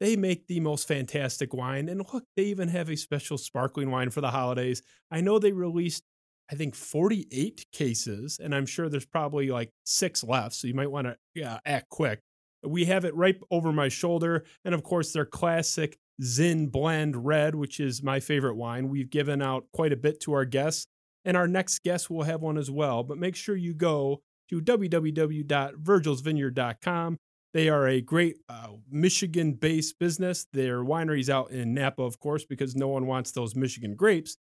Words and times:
They 0.00 0.16
make 0.16 0.46
the 0.46 0.60
most 0.60 0.88
fantastic 0.88 1.54
wine. 1.54 1.88
And 1.88 2.04
look, 2.12 2.24
they 2.36 2.44
even 2.44 2.68
have 2.68 2.90
a 2.90 2.96
special 2.96 3.38
sparkling 3.38 3.90
wine 3.90 4.10
for 4.10 4.20
the 4.20 4.30
holidays. 4.30 4.82
I 5.10 5.20
know 5.20 5.38
they 5.38 5.52
released 5.52 6.04
I 6.50 6.56
think 6.56 6.74
48 6.74 7.66
cases, 7.72 8.38
and 8.42 8.54
I'm 8.54 8.66
sure 8.66 8.88
there's 8.88 9.06
probably 9.06 9.50
like 9.50 9.70
six 9.84 10.22
left. 10.22 10.54
So 10.54 10.66
you 10.66 10.74
might 10.74 10.90
want 10.90 11.06
to 11.06 11.16
yeah, 11.34 11.58
act 11.64 11.88
quick. 11.88 12.20
We 12.62 12.84
have 12.86 13.04
it 13.04 13.14
right 13.14 13.36
over 13.50 13.72
my 13.72 13.88
shoulder. 13.88 14.44
And 14.64 14.74
of 14.74 14.82
course, 14.82 15.12
their 15.12 15.24
classic 15.24 15.96
Zin 16.22 16.68
Blend 16.68 17.24
Red, 17.24 17.54
which 17.54 17.80
is 17.80 18.02
my 18.02 18.20
favorite 18.20 18.56
wine. 18.56 18.88
We've 18.88 19.10
given 19.10 19.42
out 19.42 19.66
quite 19.72 19.92
a 19.92 19.96
bit 19.96 20.20
to 20.20 20.32
our 20.34 20.44
guests, 20.44 20.86
and 21.24 21.36
our 21.36 21.48
next 21.48 21.82
guest 21.82 22.10
will 22.10 22.24
have 22.24 22.42
one 22.42 22.58
as 22.58 22.70
well. 22.70 23.02
But 23.02 23.18
make 23.18 23.36
sure 23.36 23.56
you 23.56 23.74
go 23.74 24.22
to 24.50 24.60
www.virgilsvineyard.com. 24.60 27.18
They 27.54 27.70
are 27.70 27.88
a 27.88 28.02
great 28.02 28.36
uh, 28.50 28.72
Michigan 28.90 29.54
based 29.54 29.98
business. 29.98 30.46
Their 30.52 30.84
winery's 30.84 31.30
out 31.30 31.50
in 31.50 31.72
Napa, 31.72 32.02
of 32.02 32.20
course, 32.20 32.44
because 32.44 32.76
no 32.76 32.88
one 32.88 33.06
wants 33.06 33.30
those 33.30 33.56
Michigan 33.56 33.94
grapes 33.94 34.36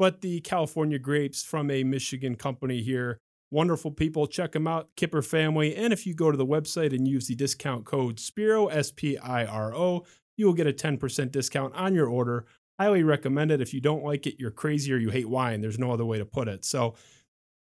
but 0.00 0.22
the 0.22 0.40
California 0.40 0.98
grapes 0.98 1.42
from 1.42 1.70
a 1.70 1.84
Michigan 1.84 2.34
company 2.34 2.80
here. 2.80 3.20
Wonderful 3.50 3.90
people. 3.90 4.26
Check 4.26 4.52
them 4.52 4.66
out, 4.66 4.88
Kipper 4.96 5.20
family. 5.20 5.76
And 5.76 5.92
if 5.92 6.06
you 6.06 6.14
go 6.14 6.30
to 6.30 6.38
the 6.38 6.46
website 6.46 6.94
and 6.94 7.06
use 7.06 7.26
the 7.26 7.34
discount 7.34 7.84
code 7.84 8.18
SPIRO, 8.18 8.72
S 8.72 8.90
P 8.90 9.18
I 9.18 9.44
R 9.44 9.74
O, 9.76 10.06
you 10.38 10.46
will 10.46 10.54
get 10.54 10.66
a 10.66 10.72
10% 10.72 11.30
discount 11.30 11.74
on 11.74 11.94
your 11.94 12.06
order. 12.06 12.46
Highly 12.80 13.02
recommend 13.02 13.50
it. 13.50 13.60
If 13.60 13.74
you 13.74 13.82
don't 13.82 14.02
like 14.02 14.26
it, 14.26 14.36
you're 14.38 14.50
crazy 14.50 14.90
or 14.90 14.96
you 14.96 15.10
hate 15.10 15.28
wine. 15.28 15.60
There's 15.60 15.78
no 15.78 15.92
other 15.92 16.06
way 16.06 16.16
to 16.16 16.24
put 16.24 16.48
it. 16.48 16.64
So 16.64 16.94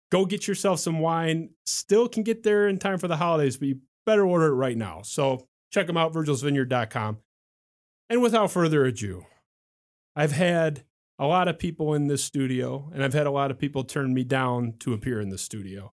go 0.10 0.26
get 0.26 0.48
yourself 0.48 0.80
some 0.80 1.00
wine. 1.00 1.50
Still 1.66 2.08
can 2.08 2.24
get 2.24 2.44
there 2.44 2.70
in 2.70 2.80
time 2.80 3.00
for 3.00 3.10
the 3.10 3.18
holidays, 3.18 3.58
but 3.58 3.68
you 3.68 3.80
better 4.10 4.26
order 4.26 4.48
it 4.48 4.56
right 4.56 4.78
now. 4.78 5.02
So 5.04 5.48
check 5.72 5.86
them 5.86 5.98
out, 5.98 6.14
virgilsvineyard.com. 6.14 7.18
And 8.10 8.22
without 8.24 8.50
further 8.50 8.84
ado, 8.86 9.26
I've 10.16 10.32
had 10.32 10.84
a 11.20 11.28
lot 11.28 11.48
of 11.48 11.60
people 11.60 11.94
in 11.94 12.08
this 12.08 12.24
studio, 12.24 12.90
and 12.92 13.04
I've 13.04 13.14
had 13.14 13.28
a 13.28 13.32
lot 13.32 13.52
of 13.52 13.60
people 13.60 13.84
turn 13.84 14.14
me 14.14 14.24
down 14.24 14.74
to 14.80 14.94
appear 14.94 15.22
in 15.22 15.30
the 15.30 15.38
studio. 15.38 15.94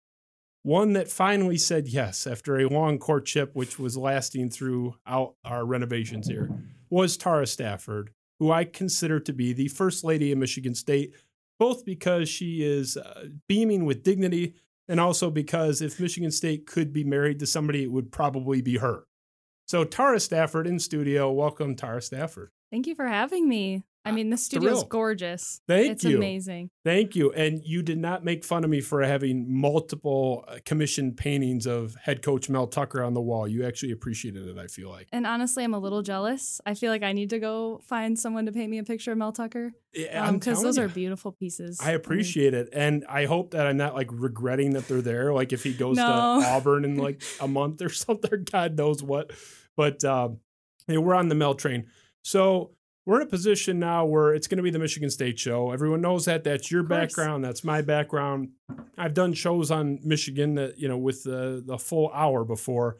One 0.62 0.92
that 0.92 1.10
finally 1.10 1.58
said 1.58 1.88
yes 1.88 2.24
after 2.26 2.56
a 2.56 2.68
long 2.68 2.98
courtship, 2.98 3.50
which 3.54 3.80
was 3.80 3.96
lasting 3.96 4.50
throughout 4.50 5.34
our 5.44 5.64
renovations 5.64 6.28
here, 6.28 6.50
was 6.90 7.16
Tara 7.16 7.48
Stafford, 7.48 8.10
who 8.38 8.52
I 8.52 8.64
consider 8.64 9.18
to 9.18 9.32
be 9.32 9.52
the 9.52 9.68
first 9.68 10.04
lady 10.04 10.30
of 10.30 10.38
Michigan 10.38 10.76
State, 10.76 11.14
both 11.58 11.84
because 11.84 12.28
she 12.28 12.62
is 12.62 12.96
uh, 12.96 13.24
beaming 13.48 13.84
with 13.84 14.04
dignity 14.04 14.54
and 14.88 15.00
also 15.00 15.30
because 15.30 15.80
if 15.80 16.00
Michigan 16.00 16.30
State 16.30 16.66
could 16.66 16.92
be 16.92 17.04
married 17.04 17.38
to 17.40 17.46
somebody, 17.46 17.84
it 17.84 17.92
would 17.92 18.12
probably 18.12 18.60
be 18.62 18.78
her. 18.78 19.04
So, 19.66 19.84
Tara 19.84 20.20
Stafford 20.20 20.66
in 20.66 20.78
studio. 20.78 21.32
Welcome, 21.32 21.74
Tara 21.74 22.02
Stafford. 22.02 22.50
Thank 22.70 22.86
you 22.86 22.94
for 22.94 23.06
having 23.06 23.48
me. 23.48 23.82
I 24.06 24.12
mean, 24.12 24.28
the 24.30 24.36
studio's 24.36 24.72
Thrilled. 24.80 24.88
gorgeous. 24.90 25.60
Thank 25.66 25.92
it's 25.92 26.04
you. 26.04 26.10
It's 26.10 26.16
amazing. 26.16 26.70
Thank 26.84 27.16
you. 27.16 27.32
And 27.32 27.62
you 27.64 27.82
did 27.82 27.98
not 27.98 28.22
make 28.24 28.44
fun 28.44 28.62
of 28.62 28.68
me 28.70 28.80
for 28.80 29.02
having 29.02 29.46
multiple 29.48 30.44
uh, 30.46 30.58
commissioned 30.64 31.16
paintings 31.16 31.66
of 31.66 31.94
head 32.02 32.20
coach 32.22 32.48
Mel 32.50 32.66
Tucker 32.66 33.02
on 33.02 33.14
the 33.14 33.22
wall. 33.22 33.48
You 33.48 33.64
actually 33.66 33.92
appreciated 33.92 34.46
it, 34.46 34.58
I 34.58 34.66
feel 34.66 34.90
like. 34.90 35.08
And 35.12 35.26
honestly, 35.26 35.64
I'm 35.64 35.72
a 35.74 35.78
little 35.78 36.02
jealous. 36.02 36.60
I 36.66 36.74
feel 36.74 36.90
like 36.90 37.02
I 37.02 37.12
need 37.12 37.30
to 37.30 37.38
go 37.38 37.80
find 37.86 38.18
someone 38.18 38.44
to 38.46 38.52
paint 38.52 38.70
me 38.70 38.78
a 38.78 38.84
picture 38.84 39.12
of 39.12 39.18
Mel 39.18 39.32
Tucker 39.32 39.72
Yeah, 39.94 40.30
because 40.32 40.44
telling 40.58 40.62
those 40.64 40.76
you. 40.76 40.82
are 40.84 40.88
beautiful 40.88 41.32
pieces. 41.32 41.80
I 41.82 41.92
appreciate 41.92 42.52
it. 42.54 42.68
And 42.72 43.04
I 43.08 43.24
hope 43.24 43.52
that 43.52 43.66
I'm 43.66 43.76
not 43.78 43.94
like 43.94 44.08
regretting 44.12 44.74
that 44.74 44.86
they're 44.86 45.00
there. 45.02 45.32
Like 45.32 45.52
if 45.54 45.62
he 45.64 45.72
goes 45.72 45.96
No. 45.96 46.40
to 46.42 46.46
Auburn 46.50 46.84
in 46.84 46.96
like 46.98 47.22
a 47.40 47.48
month 47.48 47.80
or 47.80 47.88
something, 47.88 48.44
God 48.50 48.76
knows 48.76 49.02
what. 49.02 49.30
But 49.76 50.04
um, 50.04 50.40
yeah, 50.88 50.98
we're 50.98 51.14
on 51.14 51.28
the 51.28 51.34
Mel 51.34 51.54
train. 51.54 51.86
So 52.22 52.72
we're 53.06 53.20
in 53.20 53.26
a 53.26 53.30
position 53.30 53.78
now 53.78 54.04
where 54.06 54.32
it's 54.34 54.46
going 54.46 54.56
to 54.56 54.62
be 54.62 54.70
the 54.70 54.78
Michigan 54.78 55.10
State 55.10 55.38
show. 55.38 55.70
Everyone 55.72 56.00
knows 56.00 56.24
that. 56.24 56.42
That's 56.44 56.70
your 56.70 56.82
background. 56.82 57.44
That's 57.44 57.62
my 57.64 57.82
background. 57.82 58.50
I've 58.96 59.14
done 59.14 59.34
shows 59.34 59.70
on 59.70 59.98
Michigan 60.02 60.54
that, 60.54 60.78
you 60.78 60.88
know, 60.88 60.96
with 60.98 61.24
the, 61.24 61.62
the 61.66 61.76
full 61.78 62.10
hour 62.14 62.44
before. 62.44 62.96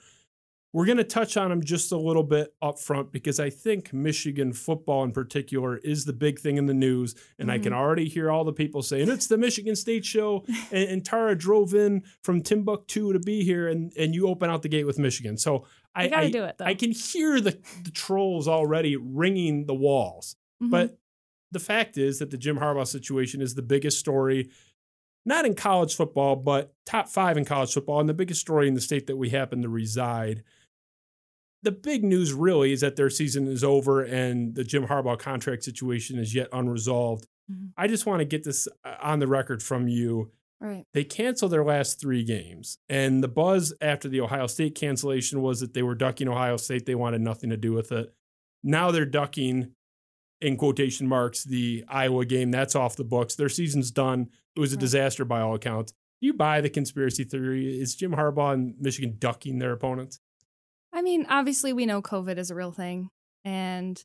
We're 0.75 0.87
going 0.87 0.99
to 0.99 1.05
touch 1.05 1.37
on 1.37 1.51
them 1.51 1.63
just 1.63 1.93
a 1.93 1.97
little 1.97 2.25
bit 2.25 2.53
up 2.61 2.81
front 2.81 3.13
because 3.13 3.39
I 3.39 3.49
think 3.49 3.93
Michigan 3.93 4.53
football 4.53 5.05
in 5.05 5.13
particular 5.13 5.77
is 5.79 6.05
the 6.05 6.13
big 6.13 6.41
thing 6.41 6.57
in 6.57 6.67
the 6.67 6.75
news. 6.75 7.15
And 7.39 7.49
I 7.51 7.61
can 7.61 7.73
Mhm. 7.73 7.77
already 7.77 8.09
hear 8.09 8.29
all 8.29 8.43
the 8.45 8.53
people 8.53 8.83
saying 8.83 9.09
it's 9.09 9.29
the 9.29 9.39
Michigan 9.39 9.77
State 9.77 10.05
show. 10.05 10.45
and, 10.73 10.89
and 10.89 11.05
Tara 11.05 11.37
drove 11.37 11.75
in 11.75 12.03
from 12.23 12.43
Timbuktu 12.43 13.13
to 13.13 13.21
be 13.21 13.45
here, 13.45 13.69
and, 13.69 13.93
and 13.97 14.17
you 14.17 14.27
open 14.27 14.51
out 14.51 14.63
the 14.63 14.69
gate 14.69 14.85
with 14.85 14.99
Michigan. 14.99 15.37
So 15.39 15.65
I, 15.95 16.09
gotta 16.09 16.27
I, 16.27 16.31
do 16.31 16.45
it 16.45 16.59
though. 16.59 16.65
I 16.65 16.75
can 16.75 16.91
hear 16.91 17.41
the, 17.41 17.59
the 17.85 17.91
trolls 17.91 18.49
already 18.49 18.97
ringing 18.97 19.67
the 19.67 19.75
walls. 19.75 20.37
Mhm. 20.63 20.71
But 20.71 20.99
the 21.53 21.61
fact 21.61 21.97
is 21.97 22.19
that 22.19 22.31
the 22.31 22.37
Jim 22.39 22.59
Harbaugh 22.59 22.87
situation 22.87 23.41
is 23.41 23.55
the 23.55 23.63
biggest 23.63 23.99
story, 23.99 24.51
not 25.25 25.47
in 25.47 25.55
college 25.55 25.95
football, 25.95 26.37
but 26.37 26.75
top 26.85 27.09
five 27.09 27.37
in 27.37 27.45
college 27.45 27.73
football, 27.73 28.01
and 28.01 28.09
the 28.09 28.15
biggest 28.15 28.41
story 28.41 28.67
in 28.69 28.75
the 28.75 28.81
state 28.81 29.07
that 29.07 29.17
we 29.17 29.31
happen 29.31 29.63
to 29.63 29.69
reside. 29.69 30.43
The 31.63 31.73
big 31.73 32.05
news 32.05 32.33
really 32.33 32.73
is 32.73 32.81
that 32.83 32.97
their 32.97 33.09
season 33.09 33.47
is 33.47 33.65
over 33.65 34.03
and 34.03 34.55
the 34.55 34.65
Jim 34.65 34.87
Harbaugh 34.87 35.19
contract 35.19 35.63
situation 35.65 36.19
is 36.19 36.35
yet 36.35 36.49
unresolved. 36.53 37.27
Mhm. 37.51 37.71
I 37.77 37.87
just 37.87 38.05
want 38.05 38.19
to 38.21 38.25
get 38.27 38.45
this 38.45 38.69
uh, 38.85 38.97
on 39.01 39.19
the 39.21 39.27
record 39.27 39.63
from 39.63 39.89
you. 39.89 40.31
Right. 40.65 40.85
They 40.95 41.05
canceled 41.05 41.53
their 41.53 41.65
last 41.65 42.01
three 42.01 42.25
games. 42.25 42.79
And 42.89 43.23
the 43.23 43.29
buzz 43.29 43.75
after 43.81 44.09
the 44.09 44.21
Ohio 44.21 44.47
State 44.47 44.75
cancellation 44.75 45.43
was 45.43 45.61
that 45.61 45.75
they 45.75 45.83
were 45.83 45.95
ducking 45.95 46.29
Ohio 46.29 46.57
State. 46.57 46.87
They 46.87 46.95
wanted 46.95 47.21
nothing 47.21 47.51
to 47.51 47.57
do 47.57 47.73
with 47.73 47.93
it. 47.93 48.15
Now 48.63 48.91
they're 48.91 49.05
ducking, 49.05 49.73
in 50.41 50.57
quotation 50.57 51.07
marks, 51.07 51.45
the 51.45 51.85
Iowa 51.89 52.25
game. 52.25 52.51
That's 52.51 52.75
off 52.75 52.97
the 52.97 53.05
books. 53.05 53.35
Their 53.35 53.49
season's 53.49 53.91
done. 53.91 54.29
It 54.57 54.61
was 54.61 54.73
a 54.73 54.77
Right. 54.77 54.81
disaster 54.81 55.25
by 55.25 55.41
all 55.41 55.55
accounts. 55.55 55.93
Do 56.21 56.27
you 56.27 56.35
buy 56.35 56.61
the 56.61 56.71
conspiracy 56.71 57.25
theory? 57.25 57.79
Is 57.81 57.95
Jim 57.95 58.13
Harbaugh 58.13 58.55
and 58.55 58.75
Michigan 58.81 59.17
ducking 59.19 59.59
their 59.59 59.73
opponents? 59.73 60.21
I 60.93 61.03
mean, 61.03 61.27
obviously, 61.29 61.73
we 61.73 61.87
know 61.87 62.01
COVID 62.01 62.39
is 62.39 62.51
a 62.51 62.55
real 62.55 62.73
thing. 62.73 63.09
And, 63.45 64.03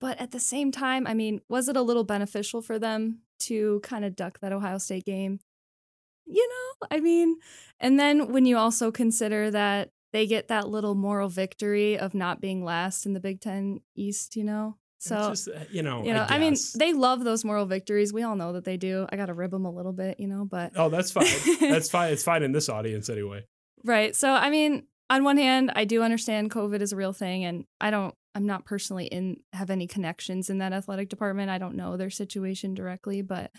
but 0.00 0.20
at 0.20 0.30
the 0.30 0.38
same 0.40 0.70
time, 0.70 1.06
I 1.06 1.14
mean, 1.14 1.40
was 1.48 1.68
it 1.68 1.76
a 1.76 1.82
little 1.82 2.04
beneficial 2.04 2.60
for 2.62 2.78
them 2.78 3.22
to 3.40 3.80
kind 3.82 4.04
of 4.04 4.14
duck 4.14 4.38
that 4.40 4.52
Ohio 4.52 4.78
State 4.78 5.04
game? 5.04 5.40
You 6.26 6.48
know, 6.48 6.88
I 6.90 7.00
mean, 7.00 7.36
and 7.80 7.98
then 7.98 8.32
when 8.32 8.46
you 8.46 8.56
also 8.56 8.90
consider 8.90 9.50
that 9.50 9.90
they 10.12 10.26
get 10.26 10.48
that 10.48 10.68
little 10.68 10.94
moral 10.94 11.28
victory 11.28 11.98
of 11.98 12.14
not 12.14 12.40
being 12.40 12.64
last 12.64 13.06
in 13.06 13.12
the 13.12 13.20
Big 13.20 13.40
Ten 13.40 13.80
East, 13.96 14.36
you 14.36 14.44
know? 14.44 14.76
So, 14.98 15.30
just, 15.30 15.48
uh, 15.48 15.64
you 15.72 15.82
know, 15.82 16.04
you 16.04 16.14
know, 16.14 16.24
I, 16.28 16.38
mean, 16.38 16.54
they 16.76 16.92
love 16.92 17.24
those 17.24 17.44
moral 17.44 17.66
victories. 17.66 18.12
We 18.12 18.22
all 18.22 18.36
know 18.36 18.52
that 18.52 18.62
they 18.62 18.76
do. 18.76 19.04
I 19.10 19.16
got 19.16 19.26
to 19.26 19.34
rib 19.34 19.50
them 19.50 19.64
a 19.64 19.70
little 19.70 19.92
bit, 19.92 20.20
you 20.20 20.28
know, 20.28 20.44
but 20.44 20.72
oh, 20.76 20.90
that's 20.90 21.10
fine. 21.10 21.26
that's 21.60 21.90
fine. 21.90 22.12
It's 22.12 22.22
fine 22.22 22.44
in 22.44 22.52
this 22.52 22.68
audience 22.68 23.08
anyway. 23.08 23.44
Right. 23.84 24.14
So, 24.14 24.30
I 24.30 24.48
mean, 24.48 24.84
on 25.10 25.24
one 25.24 25.38
hand, 25.38 25.72
I 25.74 25.86
do 25.86 26.04
understand 26.04 26.52
COVID 26.52 26.80
is 26.82 26.92
a 26.92 26.96
real 26.96 27.12
thing, 27.12 27.44
and 27.44 27.64
I 27.80 27.90
don't, 27.90 28.14
I'm 28.36 28.46
not 28.46 28.64
personally 28.64 29.06
in, 29.06 29.38
have 29.52 29.70
any 29.70 29.88
connections 29.88 30.48
in 30.48 30.58
that 30.58 30.72
athletic 30.72 31.08
department. 31.08 31.50
I 31.50 31.58
don't 31.58 31.74
know 31.74 31.96
their 31.96 32.08
situation 32.08 32.72
directly, 32.72 33.22
but, 33.22 33.50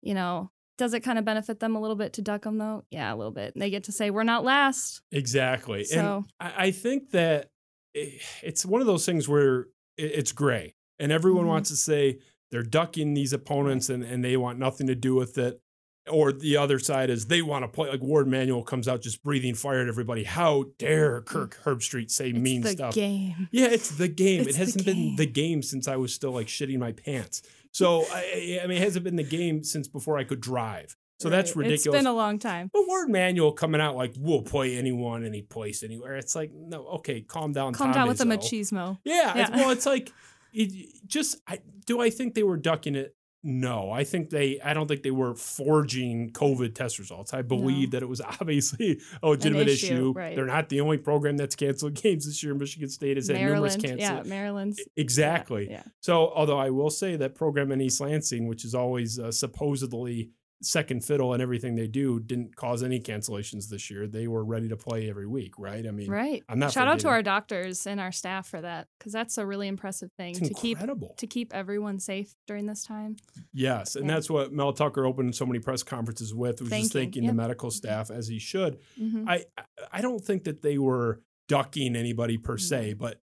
you 0.00 0.14
know, 0.14 0.50
does 0.78 0.92
it 0.94 1.00
kind 1.00 1.18
of 1.18 1.24
benefit 1.24 1.60
them 1.60 1.74
a 1.76 1.80
little 1.80 1.96
bit 1.96 2.12
to 2.14 2.22
duck 2.22 2.42
them 2.42 2.58
though? 2.58 2.84
Yeah, 2.90 3.12
a 3.12 3.16
little 3.16 3.32
bit. 3.32 3.54
They 3.56 3.70
get 3.70 3.84
to 3.84 3.92
say, 3.92 4.10
we're 4.10 4.22
not 4.24 4.44
last. 4.44 5.00
Exactly. 5.12 5.80
and 5.80 5.88
So, 5.88 6.24
I, 6.40 6.52
I 6.66 6.70
think 6.70 7.10
that 7.12 7.48
it's 7.94 8.64
one 8.66 8.80
of 8.80 8.86
those 8.86 9.06
things 9.06 9.28
where 9.28 9.68
it's 9.96 10.32
gray, 10.32 10.74
and 10.98 11.10
everyone 11.10 11.44
Mhm. 11.44 11.48
wants 11.48 11.70
to 11.70 11.76
say 11.76 12.18
they're 12.50 12.62
ducking 12.62 13.14
these 13.14 13.32
opponents 13.32 13.88
and, 13.88 14.02
and 14.04 14.22
they 14.24 14.36
want 14.36 14.58
nothing 14.58 14.86
to 14.88 14.94
do 14.94 15.14
with 15.14 15.38
it. 15.38 15.60
Or 16.08 16.30
the 16.30 16.56
other 16.58 16.78
side 16.78 17.10
is 17.10 17.26
they 17.26 17.42
want 17.42 17.64
to 17.64 17.68
play. 17.68 17.88
Like 17.90 18.00
Warde 18.00 18.28
Manuel 18.28 18.62
comes 18.62 18.86
out 18.86 19.02
just 19.02 19.24
breathing 19.24 19.54
fire 19.56 19.80
at 19.80 19.88
everybody. 19.88 20.22
How 20.22 20.66
dare 20.78 21.20
Kirk 21.22 21.58
Herbstreit 21.64 22.12
say 22.12 22.28
it's 22.30 22.38
mean 22.38 22.60
the 22.60 22.68
stuff? 22.70 22.94
game. 22.94 23.48
Yeah, 23.50 23.66
it's 23.66 23.90
the 23.90 24.06
game. 24.06 24.42
It's 24.42 24.50
it 24.50 24.56
hasn't 24.56 24.84
been 24.84 24.94
game. 24.94 25.16
the 25.16 25.26
game 25.26 25.62
since 25.62 25.88
I 25.88 25.96
was 25.96 26.14
still 26.14 26.30
like 26.30 26.46
shitting 26.46 26.78
my 26.78 26.92
pants. 26.92 27.42
So 27.76 28.06
I, 28.10 28.60
I 28.62 28.66
mean, 28.66 28.78
it 28.78 28.82
hasn't 28.82 29.04
been 29.04 29.16
the 29.16 29.22
game 29.22 29.62
since 29.62 29.86
before 29.86 30.16
I 30.16 30.24
could 30.24 30.40
drive. 30.40 30.96
So 31.20 31.28
that's 31.28 31.54
ridiculous. 31.54 31.84
It's 31.84 31.94
been 31.94 32.06
a 32.06 32.16
long 32.16 32.38
time. 32.38 32.70
But 32.72 32.86
Warde 32.86 33.10
Manuel 33.10 33.52
coming 33.52 33.82
out 33.82 33.96
like 33.96 34.14
we'll 34.18 34.40
play 34.40 34.78
anyone 34.78 35.26
any 35.26 35.42
place 35.42 35.82
anywhere. 35.82 36.16
It's 36.16 36.34
like 36.34 36.52
no, 36.54 36.86
okay, 36.86 37.20
calm 37.20 37.52
down. 37.52 37.74
Calm 37.74 37.88
Tom 37.88 37.94
down 37.94 38.08
with 38.08 38.16
the 38.16 38.24
machismo. 38.24 38.98
Yeah, 39.04 39.36
it's, 39.36 39.50
well, 39.50 39.70
it's 39.70 39.84
like 39.84 40.10
it, 40.54 40.72
just 41.06 41.36
I, 41.46 41.58
do 41.84 42.00
I 42.00 42.08
think 42.08 42.32
they 42.32 42.42
were 42.42 42.56
ducking 42.56 42.94
it? 42.94 43.14
No, 43.48 43.92
I 43.92 44.02
think 44.02 44.30
they. 44.30 44.60
I 44.60 44.74
don't 44.74 44.88
think 44.88 45.04
they 45.04 45.12
were 45.12 45.36
forging 45.36 46.30
COVID 46.30 46.74
test 46.74 46.98
results. 46.98 47.32
I 47.32 47.42
believe 47.42 47.92
No. 47.92 47.98
that 47.98 48.02
it 48.02 48.08
was 48.08 48.20
obviously 48.40 49.00
a 49.22 49.28
legitimate 49.28 49.68
issue, 49.68 49.86
issue. 49.86 50.12
right. 50.16 50.34
They're 50.34 50.46
not 50.46 50.68
the 50.68 50.80
only 50.80 50.98
program 50.98 51.36
that's 51.36 51.54
canceled 51.54 51.94
games 52.02 52.26
this 52.26 52.42
year. 52.42 52.54
Michigan 52.54 52.88
State 52.88 53.16
has 53.16 53.28
had 53.28 53.36
numerous 53.36 53.76
Maryland, 53.76 53.82
canceled. 54.00 54.26
yeah, 54.26 54.28
Maryland's 54.28 54.80
Exactly. 54.96 55.68
Yeah, 55.70 55.84
So, 56.00 56.32
although 56.34 56.58
I 56.58 56.70
will 56.70 56.90
say 56.90 57.14
that 57.16 57.36
program 57.36 57.70
in 57.70 57.80
East 57.80 58.00
Lansing, 58.00 58.48
which 58.48 58.64
is 58.64 58.74
always 58.74 59.18
uh, 59.18 59.30
supposedly 59.30 60.30
second 60.62 61.04
fiddle 61.04 61.32
and 61.34 61.42
everything 61.42 61.74
they 61.76 61.86
do, 61.86 62.18
didn't 62.18 62.56
cause 62.56 62.82
any 62.82 62.98
cancellations 63.00 63.68
this 63.68 63.90
year. 63.90 64.06
They 64.06 64.26
were 64.26 64.44
ready 64.44 64.68
to 64.68 64.76
play 64.76 65.08
every 65.10 65.26
week, 65.26 65.58
right? 65.58 65.86
I 65.86 65.90
mean, 65.90 66.10
right. 66.10 66.42
I'm 66.48 66.58
not 66.58 66.72
Shout 66.72 66.88
out 66.88 66.98
to 67.00 67.08
our 67.08 67.22
doctors 67.22 67.86
and 67.86 68.00
our 68.00 68.10
staff 68.12 68.48
for 68.48 68.60
that 68.62 68.88
because 68.98 69.12
that's 69.12 69.36
a 69.38 69.44
really 69.46 69.68
impressive 69.68 70.10
thing 70.16 70.30
it's 70.36 70.48
to 70.48 70.54
keep 70.54 70.78
to 71.18 71.26
keep 71.26 71.54
everyone 71.54 71.98
safe 71.98 72.34
during 72.46 72.66
this 72.66 72.84
time. 72.84 73.16
Yes, 73.52 73.96
and 73.96 74.06
Yeah. 74.06 74.14
that's 74.14 74.30
what 74.30 74.52
Mel 74.52 74.72
Tucker 74.72 75.04
opened 75.04 75.34
so 75.34 75.44
many 75.46 75.58
press 75.58 75.82
conferences 75.82 76.34
with, 76.34 76.60
was 76.60 76.70
just 76.70 76.70
Thanking, 76.70 76.90
thanking 76.90 77.22
yep. 77.24 77.32
the 77.32 77.36
medical 77.36 77.70
staff 77.70 78.10
as 78.10 78.28
he 78.28 78.38
should. 78.38 78.78
Mhm. 79.00 79.28
I 79.28 79.44
I- 79.58 79.62
I 79.92 80.00
don't 80.00 80.22
think 80.24 80.44
that 80.44 80.62
they 80.62 80.78
were 80.78 81.20
ducking 81.48 81.94
anybody 81.96 82.38
per 82.38 82.58
se, 82.58 82.94
but 82.94 83.20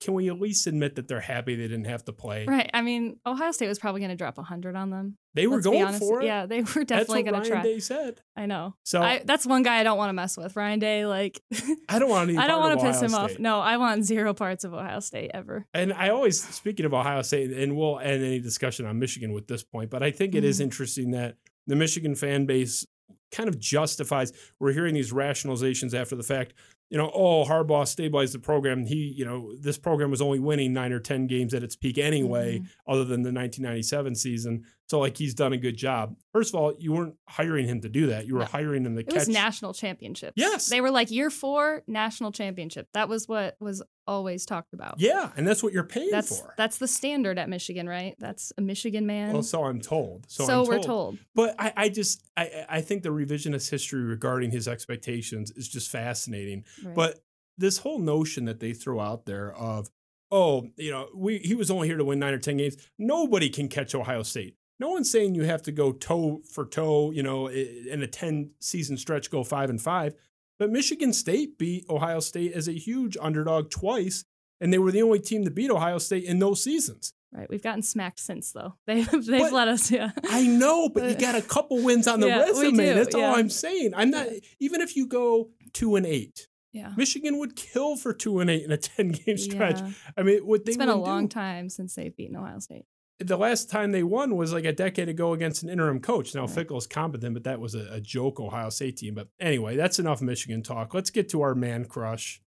can 0.00 0.12
we 0.14 0.28
at 0.28 0.38
least 0.38 0.66
admit 0.66 0.96
that 0.96 1.08
they're 1.08 1.20
happy 1.20 1.54
they 1.56 1.62
didn't 1.68 1.86
have 1.86 2.04
to 2.04 2.12
play? 2.12 2.44
Right. 2.46 2.70
I 2.74 2.82
mean, 2.82 3.18
Ohio 3.24 3.50
State 3.50 3.68
was 3.68 3.78
probably 3.78 4.00
going 4.02 4.10
to 4.10 4.16
drop 4.16 4.36
100 4.36 4.76
on 4.76 4.90
them. 4.90 5.16
They 5.34 5.46
were 5.46 5.60
going 5.60 5.94
for 5.94 6.20
it. 6.20 6.26
Yeah, 6.26 6.44
they 6.46 6.62
were 6.62 6.84
definitely 6.84 7.22
going 7.22 7.42
to 7.42 7.48
try. 7.48 7.62
Day 7.62 7.78
said. 7.78 8.20
I 8.36 8.46
know. 8.46 8.74
So 8.84 9.00
I, 9.02 9.22
that's 9.24 9.46
one 9.46 9.62
guy 9.62 9.78
I 9.78 9.82
don't 9.84 9.96
want 9.96 10.10
to 10.10 10.14
mess 10.14 10.36
with. 10.36 10.54
Ryan 10.54 10.78
Day, 10.78 11.06
like, 11.06 11.40
I 11.88 11.98
don't 11.98 12.10
want 12.10 12.28
any. 12.28 12.38
I 12.38 12.46
don't 12.46 12.60
want 12.60 12.78
to 12.78 12.86
piss 12.86 12.96
Ohio 13.02 13.08
him 13.08 13.14
off. 13.14 13.38
No, 13.38 13.60
I 13.60 13.78
want 13.78 14.04
zero 14.04 14.34
parts 14.34 14.64
of 14.64 14.74
Ohio 14.74 15.00
State 15.00 15.30
ever. 15.32 15.66
And 15.72 15.92
I 15.92 16.10
always, 16.10 16.42
speaking 16.42 16.84
of 16.86 16.92
Ohio 16.94 17.22
State, 17.22 17.50
and 17.52 17.76
we'll 17.76 17.98
end 17.98 18.22
any 18.22 18.40
discussion 18.40 18.84
on 18.86 18.98
Michigan 18.98 19.32
with 19.32 19.46
this 19.48 19.62
point, 19.62 19.90
but 19.90 20.02
I 20.02 20.10
think 20.10 20.34
it 20.34 20.44
is 20.44 20.58
Mhm. 20.60 20.64
interesting 20.64 21.10
that 21.12 21.36
the 21.66 21.76
Michigan 21.76 22.14
fan 22.14 22.44
base 22.46 22.86
kind 23.32 23.48
of 23.48 23.58
justifies. 23.58 24.32
We're 24.60 24.72
hearing 24.72 24.94
these 24.94 25.12
rationalizations 25.12 25.94
after 25.94 26.16
the 26.16 26.22
fact. 26.22 26.54
You 26.88 26.98
know, 26.98 27.10
oh, 27.12 27.44
Harbaugh 27.44 27.86
stabilized 27.86 28.32
the 28.34 28.38
program. 28.38 28.86
He, 28.86 29.12
you 29.16 29.24
know, 29.24 29.52
this 29.60 29.76
program 29.76 30.10
was 30.10 30.20
only 30.22 30.38
winning 30.38 30.72
nine 30.72 30.92
or 30.92 31.00
10 31.00 31.26
games 31.26 31.52
at 31.52 31.64
its 31.64 31.74
peak 31.74 31.98
anyway, 31.98 32.60
Mhm. 32.60 32.66
other 32.86 33.04
than 33.04 33.22
the 33.22 33.32
1997 33.32 34.14
season. 34.14 34.64
So, 34.88 35.00
like, 35.00 35.16
he's 35.16 35.34
done 35.34 35.52
a 35.52 35.56
good 35.56 35.76
job. 35.76 36.14
First 36.32 36.54
of 36.54 36.60
all, 36.60 36.72
you 36.78 36.92
weren't 36.92 37.16
hiring 37.28 37.66
him 37.66 37.80
to 37.80 37.88
do 37.88 38.06
that. 38.06 38.26
You 38.26 38.34
were 38.34 38.40
No. 38.40 38.46
hiring 38.46 38.86
him 38.86 38.94
to 38.94 39.00
It 39.00 39.08
catch. 39.08 39.14
was 39.16 39.28
national 39.28 39.74
championships. 39.74 40.34
Yes. 40.36 40.68
They 40.68 40.80
were 40.80 40.92
like 40.92 41.10
year 41.10 41.28
four 41.28 41.82
national 41.88 42.30
championship. 42.30 42.86
That 42.94 43.08
was 43.08 43.26
what 43.26 43.56
was 43.58 43.82
always 44.06 44.46
talked 44.46 44.72
about. 44.74 45.00
yeah, 45.00 45.32
and 45.36 45.46
that's 45.48 45.60
what 45.64 45.72
you're 45.72 45.82
paying 45.82 46.10
That's 46.12 46.38
for. 46.38 46.54
that's 46.56 46.78
the 46.78 46.86
standard 46.86 47.36
at 47.36 47.48
Michigan, 47.48 47.88
right? 47.88 48.14
That's 48.20 48.52
a 48.56 48.60
Michigan 48.60 49.06
man. 49.06 49.32
well, 49.32 49.42
so 49.42 49.64
I'm 49.64 49.80
told. 49.80 50.26
So, 50.30 50.46
So, 50.46 50.62
I'm 50.62 50.68
we're 50.68 50.78
told. 50.82 51.18
But 51.34 51.56
I, 51.58 51.72
I 51.76 51.88
just 51.88 52.22
I, 52.36 52.64
I 52.68 52.80
think 52.80 53.02
the 53.02 53.08
revisionist 53.08 53.68
history 53.68 54.04
regarding 54.04 54.52
his 54.52 54.68
expectations 54.68 55.50
is 55.50 55.68
just 55.68 55.90
fascinating. 55.90 56.64
Right. 56.84 56.94
But 56.94 57.18
this 57.58 57.78
whole 57.78 57.98
notion 57.98 58.44
that 58.44 58.60
they 58.60 58.72
throw 58.72 59.00
out 59.00 59.24
there 59.26 59.52
of, 59.56 59.90
oh, 60.30 60.68
you 60.76 60.90
know, 60.92 61.08
we 61.14 61.38
he 61.38 61.56
was 61.56 61.70
only 61.72 61.88
here 61.88 61.96
to 61.96 62.04
win 62.04 62.20
nine 62.20 62.34
or 62.34 62.38
ten 62.38 62.56
games. 62.58 62.76
Nobody 62.98 63.48
can 63.48 63.68
catch 63.68 63.92
Ohio 63.94 64.22
State. 64.22 64.55
No 64.78 64.90
one's 64.90 65.10
saying 65.10 65.34
you 65.34 65.44
have 65.44 65.62
to 65.62 65.72
go 65.72 65.92
toe 65.92 66.42
for 66.52 66.66
toe, 66.66 67.10
you 67.10 67.22
know, 67.22 67.48
in 67.48 68.02
a 68.02 68.06
10 68.06 68.50
season 68.60 68.96
stretch, 68.98 69.30
go 69.30 69.42
five 69.42 69.70
and 69.70 69.80
five. 69.80 70.14
But 70.58 70.70
Michigan 70.70 71.12
State 71.12 71.58
beat 71.58 71.84
Ohio 71.88 72.20
State 72.20 72.52
as 72.52 72.68
a 72.68 72.72
huge 72.72 73.16
underdog 73.20 73.70
twice, 73.70 74.24
and 74.60 74.72
they 74.72 74.78
were 74.78 74.92
the 74.92 75.02
only 75.02 75.20
team 75.20 75.44
to 75.44 75.50
beat 75.50 75.70
Ohio 75.70 75.98
State 75.98 76.24
in 76.24 76.38
those 76.38 76.62
seasons. 76.62 77.12
right. 77.32 77.48
We've 77.50 77.62
gotten 77.62 77.82
smacked 77.82 78.20
since 78.20 78.52
though. 78.52 78.74
They've 78.86 79.10
they've 79.10 79.40
But- 79.42 79.52
let 79.52 79.68
us. 79.68 79.90
Yeah. 79.90 80.12
I 80.24 80.46
know, 80.46 80.88
but 80.88 81.04
you 81.10 81.14
got 81.26 81.34
a 81.34 81.42
couple 81.42 81.82
wins 81.82 82.06
on 82.08 82.20
the 82.20 82.28
Yeah, 82.28 82.38
resume. 82.44 82.76
do, 82.76 82.94
That's 82.94 83.14
yeah. 83.16 83.28
all 83.28 83.36
I'm 83.36 83.50
saying. 83.50 83.92
I'm 83.94 84.10
not 84.10 84.26
even 84.60 84.80
if 84.80 84.96
you 84.96 85.06
go 85.06 85.50
two 85.74 85.96
and 85.96 86.06
eight, 86.06 86.48
Yeah. 86.72 86.92
Michigan 86.96 87.38
would 87.38 87.56
kill 87.56 87.96
for 87.96 88.12
two 88.14 88.40
and 88.40 88.48
eight 88.50 88.64
in 88.64 88.72
a 88.72 88.78
ten 88.78 89.08
game 89.12 89.36
stretch. 89.48 89.80
Yeah. 89.80 89.90
I 90.16 90.22
mean, 90.22 90.38
what 90.46 90.64
they 90.64 90.70
It's 90.70 90.78
been 90.78 90.88
a 90.88 90.96
long 90.96 91.26
do- 91.26 91.34
time 91.34 91.68
since 91.68 91.94
they've 91.94 92.14
beaten 92.16 92.36
Ohio 92.36 92.58
State. 92.60 92.86
The 93.18 93.36
last 93.36 93.70
time 93.70 93.92
they 93.92 94.02
won 94.02 94.36
was 94.36 94.52
like 94.52 94.66
a 94.66 94.72
decade 94.72 95.08
ago 95.08 95.32
against 95.32 95.62
an 95.62 95.70
interim 95.70 96.00
coach. 96.00 96.34
Now 96.34 96.42
mm-hmm. 96.42 96.48
Right. 96.48 96.54
Fickell's 96.54 96.86
competent, 96.86 97.34
but 97.34 97.44
that 97.44 97.60
was 97.60 97.74
a, 97.74 97.88
a 97.92 98.00
joke 98.00 98.40
Ohio 98.40 98.68
State 98.68 98.98
team. 98.98 99.14
But 99.14 99.28
anyway, 99.40 99.76
that's 99.76 99.98
enough 99.98 100.20
Michigan 100.20 100.62
talk. 100.62 100.92
Let's 100.92 101.10
get 101.10 101.28
to 101.30 101.40
our 101.40 101.54
man 101.54 101.86
crush, 101.86 102.42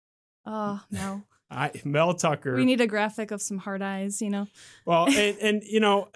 Oh 0.46 0.80
no. 0.90 1.22
I, 1.50 1.70
Mel 1.84 2.14
Tucker. 2.14 2.56
We 2.56 2.64
need 2.64 2.80
a 2.80 2.88
graphic 2.88 3.30
of 3.30 3.40
some 3.40 3.58
hard 3.58 3.82
eyes, 3.82 4.20
you 4.20 4.30
know. 4.30 4.48
Well, 4.84 5.08
and, 5.08 5.36
and 5.40 5.62
you 5.64 5.80
know, 5.80 6.08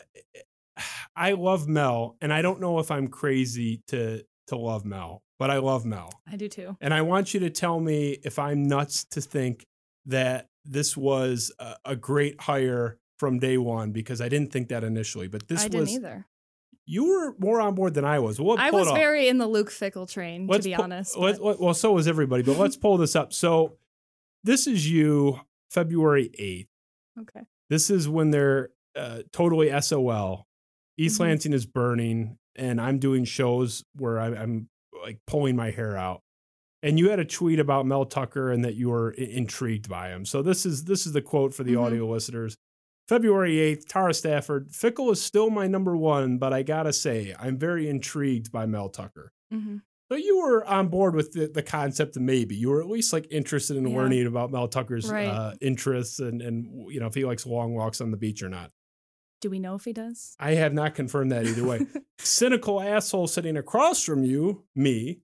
I 1.15 1.33
love 1.33 1.69
Mel, 1.69 2.17
and 2.21 2.33
I 2.33 2.43
don't 2.43 2.61
know 2.61 2.79
if 2.79 2.91
I'm 2.91 3.09
crazy 3.09 3.83
to 3.89 4.23
to 4.49 4.57
love 4.57 4.85
Mel, 4.85 5.23
but 5.39 5.51
I 5.51 5.59
love 5.59 5.85
Mel. 5.85 6.13
I 6.31 6.37
do 6.37 6.49
too. 6.49 6.77
And 6.81 6.95
I 6.95 7.03
want 7.03 7.35
you 7.35 7.41
to 7.41 7.51
tell 7.51 7.79
me 7.79 8.19
if 8.25 8.39
I'm 8.39 8.65
nuts 8.65 9.05
to 9.13 9.21
think 9.21 9.67
that 10.07 10.49
this 10.65 10.97
was 10.97 11.53
a, 11.59 11.77
a 11.85 11.97
great 11.97 12.41
hire 12.41 12.99
from 13.21 13.39
day 13.39 13.59
one 13.59 13.93
because 13.93 14.21
I 14.23 14.29
didn't 14.31 14.51
think 14.51 14.69
that 14.71 14.83
initially. 14.83 15.29
But 15.29 15.47
this 15.47 15.61
I 15.61 15.65
was 15.67 15.71
didn't 15.71 15.89
either. 15.91 16.27
you 16.87 17.05
were 17.07 17.35
more 17.39 17.61
on 17.61 17.75
board 17.75 17.93
than 17.95 18.05
I 18.07 18.19
was. 18.19 18.41
We'll 18.41 18.59
I 18.59 18.71
was 18.71 18.89
very 18.91 19.29
in 19.29 19.37
the 19.37 19.47
Luke 19.47 19.71
Fickell 19.71 20.11
train, 20.11 20.47
Let's 20.47 20.65
to 20.65 20.71
be 20.71 20.75
honest. 20.75 21.17
let- 21.19 21.41
let- 21.43 21.61
well, 21.61 21.75
so 21.75 21.93
was 21.93 22.09
everybody. 22.09 22.43
But 22.43 22.57
let's 22.57 22.77
pull 22.79 22.97
this 22.97 23.15
up. 23.15 23.33
So 23.35 23.77
this 24.43 24.67
is 24.67 24.91
you, 24.91 25.41
February 25.71 26.31
eighth. 26.39 26.69
okay. 27.21 27.43
This 27.69 27.91
is 27.91 28.09
when 28.09 28.31
they're 28.33 28.71
uh, 28.97 29.23
totally 29.33 29.71
SOL. 29.81 30.47
East 30.99 31.19
Mhm. 31.19 31.21
Lansing 31.21 31.53
is 31.53 31.65
burning, 31.67 32.39
and 32.57 32.81
I'm 32.81 32.99
doing 32.99 33.25
shows 33.25 33.85
where 33.97 34.19
I, 34.19 34.29
I'm 34.35 34.69
like 35.05 35.19
pulling 35.27 35.55
my 35.57 35.71
hair 35.71 35.97
out. 35.97 36.23
And 36.83 36.99
you 36.99 37.11
had 37.11 37.21
a 37.21 37.25
tweet 37.25 37.61
about 37.61 37.87
Mel 37.87 38.05
Tucker 38.07 38.51
and 38.51 38.65
that 38.65 38.75
you 38.75 38.89
were 38.89 39.15
I- 39.17 39.23
intrigued 39.23 39.89
by 39.89 40.09
him. 40.09 40.25
So 40.25 40.43
this 40.43 40.65
is 40.67 40.85
this 40.85 41.07
is 41.07 41.13
the 41.13 41.23
quote 41.23 41.55
for 41.55 41.63
the 41.63 41.75
Mhm. 41.75 41.83
audio 41.85 42.07
listeners. 42.11 42.57
February 43.15 43.57
8th, 43.57 43.87
Tara 43.89 44.15
Stafford. 44.15 44.71
Fickell 44.71 45.11
is 45.11 45.21
still 45.21 45.51
my 45.51 45.67
number 45.67 45.97
one, 45.97 46.39
but 46.39 46.53
I 46.53 46.63
gotta 46.63 46.93
say, 46.93 47.35
I'm 47.37 47.59
very 47.59 47.89
intrigued 47.89 48.53
by 48.53 48.67
Mel 48.67 48.89
Tucker. 48.89 49.33
hmm 49.51 49.79
So 50.09 50.15
you 50.17 50.39
were 50.41 50.65
on 50.65 50.87
board 50.87 51.17
with 51.17 51.33
the, 51.33 51.49
the 51.49 51.63
concept 51.65 52.15
of 52.17 52.23
maybe. 52.23 52.55
You 52.55 52.71
were 52.71 52.81
at 52.81 52.87
least 52.89 53.13
like 53.13 53.27
interested 53.33 53.77
in 53.77 53.85
Yeah. 53.89 53.97
learning 53.97 54.27
about 54.29 54.53
Mel 54.53 54.69
Tucker's 54.69 55.11
Right. 55.11 55.27
uh, 55.27 55.55
interests 55.61 56.21
and, 56.21 56.41
and 56.41 56.93
you 56.93 57.01
know 57.01 57.07
if 57.09 57.15
he 57.15 57.25
likes 57.25 57.45
long 57.47 57.75
walks 57.75 58.01
on 58.01 58.13
the 58.13 58.17
beach 58.17 58.45
or 58.45 58.49
not. 58.49 58.71
Do 59.41 59.51
we 59.51 59.59
know 59.59 59.75
if 59.75 59.85
he 59.85 59.93
does? 59.93 60.37
I 60.39 60.53
have 60.53 60.73
not 60.73 60.95
confirmed 60.95 61.33
that 61.33 61.47
either 61.47 61.65
way. 61.67 61.81
Cynical 62.21 62.81
asshole 62.81 63.27
sitting 63.27 63.57
across 63.57 64.05
from 64.05 64.23
you, 64.23 64.67
me, 64.77 65.19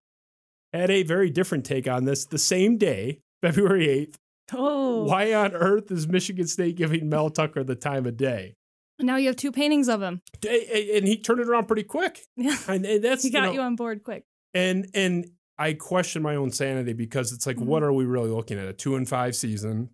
had 0.72 0.90
a 0.90 1.04
very 1.04 1.30
different 1.30 1.64
take 1.64 1.86
on 1.86 2.04
this 2.04 2.24
the 2.24 2.38
same 2.38 2.78
day, 2.78 3.20
February 3.42 3.86
8th. 3.86 4.16
Oh. 4.52 5.04
Why 5.04 5.34
on 5.34 5.54
earth 5.54 5.90
is 5.90 6.06
Michigan 6.08 6.46
State 6.46 6.76
giving 6.76 7.08
Mel 7.08 7.30
Tucker 7.30 7.64
the 7.64 7.74
time 7.74 8.06
of 8.06 8.16
day? 8.16 8.54
Now 8.98 9.16
you 9.16 9.26
have 9.26 9.36
two 9.36 9.52
paintings 9.52 9.88
of 9.88 10.00
him. 10.00 10.22
And 10.48 11.06
he 11.06 11.18
turned 11.18 11.40
it 11.40 11.48
around 11.48 11.66
pretty 11.66 11.82
quick. 11.82 12.22
Yeah. 12.36 12.56
And 12.68 12.84
that's 13.04 13.22
He 13.22 13.30
got 13.30 13.40
you 13.40 13.46
know, 13.48 13.52
you 13.52 13.60
on 13.60 13.76
board 13.76 14.02
quick. 14.04 14.24
and 14.54 14.88
and 14.94 15.26
I 15.58 15.72
question 15.74 16.22
my 16.22 16.36
own 16.36 16.50
sanity 16.50 16.92
because 16.92 17.32
it's 17.32 17.46
like, 17.46 17.56
Mhm. 17.56 17.64
what 17.66 17.82
are 17.82 17.92
we 17.92 18.04
really 18.04 18.30
looking 18.30 18.58
at? 18.58 18.68
A 18.68 18.72
two 18.72 18.94
and 18.96 19.08
five 19.08 19.34
season, 19.36 19.90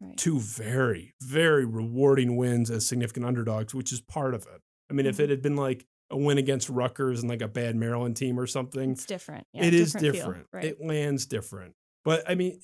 Right. 0.00 0.16
two 0.16 0.38
very, 0.40 1.14
very 1.22 1.64
rewarding 1.64 2.36
wins 2.36 2.70
as 2.70 2.86
significant 2.86 3.26
underdogs, 3.26 3.74
which 3.74 3.92
is 3.92 4.00
part 4.00 4.34
of 4.34 4.42
it. 4.42 4.60
I 4.90 4.94
mean, 4.94 5.06
if 5.06 5.16
Mhm. 5.18 5.24
it 5.24 5.30
had 5.30 5.42
been 5.42 5.56
like 5.56 5.84
a 6.10 6.16
win 6.16 6.38
against 6.38 6.68
Rutgers 6.70 7.20
and 7.20 7.28
like 7.28 7.42
a 7.42 7.48
bad 7.48 7.76
Maryland 7.76 8.16
team 8.16 8.38
or 8.40 8.46
something, 8.46 8.92
It's 8.92 9.04
different. 9.06 9.46
Yeah, 9.52 9.64
it 9.64 9.74
is 9.74 9.92
feel, 9.92 10.12
different. 10.12 10.46
Right. 10.52 10.64
It 10.64 10.80
lands 10.84 11.26
different. 11.26 11.74
But 12.04 12.28
I 12.28 12.34
mean, 12.34 12.60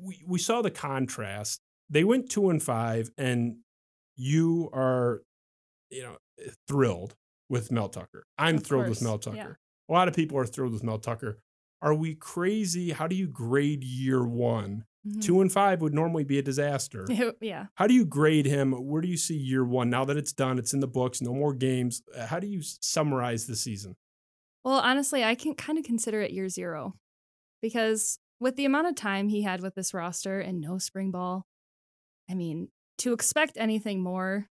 we, 0.00 0.22
we 0.26 0.38
saw 0.38 0.62
the 0.62 0.70
contrast. 0.70 1.60
They 1.88 2.04
went 2.04 2.30
two 2.30 2.50
and 2.50 2.62
five, 2.62 3.10
and 3.18 3.56
you 4.16 4.70
are, 4.72 5.22
you 5.90 6.02
know, 6.02 6.16
thrilled 6.68 7.16
with 7.48 7.70
Mel 7.72 7.88
Tucker. 7.88 8.24
I'm 8.38 8.56
Of 8.56 8.64
thrilled 8.64 8.88
with 8.88 9.02
Mel 9.02 9.18
Tucker. 9.18 9.36
yeah. 9.36 9.52
A 9.88 9.92
lot 9.92 10.06
of 10.08 10.14
people 10.14 10.38
are 10.38 10.46
thrilled 10.46 10.72
with 10.72 10.84
Mel 10.84 10.98
Tucker. 10.98 11.38
Are 11.82 11.94
we 11.94 12.14
crazy? 12.14 12.90
How 12.92 13.06
do 13.06 13.16
you 13.16 13.26
grade 13.26 13.82
year 13.82 14.24
one? 14.24 14.84
Mhm. 15.06 15.22
Two 15.22 15.40
and 15.40 15.50
five 15.50 15.80
would 15.80 15.94
normally 15.94 16.24
be 16.24 16.38
a 16.38 16.42
disaster. 16.42 17.06
yeah. 17.40 17.66
How 17.74 17.86
do 17.86 17.94
you 17.94 18.04
grade 18.04 18.44
him? 18.46 18.72
Where 18.72 19.00
do 19.00 19.08
you 19.08 19.16
see 19.16 19.34
year 19.36 19.64
one 19.64 19.88
now 19.90 20.04
that 20.04 20.16
it's 20.18 20.32
done? 20.32 20.58
It's 20.58 20.74
in 20.74 20.80
the 20.80 20.86
books, 20.86 21.20
no 21.22 21.32
more 21.32 21.54
games. 21.54 22.02
Uh, 22.14 22.26
How 22.26 22.38
do 22.38 22.46
you 22.46 22.60
summarize 22.62 23.46
the 23.46 23.56
season? 23.56 23.96
Well, 24.62 24.78
honestly, 24.78 25.24
I 25.24 25.34
can 25.34 25.54
kind 25.54 25.78
of 25.78 25.84
consider 25.84 26.20
it 26.20 26.32
year 26.32 26.50
zero 26.50 26.94
because 27.62 28.18
with 28.40 28.56
the 28.56 28.64
amount 28.64 28.88
of 28.88 28.94
time 28.96 29.28
he 29.28 29.42
had 29.42 29.60
with 29.60 29.74
this 29.74 29.94
roster 29.94 30.40
and 30.40 30.60
no 30.60 30.78
spring 30.78 31.10
ball, 31.10 31.44
I 32.28 32.34
mean, 32.34 32.68
to 32.98 33.12
expect 33.12 33.56
anything 33.56 34.02
more 34.02 34.48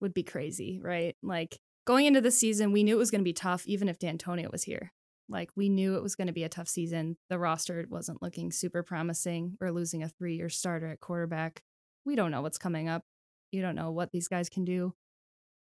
would 0.00 0.14
be 0.14 0.22
crazy, 0.22 0.80
right? 0.82 1.14
Like 1.22 1.58
going 1.86 2.06
into 2.06 2.20
the 2.20 2.30
season, 2.30 2.72
we 2.72 2.82
knew 2.82 2.96
it 2.96 2.98
was 2.98 3.10
going 3.10 3.20
to 3.20 3.24
be 3.24 3.32
tough, 3.32 3.64
even 3.66 3.88
if 3.88 3.98
Dantonio 3.98 4.50
was 4.50 4.64
here. 4.64 4.92
Like 5.28 5.50
we 5.56 5.68
knew 5.68 5.96
it 5.96 6.02
was 6.02 6.14
going 6.14 6.28
to 6.28 6.32
be 6.32 6.44
a 6.44 6.48
tough 6.48 6.68
season. 6.68 7.16
The 7.30 7.38
roster 7.38 7.84
wasn't 7.88 8.22
looking 8.22 8.52
super 8.52 8.82
promising. 8.82 9.56
We're 9.60 9.70
losing 9.70 10.02
a 10.02 10.08
three 10.08 10.36
year 10.36 10.48
starter 10.48 10.88
at 10.88 11.00
quarterback. 11.00 11.62
We 12.04 12.16
don't 12.16 12.30
know 12.30 12.42
what's 12.42 12.58
coming 12.58 12.88
up. 12.88 13.02
You 13.50 13.62
don't 13.62 13.74
know 13.74 13.90
what 13.90 14.12
these 14.12 14.28
guys 14.28 14.48
can 14.48 14.64
do. 14.64 14.94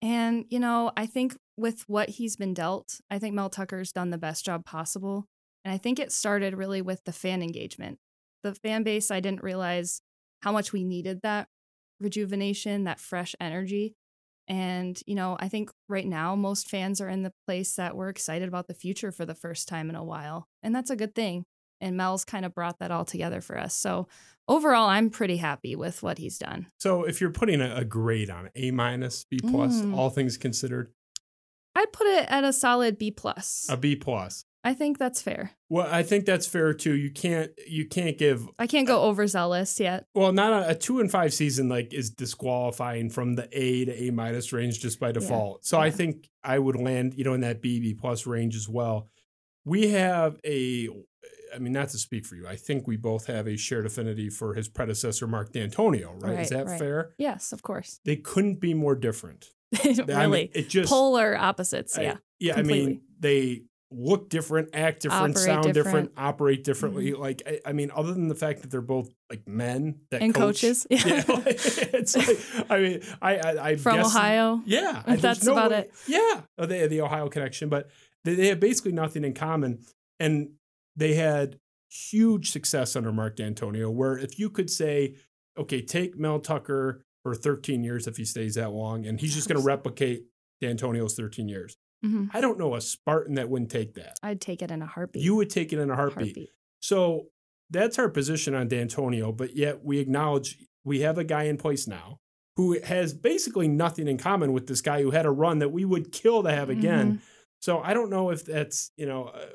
And, 0.01 0.45
you 0.49 0.59
know, 0.59 0.91
I 0.97 1.05
think 1.05 1.37
with 1.57 1.83
what 1.87 2.09
he's 2.09 2.35
been 2.35 2.53
dealt, 2.53 3.01
I 3.09 3.19
think 3.19 3.35
Mel 3.35 3.49
Tucker's 3.49 3.91
done 3.91 4.09
the 4.09 4.17
best 4.17 4.43
job 4.45 4.65
possible. 4.65 5.27
And 5.63 5.73
I 5.73 5.77
think 5.77 5.99
it 5.99 6.11
started 6.11 6.57
really 6.57 6.81
with 6.81 7.03
the 7.05 7.11
fan 7.11 7.41
engagement. 7.43 7.99
The 8.43 8.55
fan 8.55 8.83
base, 8.83 9.11
I 9.11 9.19
didn't 9.19 9.43
realize 9.43 10.01
how 10.41 10.51
much 10.51 10.73
we 10.73 10.83
needed 10.83 11.21
that 11.21 11.47
rejuvenation, 11.99 12.85
that 12.85 12.99
fresh 12.99 13.35
energy. 13.39 13.95
And, 14.47 14.99
you 15.05 15.15
know, 15.15 15.37
I 15.39 15.47
think 15.47 15.69
right 15.87 16.05
now 16.07 16.35
most 16.35 16.67
fans 16.67 16.99
are 16.99 17.07
in 17.09 17.21
the 17.23 17.33
place 17.47 17.75
that 17.75 17.95
we're 17.95 18.09
excited 18.09 18.47
about 18.47 18.67
the 18.67 18.73
future 18.73 19.11
for 19.11 19.25
the 19.25 19.35
first 19.35 19.67
time 19.67 19.89
in 19.89 19.95
a 19.95 20.03
while. 20.03 20.47
And 20.63 20.75
that's 20.75 20.89
a 20.89 20.95
good 20.95 21.13
thing. 21.15 21.45
And 21.79 21.95
Mel's 21.95 22.25
kind 22.25 22.43
of 22.45 22.53
brought 22.53 22.79
that 22.79 22.91
all 22.91 23.05
together 23.05 23.39
for 23.41 23.57
us. 23.57 23.75
So 23.75 24.07
overall, 24.47 24.89
I'm 24.89 25.09
pretty 25.09 25.37
happy 25.37 25.75
with 25.75 26.03
what 26.03 26.17
he's 26.17 26.37
done. 26.37 26.67
So 26.79 27.03
if 27.03 27.21
you're 27.21 27.31
putting 27.31 27.61
a, 27.61 27.85
grade 27.85 28.29
on 28.29 28.47
it, 28.47 28.51
A 28.55 28.71
minus, 28.71 29.23
B 29.23 29.39
plus, 29.39 29.81
Mm. 29.81 29.95
all 29.95 30.09
things 30.09 30.37
considered, 30.37 30.91
I'd 31.75 31.93
put 31.93 32.07
it 32.07 32.29
at 32.29 32.43
a 32.43 32.51
solid 32.51 32.97
B 32.97 33.11
plus. 33.11 33.67
a 33.69 33.77
B 33.77 33.95
plus. 33.95 34.45
I 34.63 34.73
think 34.73 34.99
that's 34.99 35.21
fair. 35.21 35.51
Well, 35.69 35.87
I 35.91 36.03
think 36.03 36.25
that's 36.25 36.45
fair 36.45 36.73
too. 36.73 36.95
You 36.95 37.11
can't 37.11 37.51
you 37.67 37.87
can't 37.87 38.17
give 38.17 38.47
I 38.59 38.67
can't 38.67 38.87
go 38.87 39.03
overzealous 39.03 39.79
yet. 39.79 40.05
well 40.13 40.31
not 40.31 40.53
a, 40.53 40.69
a 40.69 40.75
two 40.75 40.99
and 40.99 41.09
five 41.09 41.33
season 41.33 41.67
like 41.69 41.93
is 41.93 42.11
disqualifying 42.11 43.09
from 43.09 43.35
the 43.35 43.47
A 43.51 43.85
to 43.85 44.03
A 44.03 44.11
minus 44.11 44.53
range 44.53 44.79
just 44.79 44.99
by 44.99 45.11
default. 45.11 45.65
So 45.65 45.79
I 45.79 45.89
think 45.89 46.29
I 46.43 46.59
would 46.59 46.75
land 46.75 47.15
you 47.15 47.23
know 47.23 47.33
in 47.33 47.41
that 47.41 47.61
B 47.61 47.79
B 47.79 47.93
plus 47.93 48.27
range 48.27 48.55
as 48.55 48.69
well. 48.69 49.09
We 49.65 49.89
have 49.91 50.39
a 50.45 50.89
I 51.53 51.59
mean 51.59 51.73
not 51.73 51.89
to 51.89 51.97
speak 51.97 52.25
for 52.25 52.35
you. 52.35 52.47
I 52.47 52.55
think 52.55 52.87
we 52.87 52.97
both 52.97 53.25
have 53.25 53.47
a 53.47 53.57
shared 53.57 53.85
affinity 53.85 54.29
for 54.29 54.53
his 54.53 54.67
predecessor 54.67 55.25
Mark 55.27 55.51
Dantonio, 55.53 56.21
right? 56.21 56.39
Is 56.39 56.49
that 56.49 56.67
right. 56.67 56.79
fair? 56.79 57.11
Yes, 57.17 57.51
of 57.51 57.63
course. 57.63 57.99
They 58.05 58.15
couldn't 58.15 58.59
be 58.59 58.73
more 58.73 58.95
different. 58.95 59.49
I 59.83 59.87
mean, 59.87 60.05
really. 60.07 60.51
it 60.53 60.69
just 60.69 60.89
Polar 60.89 61.35
opposites. 61.35 61.97
I- 61.97 62.01
yeah. 62.03 62.17
yeah, 62.39 62.57
I 62.57 62.63
mean, 62.63 63.01
they 63.19 63.63
look 63.91 64.29
different, 64.29 64.69
act 64.73 65.01
different, 65.01 65.31
Operate 65.35 65.37
sound 65.37 65.63
different, 65.63 65.73
different. 65.85 66.09
Mm-hmm. 66.15 66.25
operate 66.25 66.63
differently. 66.63 67.13
Like, 67.13 67.41
I, 67.45 67.59
I 67.69 67.73
mean, 67.73 67.91
other 67.93 68.13
than 68.13 68.27
the 68.29 68.35
fact 68.35 68.61
that 68.61 68.71
they're 68.71 68.81
both 68.81 69.09
like 69.29 69.47
men 69.47 69.99
that 70.11 70.21
and 70.21 70.33
coach, 70.33 70.61
coaches. 70.61 70.87
Yeah, 70.89 71.23
like, 71.27 71.45
it's 71.47 72.15
like, 72.15 72.71
I 72.71 72.79
mean, 72.79 73.01
I, 73.21 73.35
I, 73.37 73.69
I 73.69 73.75
From 73.75 73.97
guess- 73.97 74.07
Ohio. 74.15 74.61
Yeah, 74.65 75.03
That's 75.07 75.43
no 75.43 75.51
about 75.53 75.71
way- 75.71 75.79
it. 75.79 75.93
Yeah, 76.07 76.41
oh, 76.57 76.65
they 76.65 76.87
the 76.87 77.01
Ohio 77.01 77.27
connection, 77.29 77.69
but 77.69 77.89
they, 78.23 78.35
they 78.35 78.47
have 78.47 78.59
basically 78.59 78.93
nothing 78.93 79.23
in 79.23 79.33
common, 79.33 79.79
and 80.19 80.51
they 80.95 81.15
had 81.15 81.59
huge 81.89 82.51
success 82.51 82.95
under 82.95 83.11
Mark 83.11 83.35
Dantonio. 83.35 83.91
Where 83.91 84.17
if 84.17 84.39
you 84.39 84.49
could 84.49 84.69
say, 84.69 85.15
okay, 85.57 85.81
take 85.81 86.17
Mel 86.17 86.39
Tucker 86.39 87.03
for 87.23 87.35
13 87.35 87.83
years 87.83 88.07
if 88.07 88.17
he 88.17 88.25
stays 88.25 88.55
that 88.55 88.71
long, 88.71 89.05
and 89.05 89.19
he's 89.19 89.35
just 89.35 89.47
going 89.49 89.59
to 89.59 89.65
replicate 89.65 90.23
Dantonio's 90.63 91.15
13 91.15 91.47
years. 91.49 91.75
Hmm 92.03 92.25
I 92.33 92.41
don't 92.41 92.57
know 92.57 92.75
a 92.75 92.81
Spartan 92.81 93.35
that 93.35 93.49
wouldn't 93.49 93.69
take 93.71 93.93
that. 93.95 94.17
I'd 94.23 94.41
take 94.41 94.61
it 94.61 94.71
in 94.71 94.81
a 94.81 94.85
heartbeat. 94.87 95.23
You 95.23 95.35
would 95.35 95.49
take 95.49 95.71
it 95.73 95.79
in 95.79 95.89
a 95.89 95.95
heartbeat. 95.95 96.49
So 96.79 97.27
that's 97.69 97.99
our 97.99 98.09
position 98.09 98.53
on 98.55 98.67
Dantonio, 98.69 99.35
but 99.35 99.55
yet 99.55 99.83
we 99.83 99.99
acknowledge 99.99 100.57
we 100.83 101.01
have 101.01 101.17
a 101.17 101.23
guy 101.23 101.43
in 101.43 101.57
place 101.57 101.87
now 101.87 102.19
who 102.57 102.79
has 102.81 103.13
basically 103.13 103.67
nothing 103.67 104.07
in 104.07 104.17
common 104.17 104.51
with 104.51 104.67
this 104.67 104.81
guy 104.81 105.01
who 105.01 105.11
had 105.11 105.25
a 105.25 105.31
run 105.31 105.59
that 105.59 105.69
we 105.69 105.85
would 105.85 106.11
kill 106.11 106.43
to 106.43 106.51
have 106.51 106.69
again. 106.69 107.07
Mm-hmm. 107.13 107.23
So 107.61 107.79
I 107.79 107.93
don't 107.93 108.09
know 108.09 108.31
if 108.31 108.43
that's 108.45 108.91
you 108.97 109.05
know 109.05 109.25
uh, 109.25 109.45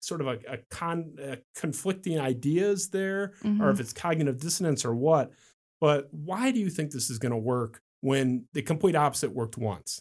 sort 0.00 0.20
of 0.20 0.28
a, 0.28 0.38
a 0.48 0.58
con 0.70 1.16
uh, 1.22 1.36
conflicting 1.56 2.18
ideas 2.20 2.90
there, 2.90 3.32
or 3.44 3.48
Mhm. 3.48 3.72
if 3.72 3.80
it's 3.80 3.92
cognitive 3.92 4.38
dissonance 4.40 4.84
or 4.84 4.94
what. 4.94 5.32
But 5.80 6.08
why 6.12 6.50
do 6.52 6.60
you 6.60 6.70
think 6.70 6.92
this 6.92 7.10
is 7.10 7.18
going 7.18 7.32
to 7.32 7.38
work 7.38 7.82
when 8.00 8.46
the 8.52 8.62
complete 8.62 8.94
opposite 8.94 9.32
worked 9.32 9.58
once? 9.58 10.00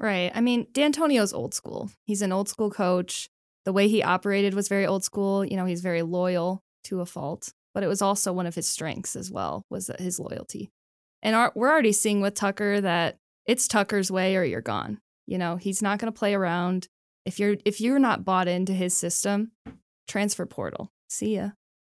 Right. 0.00 0.30
I 0.34 0.40
mean, 0.40 0.66
Dantonio's 0.72 1.32
old 1.32 1.54
school. 1.54 1.90
He's 2.06 2.22
an 2.22 2.32
old 2.32 2.48
school 2.48 2.70
coach. 2.70 3.28
The 3.64 3.72
way 3.72 3.88
he 3.88 4.02
operated 4.02 4.54
was 4.54 4.68
very 4.68 4.86
old 4.86 5.04
school. 5.04 5.44
You 5.44 5.56
know, 5.56 5.64
he's 5.64 5.80
very 5.80 6.02
loyal 6.02 6.60
to 6.84 7.00
a 7.00 7.06
fault, 7.06 7.52
but 7.72 7.82
it 7.82 7.86
was 7.86 8.02
also 8.02 8.32
one 8.32 8.46
of 8.46 8.54
his 8.54 8.68
strengths 8.68 9.16
as 9.16 9.30
well, 9.30 9.64
was 9.70 9.90
his 9.98 10.18
loyalty. 10.20 10.70
And 11.22 11.34
our, 11.34 11.52
we're 11.54 11.70
already 11.70 11.92
seeing 11.92 12.20
with 12.20 12.34
Tucker 12.34 12.80
that 12.82 13.16
it's 13.46 13.66
Tucker's 13.68 14.10
way 14.10 14.36
or 14.36 14.44
you're 14.44 14.60
gone. 14.60 14.98
You 15.26 15.38
know, 15.38 15.56
he's 15.56 15.80
not 15.80 15.98
going 15.98 16.12
to 16.12 16.18
play 16.18 16.34
around. 16.34 16.88
If 17.24 17.38
you're 17.38 17.56
if 17.64 17.80
you're 17.80 17.98
not 17.98 18.24
bought 18.24 18.48
into 18.48 18.74
his 18.74 18.94
system, 18.94 19.52
transfer 20.08 20.44
portal. 20.44 20.90
See 21.08 21.36
ya. 21.36 21.50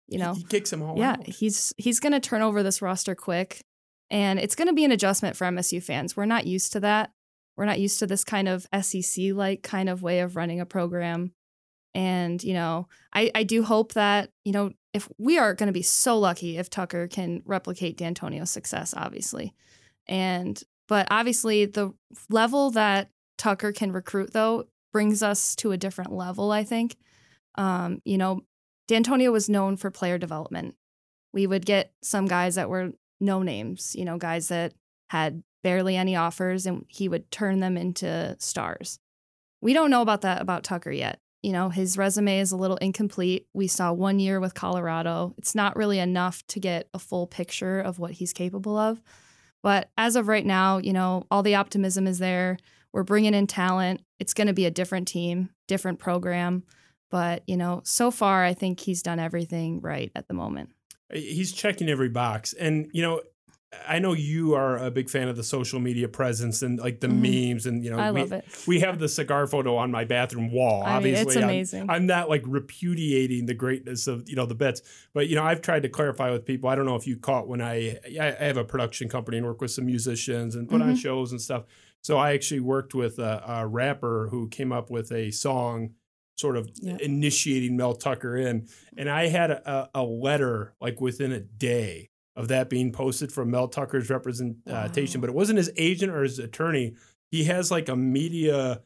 You 0.09 0.19
He- 0.19 0.25
know. 0.25 0.35
he, 0.35 0.42
kicks 0.42 0.73
him 0.73 0.83
all 0.83 0.99
Yeah, 0.99 1.12
out. 1.12 1.26
he's 1.28 1.73
he's 1.76 2.00
going 2.00 2.12
to 2.12 2.19
turn 2.21 2.42
over 2.42 2.64
this 2.64 2.83
roster 2.83 3.14
quick, 3.14 3.61
and 4.11 4.40
it's 4.40 4.57
going 4.57 4.66
to 4.66 4.75
be 4.75 4.85
an 4.85 4.90
adjustment 4.90 5.37
for 5.37 5.45
MSU 5.47 5.80
fans. 5.80 6.16
We're 6.16 6.25
not 6.25 6.47
used 6.47 6.73
to 6.73 6.80
that. 6.80 7.11
We're 7.57 7.66
not 7.66 7.80
used 7.80 7.99
to 7.99 8.07
this 8.07 8.25
kind 8.25 8.49
of 8.49 8.66
SEC 8.83 9.33
like 9.33 9.62
kind 9.62 9.88
of 9.88 10.02
way 10.02 10.21
of 10.21 10.37
running 10.37 10.61
a 10.61 10.66
program. 10.66 11.33
And 11.95 12.42
you 12.42 12.54
know, 12.54 12.88
I 13.12 13.30
I 13.35 13.42
do 13.42 13.62
hope 13.62 13.95
that 13.95 14.30
you 14.45 14.52
know 14.52 14.73
if 14.92 15.09
we 15.19 15.38
are 15.38 15.54
going 15.54 15.66
to 15.69 15.73
be 15.73 15.83
so 15.83 16.19
lucky 16.19 16.57
if 16.57 16.71
Tucker 16.71 17.09
can 17.09 17.42
replicate 17.45 17.99
Dantonio's 17.99 18.50
success, 18.50 18.95
obviously, 18.97 19.54
and 20.07 20.62
but 20.88 21.07
obviously 21.11 21.66
the 21.66 21.92
level 22.28 22.71
that 22.73 23.11
Tucker 23.38 23.73
can 23.73 23.92
recruit 23.92 24.33
though 24.33 24.64
brings 24.92 25.23
us 25.23 25.54
to 25.57 25.73
a 25.73 25.76
different 25.76 26.12
level. 26.12 26.52
I 26.52 26.64
think. 26.64 26.97
Um, 27.57 28.00
you 28.04 28.16
know, 28.16 28.42
Dantonio 28.88 29.33
was 29.33 29.49
known 29.49 29.76
for 29.76 29.90
player 29.90 30.19
development. 30.19 30.76
We 31.33 31.47
would 31.47 31.66
get 31.66 31.92
some 32.02 32.26
guys 32.26 32.54
that 32.54 32.69
were 32.69 32.92
no 33.21 33.42
names, 33.42 33.95
you 33.97 34.04
know, 34.04 34.19
guys 34.19 34.49
that 34.49 34.73
had 35.09 35.42
barely 35.62 35.96
any 35.96 36.16
offers, 36.16 36.66
and 36.66 36.84
he 36.88 37.08
would 37.08 37.30
turn 37.30 37.60
them 37.60 37.76
into 37.76 38.36
stars. 38.38 38.98
We 39.60 39.72
don't 39.72 39.90
know 39.90 40.02
about 40.02 40.22
that 40.22 40.40
about 40.40 40.64
Tucker 40.64 40.90
yet. 40.90 41.20
You 41.42 41.52
know, 41.52 41.70
his 41.70 41.96
resume 41.96 42.38
is 42.38 42.52
a 42.52 42.56
little 42.56 42.76
incomplete. 42.76 43.46
We 43.54 43.66
saw 43.66 43.92
one 43.92 44.18
year 44.18 44.40
with 44.40 44.54
Colorado. 44.54 45.34
It's 45.38 45.54
not 45.54 45.76
really 45.76 45.98
enough 45.98 46.46
to 46.48 46.60
get 46.60 46.88
a 46.92 46.98
full 46.98 47.26
picture 47.26 47.80
of 47.80 47.98
what 47.98 48.12
he's 48.12 48.32
capable 48.32 48.76
of. 48.76 49.00
But 49.62 49.90
as 49.96 50.16
of 50.16 50.28
right 50.28 50.44
now, 50.44 50.78
you 50.78 50.92
know, 50.92 51.26
all 51.30 51.42
the 51.42 51.54
optimism 51.54 52.06
is 52.06 52.18
there. 52.18 52.58
We're 52.92 53.04
bringing 53.04 53.34
in 53.34 53.46
talent. 53.46 54.02
It's 54.18 54.34
going 54.34 54.48
to 54.48 54.52
be 54.52 54.66
a 54.66 54.70
different 54.70 55.08
team, 55.08 55.50
different 55.68 55.98
program. 55.98 56.64
But, 57.10 57.42
you 57.46 57.56
know, 57.56 57.80
so 57.84 58.10
far, 58.10 58.44
I 58.44 58.54
think 58.54 58.80
he's 58.80 59.02
done 59.02 59.18
everything 59.18 59.80
right 59.80 60.12
at 60.14 60.28
the 60.28 60.34
moment. 60.34 60.70
he's 61.12 61.52
checking 61.52 61.88
every 61.88 62.08
box 62.08 62.52
and 62.52 62.88
you 62.92 63.02
know 63.02 63.20
i 63.86 63.98
know 64.00 64.12
you 64.12 64.54
are 64.54 64.76
a 64.78 64.90
big 64.90 65.08
fan 65.08 65.28
of 65.28 65.36
the 65.36 65.44
social 65.44 65.78
media 65.78 66.08
presence 66.08 66.62
and 66.62 66.78
like 66.80 66.98
the 67.00 67.06
Mhm. 67.06 67.50
memes 67.52 67.66
and 67.66 67.84
you 67.84 67.90
know 67.90 67.98
I 67.98 68.10
we, 68.10 68.20
love 68.22 68.32
it. 68.32 68.44
we 68.66 68.80
have 68.80 68.98
the 68.98 69.08
cigar 69.08 69.46
photo 69.46 69.76
on 69.76 69.90
my 69.92 70.04
bathroom 70.04 70.50
wall 70.50 70.82
I 70.82 70.86
mean, 70.88 70.96
obviously 70.96 71.26
it's 71.26 71.36
I'm- 71.36 71.44
amazing. 71.44 71.90
I'm, 71.90 72.06
not 72.06 72.28
like 72.28 72.42
repudiating 72.46 73.46
the 73.46 73.54
greatness 73.54 74.06
of 74.06 74.28
you 74.28 74.34
know 74.36 74.46
the 74.46 74.54
bits 74.54 74.82
but 75.14 75.28
you 75.28 75.36
know 75.36 75.44
i've 75.44 75.60
tried 75.62 75.82
to 75.82 75.88
clarify 75.88 76.30
with 76.30 76.44
people 76.44 76.68
i 76.68 76.74
don't 76.74 76.86
know 76.86 76.96
if 76.96 77.06
you 77.06 77.16
caught 77.16 77.46
when 77.46 77.60
i 77.60 77.96
i 78.20 78.24
have 78.44 78.56
a 78.56 78.64
production 78.64 79.08
company 79.08 79.36
and 79.36 79.46
work 79.46 79.60
with 79.60 79.70
some 79.70 79.86
musicians 79.86 80.54
and 80.56 80.68
put 80.68 80.80
on 80.82 80.94
Mhm. 80.94 80.98
shows 80.98 81.30
and 81.30 81.40
stuff 81.40 81.64
so 82.02 82.16
i 82.18 82.32
actually 82.32 82.60
worked 82.60 82.94
with 82.94 83.18
a, 83.18 83.42
a 83.46 83.66
rapper 83.66 84.28
who 84.30 84.48
came 84.48 84.72
up 84.72 84.90
with 84.90 85.12
a 85.12 85.30
song 85.30 85.90
sort 86.36 86.56
of 86.56 86.70
Yeah. 86.80 86.96
initiating 87.02 87.76
Mel 87.76 87.92
Tucker 87.94 88.34
in. 88.34 88.66
And 88.96 89.10
I 89.10 89.26
had 89.26 89.50
a, 89.50 89.90
a 89.94 90.02
letter 90.02 90.72
like 90.80 90.98
within 90.98 91.32
a 91.32 91.40
day 91.40 92.08
of 92.37 92.49
that 92.49 92.70
being 92.70 92.92
posted 92.92 93.32
from 93.32 93.50
Mel 93.50 93.68
Tucker's 93.68 94.08
representation, 94.10 95.20
Wow. 95.20 95.22
but 95.22 95.30
it 95.30 95.34
wasn't 95.37 95.58
his 95.58 95.70
agent 95.76 96.12
or 96.12 96.22
his 96.22 96.38
attorney. 96.38 96.94
He 97.30 97.44
has 97.44 97.70
like 97.70 97.88
a 97.88 97.96
media, 97.96 98.82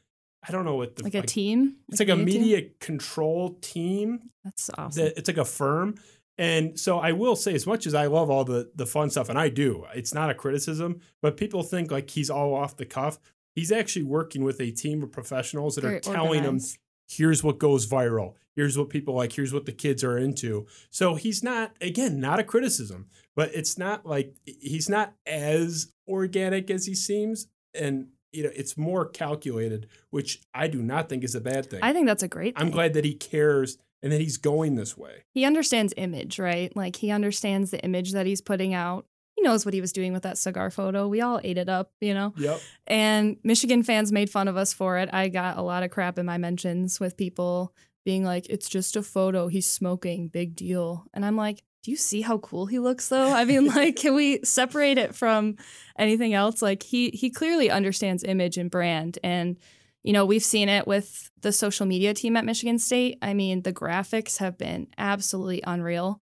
I 0.46 0.52
don't 0.52 0.64
know 0.64 0.76
what 0.76 0.96
the 0.96 1.04
Like 1.04 1.14
a 1.14 1.22
team? 1.22 1.76
It's 1.88 2.00
like 2.00 2.08
a 2.08 2.16
team? 2.16 2.24
media 2.24 2.62
control 2.80 3.58
team. 3.60 4.30
That's 4.44 4.70
awesome. 4.76 5.02
That 5.04 5.18
it's 5.18 5.28
like 5.28 5.38
a 5.38 5.44
firm. 5.44 5.94
And 6.36 6.78
so 6.80 6.98
I 6.98 7.12
will 7.12 7.36
say, 7.36 7.54
as 7.54 7.64
much 7.66 7.86
as 7.86 7.94
I 7.94 8.06
love 8.06 8.28
all 8.28 8.44
the 8.44 8.70
the 8.74 8.86
fun 8.86 9.08
stuff, 9.10 9.28
and 9.28 9.38
I 9.38 9.48
do, 9.50 9.84
it's 9.94 10.12
not 10.12 10.30
a 10.30 10.34
criticism, 10.34 11.00
but 11.22 11.36
people 11.36 11.62
think 11.62 11.92
like 11.92 12.10
he's 12.10 12.28
all 12.28 12.54
off 12.54 12.76
the 12.76 12.84
cuff. 12.86 13.18
He's 13.54 13.70
actually 13.70 14.02
working 14.02 14.42
with 14.42 14.60
a 14.60 14.72
team 14.72 15.02
of 15.04 15.12
professionals 15.12 15.76
that 15.76 15.82
Very 15.82 15.98
are 15.98 16.00
telling 16.00 16.42
him 16.42 16.60
here's 17.06 17.44
what 17.44 17.58
goes 17.58 17.86
viral 17.86 18.32
here's 18.56 18.78
what 18.78 18.88
people 18.88 19.14
like 19.14 19.30
here's 19.34 19.52
what 19.52 19.66
the 19.66 19.72
kids 19.72 20.02
are 20.02 20.16
into 20.16 20.66
so 20.88 21.16
he's 21.16 21.42
not 21.42 21.70
again 21.82 22.18
not 22.18 22.40
a 22.40 22.42
criticism 22.42 23.06
but 23.36 23.54
it's 23.54 23.78
not 23.78 24.06
like 24.06 24.34
he's 24.44 24.88
not 24.88 25.14
as 25.26 25.92
organic 26.08 26.70
as 26.70 26.86
he 26.86 26.94
seems 26.94 27.48
and 27.74 28.08
you 28.32 28.42
know 28.42 28.50
it's 28.54 28.76
more 28.76 29.06
calculated 29.06 29.88
which 30.10 30.42
i 30.52 30.66
do 30.66 30.82
not 30.82 31.08
think 31.08 31.24
is 31.24 31.34
a 31.34 31.40
bad 31.40 31.70
thing 31.70 31.80
I 31.82 31.92
think 31.92 32.06
that's 32.06 32.22
a 32.22 32.28
great 32.28 32.54
i'm 32.56 32.70
glad 32.70 32.92
that 32.94 33.04
he 33.04 33.14
cares 33.14 33.78
and 34.02 34.12
that 34.12 34.20
he's 34.20 34.36
going 34.36 34.74
this 34.74 34.96
way 34.96 35.24
he 35.32 35.44
understands 35.44 35.94
image, 35.96 36.38
right? 36.38 36.74
Like 36.76 36.96
he 36.96 37.10
understands 37.10 37.70
the 37.72 37.82
image 37.82 38.12
that 38.12 38.26
he's 38.26 38.40
putting 38.40 38.74
out. 38.74 39.06
He 39.34 39.42
knows 39.42 39.64
what 39.64 39.74
he 39.74 39.80
was 39.80 39.92
doing 39.92 40.12
with 40.12 40.22
that 40.22 40.38
cigar 40.38 40.70
photo. 40.70 41.08
We 41.08 41.22
all 41.22 41.40
ate 41.42 41.58
it 41.58 41.68
up, 41.68 41.90
you 42.00 42.14
know? 42.14 42.32
yep 42.36 42.60
And 42.86 43.38
Michigan 43.42 43.82
fans 43.82 44.12
made 44.12 44.30
fun 44.30 44.46
of 44.46 44.56
us 44.56 44.72
for 44.72 44.98
it. 44.98 45.08
I 45.12 45.28
got 45.28 45.56
a 45.56 45.62
lot 45.62 45.82
of 45.82 45.90
crap 45.90 46.18
in 46.18 46.26
my 46.26 46.38
mentions 46.38 47.00
with 47.00 47.16
people 47.16 47.74
being 48.04 48.24
like, 48.24 48.46
it's 48.48 48.68
just 48.68 48.94
a 48.94 49.02
photo. 49.02 49.48
He's 49.48 49.66
smoking. 49.66 50.28
Big 50.28 50.54
deal. 50.54 51.06
And 51.14 51.24
I'm 51.24 51.36
like, 51.36 51.62
do 51.84 51.90
you 51.90 51.96
see 51.98 52.22
how 52.22 52.38
cool 52.38 52.64
he 52.66 52.78
looks 52.78 53.08
though? 53.08 53.30
I 53.30 53.44
mean, 53.44 53.66
like, 53.74 53.96
can 53.96 54.14
we 54.14 54.40
separate 54.42 54.98
it 54.98 55.14
from 55.14 55.56
anything 55.98 56.34
else? 56.34 56.62
Like 56.62 56.82
he 56.82 57.10
he 57.10 57.30
clearly 57.30 57.70
understands 57.70 58.24
image 58.24 58.56
and 58.56 58.70
brand. 58.70 59.18
And, 59.22 59.58
you 60.02 60.12
know, 60.12 60.24
we've 60.24 60.42
seen 60.42 60.68
it 60.68 60.86
with 60.86 61.30
the 61.42 61.52
social 61.52 61.86
media 61.86 62.14
team 62.14 62.36
at 62.36 62.46
Michigan 62.46 62.78
State. 62.78 63.18
I 63.22 63.34
mean, 63.34 63.62
the 63.62 63.72
graphics 63.72 64.38
have 64.38 64.56
been 64.56 64.88
absolutely 64.96 65.62
unreal. 65.66 66.20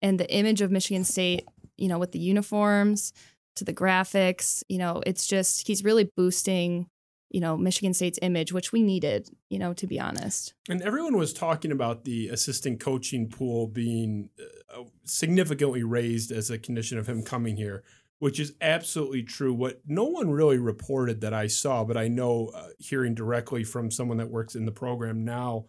And 0.00 0.18
the 0.18 0.32
image 0.32 0.62
of 0.62 0.70
Michigan 0.70 1.04
State, 1.04 1.44
you 1.76 1.88
know, 1.88 1.98
with 1.98 2.12
the 2.12 2.18
uniforms 2.20 3.12
to 3.56 3.64
the 3.64 3.74
graphics, 3.74 4.62
you 4.68 4.78
know, 4.78 5.02
it's 5.04 5.26
just 5.26 5.66
he's 5.66 5.84
really 5.84 6.08
boosting 6.16 6.86
you 7.30 7.40
know, 7.40 7.56
Michigan 7.56 7.94
State's 7.94 8.18
image, 8.22 8.52
which 8.52 8.72
we 8.72 8.82
needed, 8.82 9.28
you 9.48 9.58
know, 9.58 9.72
to 9.74 9.86
be 9.86 10.00
honest. 10.00 10.52
And 10.68 10.82
everyone 10.82 11.16
was 11.16 11.32
talking 11.32 11.70
about 11.70 12.04
the 12.04 12.28
assistant 12.28 12.80
coaching 12.80 13.28
pool 13.28 13.68
being 13.68 14.30
uh, 14.74 14.82
significantly 15.04 15.84
raised 15.84 16.32
as 16.32 16.50
a 16.50 16.58
condition 16.58 16.98
of 16.98 17.06
him 17.06 17.22
coming 17.22 17.56
here, 17.56 17.84
which 18.18 18.40
is 18.40 18.54
absolutely 18.60 19.22
true. 19.22 19.54
What 19.54 19.80
no 19.86 20.04
one 20.04 20.30
really 20.30 20.58
reported 20.58 21.20
that 21.20 21.32
I 21.32 21.46
saw, 21.46 21.84
but 21.84 21.96
I 21.96 22.08
know 22.08 22.50
uh, 22.54 22.68
hearing 22.78 23.14
directly 23.14 23.62
from 23.62 23.92
someone 23.92 24.18
that 24.18 24.30
works 24.30 24.56
in 24.56 24.66
the 24.66 24.72
program 24.72 25.24
now 25.24 25.66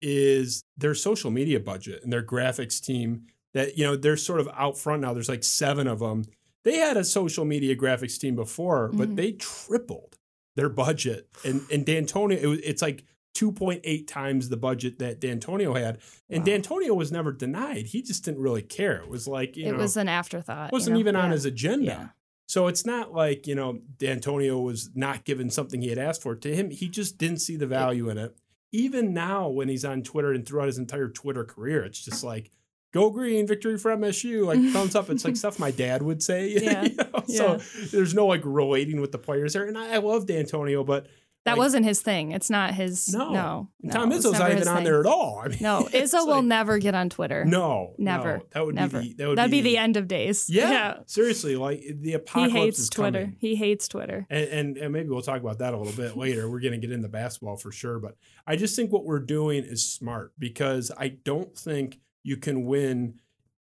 is 0.00 0.64
their 0.78 0.94
social 0.94 1.30
media 1.30 1.60
budget 1.60 2.02
and 2.02 2.12
their 2.12 2.24
graphics 2.24 2.82
team 2.82 3.26
that, 3.52 3.76
you 3.76 3.84
know, 3.84 3.96
they're 3.96 4.16
sort 4.16 4.40
of 4.40 4.48
out 4.56 4.78
front 4.78 5.02
now. 5.02 5.12
There's 5.12 5.28
like 5.28 5.44
seven 5.44 5.86
of 5.86 5.98
them. 5.98 6.24
They 6.64 6.76
had 6.76 6.96
a 6.96 7.04
social 7.04 7.44
media 7.44 7.76
graphics 7.76 8.18
team 8.18 8.34
before, 8.34 8.88
but 8.88 9.08
mm-hmm. 9.08 9.16
they 9.16 9.32
tripled 9.32 10.16
their 10.56 10.68
budget. 10.68 11.28
And 11.44 11.62
and 11.70 11.84
Dantonio, 11.84 12.54
it, 12.54 12.60
it's 12.64 12.82
like 12.82 13.04
2.8 13.34 14.06
times 14.06 14.48
the 14.48 14.56
budget 14.56 14.98
that 14.98 15.20
Dantonio 15.20 15.78
had. 15.78 15.98
And 16.28 16.46
wow. 16.46 16.54
Dantonio 16.54 16.96
was 16.96 17.10
never 17.10 17.32
denied. 17.32 17.86
He 17.86 18.02
just 18.02 18.24
didn't 18.24 18.40
really 18.40 18.62
care. 18.62 18.96
It 18.96 19.08
was 19.08 19.26
like, 19.26 19.56
you 19.56 19.68
it 19.68 19.72
know, 19.72 19.78
was 19.78 19.96
an 19.96 20.08
afterthought. 20.08 20.68
It 20.68 20.72
wasn't 20.72 20.98
you 20.98 21.04
know? 21.04 21.10
even 21.10 21.14
yeah. 21.14 21.22
on 21.22 21.30
his 21.30 21.44
agenda. 21.44 21.84
Yeah. 21.84 22.08
So 22.46 22.66
it's 22.66 22.84
not 22.84 23.14
like, 23.14 23.46
you 23.46 23.54
know, 23.54 23.80
Dantonio 23.96 24.62
was 24.62 24.90
not 24.94 25.24
given 25.24 25.48
something 25.48 25.80
he 25.80 25.88
had 25.88 25.98
asked 25.98 26.22
for. 26.22 26.34
To 26.34 26.54
him, 26.54 26.70
he 26.70 26.88
just 26.88 27.16
didn't 27.16 27.38
see 27.38 27.56
the 27.56 27.66
value 27.66 28.10
in 28.10 28.18
it. 28.18 28.36
Even 28.72 29.14
now, 29.14 29.48
when 29.48 29.68
he's 29.68 29.84
on 29.84 30.02
Twitter 30.02 30.32
and 30.32 30.46
throughout 30.46 30.66
his 30.66 30.78
entire 30.78 31.08
Twitter 31.08 31.44
career, 31.44 31.84
it's 31.84 32.04
just 32.04 32.22
like, 32.22 32.50
go 32.92 33.10
green, 33.10 33.46
victory 33.46 33.78
for 33.78 33.96
MSU, 33.96 34.44
like 34.46 34.60
thumbs 34.72 34.94
up. 34.94 35.10
It's 35.10 35.24
like 35.24 35.36
stuff 35.36 35.58
my 35.58 35.70
dad 35.70 36.02
would 36.02 36.22
say. 36.22 36.52
Yeah. 36.62 36.84
you 36.84 36.94
know? 36.94 37.24
yeah. 37.26 37.58
So 37.58 37.86
there's 37.96 38.14
no 38.14 38.26
like 38.26 38.42
relating 38.44 39.00
with 39.00 39.10
the 39.10 39.18
players 39.18 39.54
there. 39.54 39.64
And 39.64 39.76
I, 39.76 39.94
I 39.94 39.98
love 39.98 40.26
Dantonio, 40.26 40.84
but 40.84 41.06
that 41.44 41.52
like, 41.52 41.58
wasn't 41.58 41.86
his 41.86 42.00
thing. 42.00 42.30
It's 42.30 42.50
not 42.50 42.72
his. 42.74 43.12
No, 43.12 43.32
no. 43.32 43.68
no 43.82 43.92
Tom 43.92 44.12
Izzo's 44.12 44.38
not 44.38 44.52
even 44.52 44.68
on 44.68 44.76
thing. 44.76 44.84
there 44.84 45.00
at 45.00 45.06
all. 45.06 45.42
I 45.44 45.48
mean, 45.48 45.58
no, 45.60 45.82
Izzo 45.92 46.24
will 46.26 46.42
never 46.42 46.78
get 46.78 46.94
on 46.94 47.08
Twitter. 47.08 47.44
No, 47.44 47.94
never. 47.98 48.38
No, 48.38 48.44
that 48.52 48.66
would 48.66 48.74
never. 48.76 49.00
be 49.00 49.08
the, 49.08 49.14
that 49.14 49.28
would 49.28 49.38
That'd 49.38 49.50
be, 49.50 49.60
be 49.60 49.70
the 49.70 49.78
end 49.78 49.96
of 49.96 50.06
days. 50.06 50.48
Yeah, 50.48 50.70
yeah. 50.70 50.94
seriously, 51.06 51.56
like 51.56 51.82
the 52.00 52.12
apocalypse. 52.12 52.52
He 52.52 52.60
hates 52.60 52.88
Twitter. 52.88 53.20
Coming. 53.22 53.36
He 53.40 53.56
hates 53.56 53.88
Twitter. 53.88 54.26
And, 54.30 54.48
and 54.48 54.76
and 54.76 54.92
maybe 54.92 55.08
we'll 55.08 55.22
talk 55.22 55.40
about 55.40 55.58
that 55.58 55.74
a 55.74 55.76
little 55.76 55.92
bit 56.00 56.16
later. 56.16 56.48
We're 56.48 56.60
going 56.60 56.80
to 56.80 56.86
get 56.86 56.92
into 56.92 57.08
basketball 57.08 57.56
for 57.56 57.72
sure, 57.72 57.98
but 57.98 58.16
I 58.46 58.54
just 58.54 58.76
think 58.76 58.92
what 58.92 59.04
we're 59.04 59.18
doing 59.18 59.64
is 59.64 59.84
smart 59.84 60.32
because 60.38 60.92
I 60.96 61.08
don't 61.08 61.56
think 61.58 61.98
you 62.22 62.36
can 62.36 62.64
win 62.66 63.20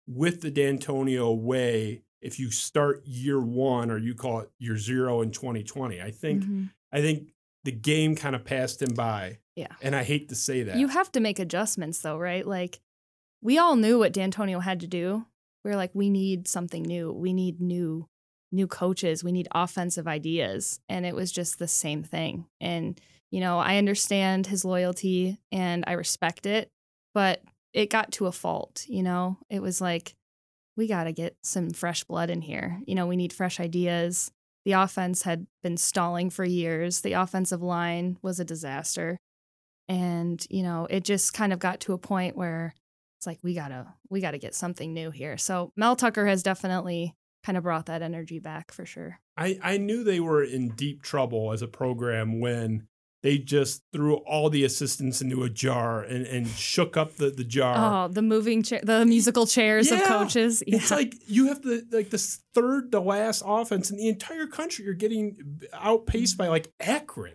with 0.07 0.41
the 0.41 0.51
Dantonio 0.51 1.35
way 1.35 2.03
if 2.21 2.39
you 2.39 2.51
start 2.51 3.05
year 3.05 3.39
one 3.39 3.91
or 3.91 3.97
you 3.97 4.15
call 4.15 4.39
it 4.41 4.49
year 4.59 4.77
zero 4.77 5.21
in 5.21 5.31
2020. 5.31 6.01
I 6.01 6.11
think 6.11 6.43
mm-hmm. 6.43 6.65
I 6.91 7.01
think 7.01 7.33
the 7.63 7.71
game 7.71 8.15
kind 8.15 8.35
of 8.35 8.45
passed 8.45 8.81
him 8.81 8.93
by. 8.93 9.39
Yeah. 9.55 9.73
And 9.81 9.95
I 9.95 10.03
hate 10.03 10.29
to 10.29 10.35
say 10.35 10.63
that. 10.63 10.77
You 10.77 10.87
have 10.87 11.11
to 11.13 11.19
make 11.19 11.39
adjustments 11.39 11.99
though, 11.99 12.17
right? 12.17 12.45
Like 12.45 12.79
we 13.41 13.57
all 13.57 13.75
knew 13.75 13.99
what 13.99 14.13
Dantonio 14.13 14.61
had 14.61 14.79
to 14.81 14.87
do. 14.87 15.25
We 15.63 15.71
are 15.71 15.75
like, 15.75 15.91
we 15.93 16.09
need 16.09 16.47
something 16.47 16.83
new. 16.83 17.11
We 17.11 17.33
need 17.33 17.59
new 17.61 18.07
new 18.51 18.67
coaches. 18.67 19.23
We 19.23 19.31
need 19.31 19.47
offensive 19.53 20.07
ideas. 20.07 20.79
And 20.87 21.05
it 21.05 21.15
was 21.15 21.31
just 21.31 21.59
the 21.59 21.67
same 21.67 22.03
thing. 22.03 22.45
And, 22.61 22.99
you 23.29 23.41
know, 23.41 23.59
I 23.59 23.77
understand 23.77 24.47
his 24.47 24.63
loyalty 24.63 25.37
and 25.51 25.83
I 25.85 25.93
respect 25.93 26.45
it, 26.45 26.69
but 27.13 27.43
it 27.75 27.89
got 27.89 28.13
to 28.13 28.25
a 28.25 28.31
fault, 28.31 28.85
you 28.87 29.03
know? 29.03 29.37
It 29.49 29.61
was 29.61 29.81
like, 29.81 30.15
we 30.77 30.87
got 30.87 31.03
to 31.03 31.11
get 31.11 31.35
some 31.43 31.71
fresh 31.71 32.05
blood 32.05 32.29
in 32.29 32.41
here. 32.41 32.79
You 32.87 32.95
know, 32.95 33.05
we 33.05 33.17
need 33.17 33.33
fresh 33.33 33.59
ideas. 33.59 34.31
The 34.63 34.71
offense 34.71 35.23
had 35.23 35.45
been 35.61 35.77
stalling 35.77 36.29
for 36.29 36.45
years. 36.45 37.01
The 37.01 37.13
offensive 37.13 37.61
line 37.61 38.17
was 38.21 38.39
a 38.39 38.45
disaster. 38.45 39.17
And, 39.89 40.43
you 40.49 40.63
know, 40.63 40.87
it 40.89 41.03
just 41.03 41.33
kind 41.33 41.51
of 41.53 41.59
got 41.59 41.81
to 41.81 41.93
a 41.93 41.97
point 41.97 42.37
where 42.37 42.73
it's 43.17 43.27
like 43.27 43.39
we 43.43 43.53
got 43.53 43.67
to 43.67 43.93
we 44.09 44.21
got 44.21 44.31
to 44.31 44.39
get 44.39 44.55
something 44.55 44.93
new 44.93 45.11
here. 45.11 45.37
So 45.37 45.71
Mel 45.75 45.95
Tucker 45.95 46.25
has 46.25 46.43
definitely 46.43 47.13
kind 47.43 47.57
of 47.57 47.63
brought 47.63 47.85
that 47.87 48.01
energy 48.01 48.39
back 48.39 48.71
for 48.71 48.85
sure. 48.85 49.19
I 49.37 49.59
I 49.61 49.77
knew 49.77 50.03
they 50.03 50.21
were 50.21 50.43
in 50.43 50.69
deep 50.69 51.03
trouble 51.03 51.51
as 51.51 51.61
a 51.61 51.67
program 51.67 52.39
when 52.39 52.87
they 53.25 53.39
just 53.39 53.81
threw 53.91 54.17
all 54.17 54.51
the 54.51 54.63
assistants 54.63 55.19
into 55.19 55.41
a 55.41 55.49
jar 55.49 56.03
and, 56.03 56.27
and 56.27 56.47
shook 56.47 56.95
up 56.95 57.15
the, 57.15 57.31
the 57.31 57.43
jar. 57.43 58.05
Oh, 58.05 58.07
the 58.07 58.21
moving 58.21 58.61
chair, 58.61 58.81
the 58.83 59.03
musical 59.03 59.47
chairs 59.47 59.89
yeah. 59.89 59.97
of 59.97 60.03
coaches. 60.03 60.61
Yeah. 60.67 60.75
It's 60.75 60.91
like 60.91 61.15
you 61.25 61.47
have 61.47 61.63
the 61.63 61.83
like 61.91 62.11
the 62.11 62.19
third 62.53 62.91
to 62.91 62.99
last 62.99 63.41
offense 63.43 63.89
in 63.89 63.97
the 63.97 64.09
entire 64.09 64.45
country. 64.45 64.85
You're 64.85 64.93
getting 64.93 65.59
outpaced 65.73 66.37
by 66.37 66.49
like 66.49 66.71
Akron, 66.79 67.33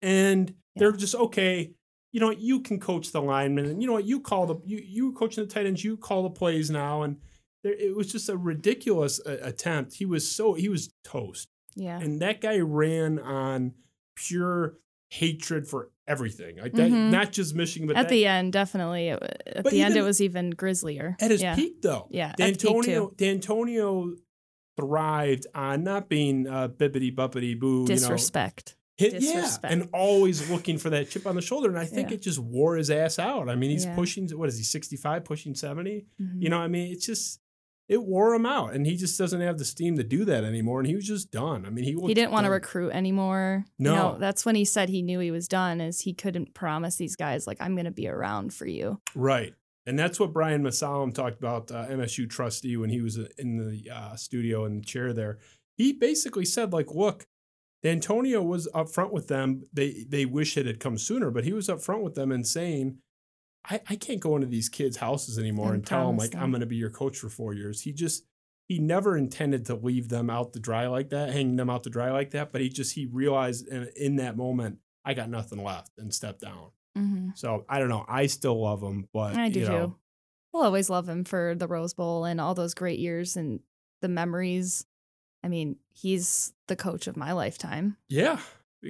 and 0.00 0.50
yeah. 0.50 0.54
they're 0.76 0.92
just 0.92 1.16
okay. 1.16 1.72
You 2.12 2.20
know 2.20 2.28
what? 2.28 2.40
You 2.40 2.60
can 2.60 2.78
coach 2.78 3.10
the 3.10 3.20
linemen, 3.20 3.66
and 3.66 3.82
you 3.82 3.88
know 3.88 3.94
what? 3.94 4.04
You 4.04 4.20
call 4.20 4.46
the 4.46 4.60
you 4.64 4.78
you 4.78 5.12
coaching 5.14 5.42
the 5.42 5.50
tight 5.50 5.66
ends. 5.66 5.82
You 5.82 5.96
call 5.96 6.22
the 6.22 6.30
plays 6.30 6.70
now, 6.70 7.02
and 7.02 7.16
there, 7.64 7.72
it 7.72 7.96
was 7.96 8.12
just 8.12 8.28
a 8.28 8.36
ridiculous 8.36 9.20
uh, 9.26 9.38
attempt. 9.42 9.94
He 9.94 10.06
was 10.06 10.30
so 10.30 10.54
he 10.54 10.68
was 10.68 10.92
toast. 11.02 11.48
Yeah, 11.74 11.98
and 11.98 12.22
that 12.22 12.40
guy 12.40 12.60
ran 12.60 13.18
on 13.18 13.72
pure 14.14 14.76
hatred 15.08 15.66
for 15.66 15.90
everything. 16.06 16.58
Like 16.58 16.72
that, 16.72 16.90
mm-hmm. 16.90 17.10
not 17.10 17.32
just 17.32 17.54
Michigan, 17.54 17.88
but 17.88 17.96
at 17.96 18.02
that, 18.02 18.08
the 18.10 18.26
end, 18.26 18.52
definitely. 18.52 19.08
It, 19.08 19.42
at 19.46 19.64
the 19.64 19.82
end, 19.82 19.96
it 19.96 20.02
was 20.02 20.20
even 20.20 20.50
grislier. 20.50 21.16
At 21.20 21.30
his 21.30 21.42
yeah. 21.42 21.54
peak, 21.54 21.82
though. 21.82 22.08
Yeah, 22.10 22.34
Dantonio. 22.38 23.14
Dantonio 23.16 24.16
thrived 24.76 25.46
on 25.54 25.82
not 25.82 26.08
being 26.08 26.46
uh, 26.46 26.68
bibbity 26.68 27.14
buppity 27.14 27.58
boo. 27.58 27.86
Disrespect. 27.86 28.76
You 28.98 29.10
know, 29.10 29.18
hit, 29.18 29.22
Yeah, 29.22 29.56
and 29.62 29.88
always 29.92 30.50
looking 30.50 30.78
for 30.78 30.90
that 30.90 31.10
chip 31.10 31.26
on 31.26 31.34
the 31.34 31.42
shoulder. 31.42 31.68
And 31.68 31.78
I 31.78 31.84
think 31.84 32.10
yeah. 32.10 32.16
it 32.16 32.22
just 32.22 32.38
wore 32.38 32.76
his 32.76 32.90
ass 32.90 33.18
out. 33.18 33.48
I 33.48 33.54
mean, 33.54 33.70
he's 33.70 33.84
yeah. 33.84 33.94
pushing, 33.94 34.28
what 34.30 34.48
is 34.48 34.58
he, 34.58 34.64
65, 34.64 35.24
pushing 35.24 35.54
70? 35.54 36.06
Mm-hmm. 36.20 36.42
You 36.42 36.48
know, 36.48 36.58
I 36.58 36.68
mean, 36.68 36.92
it's 36.92 37.06
just, 37.06 37.40
it 37.88 38.02
wore 38.02 38.34
him 38.34 38.44
out, 38.44 38.74
and 38.74 38.86
he 38.86 38.96
just 38.96 39.18
doesn't 39.18 39.40
have 39.40 39.56
the 39.56 39.64
steam 39.64 39.96
to 39.96 40.04
do 40.04 40.24
that 40.26 40.44
anymore. 40.44 40.80
And 40.80 40.86
he 40.86 40.94
was 40.94 41.06
just 41.06 41.30
done. 41.30 41.64
I 41.64 41.70
mean, 41.70 41.84
he 41.84 41.96
he 42.06 42.14
didn't 42.14 42.32
want 42.32 42.44
to 42.44 42.50
recruit 42.50 42.90
anymore. 42.90 43.64
No, 43.78 43.90
you 43.90 43.96
know, 43.96 44.16
that's 44.18 44.44
when 44.44 44.54
he 44.54 44.64
said 44.66 44.90
he 44.90 45.00
knew 45.02 45.18
he 45.20 45.30
was 45.30 45.48
done. 45.48 45.80
Is 45.80 46.02
he 46.02 46.12
couldn't 46.12 46.54
promise 46.54 46.96
these 46.96 47.16
guys 47.16 47.46
like 47.46 47.56
I'm 47.60 47.74
going 47.74 47.86
to 47.86 47.90
be 47.90 48.06
around 48.06 48.52
for 48.52 48.66
you. 48.66 49.00
Right, 49.14 49.54
and 49.86 49.98
that's 49.98 50.20
what 50.20 50.34
Brian 50.34 50.62
Mosallam 50.62 51.14
talked 51.14 51.38
about, 51.38 51.70
uh, 51.70 51.86
MSU 51.86 52.28
trustee, 52.28 52.76
when 52.76 52.90
he 52.90 53.00
was 53.00 53.18
uh, 53.18 53.28
in 53.38 53.56
the 53.56 53.90
uh, 53.90 54.16
studio 54.16 54.66
in 54.66 54.76
the 54.76 54.84
chair 54.84 55.12
there. 55.12 55.38
He 55.76 55.92
basically 55.92 56.44
said 56.44 56.72
like, 56.72 56.94
look. 56.94 57.26
Antonio 57.84 58.42
was 58.42 58.66
upfront 58.74 59.12
with 59.12 59.28
them. 59.28 59.62
They 59.72 60.04
they 60.08 60.26
wish 60.26 60.56
it 60.56 60.66
had 60.66 60.80
come 60.80 60.98
sooner, 60.98 61.30
but 61.30 61.44
he 61.44 61.52
was 61.52 61.68
upfront 61.68 62.02
with 62.02 62.16
them 62.16 62.32
and 62.32 62.44
saying, 62.44 62.98
I, 63.68 63.80
I 63.88 63.96
can't 63.96 64.20
go 64.20 64.34
into 64.34 64.46
these 64.46 64.68
kids' 64.68 64.96
houses 64.96 65.38
anymore 65.38 65.66
and, 65.66 65.76
and 65.76 65.86
tell 65.86 66.06
them 66.06 66.16
like 66.16 66.30
them. 66.30 66.42
I'm 66.42 66.50
going 66.50 66.60
to 66.60 66.66
be 66.66 66.76
your 66.76 66.90
coach 66.90 67.18
for 67.18 67.28
four 67.28 67.52
years. 67.52 67.82
He 67.82 67.92
just 67.92 68.24
he 68.66 68.78
never 68.78 69.16
intended 69.16 69.66
to 69.66 69.74
leave 69.74 70.08
them 70.08 70.30
out 70.30 70.52
to 70.52 70.60
dry 70.60 70.86
like 70.86 71.10
that, 71.10 71.30
hanging 71.30 71.56
them 71.56 71.70
out 71.70 71.84
to 71.84 71.90
dry 71.90 72.10
like 72.10 72.30
that. 72.32 72.52
But 72.52 72.60
he 72.60 72.68
just 72.68 72.94
he 72.94 73.06
realized 73.06 73.68
in, 73.68 73.88
in 73.96 74.16
that 74.16 74.36
moment 74.36 74.78
I 75.04 75.14
got 75.14 75.28
nothing 75.28 75.62
left 75.62 75.92
and 75.98 76.12
stepped 76.12 76.40
down. 76.40 76.70
Mm-hmm. 76.96 77.30
So 77.34 77.64
I 77.68 77.78
don't 77.78 77.88
know. 77.88 78.04
I 78.08 78.26
still 78.26 78.60
love 78.60 78.82
him, 78.82 79.08
but 79.12 79.36
I 79.36 79.48
do 79.48 79.60
you 79.60 79.66
know, 79.66 79.86
too. 79.86 79.96
We'll 80.52 80.64
always 80.64 80.90
love 80.90 81.08
him 81.08 81.24
for 81.24 81.54
the 81.56 81.66
Rose 81.66 81.94
Bowl 81.94 82.24
and 82.24 82.40
all 82.40 82.54
those 82.54 82.74
great 82.74 82.98
years 82.98 83.36
and 83.36 83.60
the 84.00 84.08
memories. 84.08 84.84
I 85.44 85.48
mean, 85.48 85.76
he's 85.90 86.52
the 86.66 86.76
coach 86.76 87.06
of 87.06 87.16
my 87.16 87.32
lifetime. 87.32 87.96
Yeah, 88.08 88.40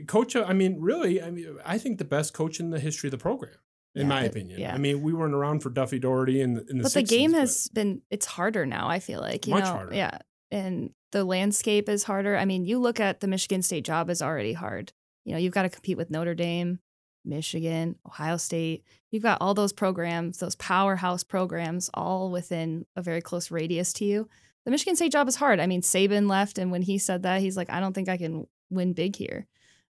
coach. 0.06 0.34
I 0.36 0.52
mean, 0.52 0.80
really. 0.80 1.20
I 1.20 1.30
mean, 1.30 1.58
I 1.64 1.78
think 1.78 1.98
the 1.98 2.04
best 2.04 2.32
coach 2.32 2.60
in 2.60 2.70
the 2.70 2.80
history 2.80 3.08
of 3.08 3.10
the 3.10 3.18
program 3.18 3.54
in 3.94 4.02
yeah, 4.02 4.08
my 4.08 4.22
opinion. 4.24 4.60
Yeah. 4.60 4.74
I 4.74 4.78
mean, 4.78 5.02
we 5.02 5.12
weren't 5.12 5.34
around 5.34 5.60
for 5.60 5.70
Duffy 5.70 5.98
Daugherty 5.98 6.40
in, 6.40 6.64
in 6.68 6.78
the 6.78 6.82
But 6.84 6.92
60s, 6.92 6.94
the 6.94 7.02
game 7.02 7.32
has 7.32 7.68
been 7.68 8.02
it's 8.10 8.26
harder 8.26 8.66
now, 8.66 8.88
I 8.88 9.00
feel 9.00 9.20
like. 9.20 9.46
You 9.46 9.54
much 9.54 9.64
know? 9.64 9.72
harder. 9.72 9.94
Yeah. 9.94 10.18
And 10.50 10.90
the 11.12 11.24
landscape 11.24 11.88
is 11.88 12.04
harder. 12.04 12.36
I 12.36 12.44
mean, 12.44 12.64
you 12.64 12.78
look 12.78 13.00
at 13.00 13.20
the 13.20 13.28
Michigan 13.28 13.62
State 13.62 13.84
job 13.84 14.10
is 14.10 14.22
already 14.22 14.52
hard. 14.52 14.92
You 15.24 15.32
know, 15.32 15.38
you've 15.38 15.54
got 15.54 15.62
to 15.62 15.68
compete 15.68 15.96
with 15.96 16.10
Notre 16.10 16.34
Dame, 16.34 16.80
Michigan, 17.24 17.96
Ohio 18.06 18.36
State. 18.36 18.84
You've 19.10 19.22
got 19.22 19.38
all 19.40 19.54
those 19.54 19.72
programs, 19.72 20.38
those 20.38 20.56
powerhouse 20.56 21.24
programs, 21.24 21.90
all 21.94 22.30
within 22.30 22.86
a 22.96 23.02
very 23.02 23.20
close 23.20 23.50
radius 23.50 23.92
to 23.94 24.04
you. 24.04 24.28
The 24.64 24.70
Michigan 24.70 24.96
State 24.96 25.12
job 25.12 25.28
is 25.28 25.36
hard. 25.36 25.60
I 25.60 25.66
mean, 25.66 25.82
Saban 25.82 26.28
left, 26.28 26.58
and 26.58 26.70
when 26.70 26.82
he 26.82 26.98
said 26.98 27.22
that, 27.22 27.40
he's 27.40 27.56
like, 27.56 27.70
I 27.70 27.80
don't 27.80 27.94
think 27.94 28.08
I 28.08 28.16
can 28.16 28.46
win 28.70 28.92
big 28.92 29.16
here. 29.16 29.46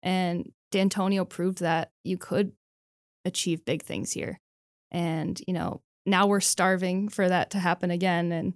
And 0.03 0.53
Dantonio 0.73 1.29
proved 1.29 1.61
that 1.61 1.93
you 2.03 2.19
could 2.19 2.53
achieve 3.25 3.65
big 3.65 3.83
things 3.83 4.13
here. 4.13 4.41
And, 4.91 5.41
you 5.47 5.55
know, 5.55 5.83
now 6.07 6.27
we're 6.27 6.41
starving 6.41 7.09
for 7.09 7.29
that 7.29 7.51
to 7.51 7.59
happen 7.59 7.91
again. 7.91 8.33
And, 8.33 8.55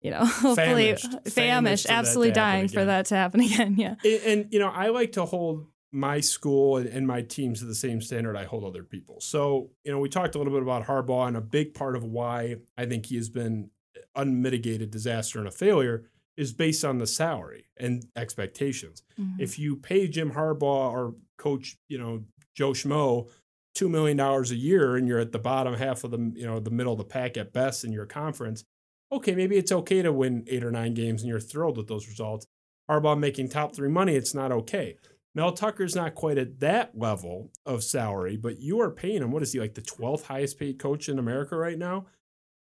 you 0.00 0.10
know, 0.10 0.24
hopefully 0.24 0.94
Famished. 0.96 1.04
Famished 1.04 1.34
famished, 1.34 1.90
absolutely 1.90 2.32
dying 2.32 2.68
for 2.68 2.84
that 2.84 3.06
to 3.06 3.16
happen 3.16 3.40
again. 3.48 3.76
Yeah. 3.76 3.94
And, 4.04 4.22
and, 4.24 4.52
you 4.52 4.58
know, 4.58 4.68
I 4.68 4.88
like 4.88 5.12
to 5.12 5.24
hold 5.24 5.66
my 5.90 6.20
school 6.20 6.76
and, 6.76 6.88
and 6.88 7.06
my 7.06 7.22
teams 7.22 7.60
to 7.60 7.64
the 7.64 7.74
same 7.74 8.00
standard 8.00 8.36
I 8.36 8.44
hold 8.44 8.64
other 8.64 8.82
people. 8.82 9.20
So, 9.20 9.70
you 9.84 9.92
know, 9.92 9.98
we 9.98 10.08
talked 10.08 10.34
a 10.34 10.38
little 10.38 10.52
bit 10.52 10.62
about 10.62 10.86
Harbaugh, 10.86 11.28
and 11.28 11.36
a 11.36 11.40
big 11.40 11.74
part 11.74 11.96
of 11.96 12.04
why 12.04 12.56
I 12.76 12.84
think 12.86 13.06
he 13.06 13.16
has 13.16 13.28
been 13.30 13.70
unmitigated 14.14 14.90
disaster 14.90 15.38
and 15.38 15.48
a 15.48 15.50
failure 15.50 16.04
is 16.36 16.52
based 16.52 16.84
on 16.84 16.98
the 16.98 17.06
salary 17.06 17.66
and 17.76 18.04
expectations. 18.16 19.02
Mhm. 19.18 19.36
If 19.40 19.58
you 19.58 19.76
pay 19.76 20.06
Jim 20.08 20.32
Harbaugh 20.32 20.92
or 20.92 21.14
coach, 21.36 21.76
you 21.88 21.98
know, 21.98 22.24
Joe 22.54 22.72
Schmo 22.72 23.28
two 23.78 23.88
million 23.88 24.16
dollars 24.16 24.50
a 24.50 24.56
year 24.56 24.96
and 24.96 25.06
you're 25.06 25.20
at 25.20 25.30
the 25.30 25.38
bottom 25.38 25.74
half 25.74 26.02
of 26.02 26.10
the 26.10 26.32
you 26.34 26.44
know 26.44 26.58
the 26.58 26.70
middle 26.70 26.92
of 26.92 26.98
the 26.98 27.04
pack 27.04 27.36
at 27.36 27.52
best 27.52 27.84
in 27.84 27.92
your 27.92 28.06
conference, 28.06 28.64
okay, 29.12 29.36
maybe 29.36 29.56
it's 29.56 29.70
okay 29.70 30.02
to 30.02 30.12
win 30.12 30.44
eight 30.48 30.64
or 30.64 30.72
nine 30.72 30.94
games 30.94 31.22
and 31.22 31.28
you're 31.30 31.38
thrilled 31.38 31.76
with 31.76 31.86
those 31.86 32.08
results. 32.08 32.48
Harbaugh 32.90 33.16
making 33.16 33.48
top 33.48 33.76
three 33.76 33.88
money, 33.88 34.16
it's 34.16 34.34
not 34.34 34.50
okay. 34.50 34.96
Mel 35.32 35.52
Tucker's 35.52 35.94
not 35.94 36.16
quite 36.16 36.38
at 36.38 36.58
that 36.58 36.98
level 36.98 37.52
of 37.64 37.84
salary, 37.84 38.36
but 38.36 38.58
you 38.58 38.80
are 38.80 38.90
paying 38.90 39.22
him. 39.22 39.30
What 39.30 39.42
is 39.42 39.52
he 39.52 39.60
like 39.60 39.74
the 39.74 39.82
12th 39.82 40.24
highest 40.24 40.58
paid 40.58 40.80
coach 40.80 41.08
in 41.08 41.18
America 41.18 41.56
right 41.56 41.78
now? 41.78 42.06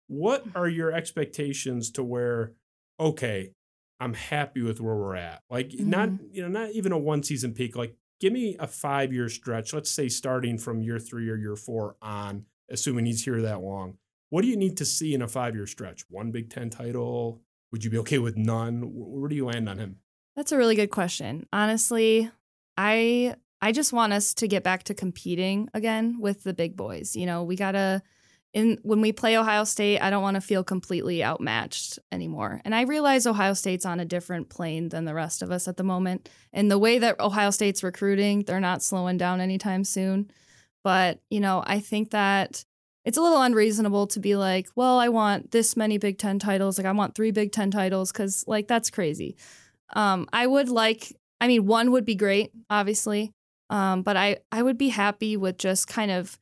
What 0.07 0.47
mm. 0.47 0.55
are 0.55 0.67
your 0.67 0.91
expectations 0.91 1.91
to 1.91 2.03
where, 2.03 2.53
okay, 2.99 3.51
I'm 3.99 4.15
happy 4.15 4.63
with 4.63 4.81
where 4.81 4.95
we're 4.95 5.15
at? 5.15 5.43
Like 5.51 5.73
not, 5.77 6.09
mm-hmm. 6.09 6.25
you 6.31 6.41
know, 6.41 6.47
not 6.47 6.71
even 6.71 6.91
a 6.91 6.97
one 6.97 7.21
season 7.21 7.53
peak. 7.53 7.75
Like 7.75 7.95
give 8.23 8.31
me 8.31 8.55
a 8.57 8.67
five 8.67 9.11
year 9.11 9.27
stretch. 9.27 9.73
Let's 9.73 9.91
say 9.91 10.07
starting 10.07 10.57
from 10.57 10.81
year 10.81 10.97
three 10.97 11.29
or 11.29 11.35
year 11.35 11.57
four 11.57 11.97
on, 12.01 12.45
assuming 12.71 13.05
he's 13.05 13.25
here 13.25 13.41
that 13.41 13.59
long. 13.59 13.97
What 14.29 14.43
do 14.43 14.47
you 14.47 14.55
need 14.55 14.77
to 14.77 14.85
see 14.85 15.13
in 15.13 15.21
a 15.21 15.27
five 15.27 15.55
year 15.55 15.67
stretch? 15.67 16.05
One 16.09 16.31
Big 16.31 16.49
Ten 16.49 16.69
title? 16.69 17.41
Would 17.73 17.83
you 17.83 17.89
be 17.89 17.97
okay 17.97 18.19
with 18.19 18.37
none? 18.37 18.81
Where 18.93 19.27
do 19.27 19.35
you 19.35 19.45
land 19.45 19.67
on 19.67 19.77
him? 19.77 19.97
That's 20.37 20.53
a 20.53 20.57
really 20.57 20.75
good 20.75 20.89
question. 20.89 21.47
Honestly, 21.51 22.31
I 22.77 23.35
I 23.61 23.73
just 23.73 23.91
want 23.91 24.13
us 24.13 24.33
to 24.35 24.47
get 24.47 24.63
back 24.63 24.83
to 24.83 24.93
competing 24.93 25.67
again 25.73 26.21
with 26.21 26.43
the 26.43 26.53
big 26.53 26.77
boys. 26.77 27.17
You 27.17 27.25
know, 27.25 27.43
we 27.43 27.57
gotta 27.57 28.01
in 28.53 28.77
when 28.83 29.01
we 29.01 29.11
play 29.11 29.35
Ohio 29.35 29.63
State, 29.63 29.99
I 29.99 30.09
don't 30.09 30.21
want 30.21 30.35
to 30.35 30.41
feel 30.41 30.63
completely 30.63 31.23
outmatched 31.23 31.97
anymore. 32.11 32.61
And 32.63 32.75
I 32.75 32.83
realize 32.83 33.25
Ohio 33.25 33.53
State's 33.53 33.85
on 33.85 33.99
a 33.99 34.05
different 34.05 34.49
plane 34.49 34.89
than 34.89 35.05
the 35.05 35.13
rest 35.15 35.41
of 35.41 35.51
us 35.51 35.67
at 35.67 35.77
the 35.77 35.83
moment. 35.83 36.29
And 36.51 36.69
the 36.69 36.77
way 36.77 36.99
that 36.99 37.19
Ohio 37.19 37.49
State's 37.49 37.83
recruiting, 37.83 38.43
they're 38.43 38.59
not 38.59 38.83
slowing 38.83 39.17
down 39.17 39.41
anytime 39.41 39.83
soon. 39.83 40.29
But, 40.83 41.19
you 41.31 41.39
know, 41.39 41.63
I 41.65 41.79
think 41.79 42.11
that 42.11 42.63
it's 43.05 43.17
a 43.17 43.21
little 43.21 43.41
unreasonable 43.41 44.07
to 44.07 44.19
be 44.19 44.35
like, 44.35 44.67
well, 44.75 44.99
I 44.99 45.09
want 45.09 45.51
this 45.51 45.75
many 45.75 45.97
Big 45.97 46.19
Ten 46.19 46.39
titles. 46.39 46.77
Like, 46.77 46.87
I 46.87 46.91
want 46.91 47.15
three 47.15 47.31
Big 47.31 47.51
Ten 47.51 47.71
titles 47.71 48.11
because, 48.11 48.43
like, 48.47 48.67
that's 48.67 48.91
crazy. 48.91 49.35
Um, 49.93 50.27
I 50.31 50.45
would 50.45 50.69
like, 50.69 51.11
I 51.41 51.47
mean, 51.47 51.65
one 51.65 51.91
would 51.91 52.05
be 52.05 52.15
great, 52.15 52.51
obviously. 52.69 53.31
Um, 53.69 54.03
but 54.03 54.15
I, 54.15 54.37
I 54.51 54.61
would 54.61 54.77
be 54.77 54.89
happy 54.89 55.37
with 55.37 55.57
just 55.57 55.87
kind 55.87 56.11
of 56.11 56.37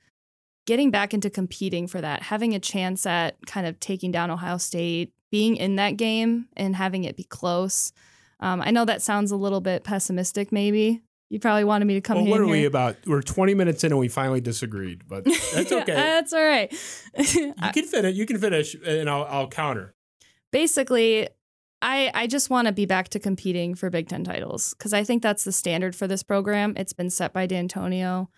getting 0.71 0.89
back 0.89 1.13
into 1.13 1.29
competing 1.29 1.85
for 1.85 1.99
that, 1.99 2.23
having 2.23 2.55
a 2.55 2.59
chance 2.59 3.05
at 3.05 3.35
kind 3.45 3.67
of 3.67 3.77
taking 3.81 4.09
down 4.09 4.31
Ohio 4.31 4.55
State, 4.55 5.11
being 5.29 5.57
in 5.57 5.75
that 5.75 5.97
game 5.97 6.47
and 6.55 6.77
having 6.77 7.03
it 7.03 7.17
be 7.17 7.25
close. 7.25 7.91
Um, 8.39 8.61
I 8.61 8.71
know 8.71 8.85
that 8.85 9.01
sounds 9.01 9.31
a 9.31 9.35
little 9.35 9.59
bit 9.59 9.83
pessimistic, 9.83 10.49
maybe. 10.53 11.01
You 11.29 11.41
probably 11.41 11.65
wanted 11.65 11.83
me 11.85 11.95
to 11.95 12.01
come 12.01 12.15
well, 12.15 12.23
in 12.23 12.31
what 12.31 12.39
are 12.39 12.45
here. 12.45 12.53
we 12.53 12.63
about? 12.63 12.95
We're 13.05 13.21
20 13.21 13.53
minutes 13.53 13.83
in 13.83 13.91
and 13.91 13.99
we 13.99 14.07
finally 14.07 14.39
disagreed, 14.39 15.03
but 15.09 15.25
that's 15.53 15.73
okay. 15.73 15.93
that's 15.93 16.31
all 16.31 16.41
right. 16.41 16.71
you 17.17 17.53
can 17.73 17.83
finish. 17.83 18.15
You 18.15 18.25
can 18.25 18.37
finish, 18.37 18.73
and 18.75 19.09
I'll, 19.09 19.25
I'll 19.25 19.47
counter. 19.49 19.93
basically 20.53 21.27
I 21.81 22.11
I 22.13 22.27
just 22.27 22.49
want 22.49 22.67
to 22.67 22.71
be 22.71 22.85
back 22.85 23.09
to 23.09 23.19
competing 23.19 23.75
for 23.75 23.89
Big 23.89 24.07
10 24.07 24.23
titles 24.23 24.73
cuz 24.75 24.93
I 24.93 25.03
think 25.03 25.21
that's 25.21 25.43
the 25.43 25.51
standard 25.51 25.97
for 25.97 26.07
this 26.07 26.23
program. 26.23 26.75
It's 26.77 26.93
been 26.93 27.09
set 27.09 27.33
by 27.33 27.45
Dantonio 27.45 28.29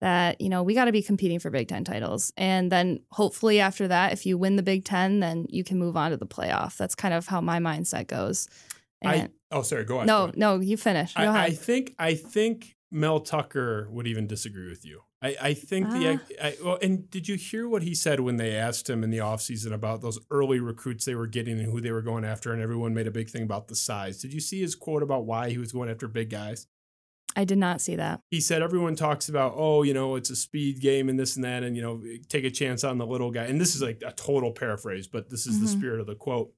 that, 0.00 0.40
you 0.40 0.48
know, 0.48 0.62
we 0.62 0.74
got 0.74 0.86
to 0.86 0.92
be 0.92 1.02
competing 1.02 1.38
for 1.38 1.50
Big 1.50 1.68
10 1.68 1.84
titles. 1.84 2.32
And 2.36 2.72
then 2.72 3.00
hopefully 3.10 3.60
after 3.60 3.88
that 3.88 4.12
if 4.12 4.24
you 4.26 4.38
win 4.38 4.56
the 4.56 4.62
Big 4.62 4.84
10 4.84 5.20
then 5.20 5.46
you 5.48 5.62
can 5.64 5.78
move 5.78 5.96
on 5.96 6.10
to 6.10 6.16
the 6.16 6.26
playoff. 6.26 6.76
That's 6.76 6.94
kind 6.94 7.14
of 7.14 7.26
how 7.26 7.40
my 7.40 7.58
mindset 7.58 8.06
goes. 8.06 8.48
I 9.04 9.28
oh 9.50 9.62
sorry, 9.62 9.84
go 9.84 10.00
on. 10.00 10.06
go 10.06 10.12
no, 10.12 10.22
on. 10.24 10.32
no, 10.36 10.60
you 10.60 10.76
finish. 10.76 11.14
Go 11.14 11.22
I, 11.22 11.44
I 11.44 11.50
think 11.50 11.94
I 11.98 12.14
think 12.14 12.76
Mel 12.90 13.20
Tucker 13.20 13.88
would 13.90 14.06
even 14.06 14.26
disagree 14.26 14.68
with 14.68 14.84
you. 14.84 15.02
I, 15.22 15.36
I 15.40 15.54
think 15.54 15.86
Ah. 15.88 15.92
the 15.92 16.20
I, 16.42 16.56
well, 16.64 16.78
and 16.80 17.10
did 17.10 17.28
you 17.28 17.36
hear 17.36 17.68
what 17.68 17.82
he 17.82 17.94
said 17.94 18.20
when 18.20 18.36
they 18.36 18.54
asked 18.54 18.88
him 18.88 19.04
in 19.04 19.10
the 19.10 19.18
offseason 19.18 19.72
about 19.72 20.00
those 20.00 20.18
early 20.30 20.60
recruits 20.60 21.04
they 21.04 21.14
were 21.14 21.26
getting 21.26 21.58
and 21.58 21.70
who 21.70 21.80
they 21.80 21.92
were 21.92 22.02
going 22.02 22.24
after, 22.24 22.52
and 22.52 22.62
everyone 22.62 22.94
made 22.94 23.06
a 23.06 23.10
big 23.10 23.28
thing 23.28 23.42
about 23.42 23.68
the 23.68 23.76
size. 23.76 24.20
Did 24.20 24.32
you 24.32 24.40
see 24.40 24.60
his 24.60 24.74
quote 24.74 25.02
about 25.02 25.26
why 25.26 25.50
he 25.50 25.58
was 25.58 25.72
going 25.72 25.90
after 25.90 26.08
big 26.08 26.30
guys? 26.30 26.66
I 27.36 27.44
did 27.44 27.58
not 27.58 27.80
see 27.80 27.96
that. 27.96 28.20
he 28.30 28.40
said 28.40 28.60
everyone 28.62 28.96
talks 28.96 29.28
about 29.28 29.54
oh 29.56 29.82
you 29.82 29.94
know 29.94 30.16
it's 30.16 30.30
a 30.30 30.36
speed 30.36 30.80
game 30.80 31.08
and 31.08 31.18
this 31.18 31.36
and 31.36 31.44
that 31.44 31.62
and 31.62 31.76
you 31.76 31.82
know 31.82 32.02
take 32.28 32.44
a 32.44 32.50
chance 32.50 32.82
on 32.84 32.98
the 32.98 33.06
little 33.06 33.30
guy 33.30 33.44
and 33.44 33.60
this 33.60 33.74
is 33.74 33.82
like 33.82 34.02
a 34.04 34.12
total 34.12 34.52
paraphrase 34.52 35.06
but 35.06 35.30
this 35.30 35.46
is 35.46 35.60
the 35.60 35.66
Mhm. 35.66 35.78
spirit 35.78 36.00
of 36.00 36.06
the 36.06 36.14
quote 36.16 36.52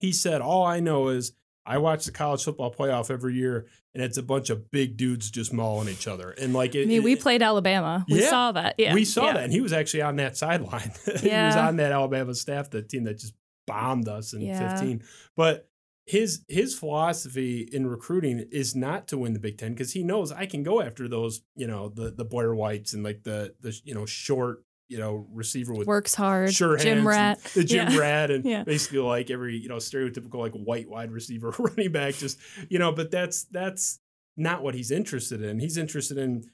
he 0.00 0.12
said 0.12 0.40
all 0.40 0.64
i 0.64 0.78
know 0.80 1.08
is 1.08 1.32
i 1.66 1.78
watch 1.78 2.04
the 2.04 2.12
college 2.12 2.44
football 2.44 2.72
playoff 2.72 3.10
every 3.10 3.34
year 3.34 3.66
and 3.94 4.02
it's 4.02 4.16
a 4.18 4.22
bunch 4.22 4.50
of 4.50 4.70
big 4.70 4.96
dudes 4.96 5.30
just 5.30 5.52
mauling 5.52 5.88
each 5.88 6.06
other 6.06 6.30
and 6.30 6.52
like 6.54 6.74
it, 6.74 6.82
I 6.82 6.86
mean, 6.86 7.02
we 7.02 7.12
it- 7.14 7.20
played 7.20 7.42
Alabama. 7.42 8.04
We 8.08 8.20
Yeah. 8.22 8.30
saw 8.30 8.52
that. 8.52 8.74
Yeah. 8.78 8.94
we 8.94 9.04
saw 9.04 9.26
yeah. 9.26 9.32
that 9.34 9.44
and 9.44 9.52
he 9.52 9.60
was 9.60 9.72
actually 9.72 10.02
on 10.02 10.16
that 10.16 10.36
sideline 10.36 10.92
Yeah. 11.06 11.16
he 11.42 11.46
was 11.46 11.56
on 11.56 11.76
that 11.76 11.90
alabama 11.92 12.34
staff 12.34 12.70
the 12.70 12.82
team 12.82 13.04
that 13.04 13.18
just 13.18 13.34
bombed 13.66 14.08
us 14.08 14.32
in 14.32 14.42
Yeah. 14.42 14.74
15 14.76 15.02
but 15.36 15.68
his 16.06 16.44
his 16.48 16.78
philosophy 16.78 17.68
in 17.72 17.86
recruiting 17.86 18.46
is 18.52 18.74
not 18.76 19.08
to 19.08 19.18
win 19.18 19.32
the 19.32 19.38
Big 19.38 19.56
Ten 19.58 19.72
because 19.72 19.92
he 19.92 20.02
knows 20.02 20.30
I 20.32 20.46
can 20.46 20.62
go 20.62 20.80
after 20.82 21.08
those, 21.08 21.42
you 21.56 21.66
know, 21.66 21.88
the 21.88 22.10
the 22.10 22.24
Boyer 22.24 22.54
Whites 22.54 22.92
and 22.92 23.02
like 23.02 23.22
the 23.22 23.54
the 23.60 23.78
you 23.84 23.94
know 23.94 24.04
short, 24.04 24.64
you 24.88 24.98
know, 24.98 25.26
receiver 25.32 25.72
with 25.72 25.86
Works 25.86 26.14
hard. 26.14 26.52
sure 26.52 26.76
Jim 26.76 26.98
hands, 26.98 27.06
Rat. 27.06 27.40
the 27.54 27.64
Jim 27.64 27.90
Yeah. 27.90 27.98
Rat, 27.98 28.30
and 28.30 28.44
Yeah. 28.50 28.64
basically 28.64 28.98
like 28.98 29.30
every 29.30 29.56
you 29.56 29.68
know 29.68 29.76
stereotypical 29.76 30.34
like 30.40 30.52
white 30.52 30.88
wide 30.90 31.10
receiver 31.10 31.50
running 31.58 31.90
back, 31.92 32.14
just 32.14 32.38
you 32.68 32.78
know. 32.78 32.92
But 32.92 33.10
that's 33.10 33.44
that's 33.44 33.98
not 34.36 34.62
what 34.62 34.74
he's 34.74 34.90
interested 34.90 35.42
in. 35.42 35.58
He's 35.58 35.78
interested 35.78 36.18
in 36.18 36.44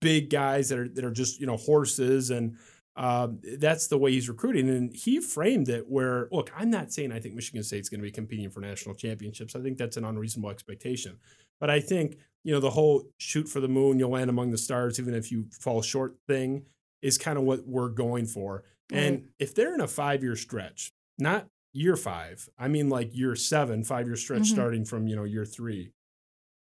big 0.00 0.30
guys 0.30 0.68
that 0.68 0.78
are 0.78 0.88
that 0.88 1.04
are 1.04 1.10
just 1.10 1.40
you 1.40 1.46
know 1.46 1.56
horses 1.56 2.30
and. 2.30 2.56
Um, 2.96 3.40
that's 3.58 3.86
the 3.86 3.96
way 3.98 4.12
he's 4.12 4.28
recruiting, 4.28 4.68
and 4.68 4.94
he 4.94 5.20
framed 5.20 5.68
it 5.68 5.88
where, 5.88 6.28
look, 6.32 6.50
I'm 6.54 6.70
not 6.70 6.92
saying 6.92 7.12
I 7.12 7.20
think 7.20 7.34
Michigan 7.34 7.62
State's 7.62 7.88
going 7.88 8.00
to 8.00 8.04
be 8.04 8.10
competing 8.10 8.50
for 8.50 8.60
national 8.60 8.94
championships. 8.96 9.54
I 9.54 9.60
think 9.62 9.78
that's 9.78 9.96
an 9.96 10.04
unreasonable 10.04 10.50
expectation, 10.50 11.18
but 11.60 11.70
I 11.70 11.80
think 11.80 12.18
you 12.42 12.52
know 12.52 12.60
the 12.60 12.70
whole 12.70 13.04
shoot 13.18 13.48
for 13.48 13.60
the 13.60 13.68
moon, 13.68 13.98
you'll 13.98 14.10
land 14.10 14.28
among 14.28 14.50
the 14.50 14.58
stars, 14.58 14.98
even 14.98 15.14
if 15.14 15.30
you 15.30 15.46
fall 15.60 15.82
short 15.82 16.16
thing, 16.26 16.66
is 17.00 17.16
kind 17.16 17.38
of 17.38 17.44
what 17.44 17.66
we're 17.66 17.88
going 17.90 18.26
for. 18.26 18.64
And 18.92 19.28
if 19.38 19.54
they're 19.54 19.74
in 19.74 19.80
a 19.80 19.88
five 19.88 20.22
year 20.22 20.34
stretch, 20.36 20.92
not 21.18 21.46
year 21.72 21.96
five, 21.96 22.48
I 22.58 22.66
mean 22.68 22.88
like 22.88 23.14
year 23.16 23.36
seven, 23.36 23.84
five 23.84 24.06
year 24.06 24.16
stretch 24.16 24.42
Mhm. 24.42 24.46
starting 24.46 24.84
from, 24.84 25.06
you 25.06 25.14
know, 25.14 25.24
year 25.24 25.44
three, 25.46 25.92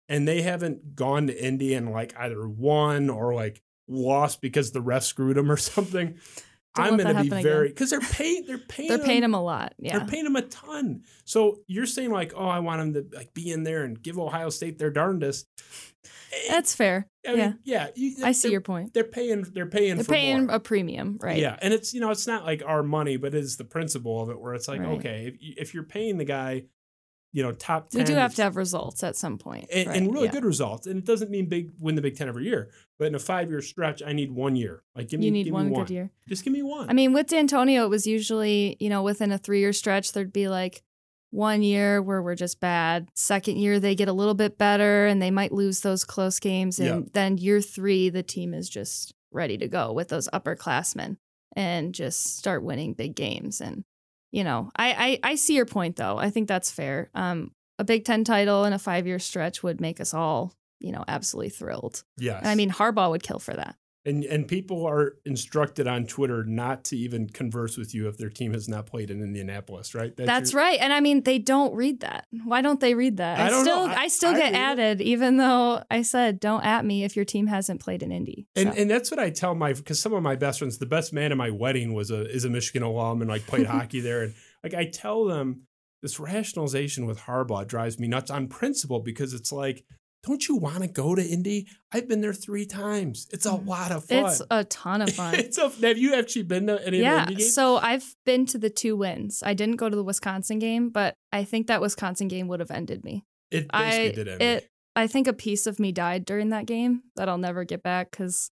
and 0.08 0.28
they 0.28 0.42
haven't 0.42 0.96
gone 0.96 1.28
to 1.28 1.44
Indy 1.46 1.74
and 1.74 1.92
like 1.92 2.14
either 2.18 2.48
won 2.48 3.10
or 3.10 3.34
like 3.34 3.62
lost 3.90 4.42
because 4.42 4.72
the 4.72 4.82
ref 4.82 5.04
screwed 5.04 5.38
him 5.38 5.52
or 5.52 5.58
something, 5.74 6.18
Don't 6.76 6.86
I'm 6.86 6.98
going 6.98 7.16
to 7.16 7.22
be 7.24 7.30
very, 7.42 7.70
because 7.70 7.90
they're 7.90 8.00
paying, 8.00 8.46
they're 8.46 8.58
paying, 8.58 8.90
They're 8.90 9.00
paying 9.00 9.24
him 9.24 9.34
a 9.34 9.42
lot. 9.42 9.74
Yeah. 9.80 9.98
they're 9.98 10.08
paying 10.08 10.26
him 10.26 10.36
a 10.36 10.44
ton. 10.44 11.04
So 11.26 11.62
you're 11.68 11.86
saying 11.86 12.12
like, 12.12 12.34
oh, 12.36 12.48
I 12.48 12.60
want 12.60 12.82
him 12.82 12.94
to 12.94 13.06
like 13.18 13.34
be 13.34 13.52
in 13.52 13.64
there 13.64 13.84
and 13.84 14.02
give 14.02 14.18
Ohio 14.20 14.50
State 14.50 14.78
their 14.78 14.92
darndest. 14.92 15.48
Eh, 16.32 16.38
That's 16.50 16.76
fair. 16.76 17.08
I 17.28 17.32
mean, 17.32 17.38
yeah. 17.40 17.54
yeah. 17.64 17.88
you- 17.96 18.24
I 18.26 18.32
see 18.34 18.52
your 18.52 18.62
point. 18.62 18.94
They're 18.94 19.04
paying. 19.04 19.42
They're 19.44 19.66
paying. 19.66 19.96
They're 19.96 20.04
for 20.06 20.14
paying 20.14 20.46
more. 20.46 20.56
a 20.56 20.60
premium, 20.60 21.18
right? 21.22 21.38
Yeah, 21.38 21.58
and 21.62 21.74
it's 21.74 21.94
you 21.94 22.00
know 22.02 22.12
it's 22.12 22.28
not 22.28 22.46
like 22.46 22.62
our 22.66 22.84
money, 22.84 23.18
but 23.18 23.34
it's 23.34 23.56
the 23.56 23.66
principle 23.66 24.22
of 24.22 24.30
it 24.30 24.40
where 24.40 24.54
it's 24.54 24.68
like 24.68 24.80
Right. 24.80 24.98
okay, 25.00 25.34
if, 25.42 25.58
if 25.58 25.74
you're 25.74 25.84
paying 25.84 26.18
the 26.18 26.26
guy, 26.26 26.66
you 27.32 27.44
know, 27.44 27.52
top 27.52 27.90
ten, 27.90 28.00
We 28.00 28.06
do 28.06 28.14
have 28.16 28.34
to 28.36 28.44
have 28.44 28.56
results 28.56 29.04
at 29.04 29.16
some 29.16 29.38
point. 29.38 29.68
and, 29.72 29.88
right, 29.88 29.98
and 29.98 30.12
really 30.14 30.26
yeah. 30.26 30.32
good 30.32 30.46
results. 30.46 30.88
And 30.88 30.98
it 30.98 31.06
doesn't 31.06 31.30
mean 31.30 31.48
big 31.48 31.72
win 31.80 31.96
the 31.96 32.02
Big 32.02 32.16
Ten 32.16 32.28
every 32.28 32.46
year, 32.46 32.70
but 32.98 33.08
in 33.08 33.16
a 33.16 33.20
five 33.20 33.50
year 33.50 33.62
stretch, 33.62 34.02
I 34.02 34.14
need 34.14 34.32
one 34.32 34.56
year. 34.56 34.84
Like 34.96 35.10
give 35.10 35.20
me 35.20 35.28
You 35.28 35.32
need 35.32 35.44
give 35.44 35.54
one 35.54 35.68
me 35.68 35.72
one. 35.72 35.86
good 35.86 35.94
year. 35.94 36.12
Just 36.28 36.44
give 36.44 36.54
me 36.54 36.64
one. 36.64 36.90
I 36.90 36.94
mean, 36.94 37.14
with 37.14 37.28
Dantonio, 37.28 37.84
it 37.84 37.90
was 37.90 38.08
usually, 38.08 38.78
you 38.80 38.90
know, 38.90 39.04
within 39.04 39.32
a 39.32 39.38
three 39.38 39.60
year 39.60 39.74
stretch, 39.74 40.12
there'd 40.14 40.34
be 40.34 40.48
like 40.48 40.82
one 41.32 41.62
year 41.62 42.02
where 42.02 42.24
we're 42.24 42.34
just 42.34 42.60
bad. 42.60 43.08
Second 43.14 43.58
year, 43.58 43.80
they 43.80 43.94
get 43.94 44.08
a 44.08 44.14
little 44.14 44.34
bit 44.34 44.58
better 44.58 45.06
and 45.06 45.22
they 45.22 45.30
might 45.30 45.52
lose 45.52 45.82
those 45.82 46.04
close 46.04 46.40
games. 46.40 46.80
And 46.80 47.12
then 47.14 47.38
year 47.38 47.62
three, 47.62 48.10
the 48.10 48.24
team 48.24 48.56
is 48.56 48.68
just 48.68 49.14
ready 49.32 49.56
to 49.60 49.68
go 49.68 49.94
with 49.94 50.08
those 50.08 50.28
upperclassmen 50.30 51.18
and 51.56 51.94
just 51.94 52.38
start 52.38 52.64
winning 52.64 52.94
big 52.94 53.16
games. 53.16 53.62
And, 53.62 53.84
you 54.32 54.44
know, 54.44 54.72
I, 54.76 55.20
I, 55.24 55.32
I 55.32 55.36
see 55.36 55.56
your 55.56 55.66
point 55.66 55.96
though. 55.96 56.18
I 56.18 56.30
think 56.30 56.48
that's 56.48 56.72
fair. 56.72 57.10
Um, 57.14 57.52
a 57.78 57.84
Big 57.84 58.06
Ten 58.06 58.24
title 58.24 58.66
in 58.66 58.74
a 58.74 58.80
five 58.80 59.08
year 59.08 59.20
stretch 59.20 59.64
would 59.64 59.80
make 59.80 60.00
us 60.02 60.14
all, 60.14 60.54
you 60.80 60.92
know, 60.92 61.04
absolutely 61.08 61.50
thrilled. 61.50 62.04
yes. 62.18 62.40
And 62.40 62.50
I 62.50 62.56
mean, 62.56 62.70
Harbaugh 62.72 63.10
would 63.10 63.24
kill 63.24 63.40
for 63.40 63.54
that. 63.54 63.76
And 64.06 64.24
and 64.24 64.48
people 64.48 64.88
are 64.88 65.16
instructed 65.26 65.86
on 65.86 66.06
Twitter 66.06 66.46
not 66.46 66.86
to 66.86 66.98
even 66.98 67.28
converse 67.28 67.78
with 67.78 67.94
you 67.94 68.08
if 68.08 68.18
their 68.18 68.30
team 68.30 68.54
has 68.54 68.70
not 68.70 68.86
played 68.86 69.12
in 69.12 69.22
Indianapolis, 69.22 69.94
right? 69.94 70.16
That's, 70.16 70.54
your- 70.54 70.62
right. 70.62 70.80
And 70.80 70.94
I 70.94 71.02
mean, 71.02 71.24
they 71.24 71.38
don't 71.38 71.76
read 71.76 72.00
that. 72.00 72.26
Why 72.46 72.62
don't 72.62 72.80
they 72.80 72.94
read 72.94 73.18
that? 73.18 73.40
I 73.40 73.50
know. 73.50 73.62
still 73.62 73.80
I- 73.80 73.96
I, 73.96 74.08
still 74.08 74.30
I 74.30 74.38
get 74.38 74.54
read 74.54 74.54
it. 74.54 74.58
added, 74.58 75.02
even 75.02 75.36
though 75.36 75.84
I 75.92 76.04
said 76.04 76.40
don't 76.40 76.64
at 76.64 76.86
me 76.86 77.04
if 77.04 77.18
your 77.18 77.26
team 77.26 77.48
hasn't 77.48 77.82
played 77.82 78.02
in 78.02 78.14
Indy. 78.14 78.48
And 78.56 78.74
So, 78.74 78.82
and 78.82 78.90
that's 78.90 79.12
what 79.12 79.20
I 79.20 79.32
tell 79.32 79.54
my 79.54 79.74
because 79.74 80.00
some 80.02 80.14
of 80.14 80.24
my 80.24 80.38
best 80.38 80.60
friends, 80.60 80.78
the 80.78 80.86
best 80.86 81.12
man 81.12 81.32
at 81.34 81.38
my 81.38 81.50
wedding 81.50 81.94
was 81.94 82.10
a 82.10 82.26
is 82.30 82.46
a 82.46 82.50
Michigan 82.50 82.84
alum 82.84 83.22
and 83.22 83.30
like 83.30 83.46
played 83.48 83.66
hockey 83.76 84.00
there, 84.00 84.24
and 84.24 84.34
like 84.64 84.74
I 84.74 84.86
tell 84.86 85.26
them 85.26 85.64
this 86.02 86.22
rationalization 86.22 87.06
with 87.06 87.20
Harbaugh 87.20 87.68
drives 87.68 88.00
me 88.00 88.08
nuts 88.08 88.32
on 88.32 88.48
principle 88.48 89.02
because 89.02 89.34
it's 89.34 89.52
like, 89.52 89.84
don't 90.24 90.48
you 90.48 90.56
want 90.58 90.82
to 90.84 90.88
go 90.88 91.16
to 91.16 91.24
Indy? 91.26 91.68
I've 91.92 92.08
been 92.08 92.22
there 92.22 92.34
three 92.34 92.66
times. 92.66 93.28
It's 93.32 93.46
a 93.46 93.52
Mhm. 93.52 93.68
lot 93.68 93.92
of 93.92 94.06
fun. 94.06 94.26
it's 94.26 94.42
a 94.52 94.64
ton 94.66 95.02
of 95.02 95.10
fun. 95.12 95.36
it's 95.40 95.58
a, 95.58 95.70
have 95.70 95.98
you 95.98 96.14
actually 96.16 96.44
been 96.44 96.68
to 96.68 96.86
any 96.86 97.00
yeah. 97.00 97.22
of 97.22 97.28
the 97.28 97.32
Indy 97.34 97.44
games? 97.44 97.54
So 97.56 97.78
I've 97.78 98.16
been 98.26 98.46
to 98.48 98.58
the 98.58 98.70
two 98.70 98.96
wins. 98.98 99.42
I 99.46 99.54
didn't 99.54 99.78
go 99.78 99.90
to 99.90 99.96
the 99.96 100.04
Wisconsin 100.04 100.60
game, 100.60 100.90
but 100.90 101.16
I 101.32 101.44
think 101.46 101.68
that 101.68 101.82
Wisconsin 101.82 102.28
game 102.28 102.48
would 102.50 102.60
have 102.60 102.72
ended 102.72 103.04
me. 103.04 103.24
it 103.52 103.68
basically 103.72 104.10
I 104.10 104.12
did 104.12 104.28
end 104.28 104.40
me. 104.40 104.46
it 104.46 104.68
I 104.96 105.08
think 105.08 105.28
a 105.28 105.34
piece 105.34 105.66
of 105.66 105.80
me 105.80 105.92
died 105.92 106.26
during 106.26 106.50
that 106.50 106.66
game 106.66 107.02
that 107.16 107.30
I'll 107.30 107.38
never 107.38 107.64
get 107.64 107.82
back 107.82 108.12
because 108.12 108.52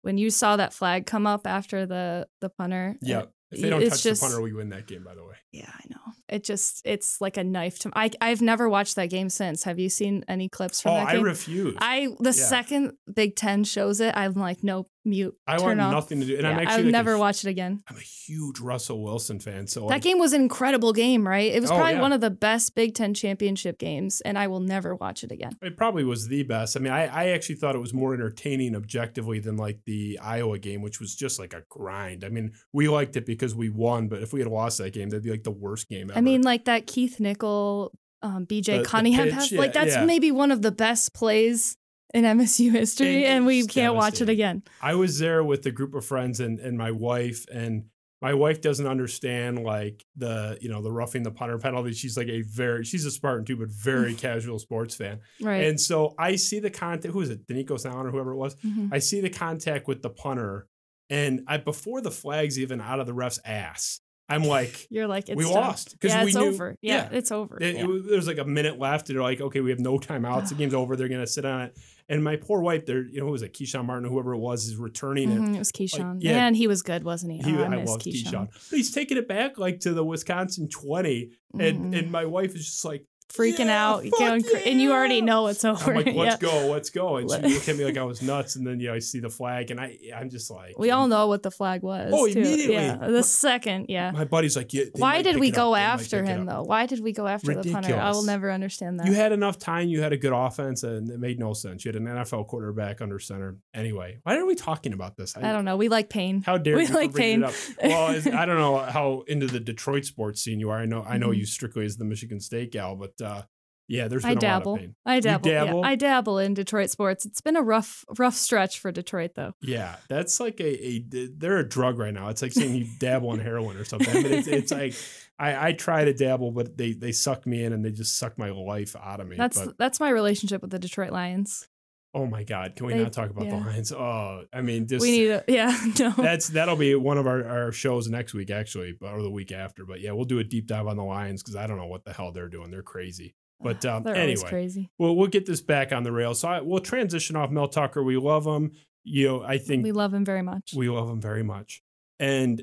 when 0.00 0.16
you 0.18 0.30
saw 0.30 0.56
that 0.56 0.72
flag 0.72 1.06
come 1.06 1.26
up 1.26 1.46
after 1.46 1.84
the 1.86 2.26
the 2.40 2.48
punter, 2.48 2.96
Yeah. 3.02 3.20
it- 3.22 3.28
If 3.52 3.60
they 3.60 3.68
don't 3.70 3.80
touch 3.86 4.02
just- 4.02 4.20
the 4.22 4.26
punter, 4.26 4.40
we 4.40 4.52
win 4.54 4.70
that 4.70 4.86
game. 4.86 5.04
By 5.04 5.14
the 5.14 5.22
way, 5.24 5.36
yeah, 5.52 5.70
I 5.72 5.82
know. 5.90 6.12
It 6.28 6.44
just 6.44 6.80
it's 6.84 7.20
like 7.20 7.36
a 7.36 7.44
knife 7.44 7.78
to. 7.80 7.90
I 7.94 8.10
I've 8.20 8.40
never 8.40 8.68
watched 8.68 8.96
that 8.96 9.10
game 9.10 9.28
since. 9.28 9.64
Have 9.64 9.78
you 9.78 9.88
seen 9.88 10.24
any 10.28 10.48
clips 10.48 10.80
from 10.80 10.92
oh, 10.92 10.94
that 10.96 11.08
I 11.08 11.12
game? 11.14 11.22
refuse. 11.24 11.76
I 11.78 12.08
the 12.20 12.30
Yeah. 12.30 12.32
second 12.32 12.92
Big 13.12 13.36
Ten 13.36 13.64
shows 13.64 14.00
it, 14.00 14.14
I'm 14.16 14.32
like, 14.34 14.62
nope, 14.62 14.88
mute. 15.04 15.34
I 15.46 15.56
turn 15.58 15.66
want 15.66 15.80
off. 15.80 15.92
nothing 15.92 16.20
to 16.20 16.26
do. 16.26 16.34
And 16.36 16.42
Yeah, 16.44 16.50
I'm 16.50 16.58
actually 16.60 16.72
I'll 16.74 16.84
like 16.84 16.92
never 16.92 17.12
hu- 17.14 17.18
watch 17.20 17.44
it 17.44 17.48
again. 17.50 17.82
I'm 17.88 17.96
a 17.96 18.00
huge 18.00 18.60
Russell 18.60 19.02
Wilson 19.02 19.40
fan. 19.40 19.66
So 19.66 19.80
That 19.80 19.86
like, 19.86 20.02
game 20.02 20.18
was 20.18 20.32
an 20.32 20.40
incredible 20.40 20.92
game, 20.92 21.26
right? 21.28 21.52
It 21.52 21.60
was 21.60 21.70
Oh, 21.70 21.74
probably 21.74 21.94
yeah. 21.94 22.00
one 22.00 22.12
of 22.12 22.20
the 22.20 22.30
best 22.30 22.74
Big 22.74 22.94
Ten 22.94 23.12
championship 23.14 23.78
games, 23.78 24.22
and 24.22 24.38
I 24.38 24.46
will 24.46 24.60
never 24.60 24.94
watch 24.94 25.24
it 25.24 25.32
again. 25.32 25.58
It 25.60 25.76
probably 25.76 26.04
was 26.04 26.28
the 26.28 26.44
best. 26.44 26.76
I 26.76 26.80
mean, 26.80 26.92
I, 26.92 27.06
I 27.06 27.26
actually 27.30 27.56
thought 27.56 27.74
it 27.74 27.80
was 27.80 27.92
more 27.92 28.14
entertaining 28.14 28.74
objectively 28.76 29.38
than 29.40 29.56
like 29.56 29.80
the 29.86 30.18
Iowa 30.22 30.58
game, 30.58 30.80
which 30.82 31.00
was 31.00 31.14
just 31.14 31.38
like 31.38 31.52
a 31.52 31.62
grind. 31.68 32.24
I 32.24 32.28
mean, 32.28 32.52
we 32.72 32.88
liked 32.88 33.16
it 33.16 33.26
because 33.26 33.54
we 33.54 33.68
won, 33.68 34.08
but 34.08 34.22
if 34.22 34.32
we 34.32 34.40
had 34.40 34.48
lost 34.48 34.78
that 34.78 34.92
game, 34.94 35.10
that'd 35.10 35.24
be 35.24 35.30
like 35.30 35.42
the 35.44 35.50
worst 35.50 35.88
game 35.88 36.10
ever. 36.12 36.18
I 36.18 36.20
mean, 36.22 36.42
like 36.42 36.64
that 36.66 36.86
Keith 36.86 37.18
Nichol, 37.20 37.92
um, 38.22 38.46
BJ 38.46 38.64
The- 38.76 38.78
the 38.78 38.84
Cunningham 38.84 39.24
pitch, 39.26 39.34
pass, 39.34 39.52
yeah, 39.52 39.58
like 39.58 39.72
that's 39.72 39.94
yeah. 39.94 40.04
maybe 40.04 40.30
one 40.30 40.50
of 40.50 40.62
the 40.62 40.70
best 40.72 41.12
plays 41.14 41.76
in 42.14 42.24
MSU 42.24 42.70
history, 42.70 43.24
And 43.24 43.38
and, 43.38 43.46
we 43.46 43.66
can't 43.66 43.94
watch 43.94 44.20
it 44.20 44.28
again. 44.28 44.62
I 44.82 44.94
was 44.94 45.18
there 45.18 45.42
with 45.42 45.64
a 45.66 45.70
group 45.70 45.94
of 45.94 46.04
friends 46.04 46.40
and, 46.40 46.58
and 46.58 46.76
my 46.76 46.90
wife, 46.90 47.46
and 47.52 47.84
my 48.20 48.34
wife 48.34 48.60
doesn't 48.60 48.86
understand 48.86 49.64
like 49.64 50.04
the 50.14 50.56
you 50.60 50.68
know 50.68 50.80
the 50.82 50.92
roughing 50.92 51.22
the 51.24 51.30
punter 51.32 51.58
penalty. 51.58 51.92
She's 51.94 52.16
like 52.16 52.28
a 52.28 52.42
very 52.42 52.84
she's 52.84 53.04
a 53.06 53.10
Spartan 53.10 53.44
too, 53.46 53.56
but 53.56 53.68
very 53.70 54.14
casual 54.26 54.58
sports 54.60 54.94
fan. 54.94 55.20
Right. 55.40 55.64
And 55.64 55.80
so 55.80 56.14
I 56.18 56.36
see 56.36 56.60
the 56.60 56.70
contact. 56.70 57.12
Who 57.14 57.20
is 57.22 57.30
it? 57.30 57.46
Danico 57.48 57.80
Sound 57.80 58.06
or 58.06 58.10
whoever 58.10 58.32
it 58.32 58.36
was. 58.36 58.54
Mhm. 58.56 58.90
I 58.92 58.98
see 58.98 59.20
the 59.20 59.30
contact 59.30 59.88
with 59.88 60.02
the 60.02 60.10
punter, 60.10 60.68
and 61.10 61.42
I 61.48 61.56
before 61.56 62.00
the 62.02 62.12
flag's 62.12 62.58
even 62.60 62.80
out 62.80 63.00
of 63.00 63.06
the 63.06 63.14
ref's 63.14 63.40
ass, 63.44 64.00
I'm 64.32 64.44
like, 64.44 64.86
You're 64.90 65.06
like, 65.06 65.28
it's 65.28 65.36
we 65.36 65.44
done. 65.44 65.52
lost 65.54 65.92
because 65.92 66.14
Yeah, 66.14 66.22
we 66.24 66.28
it's 66.30 66.36
knew. 66.36 66.46
over. 66.46 66.76
Yeah, 66.82 67.08
yeah. 67.10 67.18
it's 67.18 67.32
over. 67.32 67.58
It, 67.60 67.74
Yeah. 67.76 67.82
it 67.82 67.86
was, 67.88 68.06
there 68.06 68.16
was 68.16 68.26
like 68.26 68.38
a 68.38 68.44
minute 68.44 68.78
left, 68.78 69.08
and 69.08 69.16
they're 69.16 69.22
like, 69.22 69.40
okay, 69.40 69.60
we 69.60 69.70
have 69.70 69.80
no 69.80 69.98
timeouts. 69.98 70.48
The 70.48 70.54
game's 70.60 70.74
over. 70.74 70.96
They're 70.96 71.08
gonna 71.08 71.26
sit 71.26 71.44
on 71.44 71.62
it. 71.62 71.78
And 72.08 72.22
my 72.22 72.36
poor 72.36 72.60
wife, 72.60 72.84
there, 72.84 73.04
you 73.06 73.20
know, 73.20 73.26
who 73.26 73.32
was 73.32 73.42
it? 73.42 73.54
Keshawn 73.54 73.86
Martin, 73.86 74.04
or 74.06 74.10
whoever 74.10 74.34
it 74.34 74.38
was, 74.38 74.64
is 74.66 74.76
returning 74.76 75.30
it. 75.30 75.38
Mhm, 75.40 75.54
It 75.54 75.58
was 75.58 75.72
Keshawn. 75.72 76.18
yeah. 76.20 76.32
Man, 76.32 76.54
he 76.54 76.66
was 76.66 76.82
good, 76.82 77.04
wasn't 77.04 77.32
he? 77.32 77.38
He, 77.38 77.56
oh, 77.56 77.62
I, 77.62 77.66
I 77.66 77.76
Keshawn. 77.84 77.98
Keshawn. 78.24 78.48
But 78.70 78.76
he's 78.76 78.90
taking 78.92 79.16
it 79.18 79.28
back 79.28 79.56
like 79.58 79.80
to 79.80 79.92
the 79.94 80.04
Wisconsin 80.04 80.68
20. 80.68 81.30
And 81.58 81.92
Mhm. 81.92 81.98
and 81.98 82.10
my 82.10 82.24
wife 82.24 82.54
is 82.54 82.64
just 82.66 82.84
like 82.84 83.04
Freaking 83.36 83.66
"Yeah, 83.66 83.88
out, 83.90 84.04
fuck 84.04 84.18
going 84.18 84.42
cra- 84.42 84.60
and 84.60 84.80
you 84.80 84.92
already 84.92 85.20
know 85.20 85.46
it's 85.46 85.64
over. 85.64 85.90
I'm 85.90 85.96
like, 86.04 86.14
let's 86.14 86.42
yeah. 86.42 86.50
go, 86.50 86.70
let's 86.70 86.90
go. 86.90 87.16
And 87.16 87.30
she 87.30 87.36
Let- 87.36 87.44
looked 87.50 87.68
at 87.68 87.76
me 87.76 87.84
like 87.86 87.96
I 87.96 88.04
was 88.04 88.22
nuts. 88.22 88.56
And 88.56 88.66
then 88.66 88.78
you 88.80 88.88
know, 88.88 88.94
I 88.94 88.98
see 88.98 89.20
the 89.20 89.30
flag 89.30 89.70
and 89.70 89.80
I 89.80 89.98
I'm 90.14 90.30
just 90.30 90.50
like 90.50 90.78
We 90.78 90.90
all 90.90 91.08
know 91.08 91.26
what 91.28 91.42
the 91.42 91.50
flag 91.50 91.82
was. 91.82 92.10
Oh, 92.14 92.26
too. 92.26 92.38
immediately. 92.40 92.74
Yeah, 92.74 92.96
the 92.96 93.22
second. 93.22 93.86
Yeah. 93.88 94.10
my 94.10 94.24
buddy's 94.24 94.56
like, 94.56 94.72
yeah. 94.72 94.84
Why 94.96 95.22
did 95.22 95.38
we 95.38 95.50
go 95.50 95.74
after 95.74 96.24
him 96.24 96.46
though? 96.46 96.62
Why 96.62 96.86
did 96.86 97.00
we 97.02 97.12
go 97.12 97.26
after 97.26 97.54
the 97.54 97.72
punter? 97.72 97.96
I 97.96 98.10
will 98.10 98.24
never 98.24 98.50
understand 98.50 99.00
that. 99.00 99.06
You 99.06 99.14
had 99.14 99.32
enough 99.32 99.58
time. 99.58 99.88
You 99.88 100.02
had 100.02 100.12
a 100.12 100.16
good 100.16 100.32
offense, 100.32 100.82
and 100.82 101.08
it 101.10 101.18
made 101.18 101.38
no 101.38 101.52
sense. 101.52 101.84
You 101.84 101.90
had 101.92 101.96
an 102.00 102.06
NFL 102.06 102.46
quarterback 102.48 103.00
under 103.00 103.18
center. 103.18 103.56
Anyway, 103.74 104.18
why 104.24 104.36
are 104.36 104.46
we 104.46 104.54
talking 104.54 104.92
about 104.92 105.16
this? 105.16 105.36
I 105.36 105.52
don't 105.52 105.64
know. 105.64 105.76
We 105.76 105.88
like 105.88 106.08
pain. 106.10 106.42
How 106.44 106.58
dare 106.58 106.76
We 106.76 106.86
you 106.86 106.92
like 106.94 107.14
pain. 107.14 107.42
it 107.42 107.46
up? 107.46 107.54
Well, 107.82 108.06
I 108.36 108.46
don't 108.46 108.58
know 108.58 108.78
how 108.78 109.22
into 109.26 109.46
the 109.46 109.60
Detroit 109.60 110.04
sports 110.04 110.42
scene 110.42 110.60
you 110.60 110.70
are. 110.70 110.78
I 110.78 110.86
know 110.86 111.02
I 111.02 111.18
know 111.18 111.28
Mhm. 111.28 111.38
you 111.38 111.46
strictly 111.46 111.84
as 111.84 111.96
the 111.96 112.04
Michigan 112.04 112.40
State 112.40 112.72
gal, 112.72 112.96
but 112.96 113.20
uh, 113.22 113.42
yeah, 113.88 114.08
there's 114.08 114.24
I 114.24 114.34
dabble. 114.34 114.72
lot 114.72 114.76
of 114.76 114.80
pain. 114.80 114.94
I 115.04 115.20
dabble. 115.20 115.50
dabble? 115.50 115.80
Yeah, 115.80 115.86
I 115.86 115.96
dabble 115.96 116.38
in 116.38 116.54
Detroit 116.54 116.88
sports. 116.88 117.26
It's 117.26 117.40
been 117.40 117.56
a 117.56 117.62
rough, 117.62 118.04
rough 118.18 118.34
stretch 118.34 118.78
for 118.78 118.90
Detroit 118.90 119.32
though. 119.34 119.52
Yeah, 119.60 119.96
that's 120.08 120.40
like 120.40 120.60
a, 120.60 120.86
a 120.86 121.04
they're 121.36 121.58
a 121.58 121.68
drug 121.68 121.98
right 121.98 122.14
now. 122.14 122.28
It's 122.28 122.40
like 122.40 122.52
saying 122.52 122.74
you 122.74 122.86
dabble 122.98 123.34
in 123.34 123.40
heroin 123.40 123.76
or 123.76 123.84
something. 123.84 124.22
But 124.22 124.30
it's, 124.30 124.48
it's 124.48 124.72
like 124.72 124.94
I, 125.38 125.68
I 125.68 125.72
try 125.72 126.04
to 126.04 126.14
dabble, 126.14 126.52
but 126.52 126.76
they 126.76 126.92
they 126.92 127.12
suck 127.12 127.46
me 127.46 127.64
in 127.64 127.72
and 127.72 127.84
they 127.84 127.90
just 127.90 128.18
suck 128.18 128.38
my 128.38 128.50
life 128.50 128.96
out 128.96 129.20
of 129.20 129.28
me. 129.28 129.36
That's 129.36 129.58
but 129.58 129.76
that's 129.76 130.00
my 130.00 130.08
relationship 130.08 130.62
with 130.62 130.70
the 130.70 130.78
Detroit 130.78 131.10
Lions. 131.10 131.68
Oh 132.14 132.26
my 132.26 132.44
god, 132.44 132.76
can 132.76 132.86
we 132.86 132.92
they- 132.94 133.02
not 133.02 133.12
talk 133.12 133.30
about 133.30 133.46
yeah. 133.46 133.58
the 133.58 133.64
Lions? 133.66 133.92
Oh, 133.92 134.44
I 134.52 134.60
mean, 134.60 134.86
just 134.86 135.02
we 135.02 135.10
need 135.12 135.30
a 135.30 135.44
yeah. 135.48 135.76
No. 135.98 136.10
that's 136.10 136.48
that'll 136.48 136.76
be 136.76 136.94
one 136.94 137.18
of 137.18 137.26
our, 137.26 137.44
our 137.46 137.72
shows 137.72 138.08
next 138.08 138.34
week 138.34 138.50
actually, 138.50 138.94
or 139.00 139.22
the 139.22 139.30
week 139.30 139.52
after. 139.52 139.84
But 139.84 140.00
yeah, 140.00 140.12
we'll 140.12 140.24
do 140.24 140.38
a 140.38 140.44
deep 140.44 140.66
dive 140.66 140.86
on 140.86 140.96
the 140.96 141.04
Lions 141.04 141.42
because 141.42 141.56
I 141.56 141.66
don't 141.66 141.78
know 141.78 141.86
what 141.86 142.04
the 142.04 142.12
hell 142.12 142.32
they're 142.32 142.48
doing. 142.48 142.70
They're 142.70 142.82
crazy. 142.82 143.34
But 143.62 143.84
um, 143.86 144.02
They're 144.02 144.16
anyway, 144.16 144.48
crazy. 144.48 144.90
we'll 144.98 145.14
we'll 145.14 145.28
get 145.28 145.46
this 145.46 145.60
back 145.60 145.92
on 145.92 146.02
the 146.02 146.10
rails. 146.10 146.40
So 146.40 146.48
I, 146.48 146.60
we'll 146.62 146.80
transition 146.80 147.36
off 147.36 147.48
Mel 147.50 147.68
Tucker. 147.68 148.02
We 148.02 148.16
love 148.16 148.44
him. 148.44 148.72
You 149.04 149.28
know, 149.28 149.42
I 149.44 149.58
think 149.58 149.84
We 149.84 149.92
love 149.92 150.12
him 150.12 150.24
very 150.24 150.42
much. 150.42 150.72
we 150.74 150.88
love 150.88 151.08
him 151.08 151.20
very 151.20 151.44
much, 151.44 151.80
and 152.18 152.60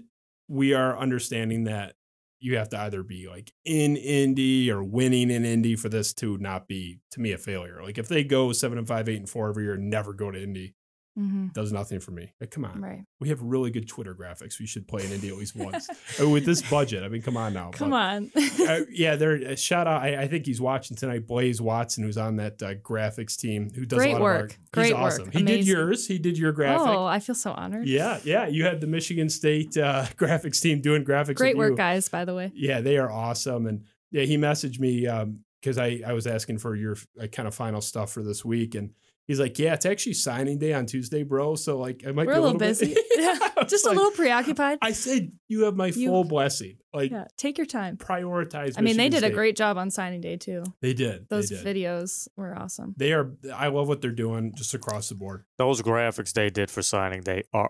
we 0.50 0.74
are 0.74 0.98
understanding 1.00 1.64
that 1.66 1.94
you 2.40 2.58
have 2.58 2.70
to 2.70 2.80
either 2.80 3.04
be 3.04 3.28
like 3.28 3.52
in 3.66 3.98
Indy 3.98 4.72
or 4.72 4.84
winning 4.84 5.30
in 5.30 5.46
Indy 5.46 5.76
for 5.76 5.90
this 5.90 6.14
to 6.16 6.38
not 6.38 6.68
be 6.68 7.00
to 7.12 7.20
me 7.20 7.32
a 7.32 7.38
failure. 7.38 7.82
Like 7.84 7.98
if 7.98 8.08
they 8.08 8.24
go 8.24 8.52
seven 8.54 8.78
and 8.78 8.88
five, 8.88 9.10
eight 9.10 9.18
and 9.18 9.30
four 9.30 9.50
every 9.50 9.66
year, 9.66 9.78
never 9.78 10.14
go 10.14 10.32
to 10.32 10.42
Indy, 10.42 10.76
hmm 11.16 11.48
does 11.54 11.72
nothing 11.74 12.00
for 12.00 12.12
me. 12.12 12.32
Like, 12.40 12.52
come 12.52 12.64
on, 12.64 12.80
Right. 12.82 13.04
we 13.20 13.30
have 13.30 13.42
really 13.42 13.72
good 13.72 13.88
Twitter 13.88 14.14
graphics. 14.14 14.60
We 14.60 14.66
should 14.68 14.88
play 14.88 15.04
in 15.06 15.12
Indy 15.12 15.30
at 15.30 15.36
least 15.38 15.56
once 15.56 15.90
Uh, 16.22 16.30
with 16.30 16.46
this 16.46 16.62
budget. 16.70 17.04
I 17.04 17.08
mean, 17.10 17.22
come 17.22 17.36
on 17.38 17.54
now. 17.54 17.72
Come 17.72 17.90
But, 17.90 17.96
on. 17.96 18.32
uh, 18.68 18.82
yeah, 18.92 19.16
there. 19.16 19.52
Uh, 19.52 19.56
shout 19.56 19.88
out. 19.88 20.02
I, 20.02 20.22
I 20.24 20.28
think 20.28 20.46
he's 20.46 20.62
watching 20.62 20.96
tonight. 20.96 21.26
Blaze 21.28 21.60
Watson, 21.62 22.04
who's 22.04 22.18
on 22.18 22.36
that 22.38 22.62
uh, 22.62 22.76
graphics 22.76 23.36
team, 23.38 23.70
who 23.74 23.86
does 23.86 23.98
Great 23.98 24.12
a 24.12 24.14
lot 24.14 24.22
work. 24.22 24.36
Of 24.36 24.42
art. 24.42 24.58
Great 24.72 24.86
he's 24.86 24.94
work. 24.94 25.02
awesome. 25.04 25.32
He 25.32 25.44
did 25.44 25.66
yours. 25.68 26.08
He 26.08 26.20
did 26.20 26.38
your 26.38 26.52
graphic. 26.52 26.88
oh, 26.88 27.06
I 27.06 27.20
feel 27.20 27.36
so 27.36 27.52
honored. 27.52 27.88
Yeah, 27.88 28.20
yeah. 28.24 28.48
You 28.48 28.64
had 28.66 28.80
the 28.80 28.88
Michigan 28.88 29.30
State 29.30 29.76
uh, 29.78 30.06
graphics 30.18 30.62
team 30.62 30.82
doing 30.82 31.04
graphics. 31.04 31.36
Great 31.36 31.58
work, 31.58 31.72
you. 31.72 31.78
guys. 31.78 32.08
By 32.10 32.24
the 32.26 32.36
way. 32.36 32.52
Yeah, 32.54 32.82
they 32.82 32.98
are 32.98 33.12
awesome. 33.12 33.66
And 33.66 33.84
yeah, 34.12 34.24
he 34.24 34.38
messaged 34.38 34.80
me 34.80 35.02
because 35.60 35.78
I 35.78 36.02
I 36.06 36.14
was 36.14 36.28
asking 36.28 36.60
for 36.60 36.76
your 36.76 36.96
kind 37.32 37.48
of 37.48 37.56
final 37.56 37.82
stuff 37.82 38.12
for 38.12 38.24
this 38.24 38.46
week, 38.46 38.76
and 38.76 38.92
he's 39.30 39.40
like, 39.40 39.58
"Yeah, 39.58 39.76
it's 39.76 39.86
actually 39.86 40.16
signing 40.16 40.58
day 40.58 40.74
on 40.74 40.86
Tuesday, 40.86 41.24
bro. 41.24 41.56
So 41.56 41.78
like, 41.78 42.04
I 42.06 42.12
might 42.12 42.28
We're 42.28 42.34
be 42.34 42.40
a 42.40 42.42
little 42.42 42.58
bit- 42.60 42.78
busy. 42.80 42.96
Yeah, 43.20 43.38
I 43.40 43.52
was 43.64 43.70
Just 43.70 43.86
a 43.86 43.90
little 43.92 44.12
preoccupied. 44.12 44.80
I 44.82 44.92
said 44.94 45.32
you 45.50 45.64
have 45.66 45.76
my 45.76 45.88
You- 45.88 46.08
full 46.10 46.24
blessing. 46.26 46.78
Like 46.94 47.12
yeah. 47.12 47.26
Take 47.38 47.58
your 47.58 47.68
time. 47.68 47.98
prioritize. 47.98 48.74
I 48.78 48.82
mean, 48.82 48.98
they 48.98 49.04
Michigan 49.10 49.22
did 49.22 49.32
a 49.32 49.36
great 49.36 49.56
job 49.56 49.78
on 49.78 49.92
signing 49.92 50.22
day 50.22 50.38
too. 50.38 50.64
They 50.82 50.94
did. 50.94 51.28
Those 51.30 51.50
they 51.50 51.62
did. 51.62 51.66
videos 51.78 52.28
were 52.36 52.58
awesome. 52.58 52.96
They 52.98 53.14
are. 53.14 53.32
I 53.54 53.68
love 53.68 53.88
what 53.88 54.02
they're 54.02 54.12
doing 54.12 54.54
just 54.56 54.74
across 54.74 55.10
the 55.10 55.16
board. 55.16 55.44
Those 55.58 55.82
graphics 55.84 56.34
they 56.34 56.50
did 56.50 56.72
for 56.72 56.82
signing 56.82 57.22
day 57.22 57.44
are 57.54 57.70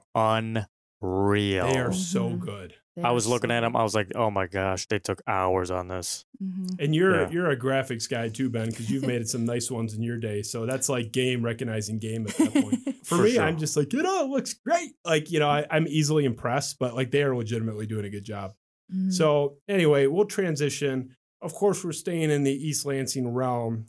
unreal. 1.02 1.68
They 1.68 1.80
are 1.80 1.94
so 1.94 2.30
Mhm. 2.30 2.40
good. 2.40 2.74
They 3.02 3.08
I 3.08 3.12
was 3.12 3.28
looking 3.28 3.50
so 3.50 3.54
at 3.56 3.62
them. 3.62 3.76
I 3.76 3.84
was 3.84 3.96
like, 3.96 4.12
oh 4.16 4.30
my 4.32 4.48
gosh, 4.48 4.88
they 4.88 5.00
took 5.00 5.22
hours 5.28 5.72
on 5.72 5.88
this. 5.88 6.26
Mhm. 6.44 6.80
And 6.80 6.96
you're 6.96 7.22
Yeah. 7.22 7.30
you're 7.32 7.50
a 7.50 7.58
graphics 7.58 8.10
guy 8.10 8.30
too, 8.30 8.50
Ben, 8.50 8.70
because 8.70 8.90
you've 8.90 9.06
made 9.06 9.28
some 9.28 9.46
nice 9.46 9.70
ones 9.72 9.94
in 9.94 10.02
your 10.04 10.18
day. 10.18 10.42
So 10.42 10.66
that's 10.66 10.90
like 10.90 11.12
game 11.12 11.44
recognizing 11.44 12.00
game 12.00 12.28
at 12.28 12.36
that 12.38 12.54
point. 12.54 12.84
For, 13.06 13.16
For 13.18 13.24
me, 13.24 13.32
sure. 13.32 13.44
I'm 13.44 13.58
just 13.58 13.76
like, 13.76 13.92
you 13.94 14.02
know, 14.04 14.24
it 14.24 14.30
looks 14.30 14.54
great. 14.54 14.92
Like, 15.06 15.32
you 15.32 15.40
know, 15.40 15.50
I, 15.50 15.66
I'm 15.72 15.88
easily 15.88 16.26
impressed, 16.26 16.78
but 16.80 16.96
like 16.96 17.12
they 17.12 17.24
are 17.24 17.36
legitimately 17.36 17.86
doing 17.88 18.06
a 18.06 18.10
good 18.10 18.24
job. 18.26 18.54
Mhm. 18.94 19.12
So 19.14 19.58
anyway, 19.68 20.08
we'll 20.08 20.26
transition. 20.26 21.16
Of 21.42 21.54
course, 21.54 21.84
we're 21.84 21.92
staying 21.94 22.32
in 22.32 22.44
the 22.44 22.52
East 22.54 22.86
Lansing 22.86 23.28
realm. 23.34 23.86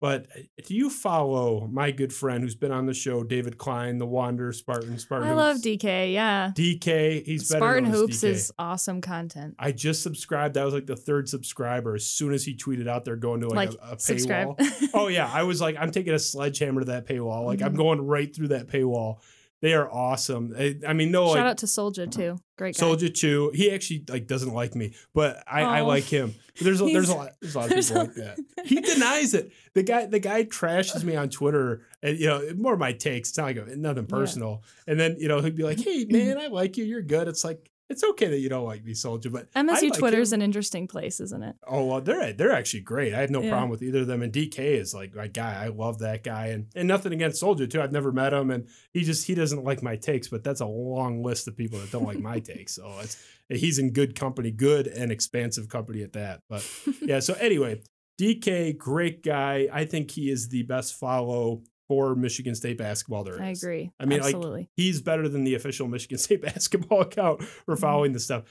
But 0.00 0.26
uh, 0.36 0.40
do 0.64 0.74
you 0.76 0.90
follow 0.90 1.66
my 1.72 1.90
good 1.90 2.12
friend 2.12 2.42
who's 2.44 2.54
been 2.54 2.70
on 2.70 2.86
the 2.86 2.94
show, 2.94 3.24
David 3.24 3.58
Klein, 3.58 3.98
the 3.98 4.06
Wander 4.06 4.52
Spartan 4.52 4.96
Spartan? 4.98 5.28
I 5.28 5.32
love 5.32 5.56
DK. 5.56 6.12
Yeah. 6.12 6.52
DK. 6.54 7.24
He's 7.26 7.48
better 7.48 7.58
Spartan 7.58 7.84
Hoops 7.86 8.22
is 8.22 8.52
awesome 8.60 9.00
content. 9.00 9.56
I 9.58 9.72
just 9.72 10.02
subscribed. 10.04 10.54
That 10.54 10.64
was 10.64 10.72
like 10.74 10.86
the 10.86 10.94
third 10.96 11.28
subscriber. 11.28 11.96
As 11.96 12.06
soon 12.06 12.32
as 12.32 12.44
he 12.44 12.54
tweeted 12.56 12.86
out, 12.88 13.04
they're 13.04 13.16
going 13.16 13.40
to 13.40 13.48
like, 13.48 13.70
Like, 13.70 13.78
a, 13.82 13.92
a 13.94 13.96
paywall. 13.96 14.90
oh 14.94 15.08
yeah, 15.08 15.28
I 15.32 15.42
was 15.42 15.60
like, 15.60 15.76
I'm 15.78 15.90
taking 15.90 16.14
a 16.14 16.18
sledgehammer 16.18 16.80
to 16.82 16.86
that 16.86 17.06
paywall. 17.06 17.44
Like 17.44 17.60
I'm 17.62 17.74
Mhm. 17.74 17.78
going 17.78 18.00
right 18.06 18.34
through 18.34 18.48
that 18.48 18.68
paywall 18.68 19.20
They 19.60 19.74
are 19.74 19.90
awesome. 19.90 20.54
I, 20.56 20.76
I 20.86 20.92
mean, 20.92 21.10
no, 21.10 21.34
Shout 21.34 21.46
out 21.46 21.58
to 21.58 21.66
Soldier 21.66 22.02
uh-huh. 22.02 22.10
too. 22.12 22.38
Great 22.56 22.76
guy. 22.76 22.80
Soldier 22.80 23.08
too. 23.08 23.50
He 23.54 23.70
actually 23.70 24.04
like 24.08 24.26
doesn't 24.26 24.52
like 24.52 24.74
me, 24.74 24.94
but 25.14 25.42
I, 25.46 25.62
I 25.62 25.80
like 25.80 26.04
him. 26.04 26.34
There's 26.60 26.80
a, 26.80 26.84
there's 26.92 27.08
a 27.08 27.14
lot 27.14 27.30
there's 27.40 27.54
a 27.54 27.58
lot 27.58 27.70
of 27.70 27.76
people 27.76 27.96
like 27.96 28.14
that. 28.14 28.38
He 28.64 28.80
denies 28.80 29.34
it. 29.34 29.52
The 29.74 29.82
guy 29.82 30.06
the 30.06 30.20
guy 30.20 30.44
trashes 30.44 31.02
me 31.02 31.16
on 31.16 31.28
Twitter, 31.28 31.86
and 32.02 32.18
you 32.18 32.26
know 32.26 32.42
more 32.56 32.74
of 32.74 32.78
my 32.78 32.92
takes. 32.92 33.30
It's 33.30 33.38
not 33.38 33.44
like 33.46 33.66
nothing 33.76 34.06
personal. 34.06 34.62
And 34.86 34.98
then 34.98 35.16
you 35.18 35.28
know 35.28 35.40
he'd 35.40 35.56
be 35.56 35.64
like, 35.64 35.80
"Hey 35.80 36.04
man, 36.10 36.38
I 36.38 36.46
like 36.46 36.76
you. 36.76 36.84
You're 36.84 37.02
good." 37.02 37.26
It's 37.26 37.44
like 37.44 37.70
it's 37.90 38.04
okay 38.04 38.26
that 38.28 38.38
you 38.38 38.48
don't 38.48 38.66
like 38.66 38.84
me, 38.84 38.94
Soldier, 38.94 39.30
but 39.30 39.50
MSU 39.52 39.90
like 39.90 39.92
Twitter's 39.98 40.32
him. 40.32 40.40
an 40.40 40.44
interesting 40.44 40.86
place, 40.86 41.20
isn't 41.20 41.42
it? 41.42 41.56
Oh 41.66 41.84
well, 41.86 42.00
they're 42.00 42.32
they're 42.32 42.52
actually 42.52 42.80
great. 42.80 43.14
I 43.14 43.20
have 43.20 43.30
no 43.30 43.40
Yeah. 43.42 43.50
problem 43.50 43.70
with 43.70 43.82
either 43.82 44.00
of 44.00 44.06
them. 44.06 44.22
And 44.22 44.32
DK 44.32 44.58
is 44.58 44.92
like 44.94 45.14
my 45.14 45.26
guy. 45.26 45.64
I 45.64 45.68
love 45.68 46.00
that 46.00 46.22
guy, 46.22 46.46
and 46.48 46.66
and 46.74 46.86
nothing 46.86 47.12
against 47.12 47.40
Soldier 47.40 47.66
too. 47.66 47.80
I've 47.80 47.92
never 47.92 48.12
met 48.12 48.32
him, 48.32 48.50
and 48.50 48.68
he 48.92 49.02
just 49.04 49.26
he 49.26 49.34
doesn't 49.34 49.64
like 49.64 49.82
my 49.82 49.96
takes. 49.96 50.28
But 50.28 50.44
that's 50.44 50.60
a 50.60 50.66
long 50.66 51.22
list 51.22 51.48
of 51.48 51.56
people 51.56 51.78
that 51.78 51.90
don't 51.90 52.04
like 52.04 52.18
my 52.20 52.38
takes. 52.52 52.74
So 52.74 52.92
it's 53.00 53.16
he's 53.48 53.78
in 53.78 53.92
good 53.92 54.14
company, 54.14 54.50
good 54.50 54.86
and 54.86 55.10
expansive 55.10 55.68
company 55.68 56.02
at 56.02 56.12
that. 56.12 56.42
But 56.48 56.68
yeah. 57.00 57.20
So 57.20 57.34
anyway, 57.34 57.80
DK, 58.20 58.76
great 58.76 59.22
guy. 59.22 59.68
I 59.72 59.84
think 59.84 60.10
he 60.10 60.28
is 60.30 60.48
the 60.48 60.64
best 60.64 60.94
follow 60.98 61.62
for 61.88 62.14
Michigan 62.14 62.54
State 62.54 62.78
basketball 62.78 63.24
there 63.24 63.34
is. 63.34 63.40
I 63.40 63.48
agree. 63.48 63.90
I 63.98 64.04
mean, 64.04 64.20
like, 64.20 64.34
absolutely. 64.34 64.68
He's 64.76 65.00
better 65.00 65.28
than 65.28 65.44
the 65.44 65.54
official 65.54 65.88
Michigan 65.88 66.18
State 66.26 66.42
basketball 66.42 67.00
account 67.00 67.42
for 67.42 67.74
Mm-hmm. 67.74 67.80
following 67.80 68.12
the 68.12 68.20
stuff. 68.20 68.44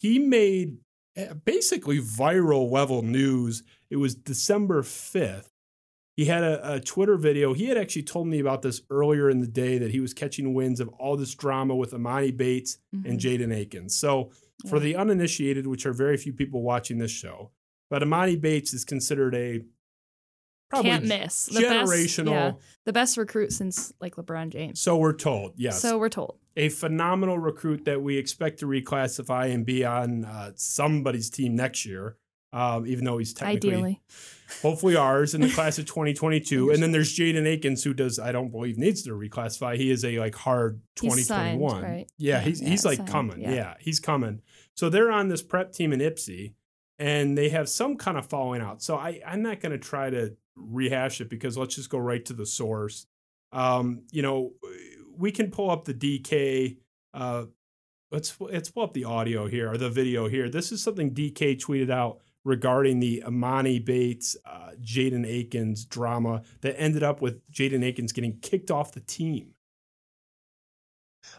He 0.00 0.18
made 0.18 0.78
eh, 1.16 1.32
basically 1.44 2.00
viral 2.00 2.70
level 2.70 3.02
news. 3.02 3.62
It 3.90 3.96
was 3.96 4.14
December 4.14 4.82
5th. 4.82 5.48
He 6.16 6.24
had 6.24 6.42
a, 6.42 6.74
a 6.74 6.80
Twitter 6.80 7.16
video. 7.16 7.54
He 7.54 7.66
had 7.66 7.76
actually 7.78 8.02
told 8.02 8.26
me 8.26 8.40
about 8.40 8.62
this 8.62 8.82
earlier 8.90 9.30
in 9.30 9.38
the 9.40 9.46
day 9.46 9.78
that 9.78 9.92
he 9.92 10.00
was 10.00 10.12
catching 10.12 10.52
winds 10.52 10.80
of 10.80 10.88
all 10.98 11.16
this 11.16 11.32
drama 11.34 11.76
with 11.76 11.92
Emoni 11.92 12.36
Bates 12.36 12.78
and 12.92 13.04
Mhm. 13.04 13.20
Jaden 13.20 13.54
Akins. 13.54 13.94
So, 13.94 14.30
for 14.68 14.80
the 14.80 14.96
uninitiated, 14.96 15.68
which 15.68 15.86
are 15.86 15.92
very 15.92 16.16
few 16.16 16.32
people 16.32 16.62
watching 16.62 16.98
this 16.98 17.12
show, 17.12 17.52
but 17.90 18.02
Emoni 18.02 18.40
Bates 18.40 18.74
is 18.74 18.84
considered 18.84 19.32
a 19.36 19.60
probably 20.70 20.90
Can't 20.90 21.04
miss. 21.06 21.46
The 21.46 21.60
best, 21.60 21.90
generational. 21.90 22.30
yeah, 22.30 22.52
the 22.84 22.92
best 22.92 23.16
recruit 23.16 23.52
since 23.52 23.92
like 24.00 24.16
LeBron 24.16 24.50
James. 24.50 24.80
So 24.80 24.96
we're 24.96 25.12
told, 25.14 25.54
yes. 25.56 25.80
So 25.80 25.98
we're 25.98 26.08
told. 26.08 26.38
a 26.56 26.68
phenomenal 26.68 27.38
recruit 27.38 27.84
that 27.86 28.02
we 28.02 28.16
expect 28.18 28.60
to 28.60 28.66
reclassify 28.66 29.52
and 29.52 29.64
be 29.64 29.84
on 29.84 30.24
uh, 30.24 30.52
somebody's 30.56 31.30
team 31.30 31.54
next 31.56 31.84
year. 31.86 32.16
Um, 32.50 32.86
even 32.86 33.04
though 33.04 33.18
he's 33.18 33.34
technically, 33.34 33.74
Ideally. 33.74 34.00
hopefully 34.62 34.96
ours 34.96 35.34
in 35.34 35.42
the 35.42 35.50
class 35.54 35.78
of 35.78 35.84
2022. 35.84 36.70
And 36.70 36.82
then 36.82 36.92
there's 36.92 37.14
Jaden 37.14 37.46
Akins, 37.46 37.84
who 37.84 37.92
does 37.92 38.18
I 38.18 38.32
don't 38.32 38.50
believe 38.50 38.78
needs 38.78 39.02
to 39.02 39.10
reclassify. 39.10 39.76
He 39.76 39.90
is 39.90 40.02
a 40.02 40.18
like 40.18 40.34
hard 40.34 40.80
He's 40.98 41.26
signed, 41.26 41.58
2021. 41.60 41.82
right? 41.82 42.10
Yeah, 42.16 42.36
Yeah, 42.36 42.40
he's 42.40 42.62
yeah, 42.62 42.68
he's 42.70 42.84
like 42.86 42.96
signed, 42.96 43.08
coming. 43.10 43.40
Yeah. 43.42 43.52
yeah. 43.52 43.74
he's 43.80 44.00
coming. 44.00 44.40
So 44.74 44.88
they're 44.88 45.12
on 45.12 45.28
this 45.28 45.42
prep 45.42 45.72
team 45.72 45.92
in 45.92 46.00
Ypsi, 46.00 46.54
and 46.98 47.36
they 47.36 47.50
have 47.50 47.68
some 47.68 47.96
kind 47.96 48.16
of 48.16 48.24
falling 48.26 48.62
out. 48.62 48.80
So 48.82 48.96
I 48.96 49.20
I'm 49.26 49.42
not 49.42 49.60
going 49.60 49.72
to 49.72 49.78
try 49.78 50.08
to 50.08 50.34
rehash 50.58 51.20
it 51.20 51.30
because 51.30 51.56
let's 51.56 51.74
just 51.74 51.90
go 51.90 51.98
right 51.98 52.24
to 52.26 52.32
the 52.32 52.46
source. 52.46 53.06
Um, 53.52 54.02
you 54.10 54.22
know, 54.22 54.52
we 55.16 55.32
can 55.32 55.50
pull 55.50 55.70
up 55.70 55.84
the 55.84 55.94
DK. 55.94 56.76
Uh, 57.14 57.46
let's 58.10 58.38
let's 58.40 58.70
pull 58.70 58.84
up 58.84 58.92
the 58.92 59.04
audio 59.04 59.46
here 59.46 59.70
or 59.70 59.76
the 59.76 59.90
video 59.90 60.28
here. 60.28 60.48
This 60.48 60.72
is 60.72 60.82
something 60.82 61.12
DK 61.12 61.58
tweeted 61.58 61.90
out 61.90 62.20
regarding 62.44 63.00
the 63.00 63.22
Emoni 63.26 63.84
Bates, 63.84 64.36
uh, 64.46 64.70
Jaden 64.80 65.26
Akins 65.26 65.84
drama 65.84 66.42
that 66.62 66.80
ended 66.80 67.02
up 67.02 67.20
with 67.20 67.46
Jaden 67.50 67.84
Akins 67.84 68.12
getting 68.12 68.38
kicked 68.40 68.70
off 68.70 68.92
the 68.92 69.00
team. 69.00 69.54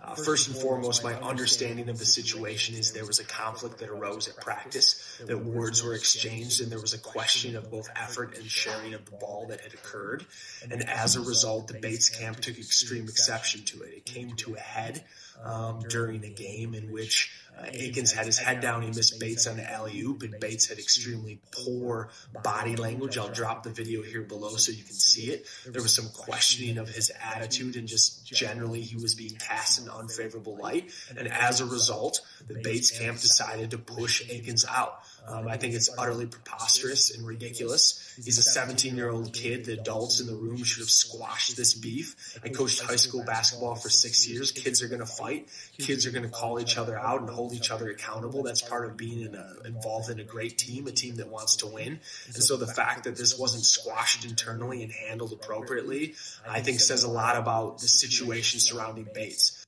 Uh, 0.04 0.15
first 0.15 0.47
and 0.47 0.58
foremost, 0.58 1.04
my 1.04 1.13
understanding 1.15 1.89
of 1.89 1.99
the 1.99 2.06
situation 2.06 2.75
is 2.75 2.93
there 2.93 3.06
was 3.06 3.19
a 3.19 3.25
conflict 3.25 3.80
that 3.80 3.89
arose 3.89 4.28
at 4.28 4.38
practice, 4.38 5.19
that 5.25 5.38
words 5.38 5.84
were 5.84 5.93
exchanged, 5.93 6.62
and 6.62 6.71
there 6.71 6.80
was 6.80 6.93
a 6.93 6.99
question 6.99 7.56
of 7.56 7.69
both 7.69 7.89
effort 7.95 8.38
and 8.38 8.45
sharing 8.45 8.93
of 8.93 9.06
the 9.06 9.12
ball 9.12 9.47
that 9.49 9.62
had 9.62 9.73
occurred. 9.73 10.25
And 10.71 10.88
as 10.88 11.15
a 11.15 11.21
result, 11.21 11.67
the 11.67 11.80
Bates 11.80 12.10
camp 12.10 12.39
took 12.39 12.58
extreme 12.58 13.04
exception 13.04 13.65
to 13.65 13.82
it. 13.84 13.93
It 13.97 14.06
came 14.06 14.36
to 14.38 14.56
a 14.56 14.60
head 14.60 15.04
um, 15.43 15.80
during 15.89 16.23
a 16.23 16.30
game 16.30 16.73
in 16.73 16.91
which 16.91 17.32
uh, 17.58 17.65
Akins 17.73 18.12
had 18.12 18.25
his 18.25 18.38
head 18.38 18.62
down. 18.62 18.82
He 18.82 18.89
missed 18.89 19.19
Bates 19.19 19.47
on 19.47 19.58
the 19.58 19.69
alley 19.69 19.99
oop, 20.02 20.23
and 20.23 20.39
Bates 20.39 20.67
had 20.67 20.80
extremely 20.80 21.41
poor 21.52 22.10
body 22.43 22.75
language. 22.75 23.17
I'll 23.17 23.30
drop 23.30 23.63
the 23.63 23.69
video 23.69 24.02
here 24.02 24.21
below 24.21 24.56
so 24.56 24.71
you 24.71 24.84
can 24.84 24.93
see 24.93 25.32
it. 25.32 25.45
There 25.65 25.82
was 25.82 25.93
some 25.93 26.10
questioning 26.13 26.78
of 26.78 26.89
his 26.89 27.12
attitude, 27.23 27.75
and 27.75 27.88
just 27.88 28.25
generally, 28.25 28.82
he 28.82 28.95
was 28.95 29.15
being 29.15 29.36
cast 29.36 29.82
in 29.82 29.89
unfavorable 29.89 30.58
light. 30.58 30.91
And 31.17 31.28
as 31.28 31.62
a 31.62 31.65
result, 31.65 32.21
the 32.47 32.62
Bates 32.62 32.97
camp 32.97 33.19
decided 33.19 33.71
to 33.71 33.78
push 33.78 34.30
Akins 34.30 34.65
out. 34.65 35.02
Um, 35.27 35.47
I 35.47 35.58
think 35.58 35.73
it's 35.73 35.89
utterly 35.97 36.25
preposterous 36.25 37.15
and 37.15 37.25
ridiculous. 37.25 38.13
He's 38.23 38.38
a 38.38 38.43
17 38.43 38.95
year 38.95 39.10
old 39.10 39.34
kid. 39.34 39.65
The 39.65 39.73
adults 39.73 40.19
in 40.19 40.27
the 40.27 40.36
room 40.36 40.63
should 40.63 40.82
have 40.82 40.89
squashed 40.89 41.55
this 41.55 41.73
beef. 41.73 42.39
I 42.43 42.49
coached 42.49 42.82
high 42.82 42.95
school 42.95 43.23
basketball 43.23 43.75
for 43.75 43.89
six 43.89 44.27
years. 44.27 44.51
Kids 44.51 44.82
are 44.82 44.88
going 44.88 44.99
to 44.99 45.05
fight. 45.05 45.49
Kids 45.77 46.05
are 46.05 46.12
going 46.12 46.23
to 46.23 46.29
call 46.29 46.60
each 46.60 46.77
other 46.77 46.97
out 46.97 47.21
and 47.21 47.29
hold 47.29 47.53
each 47.53 47.71
other 47.71 47.89
accountable. 47.89 48.43
That's 48.43 48.62
part 48.62 48.86
of 48.86 48.97
being 48.97 49.21
in 49.21 49.36
a, 49.36 49.55
involved 49.65 50.10
in 50.10 50.19
a 50.19 50.23
great 50.23 50.58
team, 50.58 50.88
a 50.88 50.91
team 50.91 51.15
that 51.17 51.29
wants 51.29 51.58
to 51.58 51.67
win. 51.67 51.99
And 52.34 52.43
so 52.43 52.58
the 52.58 52.67
fact 52.67 53.03
that 53.03 53.15
this 53.15 53.38
wasn't 53.38 53.65
squashed 53.65 54.25
internally 54.25 54.84
and 54.84 54.91
handled 54.91 55.34
appropriately, 55.34 56.15
I 56.47 56.62
think 56.62 56.79
says 56.79 57.03
a 57.03 57.10
lot 57.10 57.38
about 57.38 57.79
the 57.79 57.88
situation 57.88 58.60
surrounding 58.60 59.08
Bates. 59.13 59.59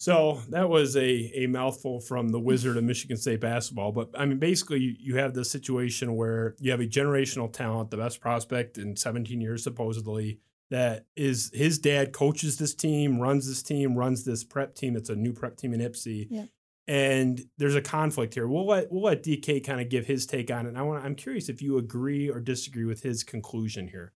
So 0.00 0.40
that 0.48 0.70
was 0.70 0.96
a, 0.96 1.30
a 1.34 1.46
mouthful 1.46 2.00
from 2.00 2.30
the 2.30 2.40
wizard 2.40 2.78
of 2.78 2.84
Michigan 2.84 3.18
State 3.18 3.42
basketball. 3.42 3.92
But 3.92 4.08
I 4.14 4.24
mean, 4.24 4.38
basically, 4.38 4.80
you, 4.80 4.94
you 4.98 5.16
have 5.16 5.34
this 5.34 5.50
situation 5.50 6.16
where 6.16 6.56
you 6.58 6.70
have 6.70 6.80
a 6.80 6.86
generational 6.86 7.52
talent, 7.52 7.90
the 7.90 7.98
best 7.98 8.18
prospect 8.18 8.78
in 8.78 8.96
17 8.96 9.42
years, 9.42 9.62
supposedly, 9.62 10.40
that 10.70 11.04
is 11.16 11.50
his 11.52 11.78
dad 11.78 12.14
coaches 12.14 12.56
this 12.56 12.74
team, 12.74 13.18
runs 13.18 13.46
this 13.46 13.62
team, 13.62 13.94
runs 13.94 14.24
this 14.24 14.42
prep 14.42 14.74
team. 14.74 14.96
It's 14.96 15.10
a 15.10 15.16
new 15.16 15.34
prep 15.34 15.58
team 15.58 15.74
in 15.74 15.80
Ypsi. 15.80 16.28
Yeah. 16.30 16.44
And 16.88 17.38
there's 17.58 17.74
a 17.74 17.82
conflict 17.82 18.32
here. 18.32 18.48
We'll 18.48 18.66
let 18.66 18.90
we'll 18.90 19.02
let 19.02 19.22
DK 19.22 19.62
kind 19.62 19.82
of 19.82 19.90
give 19.90 20.06
his 20.06 20.24
take 20.24 20.50
on 20.50 20.64
it. 20.64 20.70
And 20.70 20.78
I 20.78 20.82
want 20.82 21.04
I'm 21.04 21.14
curious 21.14 21.50
if 21.50 21.60
you 21.60 21.76
agree 21.76 22.30
or 22.30 22.40
disagree 22.40 22.86
with 22.86 23.02
his 23.02 23.22
conclusion 23.22 23.88
here. 23.88 24.14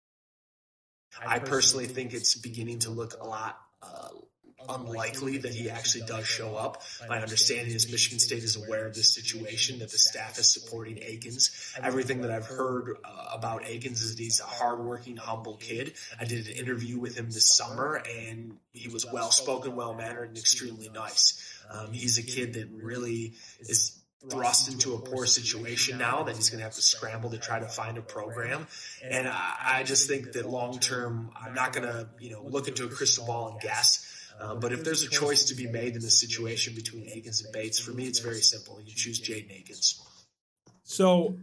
I 1.24 1.38
personally 1.38 1.86
think 1.86 2.12
it's 2.12 2.34
beginning 2.34 2.80
to 2.80 2.90
look 2.90 3.14
a 3.18 3.26
lot 3.26 3.58
uh, 3.82 4.10
unlikely 4.68 5.38
that 5.38 5.54
he 5.54 5.70
actually 5.70 6.04
does 6.06 6.26
show 6.26 6.56
up. 6.56 6.82
My 7.08 7.20
understanding 7.20 7.74
is 7.74 7.90
Michigan 7.90 8.18
State 8.18 8.42
is 8.42 8.56
aware 8.56 8.86
of 8.86 8.94
this 8.94 9.14
situation, 9.14 9.78
that 9.80 9.90
the 9.90 9.98
staff 9.98 10.38
is 10.38 10.52
supporting 10.52 10.98
Akins. 11.02 11.74
Everything 11.82 12.22
that 12.22 12.30
I've 12.30 12.46
heard 12.46 12.96
uh, 13.04 13.30
about 13.32 13.66
Akins 13.66 14.02
is 14.02 14.16
that 14.16 14.22
he's 14.22 14.40
a 14.40 14.44
hardworking, 14.44 15.16
humble 15.16 15.56
kid. 15.56 15.94
I 16.18 16.24
did 16.24 16.46
an 16.46 16.52
interview 16.54 16.98
with 16.98 17.16
him 17.16 17.26
this 17.26 17.56
summer, 17.56 18.02
and 18.08 18.56
he 18.72 18.88
was 18.88 19.06
well 19.10 19.30
spoken, 19.30 19.76
well 19.76 19.94
mannered, 19.94 20.28
and 20.28 20.38
extremely 20.38 20.88
nice. 20.88 21.60
Um, 21.70 21.92
he's 21.92 22.18
a 22.18 22.22
kid 22.22 22.54
that 22.54 22.68
really 22.70 23.34
is 23.60 24.00
thrust 24.28 24.70
into 24.70 24.94
a 24.94 24.98
poor 24.98 25.24
situation 25.24 25.96
now 25.96 26.24
that 26.24 26.36
he's 26.36 26.50
going 26.50 26.58
to 26.58 26.64
have 26.64 26.74
to 26.74 26.82
scramble 26.82 27.30
to 27.30 27.38
try 27.38 27.58
to 27.58 27.66
find 27.66 27.96
a 27.96 28.02
program. 28.02 28.66
And 29.02 29.26
I, 29.26 29.54
I 29.64 29.82
just 29.82 30.08
think 30.08 30.32
that 30.32 30.46
long 30.46 30.78
term, 30.78 31.30
I'm 31.40 31.54
not 31.54 31.72
going 31.72 31.86
to 31.86 32.08
you 32.18 32.30
know 32.30 32.42
look 32.44 32.68
into 32.68 32.84
a 32.84 32.88
crystal 32.88 33.26
ball 33.26 33.52
and 33.52 33.60
guess. 33.60 34.06
Um, 34.40 34.58
but 34.58 34.72
if 34.72 34.84
there's 34.84 35.02
a 35.02 35.08
choice 35.08 35.44
to 35.46 35.54
be 35.54 35.66
made 35.66 35.94
in 35.94 36.00
this 36.00 36.18
situation 36.18 36.74
between 36.74 37.06
Akins 37.08 37.44
and 37.44 37.52
Bates, 37.52 37.78
for 37.78 37.92
me, 37.92 38.04
it's 38.04 38.20
very 38.20 38.40
simple. 38.40 38.80
You 38.80 38.94
choose 38.94 39.20
Jaden 39.20 39.50
Akins. 39.60 40.00
So 40.82 41.36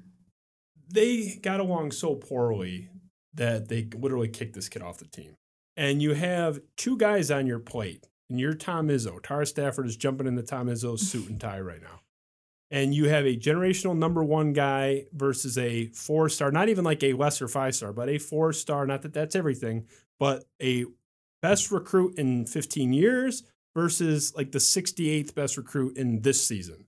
they 0.92 1.40
got 1.42 1.60
along 1.60 1.92
so 1.92 2.16
poorly 2.16 2.90
that 3.36 3.70
they 3.70 3.88
literally 3.96 4.30
kicked 4.30 4.56
this 4.56 4.68
kid 4.68 4.82
off 4.82 4.98
the 4.98 5.06
team. 5.06 5.36
And 5.76 6.02
you 6.02 6.16
have 6.16 6.60
two 6.76 6.98
guys 6.98 7.30
on 7.30 7.46
your 7.46 7.60
plate, 7.60 8.08
and 8.30 8.40
you're 8.40 8.56
Tom 8.56 8.88
Izzo. 8.88 9.22
Tara 9.22 9.46
Stafford 9.46 9.86
is 9.86 9.96
jumping 9.96 10.26
in 10.26 10.34
the 10.34 10.42
Tom 10.42 10.68
Izzo's 10.68 11.08
suit 11.08 11.30
and 11.30 11.40
tie 11.40 11.60
right 11.60 11.82
now. 11.82 12.02
And 12.72 12.96
you 12.96 13.08
have 13.10 13.26
a 13.26 13.38
generational 13.38 13.96
number 13.96 14.24
one 14.24 14.54
guy 14.54 15.06
versus 15.14 15.58
a 15.58 15.88
four 15.90 16.30
star, 16.30 16.52
not 16.52 16.68
even 16.68 16.84
like 16.84 17.04
a 17.04 17.14
lesser 17.14 17.48
five 17.48 17.76
star, 17.76 17.94
but 17.94 18.10
a 18.10 18.18
four 18.18 18.52
star. 18.54 18.86
Not 18.88 19.04
that 19.04 19.14
that's 19.14 19.36
everything, 19.36 19.86
but 20.20 20.46
a 20.62 20.86
best 21.42 21.72
recruit 21.72 22.18
in 22.18 22.46
15 22.46 22.94
years 22.94 23.44
versus 23.76 24.34
like 24.36 24.52
the 24.52 24.60
68th 24.60 25.36
best 25.36 25.58
recruit 25.58 25.98
in 25.98 26.22
this 26.22 26.46
season. 26.46 26.86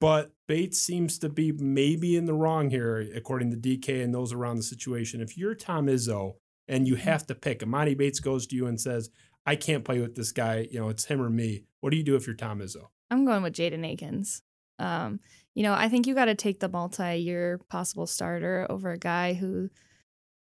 But 0.00 0.32
Bates 0.46 0.78
seems 0.78 1.18
to 1.20 1.28
be 1.28 1.52
maybe 1.52 2.16
in 2.16 2.26
the 2.26 2.34
wrong 2.34 2.68
here, 2.68 3.08
according 3.14 3.50
to 3.52 3.56
DK 3.56 4.04
and 4.04 4.14
those 4.14 4.32
around 4.32 4.56
the 4.56 4.62
situation. 4.62 5.20
If 5.20 5.38
you're 5.38 5.54
Tom 5.54 5.86
Izzo 5.86 6.34
and 6.68 6.86
you 6.86 6.96
have 6.96 7.26
to 7.28 7.34
pick, 7.34 7.60
Emoni 7.60 7.96
Bates 7.96 8.20
goes 8.20 8.46
to 8.48 8.56
you 8.56 8.66
and 8.66 8.78
says, 8.78 9.08
I 9.46 9.56
can't 9.56 9.84
play 9.84 10.00
with 10.00 10.14
this 10.14 10.32
guy, 10.32 10.68
you 10.70 10.78
know, 10.78 10.88
it's 10.88 11.06
him 11.06 11.22
or 11.22 11.30
me. 11.30 11.64
What 11.80 11.90
do 11.90 11.96
you 11.96 12.02
do 12.02 12.16
if 12.16 12.26
you're 12.26 12.36
Tom 12.36 12.60
Izzo? 12.60 12.88
I'm 13.10 13.24
going 13.24 13.42
with 13.42 13.54
Jaden 13.54 13.90
Akins. 13.90 14.42
Um, 14.78 15.20
you 15.54 15.62
know, 15.62 15.72
I 15.72 15.88
think 15.88 16.06
you 16.06 16.14
got 16.14 16.24
to 16.26 16.34
take 16.34 16.60
the 16.60 16.68
multi-year 16.68 17.60
possible 17.68 18.06
starter 18.06 18.66
over 18.68 18.90
a 18.90 18.98
guy 18.98 19.34
who, 19.34 19.70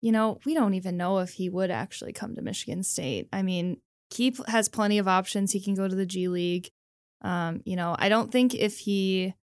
you 0.04 0.12
know, 0.12 0.38
we 0.46 0.54
don't 0.54 0.74
even 0.74 0.98
know 0.98 1.20
if 1.20 1.32
he 1.32 1.50
would 1.50 1.72
actually 1.72 2.12
come 2.12 2.36
to 2.36 2.42
Michigan 2.42 2.84
State. 2.84 3.30
I 3.32 3.42
mean, 3.42 3.78
he 4.14 4.36
has 4.48 4.68
plenty 4.68 4.98
of 4.98 5.08
options. 5.08 5.54
He 5.54 5.62
can 5.62 5.76
go 5.76 5.88
to 5.88 5.96
the 5.96 6.06
G 6.06 6.28
League. 6.28 6.70
Um, 7.22 7.62
you 7.64 7.78
know, 7.78 7.96
I 7.98 8.10
don't 8.10 8.30
think 8.30 8.54
if 8.54 8.80
he, 8.80 9.34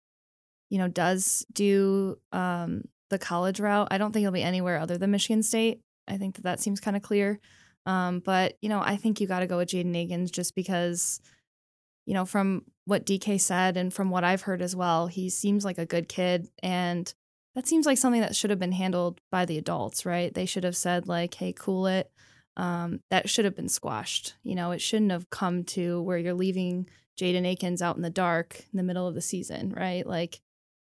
you 0.69 0.77
know, 0.77 0.87
does 0.87 1.47
do 1.51 2.19
um, 2.33 2.83
the 3.09 3.19
college 3.19 3.59
route, 3.59 3.89
I 3.91 3.97
don't 3.97 4.13
think 4.13 4.23
he'll 4.23 4.33
be 4.33 4.43
anywhere 4.43 4.79
other 4.79 4.99
than 4.99 5.13
Michigan 5.13 5.43
State. 5.43 5.81
I 6.07 6.19
think 6.19 6.35
that 6.35 6.43
that 6.43 6.61
seems 6.61 6.79
kind 6.79 6.95
of 6.95 7.03
clear. 7.03 7.41
Um, 7.87 8.21
but 8.21 8.59
you 8.61 8.69
know, 8.69 8.83
I 8.83 8.99
think 8.99 9.19
you 9.19 9.27
got 9.27 9.41
to 9.41 9.47
go 9.47 9.57
with 9.57 9.71
Jaden 9.71 9.97
Akins 9.97 10.31
just 10.31 10.55
because, 10.55 11.23
you 12.05 12.13
know, 12.13 12.27
from 12.27 12.67
what 12.85 13.07
DK 13.07 13.41
said 13.41 13.79
and 13.79 13.95
from 13.95 14.11
what 14.11 14.25
I've 14.25 14.43
heard 14.43 14.61
as 14.61 14.77
well, 14.77 15.07
he 15.07 15.31
seems 15.31 15.65
like 15.65 15.79
a 15.79 15.87
good 15.87 16.07
kid, 16.07 16.51
and 16.63 17.11
that 17.55 17.67
seems 17.67 17.87
like 17.87 17.99
something 17.99 18.21
that 18.21 18.37
should 18.37 18.51
have 18.51 18.59
been 18.59 18.73
handled 18.73 19.21
by 19.31 19.45
the 19.45 19.59
adults, 19.59 20.07
right? 20.07 20.33
They 20.33 20.47
should 20.47 20.65
have 20.65 20.77
said 20.77 21.09
like, 21.09 21.35
"Hey, 21.35 21.53
cool 21.53 21.87
it." 21.87 22.11
Um, 22.57 23.01
that 23.11 23.29
should 23.29 23.45
have 23.45 23.57
been 23.57 23.69
squashed. 23.69 24.35
You 24.43 24.55
know, 24.55 24.71
it 24.73 24.81
shouldn't 24.81 25.13
have 25.13 25.31
come 25.31 25.65
to 25.65 26.03
where 26.03 26.19
you're 26.19 26.35
leaving 26.35 26.89
Jaden 27.19 27.47
Akins 27.47 27.83
out 27.83 27.97
in 27.97 28.03
the 28.03 28.11
dark 28.11 28.65
in 28.73 28.77
the 28.77 28.83
middle 28.83 29.07
of 29.07 29.15
the 29.15 29.21
season, 29.21 29.73
right? 29.77 30.07
Like 30.07 30.41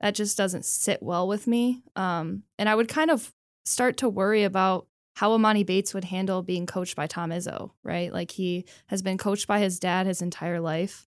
that 0.01 0.15
just 0.15 0.37
doesn't 0.37 0.65
sit 0.65 1.03
well 1.03 1.27
with 1.29 1.47
me. 1.47 1.83
Um, 1.97 2.43
and 2.59 2.69
I 2.69 2.75
would 2.75 2.89
kind 2.89 3.11
of 3.11 3.33
start 3.65 3.97
to 3.99 4.09
worry 4.09 4.45
about 4.45 4.87
how 5.17 5.37
Emoni 5.37 5.65
Bates 5.65 5.95
would 5.95 6.05
handle 6.05 6.43
being 6.43 6.67
coached 6.67 6.97
by 6.97 7.07
Tom 7.07 7.31
Izzo, 7.31 7.71
right? 7.83 8.13
Like 8.13 8.33
he 8.33 8.65
has 8.89 9.01
been 9.01 9.17
coached 9.17 9.47
by 9.47 9.61
his 9.61 9.79
dad 9.79 10.07
his 10.07 10.21
entire 10.21 10.61
life. 10.61 11.07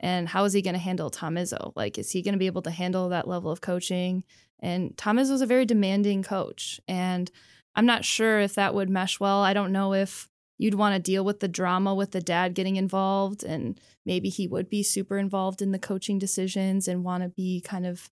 And 0.00 0.28
how 0.28 0.44
is 0.44 0.52
he 0.52 0.62
going 0.62 0.74
to 0.74 0.80
handle 0.80 1.10
Tom 1.10 1.34
Izzo? 1.34 1.72
Like, 1.74 1.98
is 1.98 2.10
he 2.10 2.22
going 2.22 2.34
to 2.34 2.38
be 2.38 2.46
able 2.46 2.62
to 2.62 2.70
handle 2.70 3.08
that 3.08 3.28
level 3.28 3.50
of 3.50 3.60
coaching? 3.60 4.24
And 4.60 4.96
Tom 4.96 5.18
Izzo 5.18 5.32
is 5.32 5.40
a 5.40 5.46
very 5.46 5.64
demanding 5.64 6.22
coach. 6.22 6.80
And 6.86 7.30
I'm 7.74 7.86
not 7.86 8.04
sure 8.04 8.40
if 8.40 8.54
that 8.54 8.74
would 8.74 8.90
mesh 8.90 9.18
well. 9.20 9.42
I 9.42 9.52
don't 9.52 9.72
know 9.72 9.94
if 9.94 10.28
you'd 10.56 10.74
want 10.74 10.94
to 10.94 11.00
deal 11.00 11.24
with 11.24 11.40
the 11.40 11.48
drama 11.48 11.94
with 11.94 12.12
the 12.12 12.20
dad 12.20 12.54
getting 12.54 12.76
involved. 12.76 13.42
And 13.42 13.80
maybe 14.06 14.28
he 14.28 14.46
would 14.46 14.68
be 14.68 14.82
super 14.82 15.18
involved 15.18 15.62
in 15.62 15.72
the 15.72 15.78
coaching 15.78 16.18
decisions 16.18 16.88
and 16.88 17.04
want 17.04 17.22
to 17.22 17.28
be 17.28 17.60
kind 17.60 17.86
of 17.86 18.10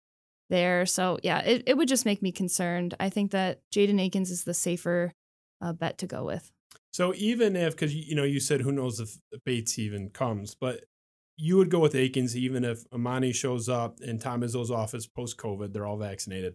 there. 0.50 0.86
So, 0.86 1.18
yeah, 1.22 1.40
it, 1.40 1.64
it 1.66 1.76
would 1.76 1.88
just 1.88 2.04
make 2.06 2.22
me 2.22 2.32
concerned. 2.32 2.94
I 3.00 3.10
think 3.10 3.30
that 3.32 3.60
Jaden 3.74 4.00
Akins 4.00 4.30
is 4.30 4.44
the 4.44 4.54
safer 4.54 5.12
uh, 5.60 5.72
bet 5.72 5.98
to 5.98 6.06
go 6.06 6.24
with. 6.24 6.52
So 6.92 7.12
even 7.16 7.56
if, 7.56 7.74
because 7.74 7.94
you 7.94 8.14
know, 8.14 8.24
you 8.24 8.40
said 8.40 8.62
who 8.62 8.72
knows 8.72 9.00
if 9.00 9.18
Bates 9.44 9.78
even 9.78 10.10
comes, 10.10 10.54
but 10.54 10.84
you 11.36 11.56
would 11.56 11.70
go 11.70 11.78
with 11.78 11.94
Akins 11.94 12.36
even 12.36 12.64
if 12.64 12.88
Emoni 12.90 13.34
shows 13.34 13.68
up 13.68 14.00
in 14.00 14.18
Tom 14.18 14.40
Izzo's 14.40 14.70
office 14.70 15.06
post 15.06 15.36
COVID, 15.36 15.72
they're 15.72 15.86
all 15.86 15.98
vaccinated, 15.98 16.54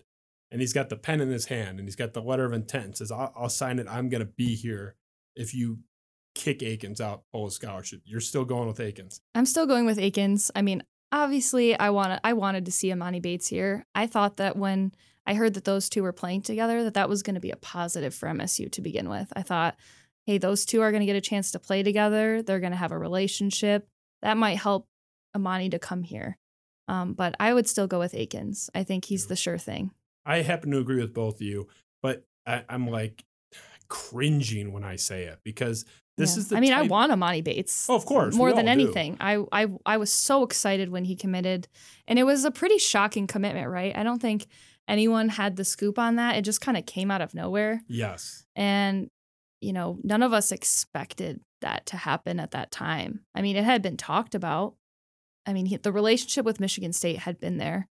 and 0.49 0.59
he's 0.59 0.73
got 0.73 0.89
the 0.89 0.95
pen 0.95 1.21
in 1.21 1.29
his 1.29 1.45
hand 1.45 1.79
and 1.79 1.88
he's 1.88 1.95
got 1.95 2.13
the 2.13 2.21
letter 2.21 2.45
of 2.45 2.53
intent 2.53 2.97
says, 2.97 3.11
I'll, 3.11 3.34
I'll 3.36 3.49
sign 3.49 3.79
it. 3.79 3.88
I'm 3.89 4.09
going 4.09 4.25
to 4.25 4.32
be 4.32 4.55
here 4.55 4.95
if 5.36 5.53
you 5.53 5.79
kick 6.36 6.63
Akins 6.63 6.99
out 6.99 7.23
post 7.32 7.55
scholarship. 7.57 8.01
You're 8.05 8.19
still 8.21 8.45
going 8.45 8.67
with 8.67 8.79
Akins. 8.79 9.21
I'm 9.36 9.45
still 9.45 9.65
going 9.65 9.86
with 9.86 9.99
Akins. 9.99 10.51
I 10.55 10.61
mean, 10.61 10.84
obviously, 11.11 11.77
I 11.77 11.89
want 11.89 12.19
I 12.23 12.34
wanted 12.34 12.65
to 12.65 12.71
see 12.71 12.89
Emoni 12.89 13.21
Bates 13.21 13.47
here. 13.47 13.86
I 13.95 14.07
thought 14.07 14.38
that 14.38 14.57
when 14.57 14.93
I 15.25 15.36
heard 15.36 15.53
that 15.53 15.65
those 15.65 15.89
two 15.89 16.03
were 16.03 16.13
playing 16.13 16.41
together, 16.41 16.84
that 16.84 16.95
that 16.95 17.09
was 17.09 17.23
going 17.23 17.36
to 17.36 17.41
be 17.41 17.51
a 17.51 17.55
positive 17.55 18.13
for 18.13 18.27
MSU 18.27 18.71
to 18.71 18.82
begin 18.82 19.09
with. 19.09 19.32
I 19.36 19.43
thought, 19.43 19.75
hey, 20.25 20.38
those 20.38 20.65
two 20.65 20.82
are 20.82 20.91
going 20.91 21.01
to 21.01 21.05
get 21.05 21.15
a 21.15 21.21
chance 21.21 21.51
to 21.51 21.59
play 21.59 21.84
together. 21.84 22.41
They're 22.41 22.59
going 22.59 22.71
to 22.71 22.77
have 22.77 22.91
a 22.91 22.97
relationship. 22.97 23.88
That 24.22 24.38
might 24.38 24.57
help 24.57 24.88
Emoni 25.36 25.72
to 25.72 25.80
come 25.80 26.03
here. 26.03 26.38
Um, 26.88 27.13
but 27.13 27.36
I 27.39 27.53
would 27.53 27.67
still 27.67 27.88
go 27.88 27.99
with 27.99 28.13
Akins. 28.13 28.69
I 28.76 28.84
think 28.84 29.05
he's 29.05 29.28
the 29.28 29.36
sure 29.36 29.57
thing. 29.57 29.91
I 30.26 30.41
happen 30.41 30.72
to 30.72 30.80
agree 30.80 31.01
with 31.01 31.13
both 31.13 31.36
of 31.36 31.41
you, 31.41 31.67
but 32.01 32.26
I, 32.45 32.63
am 32.69 32.88
like 32.88 33.24
cringing 33.88 34.72
when 34.74 34.84
I 34.84 34.95
say 34.97 35.24
it 35.24 35.39
because 35.43 35.86
this 36.17 36.36
yeah. 36.36 36.39
is 36.39 36.47
the. 36.49 36.57
I 36.57 36.59
mean, 36.59 36.72
type- 36.72 36.86
I 36.86 36.88
want 36.88 37.11
Emoni 37.11 37.43
Bates. 37.43 37.88
Oh, 37.89 37.95
of 37.95 38.05
course, 38.05 38.36
more 38.36 38.53
than 38.53 38.65
do. 38.65 38.72
anything. 38.72 39.17
I, 39.19 39.43
I 39.51 39.67
I 39.86 39.97
was 39.97 40.11
so 40.11 40.43
excited 40.43 40.89
when 40.89 41.05
he 41.05 41.15
committed, 41.15 41.67
and 42.07 42.19
it 42.19 42.24
was 42.24 42.45
a 42.45 42.51
pretty 42.51 42.78
shocking 42.78 43.26
commitment, 43.26 43.69
right? 43.69 43.95
I 43.95 44.03
don't 44.03 44.22
think 44.22 44.47
anyone 44.88 45.30
had 45.30 45.55
the 45.55 45.65
scoop 45.65 45.97
on 45.97 46.17
that. 46.17 46.36
It 46.36 46.41
just 46.43 46.61
kind 46.61 46.78
of 46.78 46.86
came 46.86 47.09
out 47.09 47.22
of 47.22 47.34
nowhere. 47.34 47.82
Yes. 47.88 48.45
And, 48.55 49.09
you 49.61 49.74
know, 49.74 49.97
none 50.03 50.22
of 50.22 50.34
us 50.34 50.51
expected 50.51 51.39
that 51.62 51.86
to 51.88 51.97
happen 51.97 52.39
at 52.39 52.51
that 52.51 52.72
time. 52.72 53.22
I 53.34 53.41
mean, 53.41 53.55
it 53.55 53.64
had 53.64 53.82
been 53.82 53.97
talked 53.97 54.36
about. 54.36 54.76
I 55.45 55.53
mean, 55.53 55.66
he, 55.66 55.78
the 55.78 55.91
relationship 55.91 56.45
with 56.45 56.59
Michigan 56.59 56.93
State 56.93 57.20
had 57.20 57.39
been 57.39 57.57
there, 57.57 57.88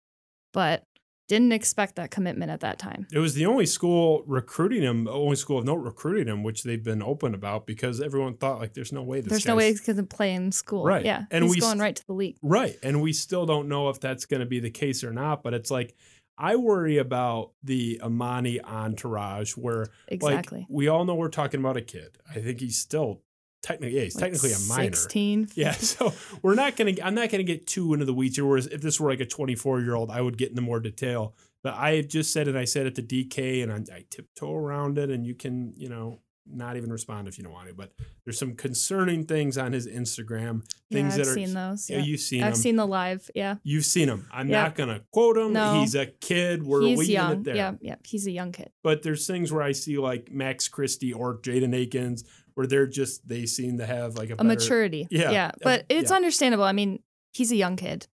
but 0.52 0.84
didn't 1.30 1.52
expect 1.52 1.94
that 1.94 2.10
commitment 2.10 2.50
at 2.50 2.58
that 2.58 2.80
time. 2.80 3.06
It 3.12 3.20
was 3.20 3.34
the 3.34 3.46
only 3.46 3.64
school 3.64 4.24
recruiting 4.26 4.82
him, 4.82 5.06
only 5.06 5.36
school 5.36 5.58
of 5.58 5.64
note 5.64 5.76
recruiting 5.76 6.26
him, 6.26 6.42
which 6.42 6.64
they've 6.64 6.82
been 6.82 7.04
open 7.04 7.34
about 7.34 7.66
because 7.66 8.00
everyone 8.00 8.36
thought 8.36 8.58
like, 8.58 8.74
there's 8.74 8.92
no 8.92 9.02
way 9.02 9.20
this. 9.20 9.30
There's 9.30 9.46
no 9.46 9.54
way 9.54 9.68
he's 9.68 9.80
going 9.80 9.96
to 9.96 10.02
play 10.02 10.34
in 10.34 10.50
school. 10.50 10.84
Right. 10.84 11.04
Yeah. 11.04 11.26
And 11.30 11.44
he's 11.44 11.54
we 11.54 11.60
going 11.60 11.78
right 11.78 11.94
to 11.94 12.04
the 12.04 12.14
league. 12.14 12.36
Right. 12.42 12.76
And 12.82 13.00
we 13.00 13.12
still 13.12 13.46
don't 13.46 13.68
know 13.68 13.90
if 13.90 14.00
that's 14.00 14.26
going 14.26 14.40
to 14.40 14.46
be 14.46 14.58
the 14.58 14.72
case 14.72 15.04
or 15.04 15.12
not. 15.12 15.44
But 15.44 15.54
it's 15.54 15.70
like, 15.70 15.94
I 16.36 16.56
worry 16.56 16.98
about 16.98 17.52
the 17.62 18.00
Emoni 18.02 18.60
entourage 18.64 19.52
where 19.52 19.86
Exactly. 20.08 20.60
like 20.60 20.66
we 20.68 20.88
all 20.88 21.04
know 21.04 21.14
we're 21.14 21.28
talking 21.28 21.60
about 21.60 21.76
a 21.76 21.82
kid. 21.82 22.18
I 22.28 22.40
think 22.40 22.58
he's 22.58 22.76
still 22.76 23.20
technically, 23.62 23.96
yeah, 23.98 24.04
he's 24.04 24.14
Like 24.16 24.24
technically 24.32 24.52
a 24.52 24.58
minor. 24.68 24.92
16. 24.96 25.48
Yeah, 25.54 25.72
so 25.72 26.12
we're 26.42 26.54
not 26.54 26.76
gonna. 26.76 26.92
I'm 27.02 27.14
not 27.14 27.30
gonna 27.30 27.42
get 27.42 27.66
too 27.66 27.92
into 27.94 28.04
the 28.06 28.14
weeds 28.14 28.36
here. 28.36 28.46
Whereas 28.46 28.66
if 28.66 28.80
this 28.82 28.98
were 29.00 29.10
like 29.10 29.20
a 29.20 29.26
24 29.26 29.80
year 29.80 29.94
old, 29.94 30.10
I 30.10 30.20
would 30.20 30.36
get 30.38 30.50
into 30.50 30.62
more 30.62 30.80
detail. 30.80 31.34
But 31.62 31.74
I 31.74 32.00
just 32.00 32.32
said 32.32 32.48
it. 32.48 32.56
I 32.56 32.64
said 32.64 32.86
it 32.86 32.94
to 32.94 33.02
DK, 33.02 33.62
and 33.62 33.70
I, 33.70 33.94
I 33.94 34.04
tiptoe 34.08 34.54
around 34.54 34.96
it, 34.98 35.10
and 35.10 35.26
you 35.26 35.34
can, 35.34 35.74
you 35.76 35.90
know, 35.90 36.20
not 36.50 36.76
even 36.78 36.90
respond 36.90 37.28
if 37.28 37.36
you 37.36 37.44
don't 37.44 37.52
want 37.52 37.68
to. 37.68 37.74
But 37.74 37.92
there's 38.24 38.38
some 38.38 38.54
concerning 38.56 39.24
things 39.26 39.58
on 39.58 39.72
his 39.72 39.86
Instagram. 39.86 40.62
Things 40.90 41.14
yeah, 41.16 41.20
I've 41.22 41.26
that 41.26 41.26
are. 41.28 41.34
seen 41.34 41.52
those. 41.54 41.90
Yeah, 41.90 41.98
Yeah. 41.98 42.04
you've 42.04 42.20
seen 42.20 42.42
I've 42.42 42.54
them. 42.54 42.62
seen 42.62 42.76
the 42.76 42.86
live. 42.86 43.30
Yeah. 43.34 43.56
You've 43.62 43.84
seen 43.84 44.08
him. 44.08 44.26
I'm 44.32 44.48
Yeah. 44.48 44.62
not 44.62 44.74
gonna 44.74 45.02
quote 45.12 45.36
him. 45.36 45.52
No. 45.52 45.80
He's 45.80 45.94
a 45.94 46.06
kid. 46.06 46.62
We're 46.64 46.80
he's 46.80 47.08
young. 47.10 47.32
it 47.32 47.44
there. 47.44 47.56
Yeah. 47.56 47.74
Yeah. 47.82 47.96
He's 48.04 48.26
a 48.26 48.30
young 48.32 48.52
kid. 48.52 48.70
But 48.82 49.02
there's 49.02 49.26
things 49.26 49.52
where 49.52 49.62
I 49.62 49.72
see 49.72 49.98
like 49.98 50.32
Max 50.32 50.66
Christie 50.66 51.12
or 51.12 51.38
Jaden 51.38 51.74
Akins 51.76 52.24
where 52.54 52.66
they're 52.66 52.86
just 52.86 53.26
they 53.28 53.46
seem 53.46 53.78
to 53.78 53.86
have 53.86 54.16
like 54.16 54.30
a, 54.30 54.34
A 54.34 54.36
better, 54.36 54.48
maturity. 54.48 55.06
Yeah, 55.10 55.30
Yeah. 55.30 55.46
uh, 55.48 55.58
But 55.62 55.86
it's 55.88 56.10
yeah. 56.10 56.16
understandable. 56.16 56.64
I 56.64 56.72
mean, 56.72 57.02
he's 57.32 57.52
a 57.52 57.56
young 57.56 57.76
kid. 57.76 58.06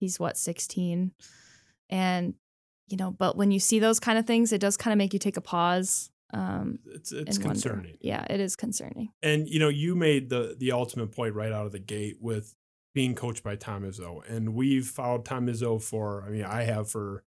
He's 0.00 0.18
what, 0.20 0.36
16? 0.36 1.12
And, 1.90 2.34
you 2.88 2.96
know, 2.96 3.10
but 3.10 3.36
when 3.36 3.50
you 3.50 3.60
see 3.60 3.78
those 3.78 4.00
kind 4.00 4.18
of 4.18 4.26
things, 4.26 4.52
it 4.52 4.60
does 4.60 4.76
kind 4.76 4.92
of 4.92 4.98
make 4.98 5.12
you 5.12 5.18
take 5.18 5.36
a 5.36 5.40
pause. 5.40 6.10
Um, 6.32 6.78
It's 6.86 7.12
it's 7.12 7.36
and 7.36 7.44
wonder. 7.46 7.60
concerning. 7.70 7.96
Yeah, 8.00 8.26
it 8.28 8.40
is 8.40 8.56
concerning. 8.56 9.10
And 9.22 9.48
you 9.48 9.60
know, 9.60 9.68
you 9.68 9.94
made 9.94 10.30
the 10.30 10.56
the 10.58 10.72
ultimate 10.72 11.12
point 11.12 11.34
right 11.34 11.52
out 11.52 11.66
of 11.66 11.72
the 11.72 11.78
gate 11.78 12.16
with 12.20 12.54
being 12.92 13.14
coached 13.14 13.44
by 13.44 13.54
Tom 13.56 13.84
Izzo, 13.84 14.20
and 14.28 14.54
we've 14.54 14.86
followed 14.86 15.24
Tom 15.24 15.46
Izzo 15.46 15.80
for 15.80 16.24
I 16.26 16.30
mean 16.30 16.44
I 16.44 16.62
have 16.64 16.90
for 16.90 17.22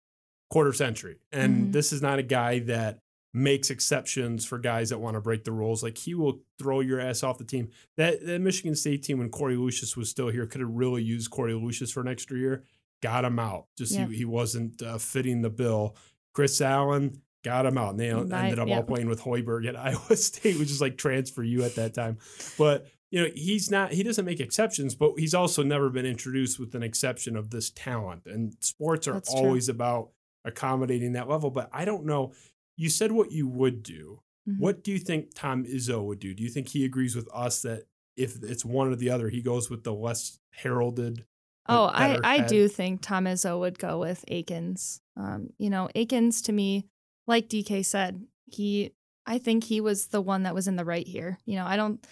quarter 0.50 0.72
century, 0.72 1.18
and 1.30 1.68
Mhm. 1.68 1.72
this 1.72 1.92
is 1.92 2.02
not 2.02 2.18
a 2.18 2.22
guy 2.24 2.58
that 2.60 2.98
makes 3.36 3.68
exceptions 3.68 4.46
for 4.46 4.58
guys 4.58 4.88
that 4.88 4.98
want 4.98 5.14
to 5.14 5.20
break 5.20 5.44
the 5.44 5.52
rules. 5.52 5.82
Like 5.82 5.98
he 5.98 6.14
will 6.14 6.40
throw 6.58 6.80
your 6.80 6.98
ass 6.98 7.22
off 7.22 7.36
the 7.36 7.44
team. 7.44 7.68
That 7.96 8.24
that 8.24 8.40
Michigan 8.40 8.74
State 8.74 9.02
team 9.02 9.18
when 9.18 9.30
Korie 9.30 9.58
Lucious 9.58 9.96
was 9.96 10.08
still 10.08 10.28
here 10.28 10.46
could 10.46 10.62
have 10.62 10.70
really 10.70 11.02
used 11.02 11.30
Korie 11.30 11.60
Lucious 11.60 11.92
for 11.92 12.00
an 12.00 12.08
extra 12.08 12.38
year. 12.38 12.64
Got 13.02 13.26
him 13.26 13.38
out. 13.38 13.66
Just 13.76 13.92
Yeah. 13.92 14.06
he, 14.06 14.16
he 14.16 14.24
wasn't 14.24 14.80
uh, 14.82 14.96
fitting 14.96 15.42
the 15.42 15.50
bill. 15.50 15.96
Chris 16.32 16.60
Allen 16.62 17.20
got 17.44 17.66
him 17.66 17.76
out. 17.76 17.90
And 17.90 18.00
they 18.00 18.08
ended 18.08 18.58
up 18.58 18.68
yeah. 18.68 18.76
all 18.76 18.82
playing 18.82 19.08
with 19.08 19.20
Hoiberg 19.20 19.68
at 19.68 19.76
Iowa 19.76 20.16
State, 20.16 20.58
which 20.58 20.70
is 20.70 20.80
like 20.80 20.96
transfer 20.96 21.42
you 21.42 21.62
at 21.62 21.74
that 21.74 21.92
time. 21.92 22.16
But 22.56 22.86
you 23.10 23.22
know, 23.22 23.28
he's 23.34 23.70
not 23.70 23.92
he 23.92 24.02
doesn't 24.02 24.24
make 24.24 24.40
exceptions, 24.40 24.94
but 24.94 25.12
he's 25.18 25.34
also 25.34 25.62
never 25.62 25.90
been 25.90 26.06
introduced 26.06 26.58
with 26.58 26.74
an 26.74 26.82
exception 26.82 27.36
of 27.36 27.50
this 27.50 27.70
talent. 27.70 28.22
And 28.24 28.54
sports 28.60 29.06
are 29.06 29.12
That's 29.14 29.30
true. 29.32 29.42
always 29.42 29.68
about 29.68 30.10
accommodating 30.44 31.12
that 31.12 31.28
level. 31.28 31.50
But 31.50 31.68
I 31.72 31.84
don't 31.84 32.06
know. 32.06 32.32
You 32.76 32.88
said 32.90 33.12
what 33.12 33.32
you 33.32 33.48
would 33.48 33.82
do. 33.82 34.20
Mhm. 34.48 34.58
What 34.58 34.84
do 34.84 34.92
you 34.92 34.98
think 34.98 35.34
Tom 35.34 35.64
Izzo 35.64 36.04
would 36.04 36.18
do? 36.18 36.34
Do 36.34 36.42
you 36.42 36.48
think 36.50 36.68
he 36.68 36.84
agrees 36.84 37.16
with 37.16 37.28
us 37.34 37.62
that 37.62 37.84
if 38.16 38.42
it's 38.42 38.64
one 38.64 38.88
or 38.88 38.96
the 38.96 39.10
other, 39.10 39.28
he 39.28 39.42
goes 39.42 39.68
with 39.68 39.82
the 39.84 39.92
less 39.94 40.38
heralded? 40.50 41.24
Oh, 41.68 41.84
I, 41.86 42.18
I 42.22 42.36
head? 42.38 42.48
do 42.48 42.68
think 42.68 43.02
Tom 43.02 43.24
Izzo 43.24 43.58
would 43.58 43.78
go 43.78 43.98
with 43.98 44.24
Akins. 44.28 45.00
Um, 45.16 45.50
you 45.58 45.68
know, 45.68 45.88
Akins 45.96 46.42
to 46.42 46.52
me, 46.52 46.86
like 47.26 47.48
DK 47.48 47.84
said, 47.84 48.24
he 48.46 48.92
I 49.28 49.38
think 49.38 49.64
he 49.64 49.80
was 49.80 50.06
the 50.08 50.20
one 50.20 50.44
that 50.44 50.54
was 50.54 50.68
in 50.68 50.76
the 50.76 50.84
right 50.84 51.06
here. 51.06 51.38
You 51.44 51.56
know, 51.56 51.66
I 51.66 51.76
don't 51.76 52.04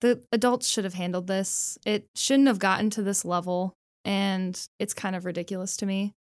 the 0.00 0.22
adults 0.30 0.68
should 0.68 0.84
have 0.84 0.94
handled 0.94 1.26
this. 1.26 1.76
It 1.84 2.06
shouldn't 2.14 2.46
have 2.46 2.60
gotten 2.60 2.88
to 2.90 3.02
this 3.02 3.24
level. 3.24 3.74
And 4.04 4.58
it's 4.78 4.94
kind 4.94 5.16
of 5.16 5.24
ridiculous 5.24 5.76
to 5.78 5.86
me 5.86 6.14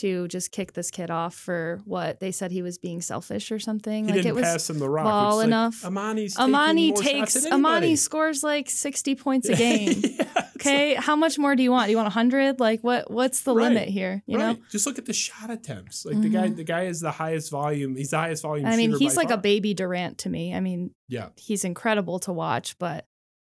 to 0.00 0.26
just 0.28 0.50
kick 0.52 0.72
this 0.72 0.90
kid 0.90 1.10
off 1.10 1.34
for 1.34 1.80
what 1.84 2.20
they 2.20 2.32
said 2.32 2.50
he 2.50 2.62
was 2.62 2.78
being 2.78 3.00
selfish 3.00 3.50
or 3.52 3.58
something. 3.58 4.04
He 4.06 4.10
like 4.12 4.22
didn't 4.22 4.26
it 4.30 4.34
was 4.34 4.42
pass 4.44 4.70
him 4.70 4.78
the 4.78 4.88
rock. 4.90 5.04
ball 5.04 5.36
like, 5.36 5.46
enough. 5.46 5.82
Emoni's 5.82 6.36
Emoni 6.36 6.94
takes. 6.94 7.36
Emoni 7.46 7.96
scores 7.96 8.42
like 8.42 8.68
60 8.70 9.14
points 9.14 9.48
a 9.48 9.54
game. 9.66 10.02
Yeah, 10.02 10.24
Okay, 10.58 10.94
how 10.94 11.14
much 11.14 11.38
more 11.38 11.54
do 11.54 11.62
you 11.62 11.70
want? 11.70 11.86
Do 11.86 11.92
you 11.92 11.96
want 11.96 12.06
100? 12.06 12.58
Like 12.58 12.80
what 12.82 13.08
what's 13.10 13.42
the 13.44 13.54
Right, 13.54 13.68
limit 13.68 13.88
here, 13.88 14.22
you 14.26 14.38
right. 14.38 14.56
know? 14.58 14.62
Just 14.70 14.86
look 14.86 14.98
at 14.98 15.06
the 15.06 15.12
shot 15.12 15.50
attempts. 15.50 16.04
Like 16.04 16.20
the 16.20 16.28
guy, 16.28 16.48
Mhm. 16.48 16.56
the 16.56 16.64
guy 16.64 16.82
is 16.86 17.00
the 17.00 17.12
highest 17.12 17.50
volume. 17.52 17.94
He's 17.94 18.10
the 18.10 18.18
highest 18.18 18.42
volume. 18.42 18.66
I 18.66 18.76
mean, 18.76 18.96
he's 18.98 19.16
like 19.16 19.30
a 19.30 19.36
baby 19.38 19.72
Durant 19.72 20.18
to 20.18 20.28
me. 20.28 20.52
I 20.52 20.58
mean, 20.60 20.90
Yeah, 21.08 21.28
he's 21.36 21.64
incredible 21.64 22.18
to 22.20 22.32
watch, 22.32 22.76
but 22.78 23.06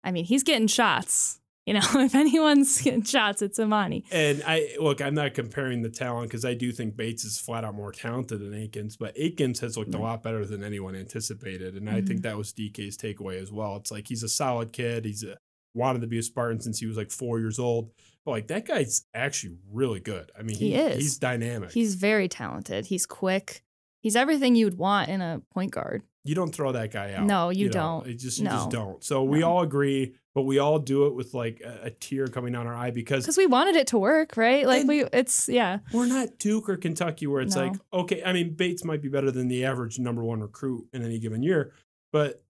I 0.04 0.12
mean, 0.12 0.24
he's 0.26 0.42
getting 0.42 0.66
shots. 0.66 1.39
You 1.66 1.74
know, 1.74 1.80
if 1.94 2.14
anyone's 2.14 2.80
getting 2.80 3.02
shots, 3.02 3.42
it's 3.42 3.58
Emoni. 3.58 4.04
And 4.10 4.42
I 4.46 4.76
look, 4.80 5.00
I'm 5.00 5.14
not 5.14 5.34
comparing 5.34 5.82
the 5.82 5.90
talent 5.90 6.28
because 6.30 6.44
I 6.44 6.54
do 6.54 6.72
think 6.72 6.96
Bates 6.96 7.24
is 7.24 7.38
flat 7.38 7.64
out 7.64 7.74
more 7.74 7.92
talented 7.92 8.40
than 8.40 8.54
Akins, 8.54 8.96
but 8.96 9.14
Akins 9.16 9.60
has 9.60 9.76
looked 9.76 9.92
Right. 9.94 10.00
a 10.00 10.02
lot 10.02 10.22
better 10.22 10.44
than 10.46 10.64
anyone 10.64 10.96
anticipated. 10.96 11.74
And 11.76 11.88
I 11.88 11.94
Mm-hmm. 11.98 12.06
think 12.06 12.22
that 12.22 12.36
was 12.38 12.52
DK's 12.52 12.96
takeaway 12.96 13.40
as 13.40 13.52
well. 13.52 13.76
It's 13.76 13.90
like 13.90 14.08
he's 14.08 14.22
a 14.22 14.28
solid 14.28 14.72
kid. 14.72 15.04
He's 15.04 15.22
a, 15.22 15.36
wanted 15.74 16.00
to 16.00 16.06
be 16.08 16.18
a 16.18 16.22
Spartan 16.22 16.60
since 16.60 16.78
he 16.80 16.86
was 16.86 16.96
like 16.96 17.10
four 17.10 17.38
years 17.38 17.58
old. 17.58 17.90
But 18.24 18.32
like 18.32 18.46
that 18.48 18.66
guy's 18.66 19.04
actually 19.14 19.56
really 19.70 20.00
good. 20.00 20.30
I 20.38 20.42
mean, 20.42 20.56
He 20.56 20.74
is. 20.74 20.96
He's 20.96 21.18
dynamic. 21.18 21.72
He's 21.72 21.94
very 21.94 22.28
talented. 22.28 22.86
He's 22.86 23.06
quick. 23.06 23.62
He's 24.00 24.16
everything 24.16 24.54
you 24.56 24.64
would 24.64 24.78
want 24.78 25.08
in 25.10 25.20
a 25.20 25.42
point 25.52 25.72
guard. 25.72 26.02
you 26.24 26.34
don't 26.34 26.54
throw 26.54 26.72
that 26.72 26.90
guy 26.92 27.12
out. 27.14 27.24
No, 27.26 27.48
you 27.50 27.66
know? 27.66 27.72
don't. 27.72 28.06
It 28.08 28.14
just 28.18 28.38
you 28.38 28.44
just 28.46 28.70
don't. 28.70 29.02
So 29.04 29.22
we 29.24 29.40
No. 29.40 29.50
all 29.50 29.62
agree, 29.62 30.14
but 30.34 30.42
we 30.42 30.58
all 30.58 30.78
do 30.78 31.06
it 31.06 31.14
with 31.14 31.34
like 31.34 31.60
a, 31.64 31.86
a 31.86 31.90
tear 31.90 32.26
coming 32.28 32.52
down 32.52 32.66
our 32.66 32.74
eye 32.74 32.90
because 32.90 33.24
Because 33.24 33.36
we 33.36 33.46
wanted 33.46 33.76
it 33.76 33.88
to 33.88 33.98
work, 33.98 34.36
right? 34.36 34.66
Like 34.66 34.86
we, 34.86 35.04
it's 35.04 35.48
yeah, 35.48 35.78
we're 35.92 36.06
not 36.06 36.38
Duke 36.38 36.68
or 36.68 36.76
Kentucky 36.76 37.26
where 37.26 37.40
it's 37.42 37.56
No. 37.56 37.62
like, 37.68 37.72
okay, 37.92 38.22
I 38.24 38.32
mean, 38.32 38.54
Bates 38.54 38.84
might 38.84 39.02
be 39.02 39.08
better 39.08 39.30
than 39.30 39.48
the 39.48 39.64
average 39.64 39.98
number 39.98 40.22
one 40.24 40.40
recruit 40.40 40.86
in 40.92 41.02
any 41.02 41.18
given 41.18 41.42
year, 41.42 41.72
but 42.12 42.42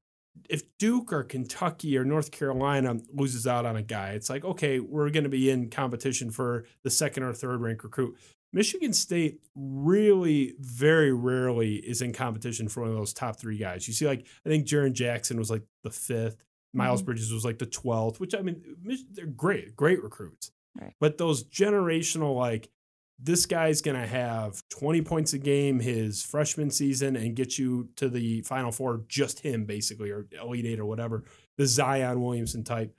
if 0.48 0.62
Duke 0.78 1.12
or 1.12 1.24
Kentucky 1.24 1.98
or 1.98 2.04
North 2.04 2.30
Carolina 2.30 2.96
loses 3.12 3.46
out 3.46 3.66
on 3.66 3.76
a 3.76 3.82
guy, 3.82 4.10
it's 4.10 4.30
like, 4.30 4.44
okay, 4.44 4.78
we're 4.78 5.10
going 5.10 5.24
to 5.24 5.28
be 5.30 5.50
in 5.50 5.68
competition 5.68 6.30
for 6.30 6.64
the 6.82 6.88
second 6.90 7.24
or 7.24 7.32
third 7.32 7.60
ranked 7.60 7.82
recruit. 7.84 8.16
Michigan 8.52 8.92
State 8.92 9.40
really, 9.54 10.54
very 10.58 11.12
rarely 11.12 11.76
is 11.76 12.00
in 12.02 12.12
competition 12.12 12.68
for 12.68 12.80
one 12.80 12.90
of 12.90 12.96
those 12.96 13.12
top 13.12 13.38
three 13.38 13.58
guys. 13.58 13.86
You 13.86 13.94
see, 13.94 14.06
like, 14.06 14.26
I 14.44 14.48
think 14.48 14.66
Jaren 14.66 14.92
Jackson 14.92 15.36
was 15.38 15.50
like 15.50 15.62
the 15.84 15.90
fifth, 15.90 16.44
Miles 16.72 17.02
Mhm. 17.02 17.06
Bridges 17.06 17.32
was 17.32 17.44
like 17.44 17.58
the 17.58 17.66
12th, 17.66 18.20
which 18.20 18.34
I 18.34 18.42
mean, 18.42 18.62
they're 19.12 19.26
great, 19.26 19.74
great 19.76 20.02
recruits. 20.02 20.50
Right. 20.80 20.94
But 21.00 21.18
those 21.18 21.42
generational, 21.44 22.36
like, 22.36 22.70
this 23.22 23.44
guy's 23.44 23.82
going 23.82 24.00
to 24.00 24.06
have 24.06 24.62
20 24.70 25.02
points 25.02 25.32
a 25.34 25.38
game 25.38 25.80
his 25.80 26.22
freshman 26.22 26.70
season 26.70 27.16
and 27.16 27.34
get 27.36 27.58
you 27.58 27.88
to 27.96 28.08
the 28.08 28.40
final 28.42 28.72
four, 28.72 29.04
just 29.08 29.40
him 29.40 29.64
basically, 29.66 30.10
or 30.10 30.26
Elite 30.40 30.64
Eight 30.64 30.80
or 30.80 30.86
whatever, 30.86 31.24
the 31.58 31.66
Zion 31.66 32.22
Williamson 32.22 32.64
type. 32.64 32.94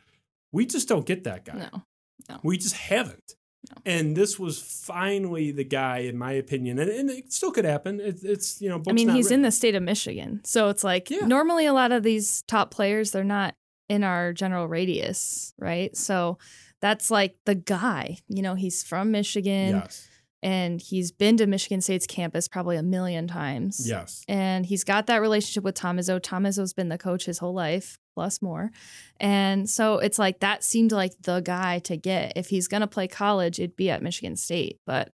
We 0.51 0.65
just 0.65 0.87
don't 0.87 1.05
get 1.05 1.23
that 1.23 1.45
guy. 1.45 1.69
no. 1.71 2.39
We 2.43 2.57
just 2.57 2.75
haven't. 2.75 3.35
No. 3.69 3.81
And 3.85 4.15
this 4.17 4.37
was 4.39 4.59
finally 4.59 5.51
the 5.51 5.63
guy, 5.63 5.99
in 5.99 6.17
my 6.17 6.33
opinion, 6.33 6.77
and, 6.79 6.89
and 6.89 7.09
it 7.09 7.31
still 7.31 7.51
could 7.51 7.65
happen. 7.65 7.99
It, 7.99 8.19
it's, 8.23 8.59
you 8.61 8.69
know, 8.69 8.81
I 8.87 8.91
mean, 8.91 9.09
he's 9.09 9.31
in 9.31 9.43
the 9.43 9.51
state 9.51 9.75
of 9.75 9.83
Michigan, 9.83 10.41
so 10.43 10.69
it's 10.69 10.83
like 10.83 11.09
Yeah. 11.09 11.25
normally 11.25 11.65
a 11.67 11.73
lot 11.73 11.91
of 11.91 12.03
these 12.03 12.41
top 12.47 12.69
players 12.71 13.11
they're 13.11 13.23
not 13.23 13.55
in 13.91 14.03
our 14.03 14.31
general 14.33 14.67
radius, 14.67 15.53
right? 15.59 15.95
So 15.97 16.37
that's 16.81 17.11
like 17.11 17.35
the 17.45 17.55
guy. 17.55 18.17
You 18.27 18.41
know, 18.41 18.55
he's 18.55 18.83
from 18.83 19.11
Michigan 19.11 19.75
Yes. 19.83 20.07
and 20.41 20.81
he's 20.81 21.11
been 21.11 21.37
to 21.37 21.45
Michigan 21.45 21.81
State's 21.81 22.07
campus 22.07 22.47
probably 22.47 22.77
a 22.77 22.83
million 22.83 23.27
times. 23.27 23.87
Yes. 23.87 24.23
and 24.27 24.65
he's 24.65 24.83
got 24.83 25.07
that 25.07 25.17
relationship 25.21 25.63
with 25.63 25.75
Tom 25.75 25.97
Izzo. 25.97 26.19
Tom 26.21 26.43
Izzo's 26.45 26.73
been 26.73 26.89
the 26.89 26.97
coach 26.97 27.25
his 27.25 27.37
whole 27.39 27.53
life, 27.53 27.97
plus 28.15 28.41
more. 28.41 28.71
And 29.19 29.69
so 29.69 29.97
it's 29.99 30.17
like 30.17 30.39
that 30.39 30.63
seemed 30.63 30.91
like 30.91 31.13
the 31.21 31.41
guy 31.41 31.79
to 31.79 31.97
get. 31.97 32.33
If 32.35 32.47
he's 32.49 32.67
going 32.67 32.81
to 32.81 32.87
play 32.87 33.07
college, 33.07 33.59
it'd 33.59 33.75
be 33.75 33.89
at 33.89 34.01
Michigan 34.01 34.35
State, 34.35 34.79
but 34.85 35.11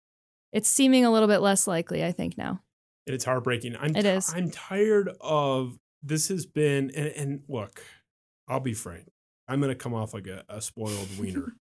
it's 0.54 0.70
seeming 0.70 1.04
a 1.06 1.12
little 1.12 1.28
bit 1.28 1.40
less 1.42 1.66
likely, 1.68 2.04
I 2.06 2.12
think, 2.12 2.38
now. 2.38 2.62
It's 3.08 3.26
heartbreaking. 3.26 3.76
I'm 3.80 3.96
It 3.96 4.04
ti- 4.04 4.08
is. 4.10 4.34
I'm 4.34 4.52
tired 4.52 5.10
of 5.22 5.78
this 6.04 6.28
has 6.30 6.46
been 6.46 6.92
and, 6.96 7.08
and 7.08 7.40
look, 7.48 7.82
I'll 8.48 8.60
be 8.60 8.74
frank. 8.74 9.10
I'm 9.48 9.62
gonna 9.62 9.76
come 9.76 9.94
off 9.94 10.14
like 10.14 10.28
a, 10.28 10.44
a 10.50 10.62
spoiled 10.62 11.10
wiener. 11.20 11.56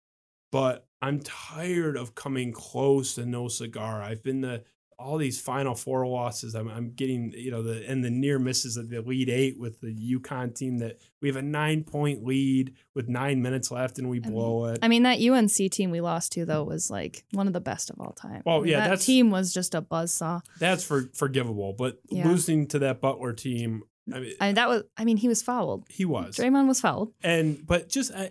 but 0.51 0.87
I'm 1.01 1.19
tired 1.19 1.97
of 1.97 2.15
coming 2.15 2.51
close 2.53 3.15
to 3.15 3.25
no 3.25 3.47
cigar. 3.47 4.01
I've 4.01 4.23
been 4.23 4.41
the 4.41 4.63
all 4.99 5.17
these 5.17 5.41
final 5.41 5.75
four 5.75 6.05
losses. 6.07 6.53
I'm, 6.55 6.69
I'm 6.69 6.91
getting, 6.91 7.33
you 7.35 7.51
know, 7.51 7.61
the 7.63 7.83
and 7.89 8.05
the 8.05 8.09
near 8.11 8.39
misses 8.39 8.77
of 8.77 8.89
the 8.89 9.01
lead 9.01 9.27
eight 9.27 9.59
with 9.59 9.81
the 9.81 9.93
UConn 9.93 10.55
team 10.55 10.77
that 10.77 10.99
we 11.21 11.27
have 11.27 11.35
a 11.35 11.41
nine 11.41 11.83
point 11.83 12.23
lead 12.23 12.73
with 12.93 13.09
nine 13.09 13.41
minutes 13.41 13.71
left 13.71 13.97
and 13.97 14.07
we 14.07 14.19
mean, 14.21 14.31
blow 14.31 14.65
it. 14.67 14.79
I 14.81 14.87
mean, 14.87 15.03
that 15.03 15.19
UNC 15.19 15.51
team 15.71 15.91
we 15.91 15.99
lost 15.99 16.31
to, 16.33 16.45
though, 16.45 16.63
was 16.63 16.89
like 16.89 17.25
one 17.31 17.47
of 17.47 17.53
the 17.53 17.59
best 17.59 17.89
of 17.89 17.99
all 17.99 18.13
time. 18.13 18.43
Well, 18.45 18.57
I 18.57 18.59
mean, 18.59 18.67
yeah, 18.69 18.87
that 18.87 19.01
team 19.01 19.29
was 19.31 19.53
just 19.53 19.75
a 19.75 19.81
buzzsaw. 19.81 20.41
That's 20.59 20.83
for 20.85 21.09
forgivable. 21.13 21.73
But 21.73 21.99
Yeah. 22.09 22.27
losing 22.27 22.67
to 22.67 22.79
that 22.79 23.01
Butler 23.01 23.33
team, 23.33 23.83
I 24.11 24.19
mean, 24.19 24.33
I 24.41 24.45
mean, 24.47 24.55
that 24.55 24.67
was, 24.69 24.83
I 24.97 25.05
mean, 25.05 25.17
he 25.17 25.27
was 25.27 25.41
fouled. 25.41 25.85
he 25.89 26.03
was. 26.05 26.35
Draymond 26.35 26.67
was 26.67 26.81
fouled. 26.81 27.13
and 27.23 27.65
but 27.65 27.87
just 27.89 28.11
uh, 28.13 28.27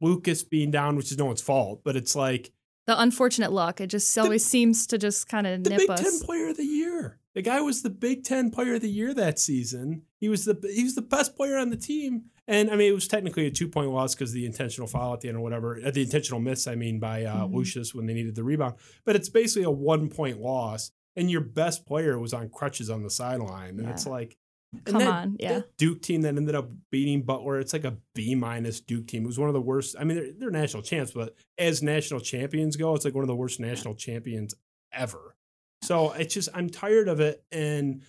Lucas 0.00 0.42
being 0.42 0.70
down, 0.70 0.96
which 0.96 1.10
is 1.10 1.18
no 1.18 1.26
one's 1.26 1.42
fault, 1.42 1.82
but 1.84 1.96
it's 1.96 2.16
like 2.16 2.52
The 2.86 3.00
unfortunate 3.00 3.52
luck. 3.52 3.80
It 3.80 3.88
just 3.88 4.16
always 4.18 4.44
seems 4.44 4.86
to 4.88 4.98
just 4.98 5.28
kind 5.28 5.46
of 5.46 5.64
the 5.64 5.70
nip 5.70 5.80
Big 5.80 5.90
us. 5.90 6.00
Ten 6.02 6.20
Player 6.20 6.48
of 6.48 6.56
the 6.56 6.64
Year. 6.64 7.18
The 7.34 7.42
guy 7.42 7.60
was 7.60 7.82
the 7.82 7.90
Big 7.90 8.24
Ten 8.24 8.50
Player 8.50 8.74
of 8.74 8.80
the 8.80 8.88
Year 8.90 9.14
that 9.14 9.38
season. 9.38 10.02
He 10.18 10.28
was 10.28 10.44
the 10.46 10.58
he 10.74 10.82
was 10.82 10.94
the 10.94 11.02
best 11.02 11.36
player 11.36 11.56
on 11.58 11.70
the 11.70 11.76
team, 11.76 12.24
and 12.48 12.70
I 12.70 12.76
mean 12.76 12.90
it 12.90 12.94
was 12.94 13.06
technically 13.06 13.46
a 13.46 13.50
two 13.50 13.68
point 13.68 13.90
loss 13.90 14.14
because 14.14 14.32
the 14.32 14.46
intentional 14.46 14.88
foul 14.88 15.14
at 15.14 15.20
the 15.20 15.28
end 15.28 15.36
or 15.36 15.40
whatever, 15.40 15.78
uh, 15.84 15.90
the 15.90 16.02
intentional 16.02 16.40
miss. 16.40 16.66
I 16.66 16.74
mean 16.74 16.98
by 16.98 17.24
uh, 17.24 17.44
Mhm. 17.46 17.54
Lucious 17.54 17.94
when 17.94 18.06
they 18.06 18.14
needed 18.14 18.34
the 18.34 18.42
rebound, 18.44 18.74
but 19.04 19.14
it's 19.14 19.28
basically 19.28 19.62
a 19.64 19.70
one 19.70 20.08
point 20.08 20.40
loss, 20.40 20.90
and 21.14 21.30
your 21.30 21.40
best 21.42 21.86
player 21.86 22.18
was 22.18 22.32
on 22.34 22.48
crutches 22.48 22.88
on 22.90 23.02
the 23.02 23.10
sideline, 23.10 23.78
and 23.78 23.82
Yeah. 23.84 23.90
it's 23.92 24.06
like. 24.06 24.36
Come 24.84 24.98
that- 25.00 25.08
on. 25.08 25.36
Yeah. 25.40 25.54
that 25.54 25.76
Duke 25.78 26.00
team 26.02 26.22
that 26.22 26.36
ended 26.36 26.54
up 26.54 26.70
beating 26.92 27.22
Butler, 27.22 27.58
it's 27.58 27.72
like 27.72 27.84
a 27.84 27.96
B 28.14 28.34
minus 28.34 28.80
Duke 28.80 29.06
team. 29.08 29.24
It 29.24 29.26
was 29.26 29.38
one 29.38 29.48
of 29.48 29.54
the 29.54 29.60
worst. 29.60 29.96
I 29.98 30.04
mean, 30.04 30.16
they're, 30.16 30.32
they're 30.32 30.50
national 30.50 30.82
champs, 30.82 31.10
but 31.12 31.34
as 31.58 31.82
national 31.82 32.20
champions 32.20 32.76
go, 32.76 32.94
it's 32.94 33.04
like 33.04 33.14
one 33.14 33.24
of 33.24 33.28
the 33.28 33.34
worst 33.36 33.58
national 33.60 33.94
champions 33.94 34.54
ever. 34.92 35.34
So 35.82 36.12
it's 36.12 36.32
just 36.34 36.48
I'm 36.54 36.68
tired 36.70 37.08
of 37.08 37.20
it, 37.20 37.42
and 37.50 38.02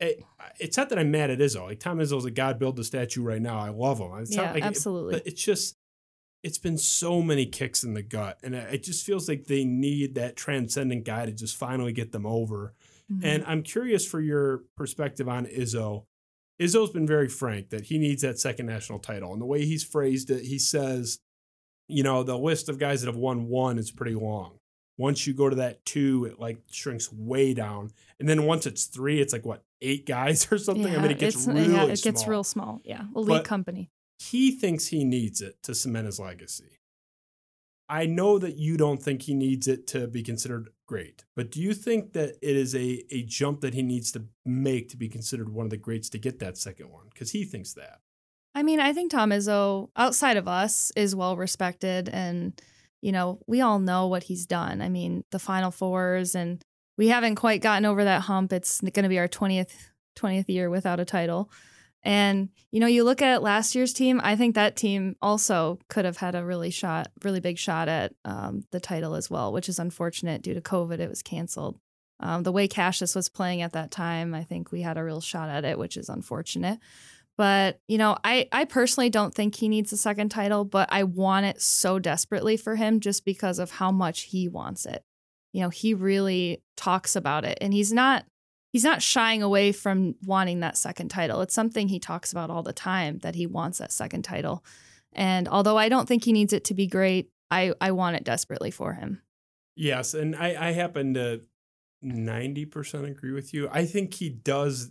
it, 0.00 0.24
it's 0.58 0.76
not 0.76 0.88
that 0.88 0.98
I'm 0.98 1.10
mad 1.10 1.30
at 1.30 1.38
Izzo. 1.38 1.66
Like 1.66 1.78
Tom 1.78 1.98
Izzo's 1.98 2.24
a 2.24 2.30
God 2.30 2.58
build 2.58 2.76
the 2.76 2.84
statue 2.84 3.22
right 3.22 3.42
now. 3.42 3.58
I 3.58 3.68
love 3.68 3.98
him. 4.00 4.10
It's 4.18 4.34
Yeah, 4.34 4.46
not 4.46 4.54
like 4.54 4.64
absolutely. 4.64 5.12
but 5.14 5.26
it's 5.26 5.42
just 5.42 5.76
it's 6.42 6.58
been 6.58 6.76
so 6.76 7.22
many 7.22 7.46
kicks 7.46 7.84
in 7.84 7.94
the 7.94 8.02
gut, 8.02 8.38
and 8.42 8.54
it 8.54 8.74
it 8.74 8.82
just 8.82 9.04
feels 9.06 9.28
like 9.28 9.44
they 9.44 9.64
need 9.64 10.14
that 10.16 10.34
transcendent 10.34 11.04
guy 11.04 11.26
to 11.26 11.32
just 11.32 11.56
finally 11.56 11.92
get 11.92 12.10
them 12.12 12.26
over. 12.26 12.72
Mhm. 13.12 13.20
And 13.24 13.44
I'm 13.46 13.62
curious 13.62 14.06
for 14.06 14.20
your 14.20 14.64
perspective 14.76 15.28
on 15.28 15.46
Izzo. 15.46 16.04
Izzo's 16.60 16.90
been 16.90 17.06
very 17.06 17.28
frank 17.28 17.70
that 17.70 17.86
he 17.86 17.98
needs 17.98 18.22
that 18.22 18.38
second 18.38 18.66
national 18.66 18.98
title. 19.00 19.32
And 19.32 19.42
the 19.42 19.46
way 19.46 19.64
he's 19.66 19.84
phrased 19.84 20.30
it, 20.30 20.44
he 20.44 20.58
says, 20.58 21.18
you 21.88 22.02
know, 22.02 22.22
the 22.22 22.38
list 22.38 22.68
of 22.68 22.78
guys 22.78 23.02
that 23.02 23.08
have 23.08 23.16
won 23.16 23.48
one 23.48 23.78
is 23.78 23.90
pretty 23.90 24.14
long. 24.14 24.58
Once 24.96 25.26
you 25.26 25.34
go 25.34 25.50
to 25.50 25.56
that 25.56 25.84
two, 25.84 26.24
it 26.24 26.38
like 26.38 26.62
shrinks 26.70 27.12
way 27.12 27.52
down. 27.52 27.90
And 28.20 28.28
then 28.28 28.44
once 28.44 28.64
it's 28.64 28.84
three, 28.84 29.20
it's 29.20 29.32
like 29.32 29.44
what, 29.44 29.64
eight 29.82 30.06
guys 30.06 30.46
or 30.52 30.56
something? 30.58 30.94
I 30.94 31.02
mean, 31.02 31.10
it 31.10 31.18
gets 31.18 31.34
it's- 31.36 31.48
really 31.48 31.74
yeah, 31.74 31.84
it 31.86 32.00
gets 32.02 32.20
small. 32.22 32.30
real 32.30 32.44
small. 32.44 32.80
Yeah, 32.84 33.04
elite 33.14 33.28
But- 33.28 33.44
company. 33.44 33.90
He 34.20 34.52
thinks 34.52 34.86
he 34.86 35.02
needs 35.04 35.42
it 35.42 35.60
to 35.64 35.74
cement 35.74 36.06
his 36.06 36.20
legacy. 36.20 36.78
I 37.88 38.06
know 38.06 38.38
that 38.38 38.56
you 38.56 38.76
don't 38.76 39.02
think 39.02 39.22
he 39.22 39.34
needs 39.34 39.66
it 39.68 39.86
to 39.88 40.06
be 40.06 40.22
considered 40.22 40.70
great, 40.86 41.24
but 41.34 41.50
do 41.50 41.60
you 41.60 41.74
think 41.74 42.12
that 42.12 42.36
it 42.42 42.56
is 42.56 42.74
a, 42.74 43.04
a 43.10 43.22
jump 43.22 43.60
that 43.62 43.74
he 43.74 43.82
needs 43.82 44.12
to 44.12 44.24
make 44.44 44.88
to 44.90 44.96
be 44.96 45.08
considered 45.08 45.48
one 45.48 45.66
of 45.66 45.70
the 45.70 45.76
greats 45.76 46.08
to 46.10 46.18
get 46.18 46.38
that 46.40 46.56
second 46.56 46.90
one? 46.90 47.06
Because 47.12 47.32
he 47.32 47.44
thinks 47.44 47.72
that. 47.74 48.00
I 48.54 48.62
mean, 48.62 48.78
I 48.78 48.92
think 48.92 49.10
Tom 49.10 49.30
Izzo, 49.30 49.88
outside 49.96 50.36
of 50.36 50.46
us, 50.46 50.92
is 50.94 51.16
well 51.16 51.36
respected, 51.36 52.08
and 52.08 52.60
you 53.02 53.12
know, 53.12 53.40
we 53.46 53.60
all 53.60 53.78
know 53.78 54.06
what 54.06 54.24
he's 54.24 54.46
done. 54.46 54.80
I 54.80 54.88
mean, 54.88 55.24
the 55.30 55.38
Final 55.38 55.70
Fours, 55.70 56.34
and 56.34 56.64
we 56.96 57.08
haven't 57.08 57.34
quite 57.34 57.60
gotten 57.60 57.84
over 57.84 58.04
that 58.04 58.22
hump. 58.22 58.52
It's 58.52 58.80
going 58.80 59.02
to 59.02 59.08
be 59.08 59.18
our 59.18 59.28
twentieth 59.28 59.90
twentieth 60.14 60.48
year 60.48 60.70
without 60.70 61.00
a 61.00 61.04
title, 61.04 61.50
and 62.04 62.50
you 62.70 62.80
know, 62.80 62.86
you 62.86 63.04
look 63.04 63.22
at 63.22 63.42
last 63.42 63.74
year's 63.74 63.92
team. 63.92 64.20
I 64.22 64.36
think 64.36 64.54
that 64.54 64.76
team 64.76 65.16
also 65.22 65.78
could 65.88 66.04
have 66.04 66.16
had 66.16 66.34
a 66.34 66.44
really 66.44 66.70
shot, 66.70 67.08
really 67.22 67.40
big 67.40 67.56
shot 67.56 67.88
at 67.88 68.14
um, 68.24 68.64
the 68.72 68.80
title 68.80 69.14
as 69.14 69.30
well, 69.30 69.52
which 69.52 69.68
is 69.68 69.78
unfortunate 69.78 70.42
due 70.42 70.54
to 70.54 70.60
COVID. 70.60 70.98
It 70.98 71.08
was 71.08 71.22
canceled. 71.22 71.78
Um, 72.20 72.42
the 72.42 72.52
way 72.52 72.68
Cassius 72.68 73.14
was 73.14 73.28
playing 73.28 73.62
at 73.62 73.72
that 73.72 73.90
time, 73.90 74.34
I 74.34 74.44
think 74.44 74.72
we 74.72 74.82
had 74.82 74.98
a 74.98 75.04
real 75.04 75.20
shot 75.20 75.48
at 75.48 75.64
it, 75.64 75.78
which 75.78 75.96
is 75.96 76.08
unfortunate. 76.08 76.78
But, 77.36 77.80
you 77.88 77.98
know, 77.98 78.16
I, 78.24 78.48
I 78.52 78.64
personally 78.64 79.10
don't 79.10 79.34
think 79.34 79.56
he 79.56 79.68
needs 79.68 79.92
a 79.92 79.96
second 79.96 80.30
title, 80.30 80.64
but 80.64 80.88
I 80.92 81.02
want 81.02 81.46
it 81.46 81.60
so 81.60 81.98
desperately 81.98 82.56
for 82.56 82.76
him 82.76 83.00
just 83.00 83.24
because 83.24 83.58
of 83.58 83.72
how 83.72 83.90
much 83.90 84.22
he 84.22 84.48
wants 84.48 84.86
it. 84.86 85.04
You 85.52 85.62
know, 85.62 85.68
he 85.68 85.94
really 85.94 86.62
talks 86.76 87.16
about 87.16 87.44
it 87.44 87.58
and 87.60 87.72
he's 87.72 87.92
not 87.92 88.24
he's 88.74 88.82
not 88.82 89.00
shying 89.00 89.40
away 89.40 89.70
from 89.70 90.16
wanting 90.26 90.58
that 90.58 90.76
second 90.76 91.08
title. 91.08 91.40
It's 91.42 91.54
something 91.54 91.86
he 91.86 92.00
talks 92.00 92.32
about 92.32 92.50
all 92.50 92.64
the 92.64 92.72
time 92.72 93.20
that 93.20 93.36
he 93.36 93.46
wants 93.46 93.78
that 93.78 93.92
second 93.92 94.22
title. 94.22 94.64
And 95.12 95.46
although 95.46 95.78
I 95.78 95.88
don't 95.88 96.08
think 96.08 96.24
he 96.24 96.32
needs 96.32 96.52
it 96.52 96.64
to 96.64 96.74
be 96.74 96.88
great, 96.88 97.30
I, 97.52 97.72
I 97.80 97.92
want 97.92 98.16
it 98.16 98.24
desperately 98.24 98.72
for 98.72 98.94
him. 98.94 99.22
Yes. 99.76 100.12
And 100.12 100.34
I, 100.34 100.70
I 100.70 100.72
happen 100.72 101.14
to 101.14 101.42
90% 102.04 103.08
agree 103.08 103.30
with 103.30 103.54
you. 103.54 103.68
I 103.70 103.84
think 103.86 104.14
he 104.14 104.28
does, 104.28 104.90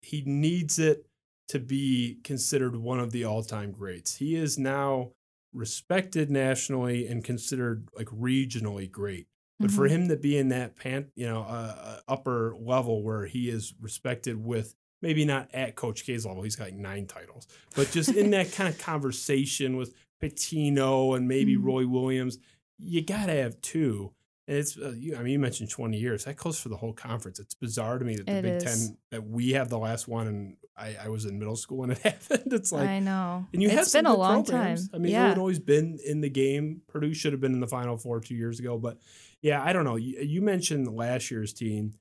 he 0.00 0.22
needs 0.24 0.78
it 0.78 1.04
to 1.48 1.58
be 1.58 2.20
considered 2.22 2.76
one 2.76 3.00
of 3.00 3.10
the 3.10 3.24
all-time 3.24 3.72
greats. 3.72 4.14
He 4.14 4.36
is 4.36 4.58
now 4.58 5.10
respected 5.52 6.30
nationally 6.30 7.08
and 7.08 7.24
considered 7.24 7.88
like 7.96 8.06
regionally 8.06 8.88
great. 8.88 9.26
But 9.64 9.70
for 9.72 9.88
Mhm. 9.88 9.90
him 9.90 10.08
to 10.08 10.16
be 10.16 10.36
in 10.36 10.48
that 10.50 10.76
pan, 10.76 11.10
you 11.16 11.24
know, 11.26 11.40
uh, 11.40 11.74
uh, 11.80 12.00
upper 12.06 12.54
level 12.60 13.02
where 13.02 13.24
he 13.24 13.48
is 13.48 13.72
respected 13.80 14.36
with 14.44 14.74
maybe 15.00 15.24
not 15.24 15.48
at 15.54 15.74
Coach 15.74 16.04
K's 16.04 16.26
level, 16.26 16.42
he's 16.42 16.54
got 16.56 16.64
like 16.64 16.74
nine 16.76 17.06
titles, 17.06 17.46
but 17.74 17.90
just 17.90 18.10
in 18.14 18.30
that 18.32 18.52
kind 18.52 18.68
of 18.68 18.78
conversation 18.78 19.76
with 19.78 19.94
Pitino 20.22 21.16
and 21.16 21.26
maybe 21.26 21.56
Mhm. 21.56 21.64
Roy 21.64 21.86
Williams, 21.86 22.38
you 22.78 23.00
got 23.00 23.26
to 23.26 23.32
have 23.32 23.58
two. 23.62 24.12
And 24.46 24.58
it's, 24.58 24.76
uh, 24.76 24.92
you, 24.96 25.16
I 25.16 25.22
mean, 25.22 25.32
you 25.32 25.38
mentioned 25.38 25.70
20 25.70 25.96
years. 25.96 26.24
That 26.24 26.36
goes 26.36 26.58
for 26.60 26.68
the 26.68 26.76
whole 26.76 26.92
conference. 26.92 27.38
It's 27.40 27.54
bizarre 27.54 27.98
to 27.98 28.04
me 28.04 28.16
that 28.16 28.26
the 28.26 28.32
It 28.32 28.42
Big 28.42 28.52
is. 28.62 28.88
Ten, 28.88 28.98
that 29.10 29.26
we 29.26 29.52
have 29.52 29.70
the 29.70 29.78
last 29.78 30.06
one, 30.06 30.26
and 30.26 30.56
I, 30.76 30.96
I 31.04 31.08
was 31.08 31.24
in 31.24 31.38
middle 31.38 31.56
school 31.56 31.78
when 31.78 31.92
it 31.92 31.98
happened. 32.02 32.52
It's 32.52 32.70
like, 32.70 32.88
I 32.88 32.98
know. 32.98 33.46
and 33.52 33.62
you 33.62 33.70
have 33.70 33.80
it's 33.80 33.92
some 33.92 34.04
been 34.04 34.12
a 34.12 34.16
long 34.16 34.44
programs. 34.44 34.88
time. 34.88 35.00
I 35.00 35.02
mean, 35.02 35.12
yeah. 35.12 35.34
always 35.36 35.58
been 35.58 35.98
in 36.04 36.20
the 36.20 36.28
game. 36.28 36.82
Purdue 36.88 37.14
should 37.14 37.32
have 37.32 37.40
been 37.40 37.54
in 37.54 37.60
the 37.60 37.66
Final 37.66 37.96
Four 37.96 38.20
two 38.20 38.34
years 38.34 38.60
ago. 38.60 38.76
But 38.76 38.98
yeah, 39.40 39.62
I 39.62 39.72
don't 39.72 39.84
know. 39.84 39.96
You, 39.96 40.20
you 40.20 40.42
mentioned 40.42 40.94
last 40.94 41.30
year's 41.30 41.52
team. 41.52 41.94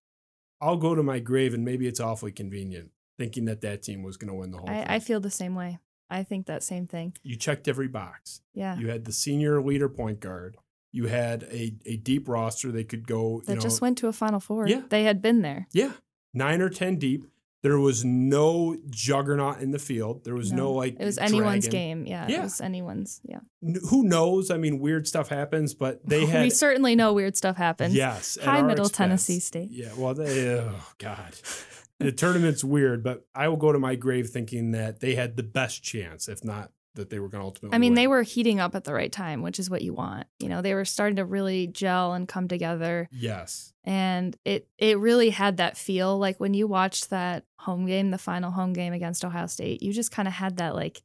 I'll 0.60 0.78
go 0.78 0.96
to 0.96 1.04
my 1.04 1.20
grave, 1.20 1.54
and 1.54 1.64
maybe 1.64 1.88
it's 1.88 2.00
awfully 2.00 2.32
convenient 2.32 2.91
thinking 3.18 3.46
that 3.46 3.62
that 3.62 3.84
team 3.84 4.04
was 4.04 4.18
going 4.18 4.30
to 4.30 4.34
win 4.34 4.52
the 4.52 4.58
whole 4.58 4.68
thing. 4.68 4.86
I, 4.88 4.96
I 4.96 5.00
feel 5.00 5.20
the 5.20 5.30
same 5.30 5.56
way. 5.56 5.80
I 6.10 6.24
think 6.24 6.46
that 6.48 6.62
same 6.64 6.86
thing. 6.88 7.14
you 7.24 7.36
checked 7.36 7.68
every 7.68 7.88
box. 7.88 8.41
Yeah. 8.54 8.78
You 8.78 8.89
had 8.89 9.06
the 9.06 9.12
senior 9.12 9.62
leader 9.62 9.89
point 9.89 10.20
guard. 10.20 10.58
You 10.94 11.08
had 11.08 11.44
a, 11.52 11.74
a 11.86 11.98
deep 11.98 12.30
roster. 12.30 12.72
They 12.72 12.84
could 12.86 13.06
go. 13.08 13.41
that 13.48 13.56
know, 13.56 13.60
just 13.60 13.82
went 13.82 13.98
to 13.98 14.08
a 14.08 14.14
Final 14.14 14.39
Four. 14.39 14.68
Yeah. 14.70 14.84
They 14.89 15.04
had 15.04 15.22
been 15.22 15.41
there. 15.41 15.68
yeah, 15.74 15.91
nine 16.34 16.62
or 16.62 16.70
ten 16.70 16.96
deep. 16.98 17.26
There 17.64 17.80
was 17.80 18.04
no 18.04 18.76
juggernaut 18.89 19.62
in 19.62 19.72
the 19.72 19.80
field. 19.80 20.26
There 20.26 20.34
was 20.36 20.52
no, 20.52 20.64
No. 20.66 20.72
like 20.74 20.98
It 21.00 21.06
was 21.06 21.18
anyone's 21.18 21.68
game. 21.70 22.06
Yeah, 22.06 22.28
Yeah. 22.28 22.39
It 22.41 22.44
was 22.44 22.60
anyone's. 22.62 23.22
Yeah. 23.24 23.39
N- 23.66 23.78
Who 23.89 24.04
knows? 24.04 24.52
I 24.52 24.58
mean, 24.58 24.80
weird 24.80 25.08
stuff 25.08 25.30
happens, 25.30 25.74
but 25.74 26.06
they 26.06 26.26
had 26.34 26.44
we 26.44 26.50
certainly 26.50 26.94
know 26.96 27.14
weird 27.14 27.38
stuff 27.38 27.56
happens. 27.56 27.96
Yes, 27.96 28.38
High 28.41 28.62
Middle 28.64 28.88
expense. 28.88 28.98
Tennessee 28.98 29.39
State. 29.39 29.70
Yeah, 29.72 29.94
well, 29.98 30.14
they, 30.14 30.60
oh 30.60 30.76
god, 30.98 31.34
the 32.00 32.12
tournament's 32.12 32.64
weird, 32.66 33.02
but 33.02 33.26
I 33.34 33.48
will 33.48 33.56
go 33.58 33.72
to 33.72 33.80
my 33.80 33.96
grave 33.96 34.28
thinking 34.30 34.72
that 34.72 35.00
they 35.00 35.16
had 35.16 35.38
the 35.38 35.44
best 35.44 35.82
chance, 35.84 36.28
if 36.28 36.44
not 36.44 36.70
that 36.96 37.10
they 37.10 37.20
were 37.20 37.30
going 37.30 37.41
to 37.41 37.46
ultimately. 37.46 37.76
I 37.76 37.80
mean, 37.80 37.94
they 37.94 38.08
were 38.08 38.24
heating 38.24 38.60
up 38.60 38.76
at 38.76 38.84
the 38.84 38.94
right 38.94 39.12
time, 39.12 39.41
which 39.41 39.60
is 39.60 39.70
what 39.70 39.82
you 39.82 39.94
want. 39.94 40.28
You 40.39 40.50
know, 40.50 40.62
they 40.62 40.74
were 40.74 40.86
starting 40.86 41.16
to 41.18 41.26
really 41.26 41.68
gel 41.68 42.14
and 42.14 42.28
come 42.28 42.48
together. 42.48 43.10
Yes, 43.12 43.74
and 43.84 44.38
it 44.46 44.68
it 44.78 44.98
really 44.98 45.30
had 45.30 45.58
that 45.58 45.78
feel 45.78 46.18
like 46.18 46.39
when 46.39 46.54
you 46.54 46.68
watched 46.68 47.10
that 47.10 47.44
home 47.58 47.86
game 47.86 48.12
the 48.12 48.18
final 48.18 48.52
home 48.52 48.74
game 48.74 48.94
against 48.94 49.26
ohio 49.26 49.48
state 49.48 49.82
you 49.84 49.91
just 49.91 50.12
kind 50.12 50.28
of 50.28 50.34
had 50.34 50.58
that 50.58 50.76
like 50.76 51.02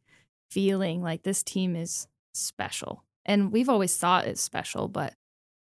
feeling 0.51 1.03
like 1.03 1.23
this 1.23 1.43
team 1.43 1.75
is 1.77 2.07
special 2.33 3.05
and 3.25 3.53
we've 3.53 3.69
always 3.69 3.97
thought 3.97 4.27
it's 4.27 4.41
special 4.41 4.89
but 4.89 5.15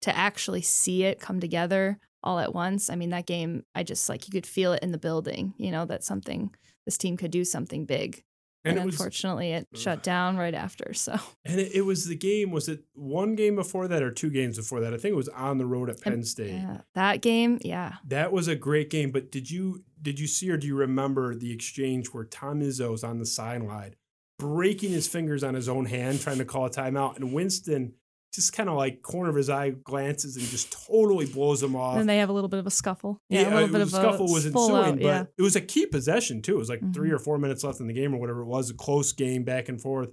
to 0.01 0.15
actually 0.15 0.61
see 0.61 1.03
it 1.03 1.19
come 1.19 1.39
together 1.39 1.99
all 2.23 2.39
at 2.39 2.53
once 2.53 2.89
i 2.89 2.95
mean 2.95 3.09
that 3.09 3.25
game 3.25 3.63
i 3.75 3.83
just 3.83 4.09
like 4.09 4.27
you 4.27 4.31
could 4.31 4.47
feel 4.47 4.73
it 4.73 4.83
in 4.83 4.91
the 4.91 4.97
building 4.97 5.53
you 5.57 5.71
know 5.71 5.85
that 5.85 6.03
something 6.03 6.53
this 6.85 6.97
team 6.97 7.15
could 7.15 7.31
do 7.31 7.45
something 7.45 7.85
big 7.85 8.23
and, 8.65 8.77
and, 8.77 8.79
it 8.79 8.85
was 8.85 8.95
unfortunately 8.95 9.51
it 9.51 9.67
shut 9.73 10.03
down 10.03 10.37
right 10.37 10.53
after 10.53 10.93
so 10.93 11.17
and 11.45 11.59
it, 11.59 11.71
it 11.73 11.81
was 11.81 12.07
the 12.07 12.15
game. 12.15 12.51
Was 12.51 12.69
it 12.69 12.83
one 12.93 13.35
game 13.35 13.55
before 13.55 13.87
that 13.87 14.01
or 14.01 14.11
two 14.11 14.29
games 14.29 14.57
before 14.57 14.79
that? 14.81 14.93
I 14.93 14.97
think 14.97 15.13
it 15.13 15.17
was 15.17 15.29
on 15.29 15.57
the 15.57 15.65
road 15.65 15.89
at 15.89 16.01
Penn 16.01 16.23
State. 16.23 16.53
yeah, 16.53 16.81
that 16.95 17.21
game 17.21 17.59
yeah 17.61 17.95
That 18.07 18.31
was 18.31 18.47
a 18.47 18.55
great 18.55 18.89
game. 18.89 19.11
But 19.11 19.31
did 19.31 19.49
you 19.49 19.83
did 20.01 20.19
you 20.19 20.27
see 20.27 20.49
or 20.49 20.57
do 20.57 20.67
you 20.67 20.75
remember 20.75 21.35
the 21.35 21.51
exchange 21.51 22.07
where 22.07 22.25
Tom 22.25 22.61
Izzo's 22.61 23.03
on 23.03 23.19
the 23.19 23.25
sideline, 23.25 23.95
breaking 24.39 24.91
his 24.91 25.07
fingers 25.07 25.43
on 25.43 25.53
his 25.53 25.69
own 25.69 25.85
hand, 25.85 26.21
trying 26.21 26.37
to 26.37 26.45
call 26.45 26.65
a 26.65 26.69
timeout, 26.69 27.15
and 27.17 27.33
Winston 27.33 27.93
just 28.33 28.51
kind 28.53 28.67
of 28.69 28.75
like 28.75 29.01
corner 29.01 29.29
of 29.29 29.35
his 29.35 29.49
eye 29.49 29.69
glances 29.83 30.35
and 30.37 30.45
just 30.47 30.71
totally 30.87 31.25
blows 31.25 31.61
him 31.61 31.75
off. 31.75 31.97
and 31.97 32.09
they 32.09 32.17
have 32.17 32.29
a 32.29 32.33
little 32.33 32.47
bit 32.49 32.59
of 32.59 32.65
a 32.67 32.71
scuffle 32.71 33.19
yeah, 33.29 33.41
Yeah, 33.41 33.53
a 33.53 33.55
little 33.55 33.69
bit 33.69 33.81
of 33.81 33.87
a 33.87 33.91
scuffle 33.91 34.31
was 34.31 34.45
ensuing, 34.45 34.75
out, 34.75 34.99
but 34.99 35.33
it 35.37 35.41
was 35.41 35.55
a 35.55 35.61
key 35.61 35.85
possession 35.85 36.41
too. 36.41 36.55
It 36.55 36.57
was 36.57 36.69
like 36.69 36.93
three 36.93 37.09
Mhm. 37.09 37.13
or 37.13 37.19
four 37.19 37.37
minutes 37.37 37.63
left 37.63 37.79
in 37.79 37.87
the 37.87 37.93
game 37.93 38.13
or 38.13 38.19
whatever 38.19 38.41
it 38.41 38.45
was, 38.47 38.69
a 38.69 38.73
close 38.73 39.11
game 39.11 39.43
back 39.43 39.69
and 39.69 39.79
forth, 39.81 40.09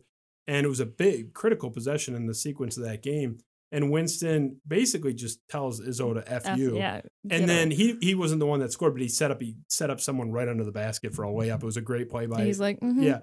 and 0.46 0.64
it 0.66 0.68
was 0.68 0.80
a 0.80 0.86
big 0.86 1.32
critical 1.32 1.70
possession 1.70 2.14
in 2.14 2.26
the 2.26 2.34
sequence 2.34 2.76
of 2.76 2.84
that 2.84 3.02
game. 3.02 3.38
And 3.72 3.90
Winston 3.90 4.60
basically 4.66 5.14
just 5.14 5.38
tells 5.48 5.80
Izzo 5.80 6.14
to 6.14 6.32
f, 6.32 6.46
F- 6.46 6.58
you. 6.58 6.76
yeah 6.76 7.02
And 7.28 7.48
then 7.48 7.70
he 7.70 7.96
he 8.00 8.14
wasn't 8.14 8.40
the 8.40 8.46
one 8.46 8.60
that 8.60 8.72
scored, 8.72 8.94
but 8.94 9.02
he 9.02 9.08
set 9.08 9.30
up 9.30 9.40
he 9.40 9.56
set 9.68 9.90
up 9.90 10.00
someone 10.00 10.32
right 10.32 10.48
under 10.48 10.64
the 10.64 10.72
basket 10.72 11.14
for 11.14 11.24
a 11.24 11.28
layup. 11.28 11.56
It 11.56 11.64
was 11.64 11.76
a 11.76 11.80
great 11.82 12.10
play 12.10 12.26
by 12.26 12.44
he's 12.44 12.58
like 12.58 12.80
mhm. 12.80 13.02
yeah, 13.02 13.20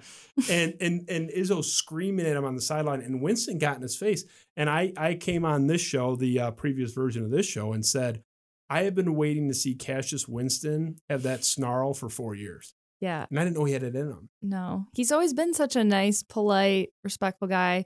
and 0.49 0.75
and 0.79 1.09
and 1.09 1.29
Izzo 1.29 1.63
screaming 1.63 2.25
at 2.25 2.37
him 2.37 2.45
on 2.45 2.55
the 2.55 2.61
sideline, 2.61 3.01
and 3.01 3.21
Winston 3.21 3.57
got 3.57 3.75
in 3.75 3.81
his 3.81 3.97
face. 3.97 4.23
And 4.55 4.69
I 4.69 4.93
I 4.95 5.15
came 5.15 5.43
on 5.43 5.67
this 5.67 5.81
show, 5.81 6.15
the 6.15 6.39
uh, 6.39 6.51
previous 6.51 6.93
version 6.93 7.23
of 7.23 7.29
this 7.29 7.45
show, 7.45 7.73
and 7.73 7.85
said 7.85 8.23
I 8.69 8.83
have 8.83 8.95
been 8.95 9.15
waiting 9.15 9.49
to 9.49 9.53
see 9.53 9.75
Cassius 9.75 10.27
Winston 10.27 10.97
have 11.09 11.23
that 11.23 11.43
snarl 11.43 11.93
for 11.93 12.07
four 12.09 12.35
years, 12.35 12.73
yeah 13.01 13.25
and 13.29 13.37
I 13.37 13.43
didn't 13.43 13.57
know 13.57 13.65
he 13.65 13.73
had 13.73 13.83
it 13.83 13.95
in 13.95 14.07
him. 14.07 14.29
No, 14.41 14.85
he's 14.93 15.11
always 15.11 15.33
been 15.33 15.53
such 15.53 15.75
a 15.75 15.83
nice, 15.83 16.23
polite, 16.23 16.89
respectful 17.03 17.49
guy. 17.49 17.85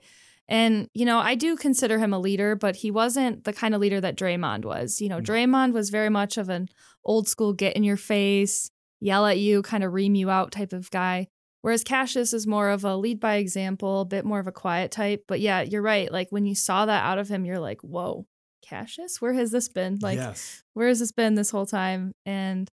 And, 0.52 0.90
you 0.94 1.06
know, 1.06 1.18
I 1.18 1.36
do 1.36 1.56
consider 1.56 1.98
him 1.98 2.12
a 2.12 2.20
leader, 2.20 2.58
but 2.58 2.76
he 2.76 2.92
wasn't 2.92 3.46
the 3.46 3.54
kind 3.54 3.74
of 3.74 3.80
leader 3.80 4.02
that 4.02 4.18
Draymond 4.18 4.66
was. 4.66 5.00
You 5.00 5.08
know, 5.08 5.20
No. 5.20 5.24
Draymond 5.24 5.72
was 5.72 5.90
very 5.90 6.10
much 6.10 6.38
of 6.38 6.50
an 6.50 6.68
old 7.06 7.30
school, 7.30 7.54
get 7.54 7.78
in 7.78 7.86
your 7.86 7.96
face, 7.96 8.70
yell 9.00 9.26
at 9.26 9.40
you, 9.40 9.62
kind 9.62 9.82
of 9.82 9.94
ream 9.94 10.14
you 10.14 10.30
out 10.30 10.52
type 10.52 10.74
of 10.74 10.92
guy. 10.92 11.28
Whereas 11.62 11.86
Cassius 11.86 12.34
is 12.34 12.46
more 12.46 12.70
of 12.70 12.84
a 12.84 12.98
lead 12.98 13.22
by 13.22 13.36
example, 13.36 14.02
a 14.02 14.06
bit 14.06 14.26
more 14.26 14.42
of 14.42 14.48
a 14.48 14.52
quiet 14.52 14.92
type. 14.92 15.24
But 15.26 15.40
yeah, 15.40 15.62
you're 15.62 15.82
right. 15.82 16.12
Like 16.12 16.28
when 16.32 16.46
you 16.46 16.54
saw 16.54 16.86
that 16.86 17.06
out 17.06 17.18
of 17.18 17.30
him, 17.30 17.46
you're 17.46 17.60
like, 17.60 17.80
whoa, 17.82 18.26
Cassius, 18.62 19.22
where 19.22 19.34
has 19.34 19.52
this 19.52 19.70
been? 19.70 20.00
Like, 20.02 20.18
yes, 20.18 20.64
where 20.74 20.90
has 20.90 21.00
this 21.00 21.14
been 21.14 21.36
this 21.36 21.52
whole 21.52 21.66
time? 21.66 22.12
And 22.26 22.70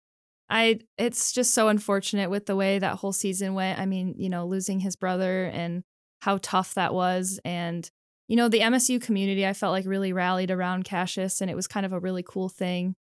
I 0.49 0.79
it's 0.97 1.31
just 1.31 1.53
so 1.53 1.69
unfortunate 1.69 2.29
with 2.29 2.45
the 2.45 2.57
way 2.57 2.77
that 2.77 2.97
whole 2.97 3.13
season 3.13 3.53
went. 3.53 3.79
I 3.79 3.85
mean, 3.85 4.15
you 4.17 4.29
know, 4.29 4.45
losing 4.47 4.81
his 4.81 4.97
brother 4.97 5.45
and 5.45 5.83
how 6.19 6.39
tough 6.41 6.73
that 6.75 6.93
was. 6.93 7.39
And, 7.45 7.89
you 8.27 8.35
know, 8.35 8.49
the 8.49 8.59
MSU 8.59 9.01
community 9.01 9.45
I 9.45 9.53
felt 9.53 9.71
like 9.71 9.85
really 9.85 10.13
rallied 10.13 10.51
around 10.51 10.85
Cassius 10.85 11.41
and 11.41 11.49
it 11.49 11.55
was 11.55 11.67
kind 11.67 11.85
of 11.85 11.93
a 11.93 11.99
really 11.99 12.23
cool 12.23 12.49
thing 12.49 12.95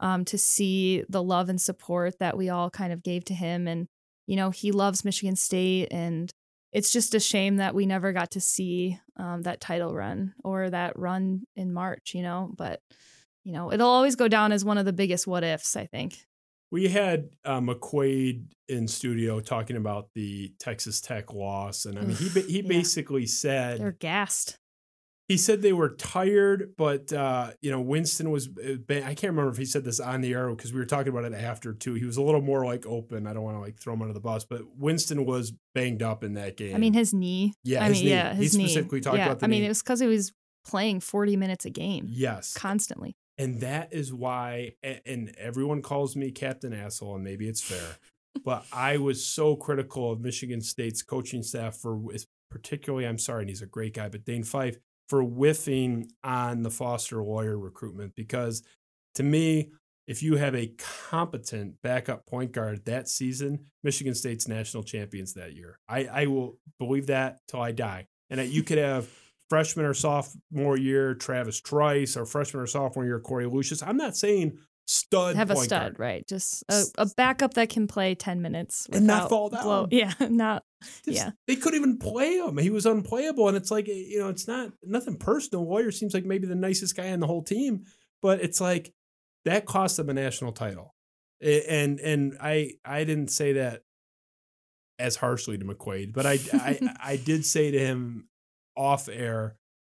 um, 0.00 0.24
to 0.26 0.38
see 0.38 1.04
the 1.08 1.22
love 1.22 1.48
and 1.48 1.60
support 1.60 2.18
that 2.18 2.36
we 2.36 2.48
all 2.48 2.70
kind 2.70 2.92
of 2.92 3.02
gave 3.02 3.24
to 3.26 3.34
him. 3.34 3.66
And, 3.66 3.86
you 4.26 4.36
know, 4.36 4.50
he 4.50 4.72
loves 4.72 5.04
Michigan 5.04 5.36
State 5.36 5.88
and 5.90 6.30
it's 6.72 6.90
just 6.90 7.14
a 7.14 7.20
shame 7.20 7.56
that 7.56 7.74
we 7.74 7.86
never 7.86 8.12
got 8.12 8.32
to 8.32 8.40
see 8.40 8.98
um, 9.16 9.42
that 9.42 9.60
title 9.60 9.94
run 9.94 10.34
or 10.42 10.68
that 10.70 10.98
run 10.98 11.44
in 11.54 11.72
March, 11.72 12.12
you 12.14 12.22
know, 12.22 12.50
but 12.56 12.80
you 13.44 13.52
know, 13.52 13.72
it'll 13.72 13.88
always 13.88 14.16
go 14.16 14.26
down 14.26 14.52
as 14.52 14.64
one 14.64 14.78
of 14.78 14.86
the 14.86 14.92
biggest 14.92 15.26
what 15.26 15.44
ifs, 15.44 15.76
I 15.76 15.86
think. 15.86 16.16
We 16.74 16.88
had 16.88 17.28
uh, 17.44 17.60
McQuaid 17.60 18.46
in 18.68 18.88
studio 18.88 19.38
talking 19.38 19.76
about 19.76 20.08
the 20.14 20.52
Texas 20.58 21.00
Tech 21.00 21.32
loss, 21.32 21.84
and 21.84 21.96
I 21.98 22.02
mean 22.02 22.16
he 22.16 22.28
he 22.28 22.60
Yeah. 22.62 22.68
basically 22.68 23.26
said 23.26 23.78
They're 23.78 23.92
gassed. 23.92 24.58
he 25.28 25.36
said 25.36 25.62
they 25.62 25.72
were 25.72 25.90
tired, 25.90 26.74
but 26.76 27.12
uh, 27.12 27.52
you 27.62 27.70
know 27.70 27.80
Winston 27.80 28.30
was. 28.32 28.48
uh, 28.58 28.72
I 28.90 29.14
can't 29.14 29.30
remember 29.34 29.50
if 29.52 29.56
he 29.56 29.64
said 29.66 29.84
this 29.84 30.00
on 30.00 30.20
the 30.20 30.32
air 30.34 30.48
because 30.50 30.72
we 30.72 30.80
were 30.80 30.84
talking 30.86 31.12
about 31.12 31.24
it 31.24 31.32
after 31.34 31.72
too. 31.72 31.94
He 31.94 32.04
was 32.04 32.16
a 32.16 32.22
little 32.22 32.42
more 32.42 32.64
like 32.66 32.84
open. 32.86 33.26
I 33.28 33.32
don't 33.34 33.44
want 33.44 33.56
to 33.56 33.60
like 33.60 33.78
throw 33.78 33.94
him 33.94 34.02
under 34.02 34.12
the 34.14 34.20
bus, 34.20 34.44
but 34.44 34.62
Winston 34.76 35.24
was 35.24 35.52
banged 35.76 36.02
up 36.02 36.24
in 36.24 36.34
that 36.34 36.56
game. 36.56 36.74
I 36.74 36.78
mean, 36.78 36.92
his 36.94 37.14
knee. 37.14 37.52
Yeah, 37.62 37.84
I 37.84 37.88
his 37.88 37.98
mean, 37.98 38.04
knee. 38.06 38.10
yeah, 38.10 38.34
He 38.34 38.42
his 38.42 38.56
knee. 38.56 38.66
specifically 38.66 39.00
talked 39.00 39.18
yeah. 39.18 39.26
about 39.26 39.38
the 39.38 39.46
I 39.46 39.48
mean, 39.48 39.60
knee. 39.60 39.66
it 39.66 39.68
was 39.70 39.82
because 39.82 40.00
he 40.00 40.06
was 40.08 40.32
playing 40.66 40.98
40 41.00 41.36
minutes 41.36 41.64
a 41.66 41.70
game 41.70 42.06
yes, 42.08 42.52
constantly. 42.54 43.14
And 43.38 43.60
that 43.60 43.92
is 43.92 44.12
why. 44.12 44.72
And 44.82 45.34
everyone 45.38 45.82
calls 45.82 46.16
me 46.16 46.30
Captain 46.30 46.72
Asshole, 46.72 47.16
and 47.16 47.24
maybe 47.24 47.48
it's 47.48 47.60
fair, 47.60 47.96
but 48.44 48.64
I 48.72 48.98
was 48.98 49.24
so 49.24 49.56
critical 49.56 50.12
of 50.12 50.20
Michigan 50.20 50.60
State's 50.60 51.02
coaching 51.02 51.42
staff 51.42 51.76
for, 51.76 52.00
particularly. 52.50 53.06
I'm 53.06 53.18
sorry, 53.18 53.42
and 53.42 53.48
he's 53.48 53.62
a 53.62 53.66
great 53.66 53.94
guy, 53.94 54.08
but 54.08 54.24
Dane 54.24 54.44
Fife 54.44 54.76
for 55.08 55.22
whiffing 55.22 56.10
on 56.22 56.62
the 56.62 56.70
Foster 56.70 57.22
Loyer 57.22 57.58
recruitment 57.58 58.14
because 58.14 58.62
to 59.16 59.22
me, 59.22 59.70
if 60.06 60.22
you 60.22 60.36
have 60.36 60.54
a 60.54 60.72
competent 60.78 61.76
backup 61.82 62.26
point 62.26 62.52
guard 62.52 62.84
that 62.84 63.08
season, 63.08 63.66
Michigan 63.82 64.14
State's 64.14 64.48
national 64.48 64.82
champions 64.82 65.34
that 65.34 65.54
year. 65.54 65.78
I, 65.88 66.04
I 66.04 66.26
will 66.26 66.58
believe 66.78 67.06
that 67.06 67.38
till 67.48 67.60
I 67.60 67.72
die. 67.72 68.06
And 68.30 68.40
that 68.40 68.48
you 68.48 68.62
could 68.62 68.78
have 68.78 69.08
freshman 69.50 69.84
or 69.86 69.94
sophomore 69.94 70.76
year 70.78 71.14
Travis 71.14 71.60
Trice 71.60 72.16
or 72.16 72.24
freshman 72.26 72.62
or 72.62 72.66
sophomore 72.66 73.04
year 73.04 73.20
Korie 73.20 73.50
Lucious. 73.52 73.82
I'm 73.82 73.96
not 73.96 74.16
saying 74.16 74.58
stud 74.86 75.36
Have 75.36 75.50
a 75.50 75.56
stud, 75.56 75.80
guard. 75.80 75.98
right? 75.98 76.26
Just 76.28 76.62
a, 76.68 76.82
a 76.98 77.06
backup 77.16 77.54
that 77.54 77.68
can 77.70 77.86
play 77.86 78.14
10 78.14 78.42
minutes 78.42 78.86
And 78.92 79.06
not 79.06 79.28
fall 79.30 79.48
down. 79.48 79.62
blow- 79.62 79.88
Yeah, 79.90 80.12
not. 80.20 80.62
Just- 81.04 81.16
Yeah. 81.16 81.30
They 81.46 81.56
couldn't 81.56 81.78
even 81.80 81.98
play 81.98 82.36
him. 82.38 82.58
He 82.58 82.70
was 82.70 82.84
unplayable. 82.86 83.48
And 83.48 83.56
it's 83.56 83.70
like, 83.70 83.88
eh, 83.88 83.92
you 83.92 84.18
know, 84.18 84.28
it's 84.28 84.46
not 84.48 84.72
nothing 84.82 85.16
personal. 85.16 85.64
Loyer 85.66 85.90
seems 85.90 86.12
like 86.14 86.24
maybe 86.26 86.46
the 86.46 86.54
nicest 86.54 86.96
guy 86.96 87.10
on 87.12 87.20
the 87.20 87.26
whole 87.26 87.42
team, 87.42 87.84
but 88.20 88.42
it's 88.42 88.60
like 88.60 88.92
that 89.46 89.64
cost 89.66 89.96
them 89.96 90.10
a 90.10 90.14
national 90.14 90.52
title. 90.52 90.94
And 91.42 92.00
and 92.00 92.36
I 92.40 92.72
I 92.84 93.04
didn't 93.04 93.28
say 93.28 93.54
that 93.54 93.82
as 94.98 95.16
harshly 95.16 95.58
to 95.58 95.64
McQuaid, 95.64 96.12
but 96.14 96.24
I, 96.24 96.38
I 96.54 96.78
I 97.02 97.16
did 97.24 97.44
say 97.44 97.70
to 97.70 97.78
him 97.78 98.28
off 98.76 99.08
air, 99.08 99.56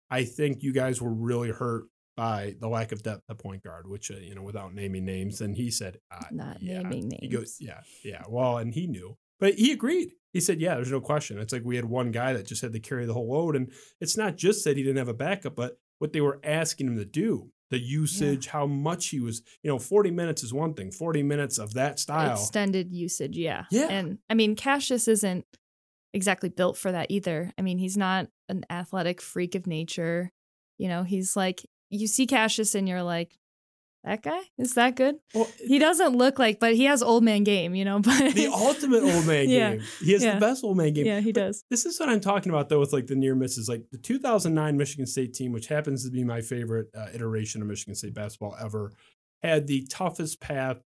I 0.10 0.24
think 0.24 0.64
you 0.64 0.74
guys 0.74 1.02
were 1.02 1.14
really 1.14 1.50
hurt 1.50 1.86
by 2.18 2.56
the 2.60 2.68
lack 2.68 2.92
of 2.92 3.04
depth 3.04 3.22
at 3.30 3.38
point 3.38 3.64
guard, 3.64 3.88
which 3.88 4.10
uh, 4.10 4.16
you 4.16 4.36
know, 4.36 4.42
without 4.42 4.74
naming 4.74 5.06
names. 5.06 5.40
And 5.40 5.56
he 5.56 5.70
said, 5.70 6.00
uh, 6.12 6.26
Not 6.32 6.62
yeah. 6.62 6.82
naming 6.82 7.10
names. 7.10 7.22
He 7.22 7.28
goes, 7.28 7.58
yeah, 7.60 7.82
yeah. 8.04 8.24
Well, 8.28 8.58
and 8.58 8.74
he 8.74 8.88
knew, 8.88 9.18
but 9.40 9.54
he 9.54 9.72
agreed. 9.72 10.14
He 10.34 10.42
said, 10.42 10.60
yeah, 10.60 10.76
there's 10.76 10.92
no 10.92 11.02
question. 11.02 11.40
It's 11.40 11.54
like 11.54 11.64
we 11.64 11.78
had 11.78 11.86
one 11.86 12.12
guy 12.12 12.34
that 12.34 12.46
just 12.46 12.62
had 12.62 12.74
to 12.74 12.80
carry 12.80 13.06
the 13.06 13.14
whole 13.14 13.32
load, 13.32 13.56
and 13.56 13.72
it's 14.02 14.18
not 14.18 14.36
just 14.36 14.66
that 14.66 14.78
he 14.78 14.84
didn't 14.84 14.98
have 14.98 15.08
a 15.08 15.14
backup, 15.14 15.56
but 15.56 15.80
what 16.00 16.12
they 16.12 16.22
were 16.22 16.40
asking 16.44 16.88
him 16.88 16.98
to 16.98 17.06
do. 17.06 17.52
The 17.70 17.80
usage, 17.80 18.48
how 18.48 18.66
much 18.66 19.10
he 19.10 19.20
was, 19.20 19.42
you 19.62 19.70
know, 19.70 19.78
40 19.78 20.10
minutes 20.12 20.42
is 20.42 20.54
one 20.54 20.74
thing. 20.74 20.90
40 20.90 21.22
minutes 21.24 21.58
of 21.58 21.74
that 21.74 22.00
style. 22.00 22.36
Extended 22.36 22.94
usage, 22.94 23.36
yeah. 23.36 23.66
Yeah. 23.72 23.90
And 23.90 24.20
I 24.30 24.36
mean, 24.36 24.56
Cassius 24.56 25.10
isn't 25.10 25.46
exactly 26.14 26.50
built 26.50 26.78
for 26.78 26.92
that 26.92 27.12
either. 27.12 27.52
I 27.58 27.62
mean, 27.62 27.78
he's 27.78 27.98
not 27.98 28.28
an 28.50 28.66
athletic 28.70 29.22
freak 29.22 29.56
of 29.56 29.68
nature. 29.68 30.32
You 30.78 30.88
know, 30.88 31.04
he's 31.04 31.36
like, 31.36 31.66
you 31.90 32.08
see 32.08 32.28
Cassius 32.28 32.76
and 32.76 32.88
you're 32.88 33.04
like, 33.04 33.38
that 34.04 34.22
guy 34.22 34.40
is 34.58 34.76
that 34.76 34.96
good? 34.96 35.16
Well, 35.34 35.50
He 35.60 35.80
doesn't 35.80 36.16
look 36.16 36.40
like, 36.40 36.60
but 36.62 36.76
he 36.76 36.86
has 36.86 37.04
old 37.04 37.24
man 37.24 37.44
game, 37.44 37.76
you 37.76 37.84
know. 37.84 38.00
But 38.02 38.36
the 38.36 38.48
ultimate 38.48 39.04
old 39.04 39.26
man 39.26 39.50
Yeah. 39.50 39.72
game. 39.76 39.82
He 40.00 40.14
has 40.14 40.24
Yeah. 40.24 40.36
the 40.36 40.40
best 40.40 40.64
old 40.64 40.78
man 40.78 40.94
game. 40.94 41.06
yeah, 41.06 41.20
he 41.20 41.34
But 41.34 41.42
does. 41.42 41.64
This 41.70 41.86
is 41.86 42.00
what 42.00 42.08
I'm 42.08 42.22
talking 42.22 42.50
about 42.52 42.70
though 42.70 42.80
with 42.80 42.94
like 42.94 43.08
the 43.08 43.16
near 43.16 43.36
misses. 43.36 43.68
Like 43.68 43.84
the 43.92 43.98
2009 43.98 44.78
Michigan 44.78 45.08
State 45.08 45.34
team, 45.34 45.52
which 45.52 45.68
happens 45.68 46.06
to 46.06 46.12
be 46.12 46.24
my 46.24 46.40
favorite 46.42 46.88
uh, 46.96 47.08
iteration 47.14 47.62
of 47.62 47.68
Michigan 47.68 47.96
State 47.96 48.14
basketball 48.14 48.56
ever, 48.62 48.94
had 49.44 49.68
the 49.68 49.86
toughest 49.90 50.40
path 50.40 50.78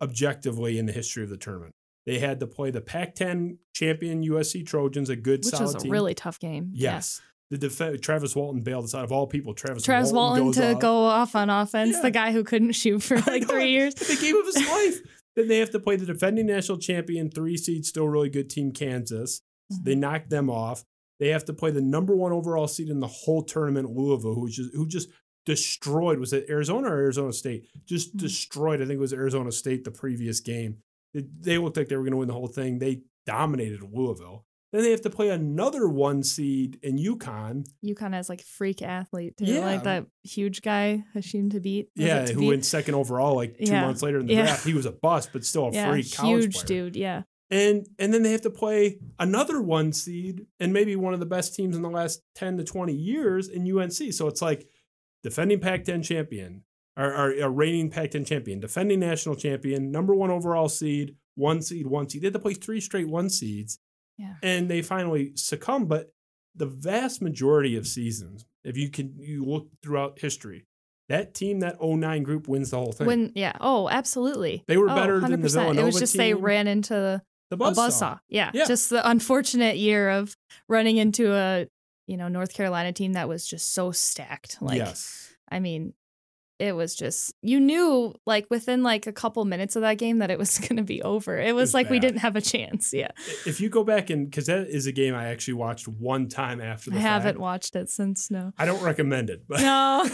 objectively 0.00 0.78
in 0.78 0.86
the 0.86 0.92
history 0.92 1.22
of 1.22 1.30
the 1.30 1.36
tournament. 1.36 1.74
They 2.06 2.18
had 2.18 2.40
to 2.40 2.46
play 2.46 2.70
the 2.70 2.80
Pac-10 2.80 3.56
champion 3.74 4.22
USC 4.22 4.66
Trojans, 4.66 5.08
a 5.10 5.16
good 5.16 5.40
Which 5.44 5.54
solid 5.54 5.64
was 5.64 5.74
a 5.76 5.78
team. 5.78 5.92
really 5.92 6.14
tough 6.14 6.38
game. 6.38 6.70
Yeah. 6.72 6.94
yes. 6.94 7.20
The 7.50 7.58
def- 7.58 8.00
Travis 8.00 8.34
Walton 8.34 8.62
bailed 8.62 8.84
us 8.84 8.94
out 8.94 9.04
of 9.04 9.12
all 9.12 9.26
people. 9.26 9.54
Travis, 9.54 9.82
Travis 9.84 10.12
Walton 10.12 10.46
goes 10.46 10.56
to 10.56 10.74
off. 10.74 10.80
go 10.80 10.96
off 11.04 11.36
on 11.36 11.50
offense, 11.50 11.94
Yeah. 11.96 12.02
the 12.02 12.10
guy 12.10 12.32
who 12.32 12.42
couldn't 12.44 12.72
shoot 12.72 13.02
for 13.02 13.16
like 13.26 13.48
three 13.48 13.70
years. 13.70 13.94
The 13.94 14.16
game 14.16 14.36
of 14.36 14.46
his 14.46 14.56
life. 14.68 15.00
then 15.36 15.48
they 15.48 15.58
have 15.58 15.70
to 15.70 15.78
play 15.78 15.96
the 15.96 16.06
defending 16.06 16.46
national 16.46 16.78
champion, 16.78 17.30
three 17.30 17.56
seed, 17.56 17.84
still 17.86 18.08
really 18.08 18.30
good 18.30 18.50
team, 18.50 18.72
Kansas. 18.72 19.40
Mm-hmm. 19.72 19.84
They 19.84 19.94
knocked 19.94 20.30
them 20.30 20.50
off. 20.50 20.84
They 21.20 21.28
have 21.28 21.44
to 21.46 21.52
play 21.52 21.70
the 21.70 21.80
number 21.82 22.16
one 22.16 22.32
overall 22.32 22.66
seed 22.66 22.88
in 22.88 23.00
the 23.00 23.06
whole 23.06 23.42
tournament, 23.42 23.90
Louisville, 23.90 24.34
who 24.34 24.48
just 24.48 24.74
who 24.74 24.86
just 24.86 25.08
destroyed. 25.46 26.18
Was 26.18 26.32
it 26.32 26.46
Arizona 26.48 26.88
or 26.88 26.96
Arizona 26.98 27.32
State? 27.32 27.66
Just 27.86 28.16
Mhm. 28.16 28.20
destroyed. 28.20 28.80
I 28.80 28.86
think 28.86 28.96
it 28.96 29.00
was 29.00 29.12
Arizona 29.12 29.52
State 29.52 29.84
the 29.84 29.90
previous 29.90 30.40
game. 30.40 30.78
They, 31.14 31.58
looked 31.58 31.76
like 31.76 31.88
they 31.88 31.96
were 31.96 32.02
going 32.02 32.12
to 32.12 32.16
win 32.18 32.28
the 32.28 32.34
whole 32.34 32.48
thing. 32.48 32.78
They 32.78 33.02
dominated 33.26 33.80
Louisville. 33.82 34.44
Then 34.72 34.82
they 34.82 34.90
have 34.90 35.02
to 35.02 35.10
play 35.10 35.30
another 35.30 35.86
one 35.88 36.24
seed 36.24 36.80
in 36.82 36.98
UConn. 36.98 37.64
UConn 37.86 38.12
has 38.12 38.28
like 38.28 38.42
freak 38.42 38.82
athlete 38.82 39.36
too, 39.36 39.44
Yeah. 39.44 39.60
like 39.60 39.84
that 39.84 40.06
huge 40.24 40.62
guy 40.62 41.04
Hasheem 41.14 41.52
Thabeet. 41.52 41.86
Yeah, 41.94 42.26
who 42.26 42.48
went 42.48 42.64
second 42.64 42.94
overall 42.96 43.36
like 43.36 43.56
two 43.56 43.66
Yeah. 43.70 43.82
months 43.82 44.02
later 44.02 44.18
in 44.18 44.26
the 44.26 44.34
Yeah. 44.34 44.42
draft. 44.42 44.66
He 44.66 44.74
was 44.74 44.84
a 44.86 44.90
bust, 44.90 45.30
but 45.32 45.44
still 45.44 45.68
a 45.68 45.70
yeah, 45.72 45.90
freak 45.92 46.12
college 46.12 46.42
huge 46.42 46.54
player. 46.56 46.66
dude. 46.66 46.96
Yeah, 46.96 47.22
and 47.52 47.86
and 48.00 48.12
then 48.12 48.24
they 48.24 48.32
have 48.32 48.40
to 48.42 48.50
play 48.50 48.98
another 49.20 49.62
one 49.62 49.92
seed 49.92 50.44
and 50.58 50.72
maybe 50.72 50.96
one 50.96 51.14
of 51.14 51.20
the 51.20 51.26
best 51.26 51.54
teams 51.54 51.76
in 51.76 51.82
the 51.82 51.90
last 51.90 52.22
10 52.34 52.56
to 52.56 52.64
20 52.64 52.94
years 52.94 53.46
in 53.48 53.64
UNC. 53.64 54.10
So 54.12 54.26
it's 54.26 54.42
like 54.42 54.66
defending 55.22 55.60
Pac-10 55.60 56.02
champion 56.02 56.64
or 56.96 57.32
a 57.32 57.48
reigning 57.50 57.90
Pac-10 57.90 58.26
champion, 58.26 58.60
defending 58.60 59.00
national 59.00 59.34
champion, 59.36 59.90
number 59.90 60.14
one 60.14 60.30
overall 60.30 60.68
seed, 60.68 61.16
one 61.34 61.60
seed, 61.62 61.86
one 61.86 62.08
seed. 62.08 62.22
They 62.22 62.26
had 62.26 62.34
to 62.34 62.38
play 62.38 62.54
three 62.54 62.80
straight 62.80 63.08
one 63.08 63.28
seeds. 63.30 63.78
Yeah. 64.18 64.34
And 64.42 64.68
they 64.70 64.80
finally 64.82 65.32
succumb. 65.34 65.86
But 65.86 66.12
the 66.54 66.66
vast 66.66 67.20
majority 67.20 67.76
of 67.76 67.86
seasons, 67.86 68.46
if 68.62 68.76
you 68.76 68.88
can 68.90 69.14
you 69.18 69.44
look 69.44 69.66
throughout 69.82 70.20
history, 70.20 70.66
that 71.08 71.34
team, 71.34 71.60
that 71.60 71.82
09 71.82 72.22
group 72.22 72.46
wins 72.46 72.70
the 72.70 72.76
whole 72.78 72.92
thing. 72.92 73.06
when 73.08 73.32
yeah, 73.34 73.52
oh, 73.60 73.88
absolutely. 73.88 74.62
They 74.68 74.76
were 74.76 74.88
Oh, 74.88 74.94
better 74.94 75.18
than 75.18 75.40
the 75.40 75.48
100%. 75.48 75.52
Villanova 75.52 75.80
It 75.80 75.84
was 75.84 75.98
just 75.98 76.16
they 76.16 76.32
ran 76.32 76.68
into 76.68 76.94
the 76.94 77.22
the 77.50 77.56
a 77.56 77.58
buzzsaw. 77.58 77.74
buzzsaw. 77.88 78.20
Yeah, 78.28 78.50
Yeah. 78.54 78.66
just 78.66 78.88
the 78.90 79.06
unfortunate 79.08 79.76
year 79.76 80.10
of 80.10 80.36
running 80.68 80.96
into 80.96 81.32
a 81.34 81.66
you 82.06 82.16
know 82.16 82.28
North 82.28 82.54
Carolina 82.54 82.92
team 82.92 83.14
that 83.14 83.28
was 83.28 83.44
just 83.46 83.72
so 83.72 83.90
stacked. 83.90 84.58
Like, 84.62 84.78
yes. 84.78 85.34
I 85.50 85.58
mean, 85.58 85.92
it 86.58 86.72
was 86.76 86.94
just 86.94 87.34
you 87.42 87.58
knew 87.58 88.14
like 88.26 88.46
within 88.48 88.82
like 88.82 89.06
a 89.06 89.12
couple 89.12 89.44
minutes 89.44 89.74
of 89.76 89.82
that 89.82 89.98
game 89.98 90.18
that 90.18 90.30
it 90.30 90.38
was 90.38 90.58
going 90.60 90.76
to 90.76 90.82
be 90.82 91.02
over. 91.02 91.38
It 91.38 91.54
was, 91.54 91.62
was 91.68 91.74
like 91.74 91.90
we 91.90 91.98
didn't 91.98 92.20
have 92.20 92.36
a 92.36 92.40
chance. 92.40 92.92
Yeah, 92.92 93.08
if 93.46 93.60
you 93.60 93.68
go 93.68 93.82
back 93.84 94.10
and 94.10 94.30
because 94.30 94.46
that 94.46 94.68
is 94.68 94.86
a 94.86 94.92
game 94.92 95.14
I 95.14 95.28
actually 95.28 95.54
watched 95.54 95.88
one 95.88 96.28
time 96.28 96.60
after 96.60 96.90
the 96.90 96.96
I 96.96 97.00
haven't 97.00 97.40
watched 97.40 97.74
it 97.76 97.88
since. 97.90 98.30
No, 98.30 98.52
I 98.58 98.64
don't 98.66 98.82
recommend 98.82 99.30
it, 99.30 99.44
but 99.48 99.60
no, 99.60 100.02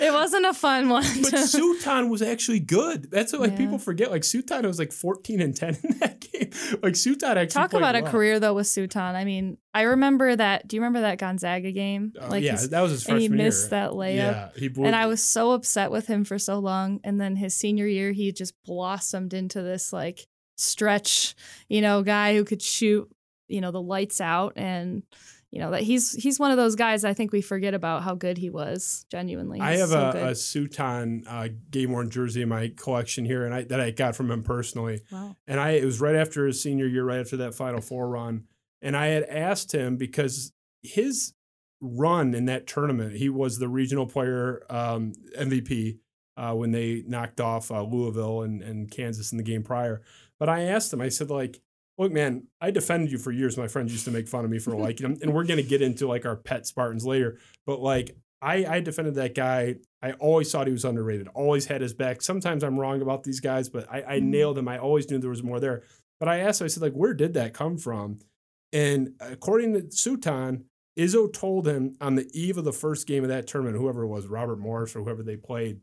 it 0.00 0.12
wasn't 0.12 0.46
a 0.46 0.54
fun 0.54 0.88
one. 0.88 1.04
but 1.22 1.32
Suton 1.32 2.10
was 2.10 2.22
actually 2.22 2.60
good. 2.60 3.10
That's 3.10 3.32
what 3.32 3.40
like 3.42 3.52
Yeah. 3.52 3.56
people 3.58 3.78
forget. 3.78 4.10
Like 4.10 4.22
Suton 4.22 4.64
was 4.66 4.78
like 4.78 4.92
fourteen 4.92 5.40
and 5.40 5.56
ten 5.56 5.76
in 5.82 5.98
that 6.00 6.20
game. 6.20 6.50
Like 6.82 6.94
Suton 6.94 7.36
actually 7.36 7.48
Talk 7.48 7.72
about 7.72 7.94
a 7.96 8.02
career 8.02 8.38
though 8.38 8.54
with 8.54 8.66
Suton. 8.66 9.14
I 9.14 9.24
mean, 9.24 9.56
I 9.72 9.82
remember 9.82 10.36
that. 10.36 10.68
Do 10.68 10.76
you 10.76 10.82
remember 10.82 11.00
that 11.00 11.18
Gonzaga 11.18 11.72
game? 11.72 12.12
Oh, 12.20 12.28
like 12.28 12.42
yeah, 12.42 12.56
that 12.56 12.80
was 12.80 12.92
his 12.92 13.02
and 13.06 13.14
freshman 13.18 13.20
he 13.20 13.28
missed 13.44 13.64
year. 13.64 13.70
that 13.70 13.90
layup. 13.92 14.14
Yeah, 14.14 14.48
he 14.56 14.68
blew. 14.68 14.84
And 14.84 14.94
I 14.94 15.06
was 15.06 15.22
so 15.22 15.52
upset 15.52 15.90
with 15.90 15.95
him 16.04 16.24
for 16.24 16.38
so 16.38 16.58
long. 16.58 17.00
And 17.02 17.18
then 17.18 17.36
his 17.36 17.56
senior 17.56 17.86
year, 17.86 18.12
he 18.12 18.30
just 18.32 18.52
blossomed 18.64 19.32
into 19.32 19.62
this 19.62 19.90
like 19.90 20.26
stretch, 20.58 21.34
you 21.70 21.80
know, 21.80 22.02
guy 22.02 22.34
who 22.34 22.44
could 22.44 22.60
shoot, 22.60 23.10
you 23.48 23.62
know, 23.62 23.70
the 23.70 23.80
lights 23.80 24.20
out. 24.20 24.52
And, 24.56 25.02
you 25.50 25.60
know, 25.60 25.70
that 25.70 25.82
he's 25.82 26.12
he's 26.12 26.38
one 26.38 26.50
of 26.50 26.58
those 26.58 26.74
guys 26.74 27.04
I 27.04 27.14
think 27.14 27.32
we 27.32 27.40
forget 27.40 27.72
about 27.72 28.02
how 28.02 28.14
good 28.14 28.36
he 28.36 28.50
was, 28.50 29.06
genuinely. 29.10 29.58
I 29.60 29.76
have 29.76 29.88
so 29.88 30.00
a, 30.00 30.10
a 30.10 30.30
Suton 30.32 31.22
uh, 31.26 31.48
game 31.70 31.92
worn 31.92 32.10
jersey 32.10 32.42
in 32.42 32.50
my 32.50 32.72
collection 32.76 33.24
here, 33.24 33.46
and 33.46 33.54
I 33.54 33.62
that 33.64 33.80
I 33.80 33.90
got 33.90 34.14
from 34.14 34.30
him 34.30 34.42
personally. 34.42 35.00
wow. 35.10 35.34
And 35.46 35.58
I 35.58 35.70
it 35.70 35.84
was 35.84 36.00
right 36.00 36.16
after 36.16 36.46
his 36.46 36.60
senior 36.60 36.86
year, 36.86 37.04
right 37.04 37.20
after 37.20 37.38
that 37.38 37.54
Final 37.54 37.80
Four 37.80 38.08
run. 38.08 38.44
And 38.82 38.94
I 38.96 39.06
had 39.06 39.22
asked 39.24 39.72
him 39.72 39.96
because 39.96 40.52
his 40.82 41.32
run 41.80 42.34
in 42.34 42.46
that 42.46 42.66
tournament, 42.66 43.16
he 43.16 43.28
was 43.28 43.58
the 43.58 43.68
regional 43.68 44.06
player 44.06 44.62
um, 44.70 45.12
MVP 45.38 45.98
uh, 46.36 46.52
when 46.54 46.70
they 46.72 47.02
knocked 47.06 47.40
off 47.40 47.70
uh, 47.70 47.82
Louisville 47.82 48.42
and, 48.42 48.62
and 48.62 48.90
Kansas 48.90 49.32
in 49.32 49.38
the 49.38 49.44
game 49.44 49.62
prior. 49.62 50.02
But 50.38 50.48
I 50.48 50.62
asked 50.62 50.92
him, 50.92 51.00
I 51.00 51.08
said, 51.08 51.30
like, 51.30 51.60
look, 51.98 52.12
man, 52.12 52.46
I 52.60 52.70
defended 52.70 53.10
you 53.10 53.18
for 53.18 53.32
years. 53.32 53.56
My 53.56 53.68
friends 53.68 53.92
used 53.92 54.04
to 54.04 54.10
make 54.10 54.28
fun 54.28 54.44
of 54.44 54.50
me 54.50 54.58
for 54.58 54.76
liking 54.76 55.06
him. 55.06 55.18
And 55.22 55.32
we're 55.34 55.44
going 55.44 55.56
to 55.62 55.68
get 55.68 55.80
into 55.82 56.06
like 56.06 56.26
our 56.26 56.36
pet 56.36 56.66
Spartans 56.66 57.06
later. 57.06 57.38
But 57.66 57.80
like, 57.80 58.16
I, 58.42 58.66
I 58.66 58.80
defended 58.80 59.14
that 59.14 59.34
guy. 59.34 59.76
I 60.02 60.12
always 60.12 60.52
thought 60.52 60.66
he 60.66 60.72
was 60.74 60.84
underrated, 60.84 61.26
always 61.34 61.64
had 61.66 61.80
his 61.80 61.94
back. 61.94 62.20
Sometimes 62.20 62.62
I'm 62.62 62.78
wrong 62.78 63.00
about 63.00 63.24
these 63.24 63.40
guys, 63.40 63.70
but 63.70 63.90
I, 63.90 64.02
I 64.02 64.20
Mhm. 64.20 64.24
nailed 64.24 64.58
him. 64.58 64.68
I 64.68 64.78
always 64.78 65.10
knew 65.10 65.18
there 65.18 65.30
was 65.30 65.42
more 65.42 65.58
there. 65.58 65.82
But 66.20 66.28
I 66.28 66.40
asked 66.40 66.60
him, 66.60 66.66
I 66.66 66.68
said, 66.68 66.82
like, 66.82 66.92
where 66.92 67.14
did 67.14 67.32
that 67.34 67.54
come 67.54 67.78
from? 67.78 68.18
And 68.74 69.14
according 69.20 69.72
to 69.72 69.80
Suton, 69.82 70.64
Izzo 70.98 71.30
told 71.32 71.66
him 71.68 71.96
on 72.00 72.14
the 72.14 72.28
eve 72.32 72.56
of 72.56 72.64
the 72.64 72.72
first 72.72 73.06
game 73.06 73.22
of 73.22 73.28
that 73.28 73.46
tournament, 73.46 73.76
whoever 73.76 74.02
it 74.04 74.08
was, 74.08 74.26
Robert 74.26 74.58
Morris 74.58 74.96
or 74.96 75.02
whoever 75.02 75.22
they 75.22 75.36
played, 75.36 75.80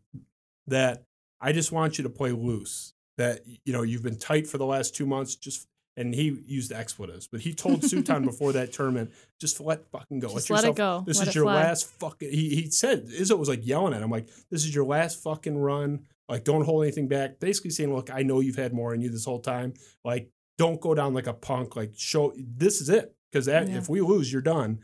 that 0.68 1.04
I 1.40 1.52
just 1.52 1.72
want 1.72 1.98
you 1.98 2.04
to 2.04 2.10
play 2.10 2.32
loose. 2.32 2.94
That 3.18 3.42
you 3.66 3.74
know 3.74 3.84
you've 3.84 4.02
been 4.02 4.18
tight 4.18 4.48
for 4.48 4.58
the 4.58 4.66
last 4.66 4.96
two 4.96 5.06
months. 5.06 5.36
Just 5.36 5.68
and 5.96 6.16
he 6.16 6.40
used 6.48 6.72
expletives, 6.72 7.28
but 7.28 7.42
he 7.42 7.54
told 7.54 7.82
Suton 7.82 8.26
before 8.26 8.54
that 8.54 8.74
tournament, 8.74 9.12
just 9.40 9.62
let 9.62 9.86
fucking 9.92 10.20
go. 10.20 10.30
Just 10.30 10.50
let 10.50 10.64
let 10.64 10.70
it 10.72 10.76
go. 10.76 11.04
This 11.06 11.20
Let 11.20 11.28
is 11.28 11.36
your 11.36 11.44
fly. 11.46 11.56
last 11.64 11.86
fucking. 12.00 12.32
He 12.32 12.56
he 12.56 12.70
said 12.72 13.06
Izzo 13.08 13.38
was 13.38 13.50
like 13.50 13.64
yelling 13.68 13.94
at 13.94 14.02
him, 14.02 14.10
like 14.10 14.28
this 14.50 14.66
is 14.66 14.74
your 14.74 14.86
last 14.86 15.22
fucking 15.22 15.56
run. 15.56 16.08
Like 16.28 16.44
don't 16.44 16.66
hold 16.66 16.84
anything 16.86 17.08
back. 17.08 17.40
Basically 17.40 17.70
saying, 17.70 17.94
look, 17.94 18.10
I 18.10 18.24
know 18.24 18.40
you've 18.40 18.56
had 18.56 18.74
more 18.74 18.96
in 18.96 19.02
you 19.02 19.10
this 19.10 19.26
whole 19.26 19.42
time. 19.42 19.76
Like 20.04 20.32
don't 20.58 20.82
go 20.82 20.96
down 20.96 21.14
like 21.14 21.28
a 21.28 21.34
punk. 21.34 21.76
Like 21.76 21.92
show 21.96 22.34
this 22.36 22.82
is 22.82 22.90
it 22.90 23.14
because 23.32 23.48
Yeah. 23.48 23.62
if 23.64 23.88
we 23.90 24.02
lose, 24.02 24.34
you're 24.34 24.42
done. 24.42 24.80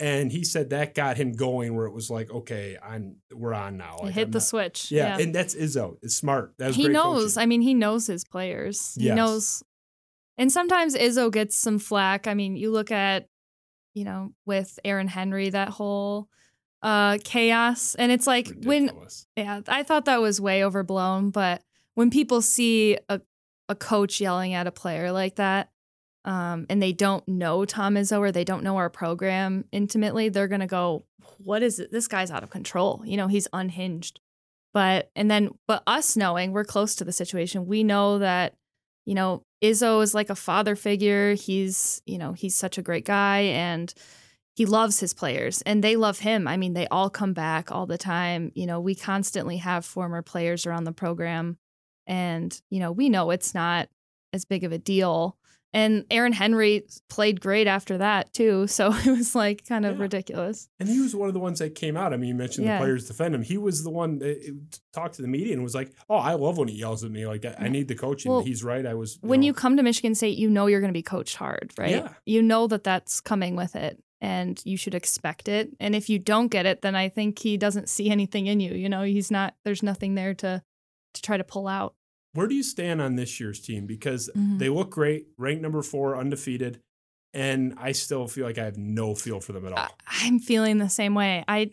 And 0.00 0.30
he 0.30 0.44
said 0.44 0.70
that 0.70 0.94
got 0.94 1.16
him 1.16 1.32
going 1.32 1.74
where 1.74 1.86
it 1.86 1.92
was 1.92 2.08
like, 2.08 2.30
okay, 2.30 2.76
I'm 2.80 3.16
we're 3.32 3.52
on 3.52 3.76
now. 3.76 3.98
Like, 4.02 4.14
hit 4.14 4.26
I'm 4.26 4.30
the 4.30 4.38
not- 4.38 4.42
switch. 4.44 4.92
Yeah, 4.92 5.18
and 5.18 5.34
that's 5.34 5.54
Izzo. 5.54 5.96
It's 6.02 6.14
smart. 6.14 6.54
That 6.58 6.74
he 6.74 6.88
knows. 6.88 7.34
coaching. 7.34 7.42
I 7.42 7.46
mean, 7.46 7.62
he 7.62 7.74
knows 7.74 8.06
his 8.06 8.24
players. 8.24 8.94
He 8.98 9.10
knows. 9.10 9.62
And 10.36 10.52
sometimes 10.52 10.94
Izzo 10.94 11.32
gets 11.32 11.56
some 11.56 11.80
flack. 11.80 12.28
I 12.28 12.34
mean, 12.34 12.56
you 12.56 12.70
look 12.70 12.92
at, 12.92 13.28
you 13.94 14.04
know, 14.04 14.32
with 14.46 14.78
Aaron 14.84 15.08
Henry, 15.08 15.50
that 15.50 15.68
whole 15.70 16.28
uh 16.80 17.18
chaos. 17.24 17.96
And 17.96 18.12
it's 18.12 18.28
like 18.28 18.52
when 18.62 18.92
yeah, 19.36 19.62
I 19.66 19.82
thought 19.82 20.04
that 20.04 20.20
was 20.20 20.40
way 20.40 20.62
overblown, 20.64 21.30
but 21.30 21.60
when 21.94 22.08
people 22.10 22.40
see 22.40 22.98
a 23.08 23.20
a 23.68 23.74
coach 23.74 24.20
yelling 24.20 24.54
at 24.54 24.68
a 24.68 24.70
player 24.70 25.10
like 25.10 25.34
that, 25.36 25.70
um, 26.28 26.66
and 26.70 26.80
they 26.80 26.92
don't 26.92 27.26
know 27.26 27.64
Tom 27.64 27.94
Izzo 27.94 28.20
or 28.20 28.30
they 28.30 28.44
don't 28.44 28.62
know 28.62 28.76
our 28.76 28.90
program 28.90 29.64
intimately, 29.72 30.28
they're 30.28 30.46
gonna 30.46 30.68
go, 30.68 31.04
"What 31.38 31.62
is 31.64 31.80
it? 31.80 31.90
This 31.90 32.06
guy's 32.06 32.30
out 32.30 32.44
of 32.44 32.50
control. 32.50 33.02
You 33.04 33.16
know, 33.16 33.26
he's 33.26 33.48
unhinged." 33.52 34.20
But 34.72 35.10
and 35.16 35.30
then, 35.30 35.50
but 35.66 35.82
us 35.86 36.16
knowing 36.16 36.52
we're 36.52 36.64
close 36.64 36.94
to 36.96 37.04
the 37.04 37.12
situation, 37.12 37.66
we 37.66 37.82
know 37.82 38.18
that 38.18 38.54
you 39.08 39.14
know, 39.14 39.42
Izzo 39.64 40.02
is 40.02 40.12
like 40.14 40.28
a 40.28 40.34
father 40.34 40.76
figure. 40.76 41.32
He's, 41.32 42.02
you 42.04 42.18
know, 42.18 42.34
he's 42.34 42.54
such 42.54 42.76
a 42.76 42.82
great 42.82 43.06
guy 43.06 43.38
and 43.38 43.94
he 44.54 44.66
loves 44.66 45.00
his 45.00 45.14
players 45.14 45.62
and 45.62 45.82
they 45.82 45.96
love 45.96 46.18
him. 46.18 46.46
I 46.46 46.58
mean, 46.58 46.74
they 46.74 46.86
all 46.88 47.08
come 47.08 47.32
back 47.32 47.72
all 47.72 47.86
the 47.86 47.96
time. 47.96 48.52
You 48.54 48.66
know, 48.66 48.80
we 48.80 48.94
constantly 48.94 49.56
have 49.56 49.86
former 49.86 50.20
players 50.20 50.66
around 50.66 50.84
the 50.84 50.92
program 50.92 51.56
and, 52.06 52.60
you 52.68 52.80
know, 52.80 52.92
we 52.92 53.08
know 53.08 53.30
it's 53.30 53.54
not 53.54 53.88
as 54.34 54.44
big 54.44 54.62
of 54.62 54.72
a 54.72 54.78
deal. 54.78 55.37
And 55.74 56.06
Aaron 56.10 56.32
Henry 56.32 56.84
played 57.10 57.40
great 57.40 57.66
after 57.66 57.98
that 57.98 58.32
too. 58.32 58.66
So 58.78 58.92
it 58.92 59.06
was 59.06 59.34
like 59.34 59.66
kind 59.66 59.84
of 59.84 59.96
Yeah. 59.96 60.02
ridiculous. 60.02 60.68
And 60.80 60.88
he 60.88 61.00
was 61.00 61.14
one 61.14 61.28
of 61.28 61.34
the 61.34 61.40
ones 61.40 61.58
that 61.58 61.74
came 61.74 61.96
out. 61.96 62.12
I 62.12 62.16
mean, 62.16 62.28
you 62.28 62.34
mentioned 62.34 62.66
Yeah. 62.66 62.78
the 62.78 62.84
players 62.84 63.06
defend 63.06 63.34
him. 63.34 63.42
He 63.42 63.58
was 63.58 63.84
the 63.84 63.90
one 63.90 64.18
that 64.20 64.38
uh, 64.48 64.52
talked 64.92 65.16
to 65.16 65.22
the 65.22 65.28
media 65.28 65.52
and 65.52 65.62
was 65.62 65.74
like, 65.74 65.92
"Oh, 66.08 66.16
I 66.16 66.34
love 66.34 66.56
when 66.58 66.68
he 66.68 66.76
yells 66.76 67.04
at 67.04 67.10
me. 67.10 67.26
Like, 67.26 67.44
I, 67.44 67.54
I 67.58 67.68
need 67.68 67.88
the 67.88 67.94
coaching. 67.94 68.30
Well, 68.32 68.40
He's 68.42 68.64
right. 68.64 68.86
I 68.86 68.94
was 68.94 69.18
when 69.20 69.40
know, 69.40 69.46
you 69.46 69.52
come 69.52 69.76
to 69.76 69.82
Michigan 69.82 70.14
State, 70.14 70.38
you 70.38 70.48
know 70.48 70.66
you're 70.66 70.80
going 70.80 70.92
to 70.92 70.98
be 70.98 71.02
coached 71.02 71.36
hard, 71.36 71.72
right? 71.78 71.90
Yeah. 71.90 72.08
You 72.24 72.42
know 72.42 72.66
that 72.68 72.84
that's 72.84 73.20
coming 73.20 73.54
with 73.56 73.76
it 73.76 74.02
and 74.20 74.60
you 74.64 74.76
should 74.76 74.94
expect 74.94 75.48
it. 75.48 75.70
And 75.78 75.94
if 75.94 76.08
you 76.08 76.18
don't 76.18 76.48
get 76.48 76.66
it, 76.66 76.82
then 76.82 76.96
I 76.96 77.08
think 77.08 77.38
he 77.38 77.56
doesn't 77.56 77.88
see 77.88 78.10
anything 78.10 78.46
in 78.46 78.58
you. 78.58 78.74
You 78.74 78.88
know, 78.88 79.02
he's 79.02 79.30
not, 79.30 79.54
there's 79.64 79.82
nothing 79.82 80.14
there 80.16 80.34
to, 80.34 80.62
to 81.14 81.22
try 81.22 81.36
to 81.36 81.44
pull 81.44 81.68
out. 81.68 81.94
Where 82.38 82.46
do 82.46 82.54
you 82.54 82.62
stand 82.62 83.02
on 83.02 83.16
this 83.16 83.40
year's 83.40 83.58
team? 83.58 83.84
Because 83.84 84.30
Mhm. 84.36 84.60
they 84.60 84.68
look 84.68 84.90
great, 84.90 85.26
ranked 85.36 85.60
number 85.60 85.82
four, 85.82 86.16
undefeated, 86.16 86.78
and 87.34 87.74
I 87.78 87.90
still 87.90 88.28
feel 88.28 88.46
like 88.46 88.58
I 88.58 88.64
have 88.64 88.78
no 88.78 89.16
feel 89.16 89.40
for 89.40 89.52
them 89.52 89.66
at 89.66 89.72
all. 89.72 89.88
I'm 90.06 90.38
feeling 90.38 90.78
the 90.78 90.88
same 90.88 91.16
way. 91.16 91.42
I, 91.48 91.72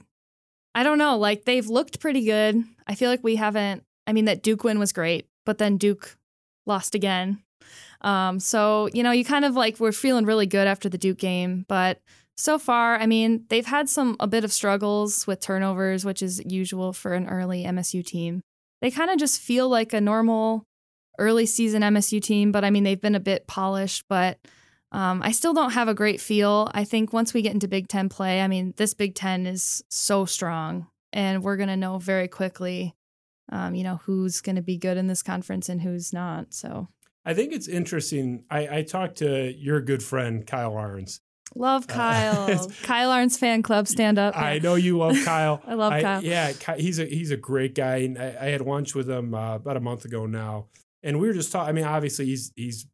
I 0.74 0.82
don't 0.82 0.98
know. 0.98 1.20
Like 1.20 1.46
they've 1.46 1.68
looked 1.68 2.00
pretty 2.00 2.26
good. 2.26 2.64
I 2.88 2.96
feel 2.96 3.12
like 3.12 3.24
we 3.24 3.36
haven't, 3.36 3.84
I 4.08 4.14
mean, 4.14 4.26
that 4.26 4.42
Duke 4.42 4.64
win 4.64 4.80
was 4.80 4.92
great, 4.92 5.28
but 5.46 5.60
then 5.60 5.78
Duke 5.78 6.18
lost 6.66 6.96
again. 6.96 7.44
Um, 8.02 8.40
so, 8.40 8.90
you 8.92 9.04
know, 9.04 9.12
you 9.12 9.24
kind 9.24 9.46
of 9.46 9.54
like, 9.56 9.80
we're 9.80 9.92
feeling 9.92 10.26
really 10.26 10.48
good 10.48 10.66
after 10.68 10.90
the 10.90 10.98
Duke 10.98 11.20
game, 11.20 11.66
but 11.68 12.00
so 12.38 12.58
far, 12.58 12.98
I 12.98 13.06
mean, 13.06 13.46
they've 13.50 13.68
had 13.68 13.88
some, 13.88 14.16
a 14.20 14.26
bit 14.26 14.44
of 14.44 14.52
struggles 14.52 15.28
with 15.28 15.42
turnovers, 15.42 16.04
which 16.04 16.24
is 16.24 16.42
usual 16.44 16.92
for 16.92 17.14
an 17.14 17.28
early 17.30 17.66
MSU 17.66 18.04
team. 18.04 18.42
They 18.82 18.92
kind 18.92 19.10
of 19.10 19.18
just 19.18 19.42
feel 19.42 19.70
like 19.70 19.94
a 19.94 20.02
normal 20.02 20.66
early 21.18 21.46
season 21.46 21.82
MSU 21.82 22.22
team, 22.22 22.52
but 22.52 22.64
I 22.64 22.70
mean, 22.70 22.84
they've 22.84 23.00
been 23.00 23.16
a 23.16 23.20
bit 23.20 23.48
polished, 23.48 24.04
but 24.10 24.40
um, 24.92 25.22
I 25.24 25.32
still 25.32 25.54
don't 25.54 25.72
have 25.72 25.88
a 25.88 25.94
great 25.94 26.22
feel. 26.22 26.70
I 26.74 26.84
think 26.84 27.12
once 27.12 27.34
we 27.34 27.42
get 27.42 27.54
into 27.54 27.68
Big 27.68 27.88
Ten 27.88 28.10
play, 28.10 28.42
I 28.42 28.48
mean, 28.48 28.74
this 28.78 28.94
Big 28.94 29.16
Ten 29.16 29.46
is 29.46 29.84
so 29.90 30.26
strong, 30.26 30.88
and 31.12 31.44
we're 31.44 31.58
going 31.58 31.70
to 31.70 31.78
know 31.78 31.98
very 31.98 32.28
quickly, 32.28 32.96
um, 33.52 33.76
you 33.76 33.84
know, 33.84 34.02
who's 34.06 34.42
going 34.42 34.56
to 34.56 34.62
be 34.62 34.78
good 34.78 34.98
in 34.98 35.08
this 35.08 35.24
conference 35.24 35.70
and 35.70 35.82
who's 35.82 36.14
not. 36.14 36.54
So 36.54 36.88
I 37.26 37.34
think 37.34 37.54
it's 37.54 37.68
interesting. 37.68 38.46
I, 38.50 38.78
I 38.78 38.82
talked 38.84 39.18
to 39.18 39.54
your 39.54 39.82
good 39.82 40.04
friend 40.04 40.46
Kyle 40.46 40.78
Ahrens. 40.78 41.22
Love 41.54 41.86
Uh, 41.90 41.94
Kyle. 41.94 42.72
Kyle 42.84 43.12
Ahrens 43.12 43.38
fan 43.38 43.62
club, 43.62 43.88
stand 43.88 44.18
up. 44.18 44.36
I 44.38 44.60
know 44.60 44.76
you 44.76 44.98
love 44.98 45.16
Kyle. 45.24 45.62
I 45.68 45.76
love 45.76 45.94
Kyle. 46.02 46.24
Yeah, 46.24 46.52
he's 46.78 47.00
a 47.00 47.06
he's 47.06 47.32
a 47.32 47.38
great 47.38 47.76
guy. 47.76 47.98
And 47.98 48.18
I, 48.18 48.36
I 48.42 48.46
had 48.48 48.62
lunch 48.62 48.96
with 48.96 49.10
him 49.10 49.34
uh, 49.34 49.56
about 49.56 49.78
a 49.78 49.80
month 49.82 50.06
ago 50.06 50.26
now, 50.26 50.66
and 51.04 51.20
we 51.20 51.28
were 51.28 51.34
just 51.34 51.52
talking. 51.52 51.70
I 51.70 51.72
mean, 51.72 51.86
obviously 51.86 52.26
he's 52.26 52.52
he's 52.56 52.88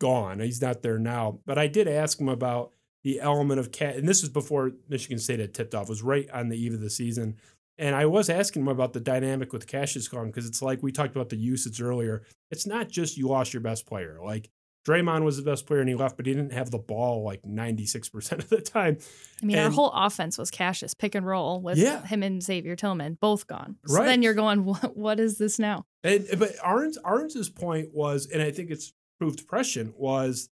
gone. 0.00 0.40
He's 0.40 0.60
not 0.62 0.82
there 0.82 0.98
now. 0.98 1.40
But 1.46 1.58
I 1.58 1.66
did 1.66 1.88
ask 1.88 2.20
him 2.20 2.28
about 2.28 2.72
the 3.04 3.20
element 3.20 3.58
of 3.58 3.72
cat, 3.72 3.96
and 3.96 4.08
this 4.08 4.22
was 4.22 4.30
before 4.30 4.72
Michigan 4.88 5.18
State 5.18 5.40
had 5.40 5.54
tipped 5.54 5.74
off. 5.74 5.84
It 5.84 5.88
was 5.88 6.02
right 6.02 6.28
on 6.30 6.48
the 6.50 6.56
eve 6.62 6.74
of 6.74 6.80
the 6.80 6.90
season. 6.90 7.36
And 7.80 7.94
I 7.94 8.06
was 8.06 8.28
asking 8.28 8.62
him 8.62 8.68
about 8.68 8.92
the 8.92 8.98
dynamic 9.00 9.52
with 9.52 9.68
Cassius 9.68 10.08
gone 10.08 10.26
because 10.26 10.46
it's 10.46 10.60
like 10.60 10.82
we 10.82 10.90
talked 10.90 11.14
about 11.14 11.28
the 11.28 11.36
usage 11.36 11.80
earlier. 11.80 12.24
It's 12.50 12.66
not 12.66 12.88
just 12.88 13.16
you 13.16 13.28
lost 13.28 13.54
your 13.54 13.60
best 13.60 13.86
player. 13.86 14.18
Like 14.20 14.50
Draymond 14.86 15.24
was 15.24 15.36
the 15.36 15.42
best 15.42 15.66
player 15.66 15.80
and 15.80 15.88
he 15.88 15.94
left, 15.94 16.16
but 16.16 16.26
he 16.26 16.32
didn't 16.32 16.52
have 16.52 16.70
the 16.70 16.78
ball 16.78 17.22
like 17.22 17.42
96% 17.42 18.32
of 18.32 18.48
the 18.48 18.60
time. 18.60 18.98
I 19.42 19.46
mean, 19.46 19.58
our 19.58 19.70
whole 19.70 19.90
offense 19.92 20.38
was 20.38 20.50
Cassius 20.50 20.94
pick 20.94 21.14
and 21.14 21.26
roll 21.26 21.60
with 21.60 21.76
Yeah. 21.78 22.06
him 22.06 22.22
and 22.22 22.42
Xavier 22.42 22.74
Tillman, 22.76 23.18
both 23.20 23.46
gone. 23.46 23.76
So 23.86 23.96
Right. 23.96 24.06
then 24.06 24.22
you're 24.22 24.34
going, 24.34 24.64
what, 24.64 24.96
what 24.96 25.20
is 25.20 25.38
this 25.38 25.58
now? 25.58 25.84
And 26.02 26.26
but 26.38 26.52
Ahrens 26.64 26.96
Ahrens's 27.04 27.50
point 27.50 27.88
was, 27.92 28.26
and 28.26 28.40
I 28.42 28.50
think 28.50 28.70
it's 28.70 28.92
proved 29.18 29.46
prescient, 29.46 29.98
was 29.98 30.48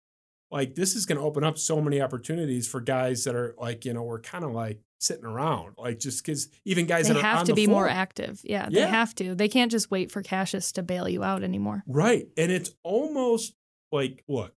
like 0.50 0.76
this 0.76 0.96
is 0.96 1.06
going 1.06 1.18
to 1.20 1.24
open 1.24 1.44
up 1.44 1.58
so 1.58 1.82
many 1.82 2.02
opportunities 2.02 2.68
for 2.68 2.80
guys 2.80 3.24
that 3.26 3.36
are 3.36 3.56
like 3.60 3.86
you 3.86 3.94
know 3.94 4.04
we're 4.04 4.22
kind 4.22 4.44
of 4.46 4.52
like 4.52 4.80
sitting 5.00 5.26
around, 5.26 5.74
like 5.78 6.00
just 6.00 6.24
because 6.24 6.48
even 6.64 6.86
guys 6.86 7.08
They 7.08 7.14
that 7.14 7.20
are 7.20 7.24
have 7.28 7.40
to 7.46 7.52
the 7.52 7.56
be 7.56 7.68
more 7.68 7.90
active. 7.90 8.40
Yeah, 8.44 8.68
Yeah. 8.72 8.86
they 8.86 8.90
have 8.92 9.14
to. 9.16 9.36
They 9.36 9.50
can't 9.50 9.70
just 9.70 9.92
wait 9.92 10.12
for 10.12 10.22
Cassius 10.22 10.72
to 10.74 10.82
bail 10.84 11.10
you 11.10 11.24
out 11.24 11.44
anymore. 11.44 11.84
right, 11.88 12.26
and 12.38 12.52
it's 12.52 12.72
almost 12.84 13.54
like 13.94 14.24
look. 14.28 14.54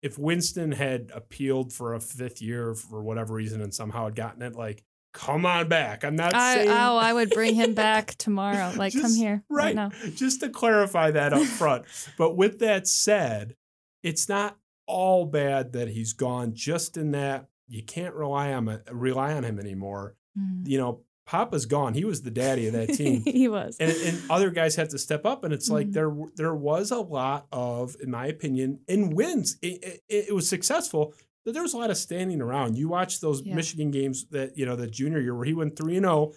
If 0.00 0.16
Winston 0.16 0.70
had 0.70 1.10
appealed 1.12 1.72
for 1.72 1.94
a 1.94 2.00
fifth 2.00 2.40
year 2.40 2.72
for 2.74 3.02
whatever 3.02 3.34
reason 3.34 3.60
and 3.60 3.74
somehow 3.74 4.04
had 4.04 4.14
gotten 4.14 4.42
it, 4.42 4.54
like, 4.54 4.84
come 5.12 5.44
on 5.44 5.68
back. 5.68 6.04
I'm 6.04 6.14
not 6.14 6.36
I, 6.36 6.54
saying 6.54 6.68
oh, 6.68 6.96
I 6.96 7.12
would 7.12 7.30
bring 7.30 7.56
him 7.56 7.74
back 7.74 8.14
tomorrow. 8.18 8.72
Like, 8.76 8.92
come 8.92 9.12
here 9.12 9.42
right, 9.50 9.64
right 9.64 9.74
now. 9.74 9.90
just 10.14 10.40
to 10.40 10.50
clarify 10.50 11.10
that 11.10 11.32
up 11.32 11.42
front. 11.42 11.84
but 12.16 12.36
with 12.36 12.60
that 12.60 12.86
said, 12.86 13.56
it's 14.04 14.28
not 14.28 14.56
all 14.86 15.26
bad 15.26 15.72
that 15.72 15.88
he's 15.88 16.12
gone. 16.12 16.54
Just 16.54 16.96
in 16.96 17.10
that 17.10 17.48
you 17.66 17.82
can't 17.82 18.14
rely 18.14 18.52
on 18.52 18.80
rely 18.92 19.32
on 19.32 19.44
him 19.44 19.58
anymore. 19.58 20.14
Mm. 20.38 20.66
You 20.66 20.78
know, 20.78 21.00
Papa's 21.28 21.66
gone. 21.66 21.92
He 21.92 22.06
was 22.06 22.22
the 22.22 22.30
daddy 22.30 22.66
of 22.68 22.72
that 22.72 22.94
team. 22.94 23.22
he 23.26 23.48
was. 23.48 23.76
And, 23.78 23.92
and 23.92 24.22
other 24.30 24.48
guys 24.50 24.76
have 24.76 24.88
to 24.88 24.98
step 24.98 25.26
up, 25.26 25.44
and 25.44 25.52
it's 25.52 25.68
like 25.68 25.88
Mhm. 25.88 25.92
there 25.92 26.16
there 26.36 26.54
was 26.54 26.90
a 26.90 26.98
lot 27.00 27.46
of, 27.52 27.96
in 28.02 28.10
my 28.10 28.26
opinion, 28.28 28.80
in 28.88 29.10
wins. 29.10 29.58
It, 29.60 29.84
it, 30.08 30.26
it 30.28 30.34
was 30.34 30.48
successful, 30.48 31.12
but 31.44 31.52
there 31.52 31.62
was 31.62 31.74
a 31.74 31.76
lot 31.78 31.90
of 31.90 31.98
standing 31.98 32.40
around. 32.40 32.76
You 32.78 32.88
watch 32.88 33.20
those 33.20 33.42
Yeah. 33.42 33.54
Michigan 33.54 33.90
games 33.90 34.24
that 34.30 34.56
you 34.56 34.64
know 34.64 34.74
the 34.74 34.86
junior 34.86 35.20
year 35.20 35.34
where 35.34 35.44
he 35.44 35.52
went 35.54 35.76
three 35.76 35.96
and 35.98 36.04
zero. 36.04 36.32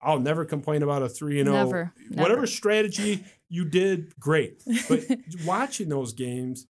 I'll 0.00 0.20
never 0.20 0.44
complain 0.44 0.82
about 0.84 1.02
a 1.02 1.08
three 1.08 1.40
and 1.40 1.48
zero. 1.48 1.64
Never, 1.64 1.92
Whatever 2.10 2.34
never. 2.42 2.46
strategy 2.46 3.24
you 3.48 3.64
did, 3.64 4.14
great. 4.20 4.62
But 4.88 5.00
watching 5.44 5.88
those 5.88 6.12
games, 6.12 6.66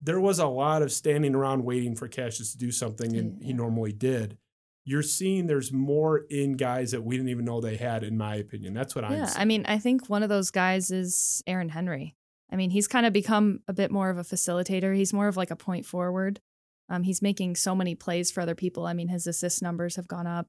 there 0.00 0.20
was 0.20 0.38
a 0.38 0.46
lot 0.46 0.82
of 0.82 0.92
standing 0.92 1.34
around 1.34 1.64
waiting 1.64 1.96
for 1.96 2.06
Cassius 2.08 2.52
to 2.52 2.58
do 2.58 2.70
something, 2.70 3.16
and 3.16 3.42
he 3.42 3.52
normally 3.52 3.92
did. 3.92 4.38
You're 4.84 5.02
seeing 5.02 5.46
there's 5.46 5.72
more 5.72 6.24
in 6.28 6.56
guys 6.56 6.90
that 6.90 7.02
we 7.02 7.16
didn't 7.16 7.30
even 7.30 7.44
know 7.44 7.60
they 7.60 7.76
had, 7.76 8.02
in 8.02 8.16
my 8.16 8.36
opinion. 8.36 8.74
That's 8.74 8.94
what 8.94 9.04
I'm 9.04 9.12
yeah. 9.12 9.32
I 9.36 9.44
mean, 9.44 9.64
I 9.66 9.78
think 9.78 10.08
one 10.08 10.22
of 10.22 10.28
those 10.28 10.50
guys 10.50 10.90
is 10.90 11.42
Aaron 11.46 11.68
Henry. 11.68 12.16
I 12.50 12.56
mean, 12.56 12.70
he's 12.70 12.88
kind 12.88 13.06
of 13.06 13.12
become 13.12 13.60
a 13.68 13.72
bit 13.72 13.90
more 13.90 14.10
of 14.10 14.18
a 14.18 14.22
facilitator. 14.22 14.94
He's 14.94 15.12
more 15.12 15.28
of 15.28 15.36
like 15.36 15.50
a 15.50 15.56
point 15.56 15.86
forward. 15.86 16.40
Um, 16.88 17.04
he's 17.04 17.22
making 17.22 17.56
so 17.56 17.74
many 17.74 17.94
plays 17.94 18.30
for 18.30 18.40
other 18.40 18.54
people. 18.54 18.86
I 18.86 18.92
mean, 18.92 19.08
his 19.08 19.26
assist 19.26 19.62
numbers 19.62 19.96
have 19.96 20.08
gone 20.08 20.26
up. 20.26 20.46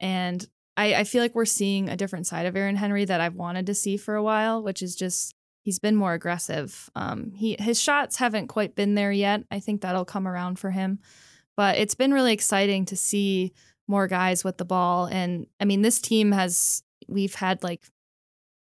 And 0.00 0.46
I, 0.76 0.94
I 0.94 1.04
feel 1.04 1.22
like 1.22 1.34
we're 1.34 1.44
seeing 1.44 1.88
a 1.88 1.96
different 1.96 2.26
side 2.26 2.46
of 2.46 2.56
Aaron 2.56 2.76
Henry 2.76 3.04
that 3.04 3.20
I've 3.20 3.34
wanted 3.34 3.66
to 3.66 3.74
see 3.74 3.96
for 3.96 4.14
a 4.14 4.22
while, 4.22 4.62
which 4.62 4.82
is 4.82 4.96
just 4.96 5.34
he's 5.62 5.78
been 5.78 5.96
more 5.96 6.14
aggressive. 6.14 6.90
Um, 6.94 7.32
he 7.34 7.56
his 7.58 7.80
shots 7.80 8.16
haven't 8.16 8.48
quite 8.48 8.74
been 8.74 8.94
there 8.94 9.12
yet. 9.12 9.44
I 9.50 9.60
think 9.60 9.82
that'll 9.82 10.04
come 10.04 10.26
around 10.26 10.58
for 10.58 10.70
him. 10.70 11.00
But 11.56 11.78
it's 11.78 11.94
been 11.94 12.12
really 12.12 12.32
exciting 12.32 12.84
to 12.86 12.96
see 12.96 13.52
more 13.86 14.06
guys 14.08 14.42
with 14.44 14.56
the 14.58 14.64
ball. 14.64 15.06
And 15.06 15.46
I 15.60 15.64
mean, 15.64 15.82
this 15.82 16.00
team 16.00 16.32
has 16.32 16.82
we've 17.08 17.34
had 17.34 17.62
like 17.62 17.82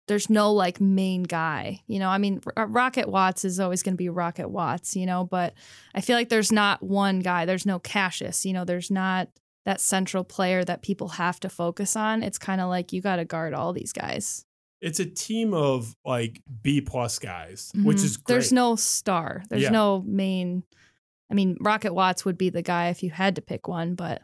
there's 0.08 0.28
no 0.30 0.52
like 0.52 0.80
main 0.80 1.22
guy, 1.22 1.82
you 1.86 1.98
know. 2.00 2.08
I 2.08 2.18
mean, 2.18 2.40
R- 2.56 2.66
Rocket 2.66 3.08
Watts 3.08 3.44
is 3.44 3.60
always 3.60 3.82
going 3.82 3.94
to 3.94 3.98
be 3.98 4.08
Rocket 4.08 4.48
Watts, 4.48 4.96
you 4.96 5.06
know. 5.06 5.24
But 5.24 5.54
I 5.94 6.00
feel 6.00 6.16
like 6.16 6.30
there's 6.30 6.50
not 6.50 6.82
one 6.82 7.20
guy. 7.20 7.44
There's 7.44 7.66
no 7.66 7.78
Cassius, 7.78 8.44
you 8.44 8.52
know. 8.52 8.64
There's 8.64 8.90
not 8.90 9.28
that 9.66 9.80
central 9.80 10.24
player 10.24 10.64
that 10.64 10.82
people 10.82 11.08
have 11.08 11.38
to 11.40 11.48
focus 11.48 11.94
on. 11.94 12.22
It's 12.24 12.38
kind 12.38 12.60
of 12.60 12.68
like 12.68 12.92
you 12.92 13.00
got 13.02 13.16
to 13.16 13.24
guard 13.24 13.54
all 13.54 13.72
these 13.72 13.92
guys. 13.92 14.44
it's 14.82 14.98
a 14.98 15.04
team 15.04 15.52
of 15.52 15.94
like 16.06 16.40
B 16.62 16.80
plus 16.80 17.18
guys, 17.18 17.70
which 17.74 17.98
Mhm. 17.98 18.04
is 18.04 18.16
great. 18.16 18.32
There's 18.34 18.50
no 18.50 18.76
star. 18.76 19.42
There's 19.50 19.64
Yeah. 19.64 19.68
no 19.68 20.02
main. 20.06 20.62
I 21.30 21.34
mean, 21.34 21.56
Rocket 21.60 21.94
Watts 21.94 22.24
would 22.24 22.36
be 22.38 22.50
the 22.50 22.62
guy 22.62 22.88
if 22.88 23.02
you 23.02 23.10
had 23.10 23.36
to 23.36 23.42
pick 23.42 23.68
one, 23.68 23.94
but 23.94 24.22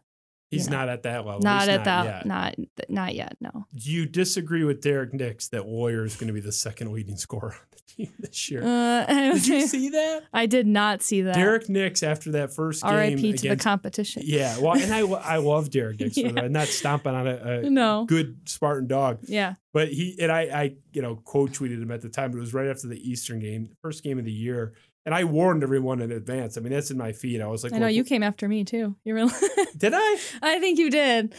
He's 0.50 0.66
yeah. 0.68 0.76
not 0.76 0.88
at 0.88 1.02
that 1.02 1.26
level. 1.26 1.40
not 1.40 1.62
least 1.66 1.70
at 1.80 1.84
that. 1.86 2.04
yet. 2.04 2.26
Not 2.26 2.54
not 2.88 3.14
yet. 3.16 3.36
No. 3.40 3.66
Do 3.74 3.90
you 3.90 4.06
disagree 4.06 4.62
with 4.62 4.80
Derrick 4.80 5.12
Nix 5.12 5.48
that 5.48 5.66
Warrior 5.66 6.04
is 6.04 6.14
going 6.14 6.28
to 6.28 6.32
be 6.32 6.38
the 6.40 6.52
second 6.52 6.92
leading 6.92 7.16
scorer 7.16 7.50
on 7.54 7.58
the 7.72 7.78
team 8.04 8.12
this 8.20 8.48
year? 8.48 8.62
Uh, 8.62 9.06
Did 9.34 9.46
you 9.48 9.66
see 9.66 9.88
that? 9.88 10.22
I 10.32 10.46
did 10.46 10.68
not 10.68 11.02
see 11.02 11.22
that. 11.22 11.34
Derrick 11.34 11.68
Nix 11.68 12.04
after 12.04 12.30
that 12.32 12.54
first 12.54 12.84
game 12.84 12.92
R.I.P. 12.92 13.32
to 13.32 13.48
the 13.48 13.56
competition. 13.56 14.22
Yeah, 14.24 14.56
well, 14.60 14.80
and 14.80 14.92
I 14.94 15.00
I 15.00 15.36
love 15.38 15.70
Derrick 15.70 15.98
Nix 15.98 16.14
for 16.14 16.20
Yeah. 16.20 16.32
that. 16.32 16.44
I'm 16.44 16.52
not 16.52 16.68
stomping 16.68 17.12
on 17.16 17.26
a, 17.26 17.62
a 17.64 17.70
No. 17.70 18.04
good 18.04 18.38
Spartan 18.48 18.86
dog, 18.86 19.18
Yeah. 19.24 19.54
but 19.72 19.88
he 19.88 20.16
and 20.20 20.30
I 20.30 20.42
I 20.42 20.74
you 20.92 21.02
know 21.02 21.16
quote 21.16 21.50
tweeted 21.54 21.82
him 21.82 21.90
at 21.90 22.02
the 22.02 22.08
time. 22.08 22.30
But 22.30 22.38
it 22.38 22.42
was 22.42 22.54
right 22.54 22.68
after 22.68 22.86
the 22.86 23.00
Eastern 23.10 23.40
game, 23.40 23.64
the 23.64 23.76
first 23.82 24.04
game 24.04 24.20
of 24.20 24.24
the 24.24 24.32
year, 24.32 24.74
and 25.06 25.14
I 25.14 25.24
warned 25.24 25.62
everyone 25.62 26.02
in 26.02 26.12
advance. 26.12 26.58
I 26.58 26.60
mean, 26.60 26.72
that's 26.72 26.90
in 26.90 26.98
my 26.98 27.12
feed. 27.12 27.40
I 27.40 27.46
was 27.46 27.64
like, 27.64 27.72
I 27.72 27.76
know 27.78 27.86
well, 27.86 27.90
you 27.90 28.04
came 28.04 28.22
after 28.22 28.46
me 28.48 28.64
too. 28.64 28.94
You 29.04 29.14
really? 29.14 29.32
did 29.78 29.94
I? 29.94 30.18
I 30.42 30.58
think 30.58 30.78
you 30.78 30.90
did. 30.90 31.34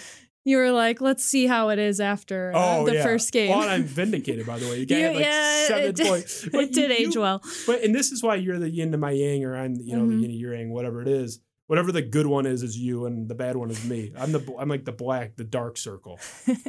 you 0.45 0.57
were 0.57 0.72
like, 0.72 1.01
let's 1.01 1.24
see 1.26 1.45
how 1.45 1.70
it 1.70 1.78
is 1.78 1.99
after 1.99 2.53
uh, 2.55 2.84
the 2.86 2.95
yeah. 2.95 3.03
first 3.03 3.32
game. 3.34 3.49
Well, 3.51 3.68
I'm 3.68 3.84
vindicated, 4.01 4.47
by 4.47 4.57
the 4.57 4.68
way. 4.68 4.86
You- 4.89 4.95
had 4.95 5.15
like 5.15 5.24
yeah, 5.26 5.68
seven 5.68 5.84
it 5.89 5.95
did- 5.97 6.07
points. 6.07 6.43
it 6.45 6.51
But 6.53 6.72
did 6.72 6.89
you- 6.89 7.07
age 7.09 7.18
well. 7.18 7.43
But 7.68 7.84
and 7.84 7.93
this 7.93 8.11
is 8.11 8.24
why 8.24 8.36
you're 8.36 8.57
the 8.57 8.70
yin 8.70 8.91
to 8.93 8.97
my 8.97 9.11
yang, 9.11 9.43
or 9.43 9.55
I'm 9.55 9.76
you 9.76 9.95
know 9.95 10.03
Mhm. 10.05 10.09
the 10.09 10.15
yin 10.22 10.32
to 10.32 10.38
your 10.38 10.55
yang, 10.55 10.72
whatever 10.72 11.01
it 11.03 11.07
is. 11.09 11.39
Whatever 11.68 11.91
the 11.91 12.01
good 12.01 12.28
one 12.28 12.45
is 12.45 12.63
is 12.63 12.78
you, 12.78 13.05
and 13.07 13.28
the 13.28 13.36
bad 13.36 13.57
one 13.57 13.70
is 13.70 13.84
me. 13.84 14.13
I'm 14.18 14.32
the 14.32 14.55
I'm 14.57 14.70
like 14.70 14.86
the 14.86 14.93
black, 14.93 15.36
the 15.36 15.43
dark 15.43 15.76
circle. 15.78 16.18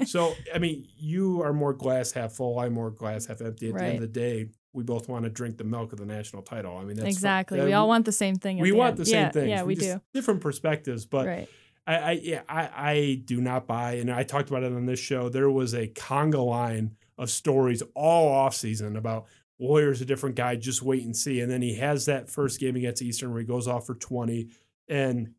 so 0.07 0.35
I 0.53 0.59
mean, 0.59 0.89
you 0.99 1.41
are 1.45 1.53
more 1.53 1.73
glass 1.73 2.11
half 2.11 2.33
full. 2.33 2.59
I'm 2.59 2.73
more 2.73 2.91
glass 2.91 3.27
half 3.27 3.41
empty. 3.41 3.69
At 3.69 3.77
the 3.77 3.85
end 3.85 3.95
of 3.95 4.01
the 4.01 4.09
day, 4.09 4.49
we 4.73 4.83
both 4.83 5.09
want 5.09 5.25
to 5.25 5.31
drink 5.31 5.57
the 5.57 5.65
milk 5.65 5.93
of 5.93 5.99
the 5.99 6.07
national 6.07 6.43
title. 6.43 6.77
I 6.77 6.85
mean, 6.85 6.97
that's 6.97 7.09
exactly. 7.09 7.59
that- 7.59 7.67
we 7.67 7.73
all 7.73 7.89
want 7.89 8.05
the 8.05 8.13
same 8.13 8.37
thing. 8.37 8.59
we 8.59 8.73
want 8.73 8.91
end. 8.91 8.99
the 8.99 9.07
same 9.07 9.15
yeah, 9.23 9.31
things. 9.31 9.49
Yeah, 9.49 9.63
we, 9.63 9.75
just- 9.75 9.87
do. 9.87 10.01
Different 10.15 10.41
perspectives, 10.41 11.07
but 11.07 11.27
right. 11.27 11.49
I, 11.87 11.97
I 11.97 12.11
yeah, 12.13 12.43
I, 12.49 12.71
I 12.75 13.23
do 13.25 13.41
not 13.41 13.67
buy, 13.67 13.95
and 13.95 14.11
I 14.11 14.23
talked 14.23 14.51
about 14.51 14.63
it 14.63 14.73
on 14.73 14.87
this 14.87 15.01
show. 15.01 15.29
There 15.29 15.51
was 15.51 15.75
a 15.75 15.89
conga 15.89 16.45
line 16.45 16.97
of 17.17 17.31
stories 17.31 17.83
all 17.95 18.29
off 18.29 18.55
season 18.55 18.97
about 18.97 19.27
Warriors 19.59 20.01
a 20.01 20.05
different 20.05 20.37
guy, 20.37 20.55
just 20.55 20.83
wait 20.83 21.05
and 21.05 21.17
see. 21.17 21.41
And 21.41 21.51
then 21.51 21.63
he 21.63 21.75
has 21.77 22.07
that 22.07 22.31
first 22.31 22.61
game 22.61 22.77
against 22.77 23.03
Eastern 23.03 23.33
where 23.33 23.41
he 23.41 23.47
goes 23.47 23.67
off 23.67 23.87
for 23.87 23.95
20. 23.97 24.49
And 24.89 25.35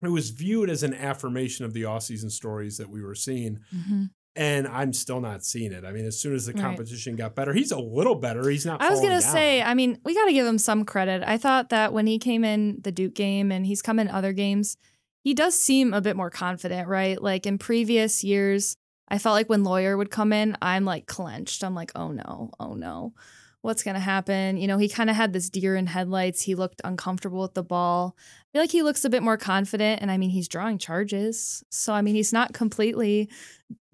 it 0.00 0.08
was 0.08 0.30
viewed 0.30 0.70
as 0.70 0.82
an 0.84 0.94
affirmation 0.94 1.64
of 1.64 1.72
the 1.72 1.84
off-season 1.84 2.30
stories 2.30 2.78
that 2.78 2.88
we 2.88 3.02
were 3.02 3.16
seeing. 3.16 3.60
Mhm. 3.74 4.10
And 4.36 4.66
I'm 4.66 4.92
still 4.92 5.20
not 5.20 5.44
seeing 5.44 5.70
it. 5.72 5.84
I 5.84 5.92
mean, 5.92 6.04
as 6.06 6.18
soon 6.18 6.34
as 6.34 6.46
the 6.46 6.52
Right. 6.54 6.60
competition 6.62 7.14
got 7.14 7.36
better, 7.36 7.52
he's 7.52 7.70
a 7.70 7.78
little 7.78 8.16
better. 8.16 8.48
He's 8.50 8.66
not. 8.66 8.82
I 8.82 8.90
was 8.90 9.00
gonna 9.00 9.20
down. 9.20 9.32
say, 9.32 9.62
I 9.62 9.74
mean, 9.74 9.98
we 10.04 10.12
got 10.14 10.24
to 10.26 10.32
give 10.32 10.44
him 10.46 10.58
some 10.58 10.84
credit. 10.84 11.22
I 11.24 11.38
thought 11.38 11.68
that 11.68 11.92
when 11.92 12.08
he 12.08 12.18
came 12.18 12.42
in 12.44 12.78
the 12.82 12.90
Duke 12.90 13.14
game 13.14 13.52
and 13.52 13.64
he's 13.64 13.80
come 13.80 14.00
in 14.00 14.08
other 14.08 14.32
games, 14.32 14.76
he 15.22 15.34
does 15.34 15.56
seem 15.58 15.94
a 15.94 16.00
bit 16.00 16.16
more 16.16 16.30
confident, 16.30 16.88
right? 16.88 17.20
Like 17.22 17.46
in 17.46 17.58
previous 17.58 18.24
years, 18.24 18.76
I 19.06 19.18
felt 19.18 19.34
like 19.34 19.48
when 19.48 19.62
Loyer 19.62 19.96
would 19.96 20.10
come 20.10 20.32
in, 20.32 20.56
I'm 20.60 20.84
like 20.84 21.06
clenched. 21.06 21.62
I'm 21.62 21.76
like, 21.76 21.92
oh 21.94 22.10
no, 22.10 22.50
oh 22.58 22.74
no, 22.74 23.14
what's 23.62 23.84
gonna 23.84 24.00
happen? 24.00 24.56
You 24.56 24.66
know, 24.66 24.78
he 24.78 24.88
kind 24.88 25.10
of 25.10 25.14
had 25.14 25.32
this 25.32 25.48
deer 25.48 25.76
in 25.76 25.86
headlights. 25.86 26.42
He 26.42 26.56
looked 26.56 26.80
uncomfortable 26.82 27.40
with 27.42 27.54
the 27.54 27.62
ball. 27.62 28.16
I 28.18 28.52
feel 28.52 28.62
like 28.62 28.72
he 28.72 28.82
looks 28.82 29.04
a 29.04 29.10
bit 29.10 29.22
more 29.22 29.36
confident, 29.36 30.02
and 30.02 30.10
I 30.10 30.18
mean, 30.18 30.30
he's 30.30 30.48
drawing 30.48 30.78
charges, 30.78 31.62
so 31.70 31.92
I 31.92 32.02
mean, 32.02 32.16
he's 32.16 32.32
not 32.32 32.52
completely 32.52 33.28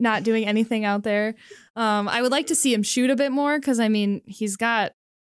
not 0.00 0.22
doing 0.22 0.46
anything 0.46 0.84
out 0.84 1.02
there. 1.02 1.34
Um, 1.76 2.08
I 2.08 2.22
would 2.22 2.32
like 2.32 2.48
to 2.48 2.54
see 2.54 2.72
him 2.72 2.82
shoot 2.82 3.10
a 3.10 3.16
bit 3.16 3.32
more 3.32 3.58
because 3.58 3.78
I 3.78 3.88
mean, 3.88 4.22
he's 4.26 4.56
got 4.56 4.92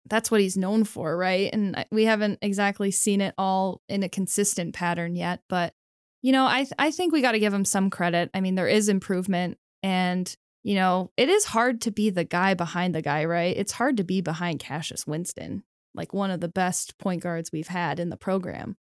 that's 0.09 0.29
what 0.29 0.41
he's 0.41 0.57
known 0.57 0.83
for, 0.83 1.15
right? 1.15 1.49
And 1.53 1.85
we 1.91 2.05
haven't 2.05 2.39
exactly 2.41 2.91
seen 2.91 3.21
it 3.21 3.33
all 3.37 3.81
in 3.87 4.03
a 4.03 4.09
consistent 4.09 4.73
pattern 4.73 5.15
yet, 5.15 5.41
but 5.47 5.73
you 6.21 6.31
know, 6.31 6.45
I 6.45 6.59
th- 6.59 6.73
I 6.79 6.91
think 6.91 7.11
we 7.11 7.21
got 7.21 7.33
to 7.33 7.39
give 7.39 7.53
him 7.53 7.65
some 7.65 7.89
credit. 7.89 8.29
I 8.33 8.41
mean, 8.41 8.55
there 8.55 8.67
is 8.67 8.87
improvement, 8.89 9.57
and 9.83 10.33
you 10.63 10.75
know, 10.75 11.11
it 11.17 11.27
is 11.27 11.43
hard 11.43 11.81
to 11.81 11.91
be 11.91 12.09
the 12.09 12.23
guy 12.23 12.53
behind 12.53 12.95
the 12.95 13.01
guy, 13.01 13.25
right? 13.25 13.55
It's 13.55 13.73
hard 13.73 13.97
to 13.97 14.05
be 14.05 14.21
behind 14.21 14.59
Cassius 14.59 15.05
Winston, 15.05 15.63
like 15.93 16.13
one 16.13 16.31
of 16.31 16.39
the 16.39 16.47
best 16.47 16.97
point 16.97 17.21
guards 17.21 17.51
we've 17.51 17.67
had 17.67 17.99
in 17.99 18.09
the 18.09 18.17
program, 18.17 18.77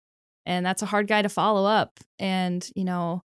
and 0.47 0.65
that's 0.65 0.83
a 0.83 0.87
hard 0.87 1.09
guy 1.09 1.21
to 1.23 1.29
follow 1.29 1.67
up. 1.67 1.99
And 2.21 2.67
you 2.77 2.85
know, 2.85 3.25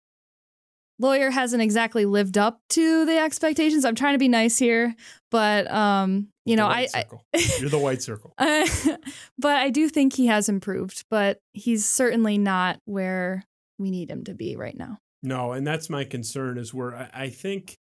Loyer 0.99 1.29
hasn't 1.29 1.61
exactly 1.61 2.05
lived 2.05 2.37
up 2.37 2.59
to 2.69 3.05
the 3.05 3.17
expectations. 3.17 3.85
I'm 3.85 3.95
trying 3.95 4.15
to 4.15 4.19
be 4.19 4.27
nice 4.27 4.57
here, 4.57 4.95
but 5.29 5.69
um, 5.71 6.29
you 6.45 6.55
know, 6.55 6.67
white 6.67 6.89
I. 6.93 7.05
You're 7.59 7.69
the 7.69 7.77
white 7.77 8.01
circle. 8.01 8.33
I 8.37 8.97
but 9.37 9.57
I 9.57 9.69
do 9.69 9.89
think 9.89 10.13
he 10.13 10.27
has 10.27 10.49
improved, 10.49 11.05
but 11.09 11.39
he's 11.53 11.87
certainly 11.87 12.37
not 12.37 12.79
where 12.85 13.43
we 13.77 13.91
need 13.91 14.09
him 14.09 14.23
to 14.25 14.33
be 14.33 14.55
right 14.55 14.77
now. 14.77 14.97
No, 15.21 15.51
and 15.51 15.65
that's 15.65 15.89
my 15.89 16.03
concern 16.03 16.57
is 16.57 16.73
where 16.73 16.95
I, 16.95 17.09
I 17.13 17.29
think 17.29 17.77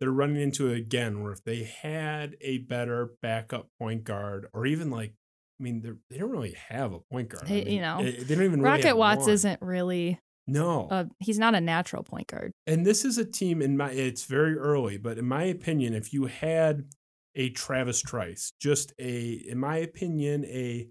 they're 0.00 0.10
running 0.10 0.40
into 0.40 0.68
it 0.68 0.78
again 0.78 1.22
where 1.22 1.32
if 1.32 1.42
they 1.44 1.64
had 1.64 2.36
a 2.40 2.58
better 2.58 3.10
backup 3.22 3.68
point 3.78 4.04
guard 4.04 4.46
or 4.52 4.66
even 4.66 4.90
like 4.90 5.14
I 5.60 5.62
mean 5.62 5.98
they 6.08 6.18
don't 6.18 6.30
really 6.30 6.56
have 6.68 6.92
a 6.92 7.00
point 7.00 7.30
guard. 7.30 7.44
I 7.46 7.50
mean, 7.50 7.68
you 7.68 7.80
know, 7.80 8.02
they, 8.02 8.12
don't 8.12 8.44
even 8.44 8.60
really 8.60 8.62
Rocket 8.62 8.86
have 8.88 8.96
Watts 8.96 9.22
one. 9.22 9.30
isn't 9.30 9.62
really 9.62 10.20
no, 10.48 10.88
a 10.90 11.06
he's 11.20 11.38
not 11.38 11.54
a 11.54 11.60
natural 11.60 12.02
point 12.02 12.26
guard. 12.26 12.52
and 12.66 12.84
this 12.84 13.04
is 13.04 13.18
a 13.18 13.24
team 13.24 13.62
in 13.62 13.76
my 13.76 13.90
it's 13.92 14.24
very 14.24 14.56
early, 14.56 14.96
but 14.96 15.18
in 15.18 15.26
my 15.26 15.44
opinion, 15.44 15.94
if 15.94 16.12
you 16.12 16.26
had 16.26 16.86
a 17.34 17.50
Travis 17.50 18.00
Trice, 18.00 18.50
just 18.60 18.92
a 18.98 19.30
in 19.32 19.58
my 19.58 19.76
opinion 19.76 20.44
a 20.46 20.88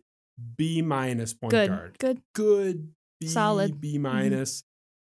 B 0.56 0.82
minus 0.82 1.34
point 1.34 1.52
Good. 1.52 1.70
guard, 1.70 1.96
Good. 2.00 2.22
good 2.34 2.94
B, 3.20 3.28
Solid. 3.28 3.72
Mm-hmm. 3.72 3.80
B 3.80 3.98
minus, 3.98 4.64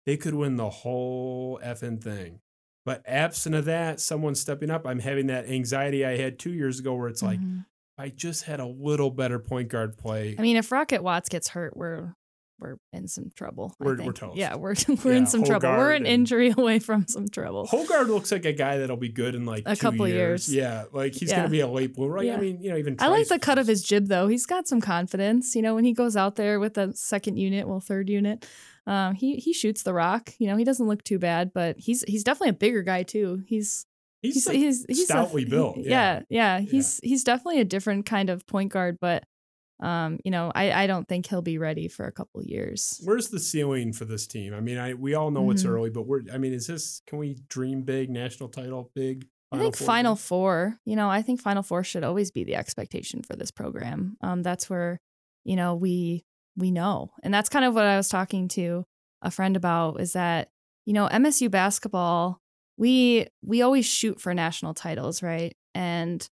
they 0.06 0.16
could 0.18 0.34
win 0.34 0.56
the 0.56 0.70
whole 0.70 1.60
effing 1.64 2.02
thing. 2.02 2.40
But 2.86 3.04
absent 3.06 3.54
of 3.54 3.66
that, 3.66 4.00
someone 4.00 4.34
stepping 4.36 4.72
up, 4.72 4.88
I'm 4.88 5.00
having 5.00 5.28
that 5.28 5.50
anxiety 5.50 6.06
I 6.06 6.16
had 6.16 6.40
two 6.40 6.54
years 6.54 6.80
ago 6.80 6.96
where 6.96 7.10
it's 7.10 7.22
like, 7.22 7.40
Mhm. 7.42 7.66
I 7.98 8.08
just 8.10 8.44
had 8.44 8.62
a 8.62 8.66
little 8.66 9.10
better 9.12 9.40
point 9.40 9.68
guard 9.68 9.98
play. 9.98 10.36
I 10.40 10.42
mean, 10.42 10.56
if 10.56 10.72
Rocket 10.72 11.04
Watts 11.04 11.28
gets 11.28 11.50
hurt, 11.50 11.76
we're 11.76 12.14
we're 12.60 12.78
in 12.94 13.08
some 13.08 13.30
trouble. 13.36 13.76
We're- 13.80 14.04
we're 14.06 14.12
toast. 14.14 14.38
Yeah, 14.38 14.56
we're 14.56 14.74
we're 15.04 15.12
Yeah, 15.12 15.18
in 15.20 15.26
some 15.28 15.44
trouble. 15.44 15.70
We're 15.70 15.92
an 15.94 16.06
injury 16.06 16.50
away 16.58 16.80
from 16.80 17.06
some 17.08 17.28
trouble. 17.28 17.68
Hoggard 17.68 18.08
looks 18.08 18.32
like 18.32 18.46
a 18.46 18.54
guy 18.54 18.80
that'll 18.80 18.98
be 18.98 19.10
good 19.10 19.36
in 19.36 19.46
like 19.46 19.64
A 19.66 19.76
couple 19.76 20.08
years. 20.08 20.48
years. 20.50 20.56
Yeah, 20.56 20.86
like 20.92 21.14
he's 21.14 21.30
Yeah. 21.30 21.38
gonna 21.38 21.50
be 21.50 21.60
a 21.60 21.68
late 21.68 21.94
bloomer. 21.96 22.18
Like, 22.18 22.30
I 22.30 22.38
mean, 22.38 22.62
you 22.62 22.72
know, 22.72 22.78
even 22.78 22.96
I 23.00 23.08
like 23.10 23.28
the 23.28 23.40
cut 23.40 23.58
of 23.58 23.68
his 23.68 23.84
jib 23.84 24.08
though. 24.08 24.28
He's 24.28 24.46
got 24.46 24.68
some 24.68 24.82
confidence. 24.82 25.56
You 25.56 25.62
know, 25.62 25.76
when 25.76 25.86
he 25.86 25.94
goes 25.94 26.16
out 26.18 26.36
there 26.36 26.60
with 26.60 26.74
the 26.76 26.94
second 26.96 27.38
unit, 27.38 27.68
well, 27.68 27.80
third 27.80 28.10
unit, 28.10 28.48
um, 28.88 29.14
he 29.16 29.36
he 29.36 29.54
shoots 29.54 29.84
the 29.84 29.94
rock. 29.94 30.34
You 30.40 30.48
know, 30.48 30.58
he 30.58 30.64
doesn't 30.64 30.88
look 30.88 31.04
too 31.04 31.20
bad, 31.20 31.52
but 31.54 31.78
he's 31.78 32.04
he's 32.08 32.24
definitely 32.24 32.50
a 32.50 32.54
bigger 32.54 32.82
guy 32.84 33.04
too. 33.04 33.44
He's 33.48 33.86
He's, 34.24 34.34
he's 34.34 34.48
like 34.48 34.58
he's, 34.58 34.86
he's 34.88 35.02
a- 35.02 35.06
stoutly 35.06 35.44
he- 35.44 35.50
built. 35.50 35.78
yeah, 35.78 36.22
yeah. 36.28 36.60
He's 36.60 37.00
he's 37.04 37.24
definitely 37.24 37.62
a 37.62 37.66
different 37.66 38.08
kind 38.08 38.32
of 38.32 38.48
point 38.48 38.72
guard, 38.72 38.98
but 39.00 39.24
um, 39.80 40.20
you 40.26 40.32
know, 40.32 40.52
I 40.56 40.72
I 40.84 40.88
don't 40.88 41.08
think 41.08 41.28
he'll 41.28 41.42
be 41.42 41.58
ready 41.58 41.88
for 41.88 42.06
a 42.06 42.12
couple 42.12 42.42
years. 42.44 43.00
Where's 43.04 43.30
the 43.30 43.40
ceiling 43.40 43.94
for 43.94 44.06
this 44.06 44.26
team? 44.28 44.54
I 44.54 44.60
mean, 44.60 44.78
I 44.78 44.94
we 44.96 45.14
all 45.14 45.32
know 45.32 45.52
it's 45.52 45.64
Mhm. 45.64 45.70
early, 45.70 45.90
but 45.90 46.08
we're. 46.08 46.22
I 46.34 46.38
mean, 46.38 46.54
is 46.54 46.68
this? 46.68 47.02
Can 47.08 47.20
we 47.20 47.36
dream 47.50 47.84
big? 47.84 48.10
National 48.10 48.50
title, 48.50 48.92
big. 48.96 49.28
I 49.52 49.60
think 49.60 49.78
Four 49.78 49.86
Final? 49.88 50.16
Four, 50.18 50.78
you 50.84 50.96
know, 50.98 51.10
I 51.10 51.22
think 51.22 51.42
Final 51.42 51.64
Four 51.64 51.84
should 51.84 52.04
always 52.04 52.32
be 52.32 52.44
the 52.44 52.56
expectation 52.56 53.22
for 53.24 53.36
this 53.36 53.50
program. 53.52 54.18
Um, 54.22 54.44
that's 54.44 54.70
where, 54.70 55.00
you 55.46 55.56
know, 55.56 55.76
we 55.76 56.26
we 56.58 56.72
know, 56.72 57.12
and 57.24 57.34
that's 57.34 57.48
kind 57.50 57.64
of 57.64 57.74
what 57.76 57.86
I 57.86 57.96
was 57.98 58.10
talking 58.10 58.48
to 58.50 58.84
a 59.22 59.32
friend 59.32 59.56
about 59.56 60.02
is 60.02 60.14
that 60.14 60.50
you 60.86 60.94
know 60.94 61.08
MSU 61.08 61.50
basketball, 61.50 62.40
we 62.78 63.28
we 63.42 63.62
always 63.62 63.86
shoot 63.86 64.20
for 64.20 64.34
national 64.34 64.74
titles, 64.74 65.22
right? 65.24 65.56
And 65.74 66.28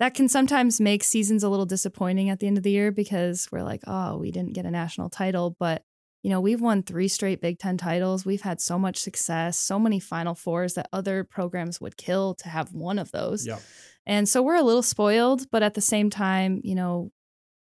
that 0.00 0.14
can 0.14 0.28
sometimes 0.28 0.80
make 0.80 1.04
seasons 1.04 1.42
a 1.42 1.48
little 1.48 1.66
disappointing 1.66 2.30
at 2.30 2.40
the 2.40 2.46
end 2.46 2.56
of 2.56 2.62
the 2.62 2.70
year 2.70 2.90
because 2.90 3.48
we're 3.52 3.62
like, 3.62 3.82
oh, 3.86 4.16
we 4.16 4.30
didn't 4.30 4.54
get 4.54 4.66
a 4.66 4.70
national 4.70 5.08
title, 5.08 5.56
but 5.58 5.82
you 6.24 6.30
know, 6.30 6.40
we've 6.40 6.60
won 6.60 6.82
three 6.82 7.06
straight 7.06 7.42
Big 7.42 7.58
Ten 7.58 7.76
titles. 7.76 8.24
We've 8.24 8.40
had 8.40 8.58
so 8.58 8.78
much 8.78 8.96
success, 8.96 9.58
so 9.58 9.78
many 9.78 10.00
Final 10.00 10.34
Fours 10.34 10.72
that 10.72 10.88
other 10.90 11.22
programs 11.22 11.82
would 11.82 11.98
kill 11.98 12.34
to 12.36 12.48
have 12.48 12.72
one 12.72 12.98
of 12.98 13.12
those. 13.12 13.46
Yep. 13.46 13.60
And 14.06 14.26
so 14.26 14.42
we're 14.42 14.56
a 14.56 14.62
little 14.62 14.82
spoiled, 14.82 15.50
but 15.50 15.62
at 15.62 15.74
the 15.74 15.82
same 15.82 16.08
time, 16.08 16.62
you 16.64 16.74
know, 16.74 17.10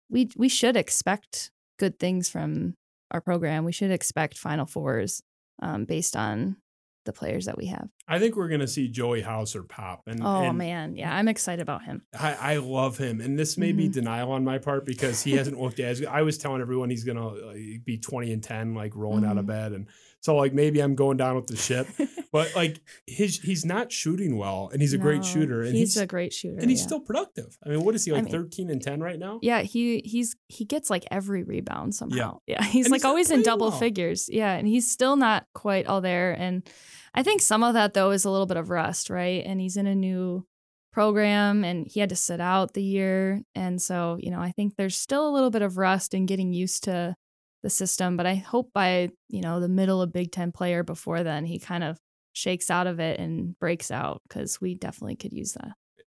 we 0.09 0.29
we 0.35 0.49
should 0.49 0.75
expect 0.75 1.49
good 1.79 1.97
things 1.97 2.29
from 2.29 2.75
our 3.09 3.21
program. 3.21 3.63
We 3.63 3.71
should 3.71 3.91
expect 3.91 4.37
Final 4.37 4.65
Fours 4.65 5.21
um, 5.61 5.85
based 5.85 6.17
on 6.17 6.57
the 7.05 7.13
players 7.13 7.45
that 7.45 7.57
we 7.57 7.65
have. 7.67 7.87
I 8.07 8.19
think 8.19 8.35
we're 8.35 8.47
gonna 8.49 8.67
see 8.67 8.87
Joey 8.87 9.21
Hauser 9.21 9.63
pop. 9.63 10.01
And 10.07 10.21
Oh 10.23 10.43
and 10.43 10.57
man, 10.57 10.95
yeah, 10.95 11.15
I'm 11.15 11.27
excited 11.27 11.61
about 11.61 11.83
him. 11.83 12.03
I, 12.17 12.33
I 12.33 12.55
love 12.57 12.97
him, 12.97 13.21
and 13.21 13.37
this 13.39 13.57
may 13.57 13.71
be 13.71 13.87
Mhm. 13.89 13.93
denial 13.93 14.31
on 14.31 14.43
my 14.43 14.57
part 14.59 14.85
because 14.85 15.21
he 15.23 15.31
hasn't 15.33 15.59
looked 15.59 15.79
as. 15.79 16.03
I 16.05 16.21
was 16.21 16.37
telling 16.37 16.61
everyone 16.61 16.89
he's 16.89 17.03
gonna 17.03 17.27
uh, 17.27 17.53
be 17.83 17.97
twenty 17.97 18.31
and 18.33 18.43
ten, 18.43 18.73
like 18.75 18.95
rolling 18.95 19.25
out 19.25 19.37
of 19.37 19.45
Mhm. 19.45 19.49
bed, 19.49 19.71
and 19.73 19.87
so 20.21 20.35
like 20.35 20.53
maybe 20.53 20.79
I'm 20.79 20.93
going 20.93 21.17
down 21.17 21.35
with 21.35 21.47
the 21.47 21.55
ship, 21.55 21.87
but 22.31 22.55
like 22.55 22.79
his 23.07 23.39
he's 23.39 23.65
not 23.65 23.91
shooting 23.91 24.37
well, 24.37 24.69
and 24.71 24.79
he's 24.81 24.93
a 24.93 24.97
great 24.99 25.25
shooter, 25.25 25.63
and 25.63 25.75
he's, 25.75 25.95
he's, 25.95 25.97
a 25.97 26.05
great 26.05 26.31
shooter, 26.31 26.59
and 26.59 26.69
he's 26.69 26.79
yeah. 26.81 26.85
still 26.85 26.99
productive. 26.99 27.57
I 27.65 27.69
mean, 27.69 27.83
what 27.83 27.95
is 27.95 28.05
he 28.05 28.11
I 28.11 28.15
like, 28.15 28.25
mean- 28.25 28.31
thirteen 28.31 28.69
and 28.69 28.81
ten 28.81 29.01
right 29.01 29.17
now? 29.17 29.39
Yeah, 29.41 29.61
he 29.63 30.01
he's 30.05 30.35
he 30.47 30.63
gets 30.63 30.91
like 30.91 31.05
every 31.09 31.43
rebound 31.43 31.95
somehow. 31.95 32.39
Yeah, 32.45 32.63
he's 32.63 32.85
And 32.85 32.91
like 32.91 32.99
he's 33.01 33.05
always 33.05 33.31
in 33.31 33.41
double 33.41 33.69
well. 33.69 33.79
figures. 33.79 34.29
Yeah, 34.31 34.53
and 34.53 34.67
he's 34.67 34.89
still 34.89 35.15
not 35.15 35.47
quite 35.55 35.87
all 35.87 36.01
there. 36.01 36.33
And 36.33 36.69
I 37.15 37.23
think 37.23 37.41
some 37.41 37.63
of 37.63 37.73
that 37.73 37.95
though 37.95 38.11
is 38.11 38.23
a 38.23 38.29
little 38.29 38.45
bit 38.47 38.57
of 38.57 38.69
rust, 38.69 39.09
right? 39.09 39.43
And 39.43 39.59
he's 39.59 39.75
in 39.75 39.87
a 39.87 39.95
new 39.95 40.45
program, 40.93 41.63
and 41.63 41.87
he 41.89 41.99
had 41.99 42.09
to 42.09 42.15
sit 42.15 42.39
out 42.39 42.73
the 42.73 42.83
year, 42.83 43.41
and 43.55 43.81
so 43.81 44.17
you 44.19 44.29
know 44.29 44.39
I 44.39 44.51
think 44.51 44.75
there's 44.75 44.97
still 44.97 45.27
a 45.27 45.33
little 45.33 45.49
bit 45.49 45.63
of 45.63 45.77
rust 45.77 46.13
in 46.13 46.27
getting 46.27 46.53
used 46.53 46.83
to 46.83 47.15
the 47.63 47.69
system. 47.69 48.17
But 48.17 48.25
I 48.25 48.35
hope 48.35 48.71
by 48.73 49.09
you 49.29 49.41
know 49.41 49.59
the 49.59 49.69
middle 49.69 50.01
of 50.01 50.11
Big 50.13 50.31
Ten 50.31 50.51
player 50.51 50.83
before 50.83 51.23
then 51.23 51.45
he 51.45 51.59
kind 51.59 51.83
of 51.83 51.97
shakes 52.33 52.71
out 52.71 52.87
of 52.87 52.99
it 52.99 53.19
and 53.19 53.57
breaks 53.59 53.91
out 53.91 54.21
because 54.27 54.61
we 54.61 54.75
definitely 54.75 55.15
could 55.15 55.33
use 55.33 55.53
that. 55.53 55.73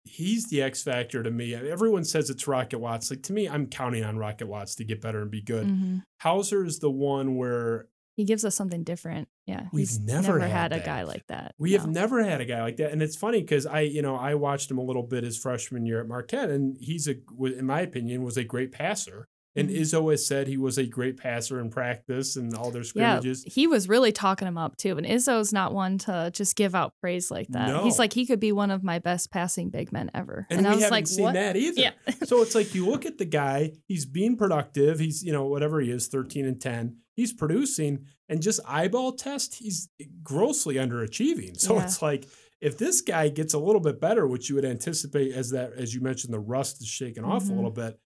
He's 0.06 0.48
the 0.48 0.62
X 0.62 0.82
factor 0.82 1.22
to 1.22 1.30
me. 1.30 1.54
Everyone 1.54 2.04
says 2.04 2.28
it's 2.28 2.46
Rocket 2.46 2.78
Watts. 2.78 3.10
Like 3.10 3.22
to 3.24 3.32
me, 3.32 3.48
I'm 3.48 3.66
counting 3.66 4.04
on 4.04 4.18
Rocket 4.18 4.46
Watts 4.46 4.74
to 4.76 4.84
get 4.84 5.00
better 5.00 5.22
and 5.22 5.30
be 5.30 5.40
good. 5.40 5.66
Mhm. 5.66 6.02
Hauser 6.20 6.64
is 6.64 6.78
the 6.78 6.90
one 6.90 7.36
where 7.36 7.88
he 8.16 8.24
gives 8.24 8.44
us 8.44 8.54
something 8.54 8.84
different. 8.84 9.28
Yeah, 9.46 9.68
We've 9.72 9.88
he's 9.88 9.98
never 9.98 10.38
had, 10.38 10.50
had 10.50 10.72
a 10.72 10.78
guy 10.80 11.02
like 11.02 11.26
that. 11.28 11.54
We 11.58 11.72
have 11.72 11.88
never 11.88 12.22
had 12.22 12.40
a 12.40 12.44
guy 12.44 12.62
like 12.62 12.76
that, 12.76 12.92
and 12.92 13.02
it's 13.02 13.16
funny 13.16 13.40
because 13.40 13.66
I, 13.66 13.80
you 13.80 14.02
know, 14.02 14.14
I 14.14 14.34
watched 14.36 14.70
him 14.70 14.78
a 14.78 14.84
little 14.84 15.02
bit 15.02 15.24
his 15.24 15.36
freshman 15.36 15.84
year 15.84 16.00
at 16.00 16.06
Marquette, 16.06 16.48
and 16.48 16.76
he's 16.78 17.08
a, 17.08 17.16
in 17.40 17.66
my 17.66 17.80
opinion, 17.80 18.22
was 18.22 18.36
a 18.36 18.44
great 18.44 18.70
passer. 18.72 19.26
And 19.56 19.68
Mhm. 19.68 19.80
Izzo 19.80 20.10
has 20.10 20.26
said 20.26 20.48
he 20.48 20.56
was 20.56 20.78
a 20.78 20.86
great 20.86 21.16
passer 21.16 21.60
in 21.60 21.70
practice 21.70 22.34
and 22.36 22.52
all 22.54 22.70
their 22.72 22.82
scrimmages. 22.82 23.44
Yeah, 23.46 23.52
he 23.52 23.66
was 23.66 23.88
really 23.88 24.10
talking 24.10 24.48
him 24.48 24.58
up 24.58 24.76
too. 24.76 24.96
And 24.98 25.06
Izzo's 25.06 25.52
not 25.52 25.72
one 25.72 25.98
to 25.98 26.30
just 26.34 26.56
give 26.56 26.74
out 26.74 26.94
praise 27.00 27.30
like 27.30 27.46
that. 27.48 27.68
No. 27.68 27.84
He's 27.84 27.98
like 27.98 28.12
he 28.12 28.26
could 28.26 28.40
be 28.40 28.50
one 28.52 28.70
of 28.72 28.82
my 28.82 28.98
best 28.98 29.30
passing 29.30 29.70
big 29.70 29.92
men 29.92 30.10
ever. 30.12 30.46
And, 30.50 30.66
I 30.66 30.70
we 30.70 30.74
was 30.76 30.84
haven't 30.84 30.96
like, 30.96 31.06
seen 31.06 31.24
what? 31.24 31.34
that 31.34 31.56
either. 31.56 31.80
Yeah. 31.80 31.90
so 32.24 32.42
it's 32.42 32.54
like 32.54 32.74
you 32.74 32.86
look 32.86 33.06
at 33.06 33.18
the 33.18 33.24
guy, 33.24 33.72
he's 33.86 34.04
being 34.06 34.36
productive. 34.36 34.98
He's, 34.98 35.22
you 35.22 35.32
know, 35.32 35.46
whatever 35.46 35.80
he 35.80 35.90
is, 35.90 36.08
13 36.08 36.46
and 36.46 36.60
10. 36.60 36.96
He's 37.14 37.32
producing 37.32 38.06
and 38.28 38.42
just 38.42 38.58
eyeball 38.66 39.12
test, 39.12 39.54
he's 39.56 39.88
grossly 40.24 40.76
underachieving. 40.76 41.58
So 41.60 41.74
Yeah. 41.76 41.84
it's 41.84 42.02
like 42.02 42.26
if 42.60 42.78
this 42.78 43.02
guy 43.02 43.28
gets 43.28 43.54
a 43.54 43.58
little 43.58 43.80
bit 43.80 44.00
better, 44.00 44.26
which 44.26 44.48
you 44.48 44.54
would 44.56 44.64
anticipate 44.64 45.32
as 45.32 45.50
that, 45.50 45.74
as 45.74 45.94
you 45.94 46.00
mentioned, 46.00 46.32
the 46.32 46.38
rust 46.40 46.80
is 46.80 46.88
shaking 46.88 47.22
off 47.22 47.44
a 47.48 47.52
Mhm. 47.52 47.56
little 47.56 47.70
bit. 47.70 48.00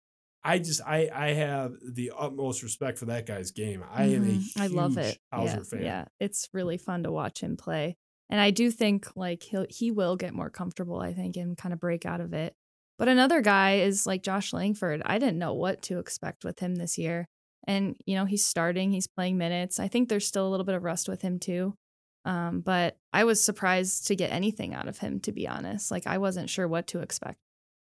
I 0.45 0.59
just 0.59 0.81
I 0.83 1.11
I 1.15 1.29
have 1.33 1.75
the 1.83 2.13
utmost 2.17 2.63
respect 2.63 2.99
for 2.99 3.07
that 3.07 3.27
guy's 3.27 3.51
game. 3.51 3.85
I 3.91 4.05
am 4.05 4.23
a 4.23 4.33
huge 4.33 4.53
I 4.57 4.67
love 4.69 4.97
it. 4.99 5.19
Hauser 5.33 5.57
yeah, 5.57 5.63
fan. 5.63 5.85
Yeah, 5.85 6.05
it's 6.21 6.49
really 6.53 6.79
fun 6.79 7.03
to 7.03 7.13
watch 7.13 7.41
him 7.41 7.57
play. 7.57 7.97
And 8.31 8.41
I 8.41 8.51
do 8.51 8.71
think 8.71 9.09
like 9.17 9.43
he'll 9.43 9.67
he 9.69 9.91
will 9.91 10.17
get 10.17 10.35
more 10.35 10.51
comfortable, 10.51 11.01
I 11.01 11.13
think, 11.13 11.37
and 11.37 11.57
kind 11.57 11.73
of 11.73 11.81
break 11.81 12.07
out 12.07 12.21
of 12.21 12.33
it. 12.33 12.55
But 12.99 13.09
another 13.09 13.41
guy 13.41 13.77
is 13.77 14.07
like 14.07 14.23
Josh 14.23 14.53
Langford. 14.53 15.03
I 15.07 15.19
didn't 15.19 15.39
know 15.39 15.55
what 15.55 15.83
to 15.83 15.99
expect 15.99 16.45
with 16.45 16.59
him 16.59 16.75
this 16.75 16.99
year. 16.99 17.29
And, 17.67 17.97
you 18.07 18.17
know, 18.17 18.25
he's 18.25 18.45
starting, 18.45 18.91
he's 18.91 19.07
playing 19.07 19.39
minutes. 19.39 19.79
I 19.79 19.89
think 19.89 20.09
there's 20.09 20.27
still 20.27 20.49
a 20.49 20.51
little 20.51 20.65
bit 20.67 20.75
of 20.75 20.83
rust 20.83 21.09
with 21.09 21.23
him 21.23 21.39
too. 21.39 21.75
Um, 22.25 22.61
but 22.61 22.97
I 23.13 23.25
was 23.25 23.43
surprised 23.43 24.09
to 24.09 24.17
get 24.17 24.33
anything 24.33 24.75
out 24.75 24.89
of 24.89 24.99
him, 24.99 25.21
to 25.21 25.33
be 25.33 25.47
honest. 25.47 25.91
Like 25.91 26.07
I 26.07 26.19
wasn't 26.19 26.51
sure 26.51 26.67
what 26.67 26.89
to 26.89 27.01
expect. 27.01 27.39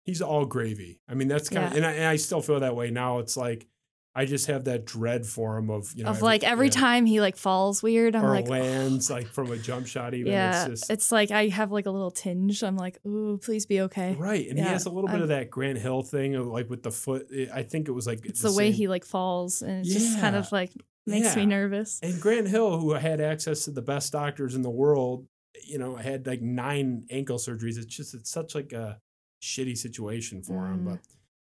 He's 0.03 0.21
all 0.21 0.45
gravy. 0.45 0.99
I 1.07 1.13
mean, 1.13 1.27
that's 1.27 1.49
kind 1.49 1.65
of, 1.67 1.71
Yeah. 1.71 1.77
and 1.77 1.85
I, 1.85 1.91
and 1.93 2.05
I 2.05 2.15
still 2.15 2.41
feel 2.41 2.59
that 2.59 2.75
way 2.75 2.91
now. 2.91 3.19
It's 3.19 3.37
like 3.37 3.67
I 4.13 4.25
just 4.25 4.47
have 4.47 4.65
that 4.65 4.83
dread 4.85 5.25
for 5.25 5.57
him 5.57 5.69
of 5.69 5.93
you 5.95 6.03
know 6.03 6.09
of 6.09 6.21
like 6.21 6.43
every 6.43 6.67
yeah, 6.67 6.71
time 6.71 7.05
he 7.05 7.21
like 7.21 7.37
falls 7.37 7.81
weird, 7.81 8.13
I'm 8.13 8.25
or 8.25 8.29
like 8.29 8.49
lands 8.49 9.09
like 9.09 9.27
from 9.27 9.49
a 9.51 9.57
jump 9.57 9.87
shot. 9.87 10.13
Even 10.13 10.33
yeah, 10.33 10.65
it's 10.65 10.69
just, 10.81 10.91
it's, 10.91 11.11
like 11.13 11.31
I 11.31 11.47
have 11.47 11.71
like 11.71 11.85
a 11.85 11.91
little 11.91 12.11
tinge. 12.11 12.61
I'm 12.61 12.75
like, 12.75 12.99
ooh, 13.07 13.37
please 13.37 13.65
be 13.65 13.79
okay. 13.81 14.15
right, 14.19 14.45
and 14.49 14.57
he 14.59 14.65
has 14.65 14.85
a 14.85 14.89
little 14.89 15.07
bit 15.07 15.13
I'm- 15.13 15.21
of 15.23 15.27
that 15.29 15.49
Grant 15.49 15.77
Hill 15.77 16.03
thing, 16.03 16.35
of 16.35 16.47
like 16.47 16.69
with 16.69 16.83
the 16.83 16.91
foot. 16.91 17.27
I 17.53 17.63
think 17.63 17.87
it 17.87 17.91
was 17.91 18.05
like 18.05 18.25
It's 18.25 18.41
the, 18.41 18.51
way 18.51 18.67
same- 18.71 18.73
he 18.73 18.87
like 18.89 19.05
falls, 19.05 19.61
and 19.61 19.85
it 19.85 19.89
just 19.89 20.19
kind 20.19 20.35
of 20.35 20.51
like 20.51 20.71
makes 21.07 21.33
me 21.37 21.45
nervous. 21.45 21.99
And 22.03 22.19
Grant 22.19 22.49
Hill, 22.49 22.79
who 22.79 22.91
had 22.91 23.21
access 23.21 23.63
to 23.65 23.71
the 23.71 23.81
best 23.81 24.11
doctors 24.11 24.55
in 24.55 24.61
the 24.61 24.69
world, 24.69 25.25
you 25.65 25.77
know, 25.77 25.95
had 25.95 26.27
like 26.27 26.41
nine 26.41 27.05
ankle 27.09 27.37
surgeries. 27.37 27.77
It's 27.77 27.85
just 27.85 28.13
it's 28.13 28.29
such 28.29 28.55
like 28.55 28.73
a 28.73 28.99
shitty 29.41 29.77
situation 29.77 30.41
for 30.41 30.67
him. 30.67 30.81
Mm. 30.81 30.85
But 30.91 30.99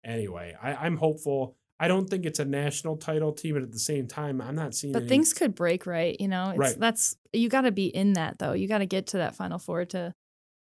anyway, 0.03 0.55
I, 0.61 0.75
I'm 0.75 0.97
hopeful. 0.97 1.55
I 1.79 1.87
don't 1.87 2.09
think 2.09 2.25
it's 2.25 2.39
a 2.39 2.45
national 2.45 2.97
title 2.97 3.33
team, 3.33 3.55
but 3.55 3.63
at 3.63 3.71
the 3.71 3.79
same 3.79 4.07
time, 4.07 4.39
I'm 4.41 4.55
not 4.55 4.73
seeing. 4.73 4.93
But 4.93 5.03
any- 5.03 5.09
things 5.09 5.33
could 5.33 5.55
break, 5.55 5.85
right? 5.85 6.15
You 6.19 6.27
know, 6.27 6.51
it's 6.51 6.59
Right. 6.59 6.79
that's 6.79 7.17
you 7.33 7.49
got 7.49 7.61
to 7.61 7.71
be 7.71 7.87
in 7.87 8.13
that 8.13 8.39
though. 8.39 8.53
You 8.53 8.67
got 8.67 8.77
to 8.77 8.85
get 8.85 9.07
to 9.07 9.17
that 9.17 9.35
final 9.35 9.59
four 9.59 9.83
to 9.85 10.13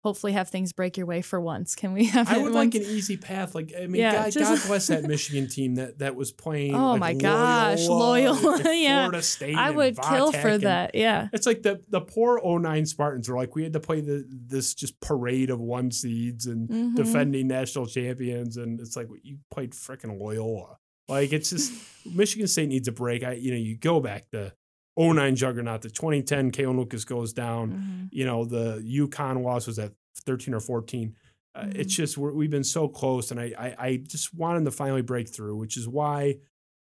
hopefully 0.04 0.32
have 0.32 0.48
things 0.48 0.72
break 0.72 0.96
your 0.96 1.06
way 1.06 1.20
for 1.22 1.40
once. 1.40 1.74
Can 1.74 1.92
we 1.92 2.06
have? 2.06 2.28
I 2.28 2.36
would 2.38 2.54
once? 2.54 2.74
like 2.74 2.74
an 2.82 2.88
easy 2.88 3.16
path. 3.16 3.54
Like 3.54 3.72
I 3.76 3.86
mean, 3.86 4.00
Yeah, 4.00 4.12
God, 4.24 4.32
just- 4.32 4.62
God 4.62 4.68
bless 4.68 4.86
that 4.88 5.04
Michigan 5.08 5.48
team 5.48 5.74
that 5.76 5.98
that 5.98 6.14
was 6.16 6.32
playing. 6.32 6.74
Oh 6.74 6.92
like, 6.92 7.00
my 7.00 7.12
gosh, 7.14 7.86
Loyola, 7.86 8.56
and 8.64 8.78
yeah. 8.80 9.02
Florida 9.04 9.22
State. 9.22 9.56
I 9.56 9.70
would 9.70 10.00
kill 10.00 10.32
for 10.32 10.48
and- 10.48 10.62
that. 10.62 10.94
Yeah. 10.94 11.28
It's 11.32 11.46
like 11.46 11.62
the 11.62 11.82
the 11.88 12.00
poor 12.00 12.40
09 12.44 12.86
Spartans 12.86 13.28
were 13.28 13.36
like 13.36 13.54
we 13.54 13.62
had 13.64 13.72
to 13.72 13.80
play 13.80 14.00
the 14.00 14.24
this 14.28 14.74
just 14.74 14.98
parade 15.00 15.50
of 15.50 15.60
one 15.60 15.90
seeds 15.90 16.46
and 16.46 16.68
Mhm. 16.68 16.94
defending 16.96 17.48
national 17.48 17.86
champions, 17.86 18.56
and 18.56 18.80
it's 18.80 18.96
like 18.96 19.08
you 19.22 19.38
played 19.50 19.72
freaking 19.72 20.18
Loyola. 20.20 20.76
Like 21.08 21.32
it's 21.32 21.50
just 21.50 21.72
Michigan 22.06 22.46
State 22.46 22.68
needs 22.68 22.86
a 22.88 22.92
break. 22.92 23.24
I 23.24 23.32
you 23.32 23.50
know 23.50 23.56
you 23.56 23.76
go 23.76 23.98
back 24.00 24.26
the 24.30 24.52
09 24.98 25.36
juggernaut, 25.36 25.82
the 25.82 25.90
2010 25.90 26.50
Kalin 26.50 26.76
Lucas 26.76 27.04
goes 27.04 27.32
down. 27.32 27.70
Mhm. 27.72 28.08
You 28.12 28.24
know 28.26 28.44
the 28.44 28.82
UConn 28.84 29.42
loss 29.42 29.66
was 29.66 29.78
at 29.78 29.92
13 30.24 30.54
or 30.54 30.60
14. 30.60 31.14
Uh, 31.54 31.66
It's 31.74 31.92
Mhm. 31.94 31.96
just 31.96 32.18
we're, 32.18 32.32
we've 32.32 32.50
been 32.50 32.64
so 32.64 32.88
close, 32.88 33.30
and 33.30 33.38
I, 33.40 33.52
I 33.58 33.86
I 33.86 33.96
just 33.96 34.34
want 34.34 34.58
him 34.58 34.64
to 34.64 34.70
finally 34.70 35.02
break 35.02 35.28
through, 35.28 35.56
which 35.56 35.76
is 35.76 35.86
why 35.88 36.38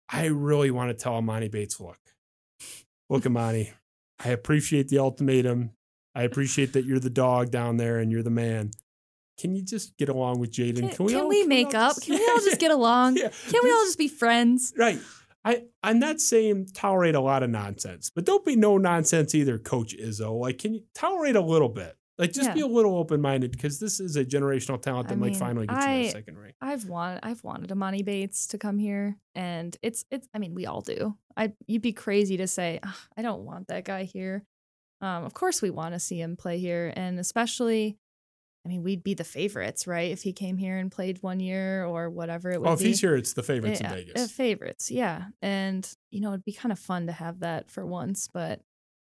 I 0.10 0.26
really 0.28 0.70
want 0.72 0.90
to 0.90 1.02
tell 1.04 1.14
Emoni 1.22 1.50
Bates, 1.50 1.80
look, 1.80 1.98
look, 3.10 3.24
Emoni, 3.24 3.72
I 4.24 4.30
appreciate 4.30 4.90
the 4.90 5.00
ultimatum. 5.00 5.72
I 6.16 6.24
appreciate 6.24 6.74
that 6.74 6.86
you're 6.86 7.00
the 7.00 7.10
dog 7.10 7.50
down 7.50 7.78
there 7.78 7.98
and 7.98 8.12
you're 8.12 8.22
the 8.24 8.30
man. 8.30 8.72
Can 9.40 9.56
you 9.56 9.64
just 9.64 9.98
get 9.98 10.10
along 10.10 10.40
with 10.40 10.52
Jaden? 10.52 10.76
Can, 10.78 10.90
Can, 10.90 11.06
we, 11.08 11.12
can 11.14 11.22
all, 11.22 11.28
we 11.28 11.40
can 11.40 11.50
make 11.50 11.74
all 11.74 11.90
up? 11.90 11.96
just- 11.96 12.06
Can 12.06 12.20
we 12.20 12.28
all 12.28 12.38
just 12.40 12.60
get 12.66 12.70
along? 12.72 13.18
Yeah. 13.18 13.30
Can 13.50 13.62
we 13.64 13.72
all 13.72 13.84
just 13.86 13.98
be 13.98 14.08
friends? 14.08 14.72
right? 14.78 15.00
I 15.46 15.64
I'm 15.82 16.00
not 16.00 16.22
saying 16.22 16.70
tolerate 16.74 17.16
a 17.16 17.20
lot 17.20 17.44
of 17.44 17.50
nonsense, 17.50 18.10
but 18.10 18.26
don't 18.26 18.46
be 18.46 18.56
no 18.56 18.78
nonsense 18.78 19.36
either, 19.36 19.58
Coach 19.58 19.96
Izzo. 19.96 20.40
Like, 20.40 20.60
can 20.60 20.74
you 20.74 20.84
tolerate 20.96 21.36
a 21.36 21.42
little 21.42 21.70
bit? 21.70 21.98
Like, 22.18 22.32
just 22.32 22.54
be 22.54 22.62
a 22.62 22.68
little 22.68 22.96
open 22.96 23.22
minded 23.22 23.52
because 23.52 23.80
this 23.80 24.00
is 24.00 24.16
a 24.16 24.24
generational 24.24 24.80
talent 24.80 25.08
I 25.08 25.10
that 25.10 25.18
might 25.18 25.32
mean, 25.32 25.40
finally 25.40 25.68
get 25.68 25.82
you 25.82 25.96
in 25.96 26.02
the 26.04 26.10
second 26.10 26.38
ring. 26.38 26.54
I've 26.62 26.88
wanted 26.88 27.20
I've 27.24 27.44
wanted 27.44 27.70
Emoni 27.72 28.06
Bates 28.06 28.48
to 28.48 28.58
come 28.60 28.78
here, 28.78 29.18
and 29.34 29.76
it's 29.82 30.06
it's. 30.12 30.28
I 30.34 30.38
mean, 30.38 30.54
we 30.54 30.68
all 30.68 30.82
do. 30.82 31.18
I 31.36 31.54
you'd 31.66 31.82
be 31.82 31.92
crazy 31.92 32.38
to 32.38 32.48
say 32.48 32.80
"Ugh, 32.84 32.96
I 33.18 33.24
don't 33.24 33.44
want 33.44 33.68
that 33.70 33.84
guy 33.84 34.04
here. 34.04 34.46
Um, 35.02 35.26
of 35.26 35.34
course 35.34 35.62
we 35.62 35.72
want 35.72 35.96
to 35.96 36.00
see 36.00 36.22
him 36.22 36.38
play 36.38 36.60
here, 36.60 36.94
and 36.96 37.20
especially, 37.20 37.98
I 38.66 38.70
mean, 38.70 38.82
we'd 38.84 39.04
be 39.04 39.14
the 39.14 39.26
favorites, 39.26 39.88
right? 39.88 40.12
If 40.12 40.22
he 40.24 40.32
came 40.32 40.58
here 40.58 40.78
and 40.78 40.90
played 40.92 41.22
one 41.22 41.40
year 41.42 41.84
or 41.86 42.10
whatever 42.10 42.50
it 42.52 42.62
would 42.62 42.70
Oh, 42.70 42.74
if 42.74 42.80
be. 42.80 42.86
he's 42.86 43.02
here, 43.02 43.16
it's 43.16 43.34
the 43.34 43.44
favorites 43.44 43.82
Yeah, 43.82 43.88
in 43.88 43.94
uh, 43.94 43.96
Vegas. 43.98 44.32
favorites, 44.32 44.90
yeah. 44.92 45.26
And 45.42 45.90
you 46.12 46.22
know, 46.22 46.30
it'd 46.30 46.46
be 46.46 46.54
kind 46.54 46.72
of 46.72 46.80
fun 46.80 47.08
to 47.08 47.12
have 47.12 47.40
that 47.42 47.70
for 47.70 47.86
once, 47.86 48.30
but 48.34 48.62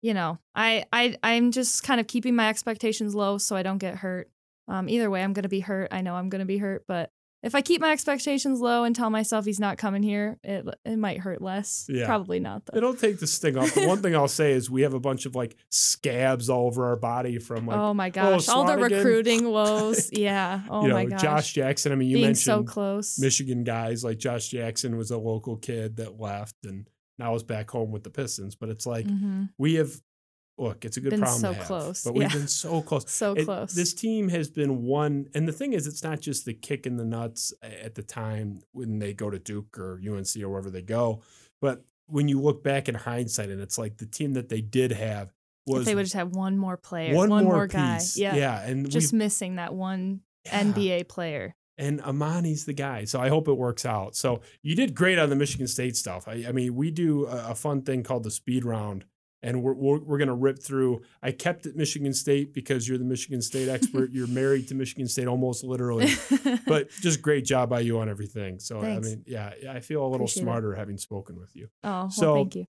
you 0.02 0.14
know, 0.14 0.38
I 0.56 0.86
I 0.93 1.18
I'm 1.24 1.52
just 1.52 1.84
kind 1.84 2.00
of 2.00 2.08
keeping 2.08 2.36
my 2.36 2.47
expectations 2.50 3.16
low 3.16 3.38
so 3.38 3.56
I 3.56 3.64
don't 3.64 3.80
get 3.80 3.95
hurt. 3.95 4.30
Um, 4.68 4.88
either 4.88 5.10
way, 5.10 5.24
I'm 5.24 5.34
gonna 5.34 5.50
be 5.50 5.62
hurt. 5.62 5.89
I 5.91 6.02
know 6.02 6.14
I'm 6.16 6.30
gonna 6.30 6.45
be 6.45 6.60
hurt, 6.60 6.86
but 6.88 7.12
if 7.42 7.56
I 7.56 7.62
keep 7.62 7.80
my 7.80 7.92
expectations 7.92 8.60
low 8.60 8.84
and 8.84 8.96
tell 8.96 9.10
myself 9.10 9.46
he's 9.46 9.60
not 9.60 9.78
coming 9.78 10.04
here, 10.04 10.38
it 10.44 10.66
it 10.86 10.98
might 10.98 11.20
hurt 11.20 11.42
less. 11.42 11.86
Yeah. 11.88 12.06
Probably 12.06 12.40
not 12.40 12.66
though. 12.66 12.78
It'll 12.78 12.94
take 12.94 13.20
the 13.20 13.28
sting 13.28 13.58
off. 13.58 13.74
The 13.74 13.88
one 13.88 14.02
thing 14.02 14.16
I'll 14.16 14.28
say 14.28 14.52
is 14.52 14.70
we 14.70 14.82
have 14.82 14.94
a 14.94 15.00
bunch 15.00 15.26
of 15.26 15.36
like 15.36 15.56
scabs 15.70 16.50
all 16.50 16.68
over 16.68 16.88
our 16.88 16.96
body 16.96 17.40
from 17.40 17.66
like 17.66 17.78
oh 17.78 17.94
my 17.94 18.10
gosh, 18.10 18.50
all 18.50 18.66
the 18.66 18.78
recruiting 18.78 19.52
woes. 19.52 20.10
yeah. 20.12 20.62
Oh 20.70 20.82
you 20.84 20.90
know 20.90 20.96
my 20.96 21.06
gosh. 21.06 21.22
Josh 21.22 21.54
Jackson. 21.54 21.92
I 21.92 21.96
mean, 21.96 22.10
you 22.10 22.18
Being 22.18 22.28
mentioned 22.28 22.44
so 22.44 22.64
close. 22.64 23.18
Michigan 23.20 23.64
guys 23.64 24.04
like 24.04 24.18
Josh 24.18 24.50
Jackson 24.50 24.98
was 24.98 25.12
a 25.12 25.18
local 25.18 25.56
kid 25.56 25.98
that 25.98 26.20
left 26.20 26.56
and 26.66 26.90
now 27.18 27.36
is 27.36 27.44
back 27.44 27.70
home 27.70 27.92
with 27.92 28.04
the 28.04 28.10
Pistons. 28.10 28.56
But 28.56 28.70
it's 28.70 28.86
like 28.86 29.06
hmm 29.08 29.46
we 29.58 29.76
have 29.76 29.92
look, 30.60 30.86
it's 30.86 30.97
a 30.97 31.01
good 31.01 31.12
Been 31.12 31.22
problem 31.22 31.41
so 31.41 31.51
to 31.51 31.57
have, 31.57 31.66
close, 31.68 32.03
but 32.03 32.14
we've 32.14 32.24
yeah. 32.24 32.38
been 32.38 32.47
so 32.47 32.81
close. 32.90 33.10
So 33.10 33.34
It- 33.34 33.45
close. 33.45 33.73
This 33.73 33.94
team 33.94 34.30
has 34.30 34.49
been 34.49 34.84
one, 34.84 35.27
and 35.34 35.48
the 35.48 35.52
thing 35.53 35.73
is, 35.73 35.88
it's 35.88 36.03
not 36.03 36.19
just 36.19 36.45
the 36.45 36.53
kick 36.53 36.86
in 36.86 36.98
the 36.98 37.06
nuts 37.06 37.53
at 37.64 37.95
the 37.95 38.03
time 38.03 38.60
when 38.72 38.99
they 38.99 39.14
go 39.14 39.30
to 39.30 39.40
Duke 39.40 39.77
or 39.77 39.99
UNC 40.06 40.36
or 40.44 40.49
wherever 40.49 40.69
they 40.69 40.81
go, 40.81 41.22
but 41.61 41.84
when 42.07 42.27
you 42.27 42.41
look 42.41 42.64
back 42.64 42.90
in 42.90 42.95
hindsight, 42.95 43.49
and 43.49 43.61
it's 43.61 43.77
like 43.77 43.98
the 43.98 44.06
team 44.06 44.34
that 44.34 44.49
they 44.49 44.61
did 44.61 44.91
have 44.91 45.31
was 45.68 45.81
if 45.81 45.86
they 45.86 45.95
would 45.95 46.06
just 46.06 46.15
have 46.15 46.30
one 46.36 46.57
more 46.57 46.76
player, 46.77 47.14
one, 47.15 47.30
one, 47.30 47.44
more, 47.44 47.53
more, 47.53 47.68
guy. 47.68 47.99
Yeah. 48.15 48.36
yeah, 48.36 48.61
and 48.64 48.90
Just 48.90 49.14
missing 49.14 49.56
that 49.57 49.73
one 49.76 50.22
yeah. 50.45 50.64
NBA 50.64 51.07
player. 51.07 51.56
and 51.77 52.02
Emoni's 52.02 52.65
the 52.65 52.73
guy. 52.73 53.06
So 53.06 53.22
I 53.22 53.30
hope 53.30 53.48
it 53.48 53.53
works 53.53 53.86
out. 53.86 54.15
So 54.15 54.41
you 54.64 54.76
did 54.76 54.95
great 54.95 55.19
on 55.19 55.30
the 55.30 55.36
Michigan 55.36 55.68
State 55.68 55.95
stuff. 55.95 56.27
I, 56.27 56.45
I 56.48 56.52
mean, 56.52 56.73
we 56.76 56.90
do 56.91 57.27
a, 57.27 57.52
a 57.52 57.56
fun 57.56 57.84
thing 57.84 58.02
called 58.03 58.23
the 58.23 58.31
speed 58.31 58.65
round, 58.65 59.06
and 59.41 59.61
we're 59.64 59.74
we're, 59.74 59.99
we're 59.99 60.18
going 60.18 60.28
to 60.28 60.34
rip 60.34 60.61
through. 60.61 61.02
I 61.24 61.32
kept 61.32 61.66
it 61.66 61.76
Michigan 61.76 62.14
State 62.14 62.53
because 62.53 62.88
you're 62.88 62.98
the 62.98 63.06
Michigan 63.06 63.41
State 63.41 63.70
expert. 63.76 64.11
you're 64.11 64.28
married 64.28 64.68
to 64.70 64.76
Michigan 64.76 65.07
State 65.07 65.28
almost 65.28 65.64
literally. 65.64 66.10
But 66.68 66.90
just 67.02 67.22
great 67.22 67.45
job 67.45 67.70
by 67.70 67.80
you 67.80 67.99
on 67.99 68.10
everything. 68.10 68.60
So 68.60 68.82
Thanks. 68.82 69.07
I 69.07 69.10
mean, 69.10 69.24
yeah, 69.26 69.52
I 69.70 69.80
feel 69.80 70.02
a 70.02 70.07
little 70.07 70.26
Appreciate 70.26 70.41
it. 70.41 70.45
smarter 70.45 70.76
having 70.76 70.98
spoken 70.98 71.40
with 71.40 71.56
you. 71.56 71.68
oh, 71.84 71.90
well, 71.90 72.10
so- 72.11 72.36
thank 72.36 72.56
you. 72.56 72.66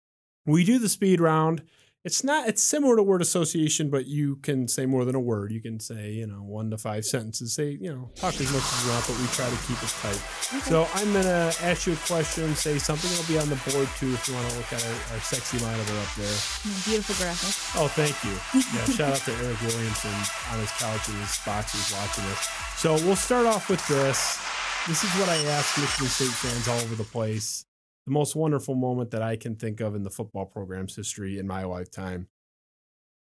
We 0.47 0.65
do 0.65 0.79
the 0.79 0.89
speed 0.89 1.21
round. 1.21 1.63
It's 2.03 2.25
not. 2.25 2.49
It's 2.49 2.63
similar 2.63 2.97
to 2.97 3.03
word 3.03 3.21
association, 3.21 3.91
but 3.91 4.07
you 4.07 4.37
can 4.37 4.69
say 4.69 4.87
more 4.87 5.05
than 5.05 5.15
a 5.15 5.21
word. 5.21 5.53
You 5.53 5.61
can 5.61 5.79
say, 5.79 6.13
you 6.13 6.27
know, 6.27 6.41
one 6.41 6.71
to 6.71 6.79
five 6.79 7.05
sentences. 7.05 7.53
Say, 7.53 7.77
you 7.79 7.93
know, 7.93 8.09
talk 8.15 8.33
as 8.41 8.51
much 8.51 8.63
as 8.65 8.85
you 8.85 8.91
want, 8.91 9.05
but 9.07 9.21
we 9.21 9.27
try 9.37 9.45
to 9.45 9.61
keep 9.69 9.77
it 9.83 9.93
tight. 10.01 10.17
So 10.65 10.89
I'm 10.95 11.13
gonna 11.13 11.53
ask 11.61 11.87
you 11.87 11.93
a 11.93 12.01
question, 12.09 12.55
say 12.57 12.79
something. 12.79 13.11
It'll 13.13 13.29
be 13.29 13.37
on 13.39 13.51
the 13.53 13.61
board 13.69 13.87
too 14.01 14.15
if 14.17 14.25
you 14.29 14.33
want 14.33 14.49
to 14.49 14.57
look 14.57 14.73
at 14.73 14.81
our, 14.81 14.97
our 15.13 15.21
sexy 15.21 15.61
monitor 15.61 15.93
up 16.01 16.09
there. 16.17 16.33
Mm, 16.65 16.85
Beautiful 16.89 17.17
graphic. 17.21 17.53
Oh, 17.77 17.89
thank 17.89 18.17
you. 18.25 18.33
Yeah, 18.57 18.85
shout 18.97 19.13
out 19.13 19.23
to 19.29 19.33
Eric 19.45 19.61
Williamson 19.61 20.17
on 20.53 20.59
his 20.59 20.73
couch 20.81 21.05
in 21.13 21.21
his 21.21 21.37
boxes 21.45 21.85
watching 21.93 22.25
this. 22.33 22.49
So 22.81 22.95
we'll 23.05 23.15
start 23.21 23.45
off 23.45 23.69
with 23.69 23.85
this. 23.89 24.41
This 24.89 25.05
is 25.05 25.11
what 25.21 25.29
I 25.29 25.37
ask 25.53 25.77
Michigan 25.77 26.09
State 26.09 26.33
fans 26.33 26.67
all 26.67 26.81
over 26.81 26.95
the 26.97 27.05
place. 27.05 27.67
The 28.11 28.15
most 28.15 28.35
wonderful 28.35 28.75
moment 28.75 29.13
that 29.13 29.23
I 29.23 29.37
can 29.37 29.55
think 29.55 29.81
of 29.81 29.95
in 29.95 30.03
the 30.03 30.11
football 30.11 30.45
program's 30.45 30.97
history 30.97 31.39
in 31.39 31.47
my 31.47 31.63
lifetime. 31.63 32.27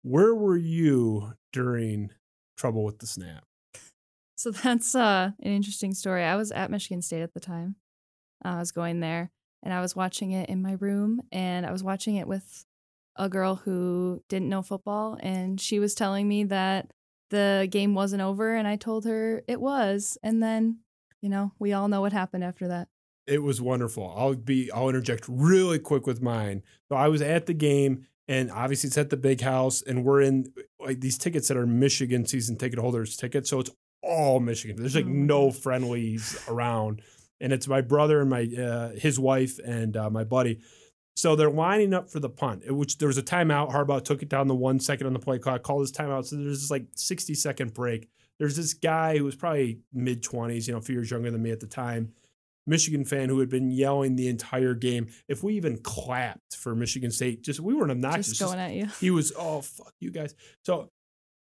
Where 0.03 0.33
were 0.33 0.57
you 0.57 1.33
during 1.53 2.13
trouble 2.57 2.85
with 2.85 3.01
the 3.01 3.07
snap? 3.09 3.43
So 4.37 4.53
that's 4.53 4.95
uh, 4.95 5.33
an 5.41 5.53
interesting 5.53 5.93
story. 5.93 6.23
I 6.23 6.37
was 6.37 6.53
at 6.53 6.71
Michigan 6.71 7.03
State 7.03 7.23
at 7.23 7.35
the 7.35 7.41
time. 7.41 7.75
I 8.43 8.61
was 8.61 8.71
going 8.71 9.01
there 9.01 9.33
and 9.65 9.75
I 9.75 9.81
was 9.81 9.97
watching 9.97 10.31
it 10.31 10.49
in 10.49 10.63
my 10.63 10.77
room 10.79 11.21
and 11.33 11.67
I 11.67 11.73
was 11.73 11.83
watching 11.83 12.15
it 12.15 12.29
with 12.29 12.65
a 13.17 13.29
girl 13.29 13.57
who 13.57 14.23
didn't 14.29 14.49
know 14.49 14.63
football 14.63 15.19
and 15.21 15.61
she 15.61 15.81
was 15.81 15.97
telling 15.97 16.29
me 16.29 16.45
that 16.45 16.93
the 17.31 17.67
game 17.69 17.95
wasn't 17.95 18.23
over 18.23 18.55
and 18.55 18.69
I 18.69 18.77
told 18.77 19.05
her 19.05 19.43
it 19.49 19.61
was 19.61 20.17
and 20.23 20.41
then 20.41 20.79
you 21.21 21.29
know 21.29 21.53
we 21.59 21.73
all 21.73 21.89
know 21.89 22.01
what 22.01 22.13
happened 22.13 22.45
after 22.45 22.69
that 22.69 22.89
it 23.31 23.43
was 23.43 23.61
wonderful 23.61 24.13
I'll 24.17 24.35
be 24.35 24.71
I'll 24.73 24.89
interject 24.89 25.25
really 25.29 25.79
quick 25.79 26.07
with 26.07 26.21
mine 26.21 26.63
so 26.89 26.97
I 26.97 27.09
was 27.09 27.23
at 27.23 27.47
the 27.47 27.55
game 27.55 28.07
and 28.29 28.51
obviously 28.51 28.89
it's 28.89 28.99
at 28.99 29.11
the 29.11 29.17
big 29.17 29.41
house 29.41 29.83
and 29.83 30.05
we're 30.05 30.21
in 30.21 30.53
like 30.79 31.01
these 31.01 31.19
tickets 31.19 31.49
that 31.49 31.57
are 31.57 31.67
Michigan 31.67 32.27
season 32.27 32.57
ticket 32.57 32.79
holders 32.79 33.17
tickets 33.17 33.49
so 33.51 33.61
it's 33.61 33.71
all 34.03 34.41
Michigan 34.41 34.77
there's 34.77 34.97
like 34.97 35.07
Oh 35.07 35.09
no 35.09 35.51
friendlies 35.51 36.37
around 36.49 37.03
and 37.41 37.53
it's 37.53 37.69
my 37.69 37.81
brother 37.81 38.21
and 38.21 38.31
my 38.31 38.51
uh, 38.59 38.91
his 38.91 39.19
wife 39.19 39.59
and 39.65 39.97
uh, 39.97 40.11
my 40.11 40.25
buddy 40.25 40.61
so 41.21 41.37
they're 41.37 41.51
lining 41.51 41.93
up 41.93 42.09
for 42.09 42.19
the 42.19 42.31
punt, 42.31 42.71
which 42.73 42.97
there 42.97 43.09
was 43.09 43.19
a 43.19 43.23
timeout. 43.23 43.73
Harbaugh 43.73 44.03
took 44.03 44.23
it 44.23 44.31
down 44.31 44.49
the 44.49 44.55
one 44.55 44.81
second 44.81 45.07
on 45.07 45.13
the 45.13 45.19
play 45.19 45.39
clock, 45.39 45.63
called 45.63 45.83
his 45.83 45.93
timeout. 45.93 46.25
So 46.25 46.37
there's 46.37 46.63
this 46.63 46.71
like 46.71 46.87
60 46.95 47.35
second 47.35 47.75
break. 47.75 48.09
There's 48.39 48.57
this 48.57 48.73
guy 48.73 49.19
who 49.19 49.25
was 49.25 49.37
probably 49.37 49.81
mid 49.93 50.23
20s, 50.23 50.67
you 50.67 50.73
know, 50.73 50.79
a 50.79 50.83
few 50.83 50.95
years 50.95 51.11
younger 51.11 51.31
than 51.31 51.43
me 51.43 51.51
at 51.51 51.61
the 51.61 51.67
time, 51.67 52.13
Michigan 52.67 53.05
fan 53.05 53.29
who 53.29 53.41
had 53.41 53.49
been 53.49 53.71
yelling 53.71 54.17
the 54.17 54.29
entire 54.29 54.75
game. 54.75 55.09
If 55.29 55.43
we 55.43 55.55
even 55.55 55.79
clapped 55.79 56.57
for 56.57 56.75
Michigan 56.75 57.11
State, 57.11 57.43
just 57.43 57.61
we 57.61 57.75
weren't 57.75 57.91
obnoxious. 57.91 58.29
just 58.29 58.41
just- 58.41 58.53
going 58.53 58.61
at 58.65 58.75
you. 58.75 58.87
he 59.01 59.11
was 59.11 59.33
oh 59.39 59.63
fuck 59.63 59.93
you 60.01 60.11
guys. 60.11 60.35
So 60.65 60.91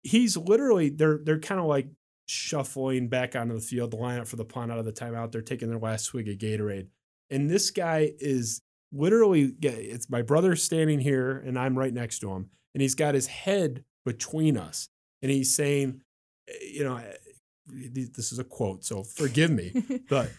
he's 0.04 0.36
literally 0.38 0.90
they're 0.90 1.20
they're 1.24 1.40
kind 1.40 1.60
of 1.62 1.68
like 1.68 1.88
shuffling 2.28 3.10
back 3.10 3.36
onto 3.36 3.54
the 3.54 3.60
field 3.62 3.92
the 3.92 3.98
lineup 3.98 4.26
for 4.28 4.38
the 4.38 4.46
punt 4.46 4.72
out 4.72 4.80
of 4.80 4.86
the 4.86 4.94
timeout. 4.94 5.32
They're 5.32 5.42
taking 5.42 5.70
their 5.70 5.80
last 5.80 6.06
swig 6.06 6.30
of 6.30 6.38
gatorade. 6.38 6.88
And 7.30 7.50
this 7.50 7.72
guy 7.72 8.12
is 8.20 8.62
literally 8.94 9.54
it's 9.62 10.10
my 10.10 10.22
brother 10.22 10.56
standing 10.56 11.00
here 11.00 11.38
and 11.46 11.58
i'm 11.58 11.78
right 11.78 11.94
next 11.94 12.20
to 12.20 12.32
him. 12.32 12.50
And 12.74 12.82
he's 12.82 12.96
got 12.96 13.16
his 13.16 13.28
head 13.28 13.84
between 14.06 14.58
us. 14.58 14.90
And 15.22 15.30
he's 15.32 15.56
saying 15.56 16.02
eh, 16.48 16.54
you 16.72 16.84
know 16.84 16.98
eh, 16.98 17.88
this 18.12 18.32
is 18.32 18.40
a 18.40 18.44
quote 18.44 18.84
so 18.86 19.04
forgive 19.04 19.52
me. 19.52 19.72
But 20.10 20.32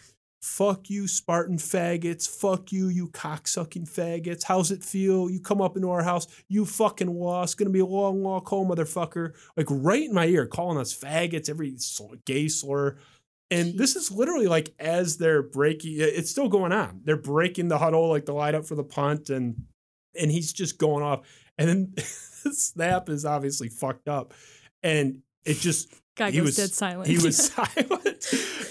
fuck 0.42 0.90
you, 0.90 1.06
Spartan 1.06 1.56
faggots. 1.56 2.28
Fuck 2.28 2.72
you, 2.72 2.88
you 2.88 3.08
cocksucking 3.08 3.88
faggots. 3.88 4.42
How's 4.42 4.70
it 4.72 4.82
feel? 4.82 5.30
You 5.30 5.40
come 5.40 5.62
up 5.62 5.76
into 5.76 5.90
our 5.90 6.02
house. 6.02 6.26
You 6.48 6.66
fucking 6.66 7.08
lost. 7.08 7.56
Gonna 7.56 7.70
be 7.70 7.80
a 7.80 7.86
long 7.86 8.22
walk 8.22 8.48
home, 8.48 8.68
motherfucker. 8.68 9.34
Like 9.56 9.68
right 9.70 10.02
in 10.02 10.14
my 10.14 10.26
ear, 10.26 10.46
calling 10.46 10.78
us 10.78 10.96
faggots, 10.96 11.48
every 11.48 11.76
gay 12.24 12.48
slur. 12.48 12.98
And 13.50 13.78
this 13.78 13.96
is 13.96 14.10
literally 14.10 14.46
like 14.46 14.74
as 14.78 15.18
they're 15.18 15.42
breaking, 15.42 15.96
it's 15.98 16.30
still 16.30 16.48
going 16.48 16.72
on. 16.72 17.02
They're 17.04 17.16
breaking 17.16 17.68
the 17.68 17.78
huddle, 17.78 18.08
like 18.08 18.24
the 18.24 18.32
light 18.32 18.54
up 18.54 18.66
for 18.66 18.74
the 18.74 18.84
punt, 18.84 19.30
and 19.30 19.64
and 20.18 20.30
he's 20.30 20.52
just 20.52 20.78
going 20.78 21.04
off. 21.04 21.20
And 21.56 21.68
then 21.68 21.92
the 21.94 22.02
snap 22.52 23.08
is 23.08 23.24
obviously 23.24 23.68
fucked 23.68 24.08
up, 24.08 24.34
and 24.82 25.18
it 25.44 25.58
just 25.58 25.94
guy 26.14 26.30
he 26.30 26.38
goes 26.38 26.46
was- 26.46 26.56
dead 26.56 26.70
silent 26.70 27.06
he 27.08 27.18
was 27.18 27.36
silent. 27.52 27.98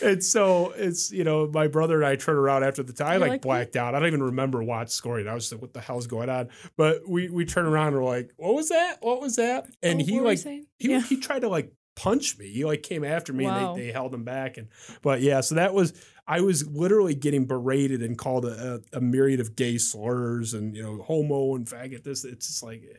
And 0.04 0.24
so 0.24 0.72
it's, 0.76 1.12
you 1.12 1.24
know, 1.24 1.48
my 1.48 1.68
brother 1.68 1.98
and 1.98 2.06
I 2.06 2.16
turn 2.16 2.36
around 2.38 2.64
after 2.64 2.82
the 2.84 2.94
time. 2.94 3.08
I 3.08 3.18
like, 3.18 3.30
like, 3.30 3.42
blacked 3.42 3.76
out. 3.76 3.94
I 3.94 4.00
don't 4.00 4.08
even 4.08 4.24
remember 4.24 4.64
Watch 4.64 4.90
scoring. 4.90 5.28
I 5.28 5.34
was 5.34 5.52
like, 5.52 5.62
what 5.62 5.74
the 5.74 5.82
hell's 5.82 6.08
going 6.08 6.30
on? 6.30 6.50
But 6.78 7.08
we 7.08 7.30
we 7.30 7.46
turn 7.46 7.66
around 7.66 7.88
and 7.94 7.98
we're 7.98 8.06
like, 8.10 8.32
what 8.38 8.56
was 8.56 8.70
that? 8.70 8.98
What 9.02 9.22
was 9.22 9.36
that? 9.36 9.68
And 9.84 10.02
Oh, 10.02 10.06
he 10.06 10.12
what 10.14 10.24
were 10.24 10.32
you 10.34 10.38
like 10.46 10.66
he 10.80 10.90
yeah. 10.92 11.02
he 11.02 11.18
tried 11.18 11.40
to 11.42 11.50
like 11.50 11.74
punch 11.96 12.38
me. 12.40 12.52
He 12.52 12.64
like 12.66 12.82
came 12.84 13.04
after 13.04 13.34
me 13.34 13.46
Wow. 13.46 13.72
and 13.74 13.80
they, 13.82 13.88
they 13.88 13.92
held 13.92 14.14
him 14.14 14.24
back. 14.24 14.58
And 14.58 14.70
but 15.02 15.22
yeah, 15.22 15.42
so 15.42 15.56
that 15.56 15.74
was 15.74 15.94
I 16.28 16.42
was 16.42 16.66
literally 16.68 17.14
getting 17.14 17.46
berated 17.46 18.02
and 18.02 18.18
called 18.18 18.46
a, 18.46 18.82
a, 18.94 18.98
a 18.98 19.02
myriad 19.02 19.40
of 19.40 19.56
gay 19.56 19.78
slurs 19.78 20.54
and 20.54 20.76
you 20.76 20.82
know, 20.82 21.02
homo 21.04 21.56
and 21.56 21.68
faggot. 21.68 22.04
This 22.04 22.24
it's 22.26 22.48
just 22.48 22.64
like 22.64 22.82
eh. 22.90 22.98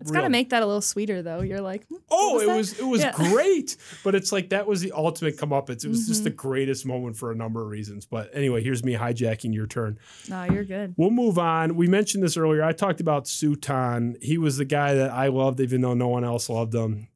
It's 0.00 0.10
real 0.10 0.20
gotta 0.20 0.30
make 0.30 0.50
that 0.50 0.62
a 0.62 0.66
little 0.66 0.82
sweeter 0.82 1.22
though 1.22 1.40
you're 1.40 1.60
like 1.60 1.86
hmm, 1.88 1.96
Oh, 2.10 2.34
was 2.34 2.42
it 2.42 2.46
was 2.48 2.78
it 2.80 2.84
was 2.86 3.00
Yeah. 3.00 3.12
great, 3.32 3.76
but 4.04 4.14
it's 4.14 4.30
like 4.32 4.50
that 4.50 4.66
was 4.66 4.80
the 4.82 4.92
ultimate 4.92 5.36
comeuppance. 5.38 5.84
It 5.84 5.88
was 5.88 6.06
just 6.06 6.20
Mhm. 6.20 6.24
the 6.24 6.30
greatest 6.30 6.84
moment 6.86 7.16
for 7.16 7.32
a 7.32 7.34
number 7.34 7.62
of 7.62 7.68
reasons. 7.68 8.04
But 8.06 8.30
anyway, 8.34 8.62
here's 8.62 8.84
me 8.84 8.94
hijacking 8.94 9.54
your 9.54 9.66
turn. 9.66 9.98
no 10.28 10.44
you're 10.44 10.64
good 10.64 10.94
We'll 10.96 11.10
move 11.10 11.38
on. 11.38 11.76
We 11.76 11.86
mentioned 11.86 12.22
this 12.22 12.36
earlier. 12.36 12.62
I 12.62 12.72
talked 12.72 13.00
about 13.00 13.24
Suton. 13.24 14.22
He 14.22 14.38
was 14.38 14.56
the 14.58 14.64
guy 14.64 14.94
that 14.94 15.10
I 15.10 15.28
loved, 15.28 15.60
even 15.60 15.80
though 15.80 15.94
no 15.94 16.08
one 16.08 16.24
else 16.24 16.48
loved 16.48 16.74
him. 16.74 17.08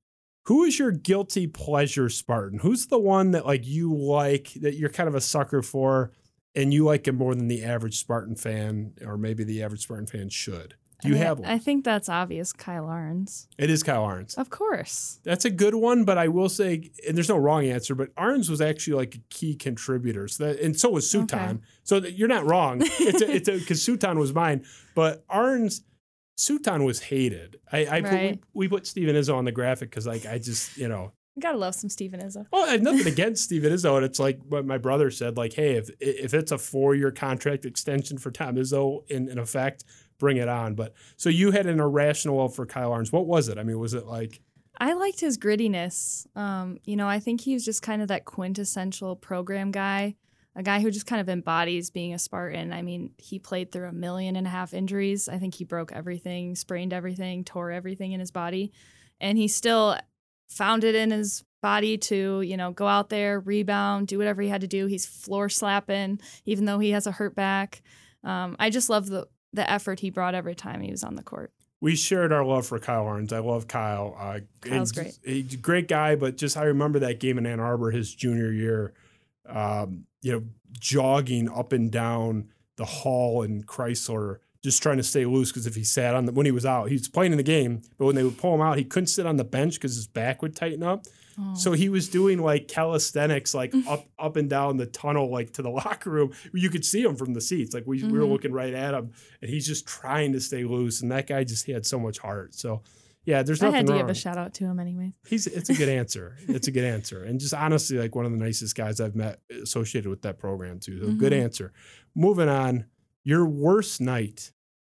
Who 0.46 0.64
is 0.64 0.78
your 0.78 0.90
guilty 0.90 1.46
pleasure 1.46 2.08
Spartan? 2.08 2.60
Who's 2.60 2.86
the 2.86 2.98
one 2.98 3.32
that 3.32 3.44
like 3.46 3.66
you 3.66 3.94
like 3.94 4.54
that 4.54 4.74
you're 4.74 4.88
kind 4.88 5.08
of 5.08 5.14
a 5.14 5.20
sucker 5.20 5.62
for, 5.62 6.12
and 6.54 6.72
you 6.74 6.84
like 6.84 7.06
him 7.06 7.16
more 7.16 7.34
than 7.34 7.46
the 7.48 7.62
average 7.62 7.98
Spartan 7.98 8.34
fan, 8.36 8.94
or 9.04 9.16
maybe 9.18 9.44
the 9.44 9.62
average 9.62 9.82
Spartan 9.82 10.06
fan 10.06 10.28
should? 10.30 10.74
Do 11.02 11.08
you 11.08 11.14
I 11.14 11.18
mean, 11.18 11.26
have 11.26 11.38
one? 11.38 11.48
I 11.48 11.58
think 11.58 11.84
that's 11.84 12.08
obvious 12.08 12.52
Kyle 12.52 12.88
Ahrens 12.88 13.48
it 13.58 13.70
is 13.70 13.82
Kyle 13.82 14.04
Ahrens. 14.04 14.34
of 14.34 14.50
course 14.50 15.20
That's 15.24 15.44
a 15.44 15.50
good 15.50 15.74
one, 15.74 16.04
but 16.04 16.18
I 16.18 16.28
will 16.28 16.48
say, 16.48 16.90
and 17.06 17.16
there's 17.16 17.28
no 17.28 17.36
wrong 17.36 17.66
answer, 17.66 17.94
but 17.94 18.10
Ahrens 18.16 18.50
was 18.50 18.60
actually 18.60 18.94
like 18.94 19.14
a 19.14 19.18
key 19.30 19.54
contributor. 19.54 20.28
So 20.28 20.46
that, 20.46 20.60
and 20.60 20.78
so 20.78 20.90
was 20.90 21.10
Suton. 21.10 21.50
Okay. 21.50 21.58
So 21.84 21.96
you're 21.98 22.28
not 22.28 22.44
wrong. 22.44 22.82
It's 22.82 23.22
a, 23.22 23.30
it's 23.30 23.48
because 23.48 23.84
Suton 23.84 24.18
was 24.18 24.32
mine, 24.34 24.64
but 24.94 25.24
Ahrens, 25.30 25.82
Suton 26.38 26.84
was 26.84 27.00
hated. 27.00 27.58
I, 27.72 27.86
I 27.86 28.00
put, 28.00 28.12
we, 28.12 28.40
we 28.54 28.68
put 28.68 28.86
Steven 28.86 29.14
Izzo 29.14 29.36
on 29.36 29.44
the 29.44 29.52
graphic 29.52 29.90
because 29.90 30.06
like 30.06 30.26
I 30.26 30.38
just 30.38 30.76
you 30.76 30.88
know. 30.88 31.12
you 31.34 31.42
gotta 31.42 31.58
love 31.58 31.74
some 31.74 31.90
Steven 31.90 32.20
Izzo 32.20 32.46
Well, 32.52 32.68
I 32.68 32.72
have 32.72 32.82
nothing 32.82 33.06
against 33.06 33.44
Steven 33.44 33.72
Izzo, 33.72 33.96
and 33.96 34.04
it's 34.04 34.18
like 34.18 34.40
what 34.48 34.64
my 34.64 34.78
brother 34.78 35.10
said. 35.10 35.36
Like, 35.36 35.52
hey, 35.52 35.76
if 35.76 35.90
if 36.00 36.34
it's 36.34 36.52
a 36.52 36.58
four 36.58 36.94
year 36.94 37.10
contract 37.10 37.64
extension 37.64 38.18
for 38.18 38.30
Tom 38.30 38.56
Izzo 38.56 39.08
in, 39.10 39.28
in 39.28 39.38
effect, 39.38 39.84
bring 40.20 40.36
it 40.36 40.48
on. 40.48 40.76
But 40.76 40.94
so 41.16 41.28
you 41.28 41.50
had 41.50 41.66
an 41.66 41.80
irrational 41.80 42.36
love 42.36 42.54
for 42.54 42.64
Kyle 42.66 42.92
Ahrens. 42.92 43.10
What 43.10 43.26
was 43.26 43.48
it? 43.48 43.58
I 43.58 43.64
mean, 43.64 43.80
was 43.80 43.94
it 43.94 44.06
like? 44.06 44.40
I 44.78 44.92
liked 44.92 45.18
his 45.18 45.36
grittiness. 45.36 46.26
Um, 46.36 46.78
you 46.84 46.94
know, 46.94 47.08
I 47.08 47.18
think 47.18 47.40
he 47.40 47.54
was 47.54 47.64
just 47.64 47.82
kind 47.82 48.00
of 48.00 48.08
that 48.08 48.24
quintessential 48.24 49.16
program 49.16 49.72
guy, 49.72 50.14
a 50.54 50.62
guy 50.62 50.80
who 50.80 50.90
just 50.90 51.06
kind 51.06 51.20
of 51.20 51.28
embodies 51.28 51.90
being 51.90 52.14
a 52.14 52.18
Spartan. 52.18 52.72
I 52.72 52.82
mean, 52.82 53.10
he 53.18 53.38
played 53.40 53.72
through 53.72 53.88
a 53.88 53.92
million 53.92 54.36
and 54.36 54.46
a 54.46 54.50
half 54.50 54.72
injuries. 54.72 55.28
I 55.28 55.38
think 55.38 55.54
he 55.54 55.64
broke 55.64 55.92
everything, 55.92 56.54
sprained 56.54 56.92
everything, 56.92 57.44
tore 57.44 57.72
everything 57.72 58.12
in 58.12 58.20
his 58.20 58.30
body, 58.30 58.72
and 59.20 59.36
he 59.36 59.48
still 59.48 59.98
found 60.48 60.84
it 60.84 60.94
in 60.94 61.10
his 61.10 61.44
body 61.62 61.98
to, 61.98 62.40
you 62.40 62.56
know, 62.56 62.72
go 62.72 62.86
out 62.86 63.10
there, 63.10 63.38
rebound, 63.38 64.08
do 64.08 64.18
whatever 64.18 64.40
he 64.40 64.48
had 64.48 64.62
to 64.62 64.66
do. 64.66 64.86
He's 64.86 65.04
floor 65.04 65.48
slapping, 65.48 66.20
even 66.46 66.64
though 66.64 66.78
he 66.78 66.90
has 66.90 67.06
a 67.06 67.12
hurt 67.12 67.34
back. 67.34 67.82
Um, 68.24 68.56
I 68.58 68.70
just 68.70 68.88
love 68.88 69.06
the 69.06 69.28
the 69.52 69.68
effort 69.70 70.00
he 70.00 70.10
brought 70.10 70.34
every 70.34 70.54
time 70.54 70.80
he 70.80 70.90
was 70.90 71.02
on 71.02 71.16
the 71.16 71.22
court. 71.22 71.52
we 71.80 71.96
shared 71.96 72.32
our 72.32 72.44
love 72.44 72.66
for 72.66 72.78
Kyle 72.78 73.06
Ahrens. 73.06 73.32
I 73.32 73.38
love 73.38 73.66
Kyle. 73.66 74.14
Uh, 74.18 74.40
Kyle's 74.60 74.96
and 74.96 75.12
He's 75.24 75.54
a 75.54 75.56
great 75.56 75.88
guy, 75.88 76.14
but 76.14 76.36
just 76.36 76.56
I 76.56 76.64
remember 76.64 76.98
that 77.00 77.20
game 77.20 77.38
in 77.38 77.46
Ann 77.46 77.60
Arbor 77.60 77.90
his 77.90 78.14
junior 78.14 78.52
year. 78.52 78.92
Um, 79.48 80.04
you 80.22 80.32
know, 80.32 80.42
jogging 80.78 81.48
up 81.48 81.72
and 81.72 81.90
down 81.90 82.50
the 82.76 82.84
hall 82.84 83.42
in 83.42 83.62
Chrysler, 83.64 84.38
just 84.62 84.82
trying 84.82 84.98
to 84.98 85.02
stay 85.02 85.24
loose 85.24 85.50
because 85.50 85.66
if 85.66 85.74
he 85.74 85.82
sat 85.84 86.14
on 86.14 86.26
the 86.26 86.32
when 86.32 86.46
he 86.46 86.52
was 86.52 86.66
out, 86.66 86.88
he 86.88 86.94
was 86.94 87.08
playing 87.08 87.32
in 87.32 87.38
the 87.38 87.42
game, 87.42 87.82
but 87.98 88.04
when 88.04 88.14
they 88.14 88.22
would 88.22 88.38
pull 88.38 88.54
him 88.54 88.60
out, 88.60 88.76
he 88.78 88.84
couldn't 88.84 89.08
sit 89.08 89.26
on 89.26 89.36
the 89.36 89.44
bench 89.44 89.74
because 89.74 89.96
his 89.96 90.06
back 90.06 90.42
would 90.42 90.54
tighten 90.54 90.82
up. 90.82 91.04
Oh. 91.42 91.54
So 91.54 91.72
he 91.72 91.88
was 91.88 92.08
doing 92.08 92.38
like 92.40 92.68
calisthenics, 92.68 93.54
like 93.54 93.72
up 93.88 94.06
up 94.18 94.36
and 94.36 94.50
down 94.50 94.76
the 94.76 94.86
tunnel, 94.86 95.30
like 95.30 95.52
to 95.54 95.62
the 95.62 95.70
locker 95.82 96.10
room. 96.10 96.32
You 96.52 96.68
could 96.70 96.84
see 96.84 97.02
him 97.02 97.16
from 97.16 97.32
the 97.34 97.40
seats. 97.40 97.72
Like 97.74 97.86
we, 97.86 98.02
we 98.04 98.18
were 98.18 98.24
Mhm. 98.26 98.30
looking 98.30 98.52
right 98.52 98.74
at 98.74 98.94
him, 98.94 99.12
and 99.40 99.50
he's 99.50 99.66
just 99.66 99.86
trying 99.86 100.32
to 100.32 100.40
stay 100.40 100.64
loose. 100.64 101.00
And 101.02 101.10
that 101.12 101.26
guy 101.26 101.44
just 101.44 101.64
he 101.66 101.72
had 101.72 101.86
so 101.86 101.98
much 101.98 102.18
heart. 102.18 102.54
So 102.54 102.82
yeah, 103.24 103.42
there's 103.42 103.60
no 103.62 103.68
I 103.68 103.70
nothing 103.72 103.76
had 103.78 103.86
to 103.86 103.92
wrong. 103.92 104.00
give 104.02 104.10
a 104.10 104.14
shout 104.14 104.38
out 104.38 104.54
to 104.54 104.64
him 104.64 104.80
anyways. 104.80 105.12
He's 105.28 105.46
it's 105.46 105.70
a 105.70 105.74
good 105.74 105.88
answer. 106.00 106.36
It's 106.48 106.68
a 106.68 106.70
good 106.72 106.84
answer, 106.84 107.22
and 107.24 107.38
just 107.40 107.54
honestly, 107.54 107.98
like 107.98 108.14
one 108.14 108.24
of 108.26 108.32
the 108.32 108.38
nicest 108.38 108.74
guys 108.76 109.00
I've 109.00 109.14
met 109.16 109.40
associated 109.62 110.08
with 110.10 110.22
that 110.22 110.38
program 110.38 110.78
too. 110.80 111.00
So 111.04 111.12
good 111.14 111.32
Mhm. 111.32 111.42
answer. 111.44 111.72
Moving 112.14 112.48
on, 112.48 112.86
your 113.24 113.46
worst 113.46 114.00
night 114.00 114.52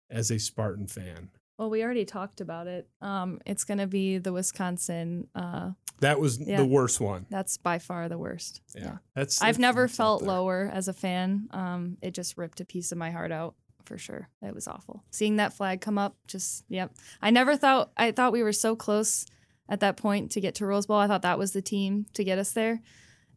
as 0.09 0.31
a 0.31 0.38
Spartan 0.39 0.88
fan. 0.88 1.30
Well, 1.57 1.69
we 1.69 1.84
already 1.84 2.06
talked 2.06 2.41
about 2.41 2.68
it. 2.68 2.88
Um, 3.02 3.40
it's 3.45 3.64
gonna 3.64 3.88
be 3.88 4.18
the 4.18 4.34
Wisconsin. 4.34 5.27
Uh, 5.34 5.72
That 6.02 6.19
was 6.19 6.38
Yeah. 6.40 6.57
the 6.57 6.65
worst 6.65 6.99
one. 6.99 7.26
that's 7.30 7.57
by 7.57 7.80
far 7.80 8.10
the 8.10 8.18
worst. 8.18 8.61
Yeah, 8.76 8.98
that's. 9.15 9.41
I've 9.41 9.56
that's- 9.56 9.60
never 9.60 9.88
felt 9.88 10.22
lower 10.23 10.69
as 10.73 10.88
a 10.90 10.94
fan. 10.94 11.48
Um, 11.52 11.98
it 12.02 12.11
just 12.14 12.38
ripped 12.38 12.60
a 12.60 12.65
piece 12.65 12.91
of 12.91 12.98
my 12.98 13.11
heart 13.11 13.32
out 13.32 13.56
for 13.86 13.98
sure. 13.98 14.27
It 14.41 14.53
was 14.53 14.68
awful. 14.68 15.03
Seeing 15.11 15.38
that 15.38 15.53
flag 15.53 15.80
come 15.80 15.98
up, 15.98 16.18
just 16.27 16.65
yep. 16.68 16.91
I 17.22 17.30
never 17.30 17.56
thought 17.56 17.91
I 17.95 18.11
thought 18.11 18.34
we 18.34 18.44
were 18.44 18.52
so 18.52 18.76
close 18.76 19.26
at 19.69 19.80
that 19.80 19.95
point 19.95 20.32
to 20.32 20.41
get 20.41 20.56
to 20.56 20.65
Rose 20.65 20.86
Bowl. 20.86 20.98
I 20.98 21.07
thought 21.07 21.22
that 21.22 21.40
was 21.40 21.53
the 21.53 21.61
team 21.61 22.06
to 22.14 22.23
get 22.26 22.38
us 22.38 22.52
there. 22.52 22.82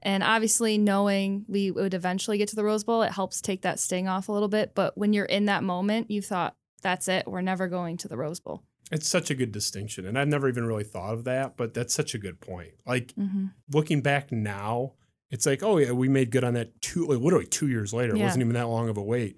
And 0.02 0.22
obviously, 0.24 0.78
knowing 0.78 1.44
we 1.48 1.70
would 1.70 1.94
eventually 1.94 2.38
get 2.38 2.48
to 2.48 2.56
the 2.56 2.64
Rose 2.64 2.82
Bowl, 2.84 3.02
it 3.02 3.12
helps 3.12 3.40
take 3.40 3.62
that 3.62 3.78
sting 3.80 4.08
off 4.08 4.28
a 4.28 4.32
little 4.32 4.48
bit. 4.48 4.74
But 4.74 4.98
when 4.98 5.12
you're 5.12 5.24
in 5.24 5.44
that 5.46 5.62
moment, 5.64 6.10
you 6.10 6.22
thought, 6.22 6.56
that's 6.82 7.08
it. 7.08 7.26
We're 7.26 7.40
never 7.42 7.68
going 7.68 7.96
to 7.98 8.08
the 8.08 8.16
Rose 8.16 8.40
Bowl. 8.40 8.62
It's 8.90 9.06
such 9.08 9.30
a 9.30 9.34
good 9.34 9.52
distinction. 9.52 10.06
And 10.06 10.18
I've 10.18 10.28
never 10.28 10.48
even 10.48 10.64
really 10.64 10.84
thought 10.84 11.12
of 11.12 11.24
that, 11.24 11.56
but 11.56 11.74
that's 11.74 11.92
such 11.94 12.14
a 12.14 12.18
good 12.18 12.40
point. 12.40 12.72
Like 12.86 13.14
Mm-hmm. 13.18 13.46
looking 13.72 14.00
back 14.00 14.32
now, 14.32 14.94
it's 15.30 15.44
like, 15.44 15.62
oh 15.62 15.76
yeah, 15.78 15.92
we 15.92 16.08
made 16.08 16.30
good 16.30 16.42
on 16.44 16.54
that 16.54 16.80
two 16.80 17.06
like 17.06 17.18
literally 17.20 17.46
two 17.46 17.68
years 17.68 17.92
later. 17.92 18.14
It 18.14 18.18
wasn't 18.22 18.42
even 18.42 18.54
that 18.54 18.68
long 18.68 18.88
of 18.88 18.96
a 18.96 19.02
wait. 19.02 19.36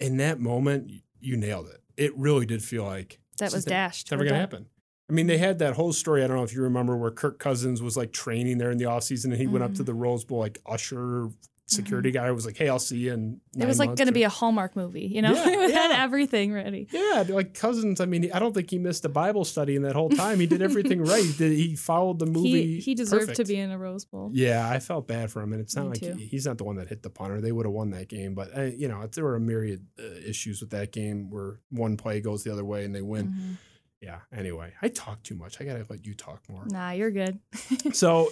In 0.00 0.18
that 0.18 0.38
moment, 0.38 0.90
you 1.18 1.36
nailed 1.36 1.68
it. 1.68 1.80
It 1.96 2.16
really 2.16 2.44
did 2.44 2.62
feel 2.62 2.84
like 2.84 3.18
That 3.38 3.52
was 3.52 3.64
dashed. 3.64 4.02
It's 4.02 4.10
never 4.10 4.24
gonna 4.24 4.36
happen. 4.38 4.66
I 5.08 5.12
mean, 5.12 5.28
they 5.28 5.38
had 5.38 5.60
that 5.60 5.74
whole 5.74 5.92
story. 5.94 6.22
I 6.22 6.26
don't 6.26 6.36
know 6.36 6.42
if 6.42 6.52
you 6.52 6.60
remember 6.62 6.96
where 6.96 7.10
Kirk 7.12 7.38
Cousins 7.38 7.80
was 7.80 7.96
like 7.96 8.12
training 8.12 8.58
there 8.58 8.70
in 8.70 8.76
the 8.76 8.84
offseason 8.84 9.26
and 9.26 9.36
he 9.36 9.46
went 9.46 9.64
up 9.64 9.72
to 9.74 9.82
Mhm. 9.82 9.86
the 9.86 9.94
Rose 9.94 10.24
Bowl, 10.24 10.40
like 10.40 10.58
usher 10.66 11.30
security 11.66 12.10
guy 12.12 12.30
was 12.30 12.46
like, 12.46 12.56
Hey, 12.56 12.68
I'll 12.68 12.78
see 12.78 12.98
you 12.98 13.12
in 13.12 13.40
It 13.56 13.66
was 13.66 13.78
like 13.78 13.96
going 13.96 14.06
to 14.06 14.12
be 14.12 14.22
a 14.22 14.28
Hallmark 14.28 14.76
movie, 14.76 15.06
you 15.06 15.20
know? 15.20 15.32
Yeah, 15.32 15.48
it 15.64 15.74
had 15.74 15.90
yeah. 15.90 16.02
everything 16.02 16.52
ready. 16.52 16.88
Yeah, 16.90 17.24
like 17.28 17.54
Cousins. 17.54 18.00
I 18.00 18.06
mean, 18.06 18.30
I 18.32 18.38
don't 18.38 18.54
think 18.54 18.70
he 18.70 18.78
missed 18.78 19.04
a 19.04 19.08
Bible 19.08 19.44
study 19.44 19.76
in 19.76 19.82
that 19.82 19.94
whole 19.94 20.08
time. 20.08 20.38
He 20.38 20.46
did 20.46 20.62
everything 20.62 21.02
right. 21.04 21.24
He, 21.24 21.74
followed 21.76 22.18
the 22.18 22.26
movie. 22.26 22.76
He, 22.76 22.80
he 22.80 22.94
deserved 22.94 23.34
to 23.34 23.44
be 23.44 23.56
in 23.56 23.70
a 23.70 23.78
Rose 23.78 24.04
Bowl. 24.04 24.30
Yeah, 24.32 24.68
I 24.68 24.78
felt 24.78 25.06
bad 25.06 25.30
for 25.30 25.42
him, 25.42 25.52
and 25.52 25.60
it's 25.60 25.76
not 25.76 25.84
Me 25.84 25.88
like 25.90 26.18
he, 26.18 26.26
he's 26.26 26.46
not 26.46 26.58
the 26.58 26.64
one 26.64 26.76
that 26.76 26.88
hit 26.88 27.02
the 27.02 27.10
punter. 27.10 27.40
They 27.40 27.52
would 27.52 27.66
have 27.66 27.72
won 27.72 27.90
that 27.90 28.08
game, 28.08 28.34
but 28.34 28.56
uh, 28.56 28.62
you 28.62 28.88
know, 28.88 29.06
there 29.06 29.24
were 29.24 29.36
a 29.36 29.40
myriad 29.40 29.86
uh, 29.98 30.02
issues 30.26 30.60
with 30.60 30.70
that 30.70 30.92
game 30.92 31.30
where 31.30 31.60
one 31.70 31.96
play 31.96 32.20
goes 32.20 32.44
the 32.44 32.52
other 32.52 32.64
way 32.64 32.84
and 32.84 32.94
they 32.94 33.02
win. 33.02 33.28
Mhm. 33.28 33.56
Yeah. 34.00 34.18
Anyway, 34.32 34.72
I 34.82 34.88
talk 34.88 35.22
too 35.22 35.34
much. 35.34 35.60
I 35.60 35.64
gotta 35.64 35.84
let 35.88 36.04
you 36.06 36.14
talk 36.14 36.42
more. 36.48 36.64
Nah, 36.66 36.90
you're 36.90 37.10
good. 37.10 37.38
So, 37.92 38.30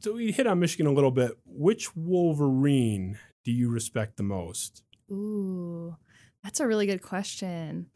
so 0.00 0.12
we 0.14 0.30
hit 0.30 0.46
on 0.46 0.60
Michigan 0.60 0.86
a 0.86 0.92
little 0.92 1.10
bit. 1.10 1.32
Which 1.46 1.94
Wolverine 1.96 3.18
do 3.44 3.50
you 3.52 3.68
respect 3.70 4.16
the 4.16 4.22
most? 4.22 4.82
Ooh, 5.10 5.96
that's 6.42 6.60
a 6.60 6.66
really 6.66 6.86
good 6.86 7.02
question. 7.02 7.86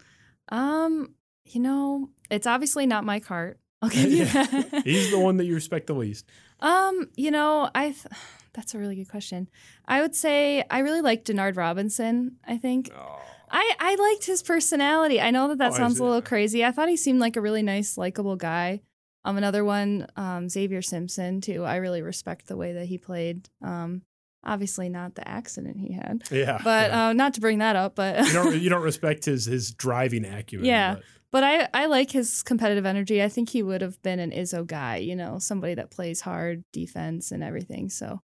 Um, 0.50 1.14
you 1.44 1.60
know, 1.60 2.10
it's 2.30 2.46
obviously 2.46 2.86
not 2.86 3.04
Mike 3.04 3.26
Hart. 3.26 3.58
I'll 3.82 3.90
give 3.90 4.10
you 4.10 4.24
that. 4.26 4.82
He's 4.84 5.10
the 5.10 5.18
one 5.18 5.36
that 5.36 5.44
you 5.44 5.54
respect 5.54 5.86
the 5.86 5.94
least. 5.94 6.26
Um, 6.60 7.08
you 7.16 7.30
know, 7.30 7.70
I 7.74 7.90
th- 7.90 8.06
that's 8.54 8.74
a 8.74 8.78
really 8.78 8.96
good 8.96 9.08
question. 9.08 9.48
I 9.86 10.00
would 10.00 10.14
say 10.16 10.64
I 10.70 10.80
really 10.80 11.00
like 11.02 11.24
Denard 11.24 11.56
Robinson. 11.56 12.36
I 12.46 12.56
think 12.56 12.90
Oh, 12.96 13.20
I 13.50 13.74
I 13.78 13.94
liked 13.94 14.26
his 14.26 14.42
personality. 14.42 15.20
I 15.20 15.30
know 15.30 15.48
that 15.48 15.58
that 15.58 15.72
Oh, 15.72 15.76
sounds 15.76 15.98
a 15.98 16.04
little 16.04 16.22
crazy. 16.22 16.64
I 16.64 16.70
thought 16.72 16.88
he 16.88 16.96
seemed 16.96 17.20
like 17.20 17.36
a 17.36 17.40
really 17.40 17.62
nice, 17.62 17.96
likable 17.98 18.36
guy. 18.36 18.80
Um, 19.24 19.36
another 19.36 19.64
one, 19.64 20.06
um, 20.16 20.48
Xavier 20.48 20.80
Simpson 20.82 21.40
too. 21.40 21.64
I 21.64 21.76
really 21.76 22.02
respect 22.02 22.46
the 22.46 22.56
way 22.56 22.72
that 22.74 22.86
he 22.86 22.98
played. 22.98 23.48
Um, 23.62 24.02
obviously 24.44 24.88
not 24.88 25.14
the 25.16 25.26
accident 25.28 25.78
he 25.78 25.92
had, 25.92 26.22
yeah. 26.30 26.60
but 26.64 26.90
yeah. 26.90 27.08
uh, 27.08 27.12
not 27.12 27.34
to 27.34 27.40
bring 27.40 27.58
that 27.58 27.76
up, 27.76 27.94
but 27.96 28.26
you 28.26 28.32
don't 28.32 28.60
you 28.60 28.70
don't 28.70 28.82
respect 28.92 29.24
his 29.24 29.44
his 29.46 29.72
driving 29.72 30.24
acumen. 30.24 30.64
Yeah. 30.66 30.94
but- 30.94 31.04
But 31.30 31.44
I, 31.44 31.68
I 31.74 31.86
like 31.86 32.10
his 32.12 32.42
competitive 32.42 32.86
energy. 32.86 33.22
I 33.22 33.28
think 33.28 33.50
he 33.50 33.62
would 33.62 33.82
have 33.82 34.00
been 34.02 34.18
an 34.18 34.30
Izzo 34.30 34.66
guy, 34.66 34.96
you 34.96 35.14
know, 35.14 35.38
somebody 35.38 35.74
that 35.74 35.90
plays 35.90 36.22
hard 36.22 36.64
defense 36.72 37.30
and 37.32 37.42
everything. 37.42 37.90
So 37.90 38.22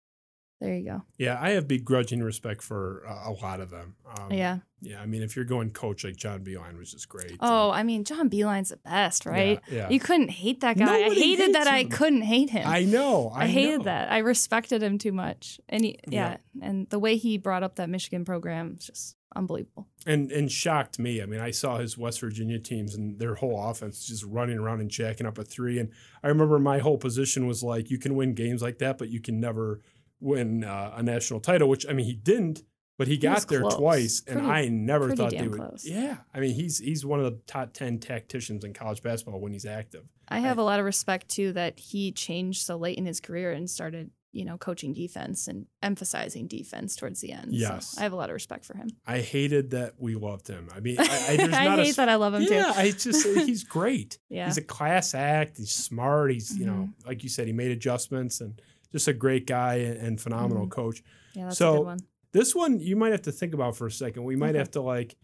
there 0.60 0.74
you 0.74 0.84
go. 0.84 1.02
yeah. 1.18 1.38
I 1.40 1.50
have 1.50 1.68
begrudging 1.68 2.22
respect 2.22 2.62
for 2.62 3.02
uh, 3.08 3.30
a 3.30 3.32
lot 3.32 3.60
of 3.60 3.70
them. 3.70 3.96
Um, 4.18 4.32
yeah. 4.32 4.58
yeah. 4.80 5.00
I 5.00 5.06
mean, 5.06 5.22
if 5.22 5.36
you're 5.36 5.44
going 5.44 5.70
coach 5.70 6.04
like 6.04 6.16
John 6.16 6.42
Beilein 6.44 6.78
which 6.78 6.94
is 6.94 7.04
great. 7.06 7.36
Oh, 7.40 7.70
I 7.70 7.82
mean, 7.82 8.04
John 8.04 8.30
Beilein's 8.30 8.70
the 8.70 8.78
best, 8.78 9.26
right? 9.26 9.60
Yeah. 9.68 9.76
yeah. 9.76 9.88
You 9.90 10.00
couldn't 10.00 10.30
hate 10.30 10.60
that 10.60 10.78
guy. 10.78 10.84
Nobody 10.86 11.10
I 11.10 11.14
hated 11.14 11.54
that 11.54 11.66
hates 11.68 11.94
I 11.94 11.96
couldn't 11.96 12.22
hate 12.22 12.50
him. 12.50 12.66
I 12.66 12.84
know. 12.84 13.30
I, 13.34 13.44
I 13.44 13.46
hated 13.48 13.78
know. 13.78 13.84
that. 13.84 14.10
I 14.10 14.18
respected 14.18 14.82
him 14.82 14.96
too 14.98 15.12
much. 15.12 15.60
And 15.68 15.84
he, 15.84 15.98
Yeah. 16.08 16.36
yeah, 16.54 16.66
and 16.66 16.88
the 16.88 16.98
way 16.98 17.16
he 17.16 17.36
brought 17.36 17.62
up 17.62 17.76
that 17.76 17.90
Michigan 17.90 18.24
program 18.24 18.76
is 18.78 18.86
just 18.86 19.16
unbelievable. 19.36 19.88
and 20.06 20.30
and 20.30 20.50
shocked 20.52 20.96
me. 20.98 21.20
I 21.20 21.26
mean, 21.26 21.40
I 21.40 21.50
saw 21.50 21.78
his 21.78 21.98
West 21.98 22.20
Virginia 22.20 22.60
teams 22.60 22.94
and 22.94 23.18
their 23.18 23.34
whole 23.34 23.68
offense 23.68 24.06
just 24.06 24.22
running 24.24 24.58
around 24.58 24.80
and 24.80 24.88
jacking 24.88 25.26
up 25.26 25.38
a 25.38 25.44
three. 25.44 25.80
And 25.80 25.90
I 26.22 26.28
remember 26.28 26.58
my 26.60 26.78
whole 26.78 26.98
position 26.98 27.48
was 27.48 27.60
like, 27.62 27.90
you 27.90 27.98
can 27.98 28.14
win 28.14 28.34
games 28.34 28.62
like 28.62 28.78
that, 28.78 28.96
but 28.96 29.08
you 29.08 29.20
can 29.20 29.40
never 29.40 29.80
win 30.20 30.64
uh, 30.64 30.92
a 30.96 31.02
national 31.02 31.40
title. 31.40 31.68
Which 31.68 31.86
I 31.88 31.92
mean, 31.92 32.06
he 32.06 32.14
didn't, 32.14 32.62
but 32.98 33.06
he, 33.08 33.14
He 33.14 33.18
got 33.20 33.46
there 33.48 33.60
close. 33.60 33.76
twice, 33.76 34.22
and 34.26 34.40
I 34.46 34.68
never 34.68 35.14
thought 35.14 35.30
they 35.32 35.48
would. 35.48 35.58
close. 35.58 35.84
Yeah, 35.86 36.18
I 36.34 36.40
mean, 36.40 36.54
he's 36.54 36.78
he's 36.78 37.04
one 37.04 37.18
of 37.20 37.24
the 37.26 37.38
top 37.46 37.72
ten 37.72 37.98
tacticians 37.98 38.64
in 38.64 38.72
college 38.72 39.02
basketball 39.02 39.40
when 39.40 39.52
he's 39.52 39.66
active. 39.66 40.04
I 40.28 40.38
have 40.40 40.58
a 40.58 40.62
lot 40.62 40.78
of 40.80 40.86
respect 40.86 41.28
too 41.28 41.52
that 41.52 41.78
he 41.78 42.10
changed 42.12 42.62
so 42.64 42.76
late 42.76 42.96
in 42.98 43.04
his 43.04 43.20
career 43.20 43.52
and 43.52 43.68
started, 43.68 44.10
you 44.32 44.46
know, 44.46 44.56
coaching 44.56 44.94
defense 44.94 45.46
and 45.48 45.66
emphasizing 45.82 46.46
defense 46.48 46.96
towards 46.96 47.20
the 47.20 47.30
end. 47.32 47.50
So 47.52 47.58
Yes. 47.58 47.96
I 47.98 48.04
have 48.04 48.14
a 48.14 48.16
lot 48.16 48.30
of 48.30 48.34
respect 48.34 48.64
for 48.64 48.74
him. 48.74 48.88
I 49.06 49.18
hated 49.18 49.72
that 49.72 49.92
we 49.98 50.14
loved 50.14 50.48
him. 50.48 50.70
I 50.74 50.80
mean, 50.80 50.96
I, 50.98 51.02
I, 51.28 51.36
there's 51.36 51.50
not 51.50 51.78
hate 51.78 51.92
a, 51.92 51.96
that 51.96 52.08
I 52.08 52.14
love 52.14 52.32
him 52.32 52.42
yeah, 52.42 52.48
too. 52.48 52.54
Yeah, 52.54 52.72
I 52.74 52.90
just 52.92 53.26
he's 53.46 53.64
great. 53.64 54.18
Yeah. 54.30 54.46
He's 54.46 54.56
a 54.56 54.62
class 54.62 55.14
act. 55.14 55.58
He's 55.58 55.72
smart. 55.72 56.32
He's 56.32 56.56
you 56.58 56.64
know, 56.64 56.72
Mm-hmm. 56.72 57.06
like 57.06 57.22
you 57.22 57.28
said, 57.28 57.46
he 57.46 57.52
made 57.52 57.70
adjustments 57.70 58.40
and 58.40 58.58
just 58.94 59.08
a 59.08 59.12
great 59.12 59.44
guy 59.44 59.74
and, 59.78 60.20
phenomenal 60.20 60.66
Mhm. 60.68 60.70
coach. 60.70 61.02
yeah, 61.34 61.44
that's 61.46 61.56
a 61.56 61.58
so- 61.58 61.76
good 61.78 61.84
one. 61.86 61.98
This 62.30 62.54
one 62.54 62.78
you 62.78 62.94
might 62.94 63.10
have 63.12 63.22
to 63.22 63.32
think 63.32 63.54
about 63.54 63.76
for 63.76 63.86
a 63.88 63.90
second. 63.90 64.22
We 64.24 64.36
might 64.36 64.50
Okay. 64.50 64.58
have 64.58 64.70
to 64.72 64.80
like, 64.80 65.16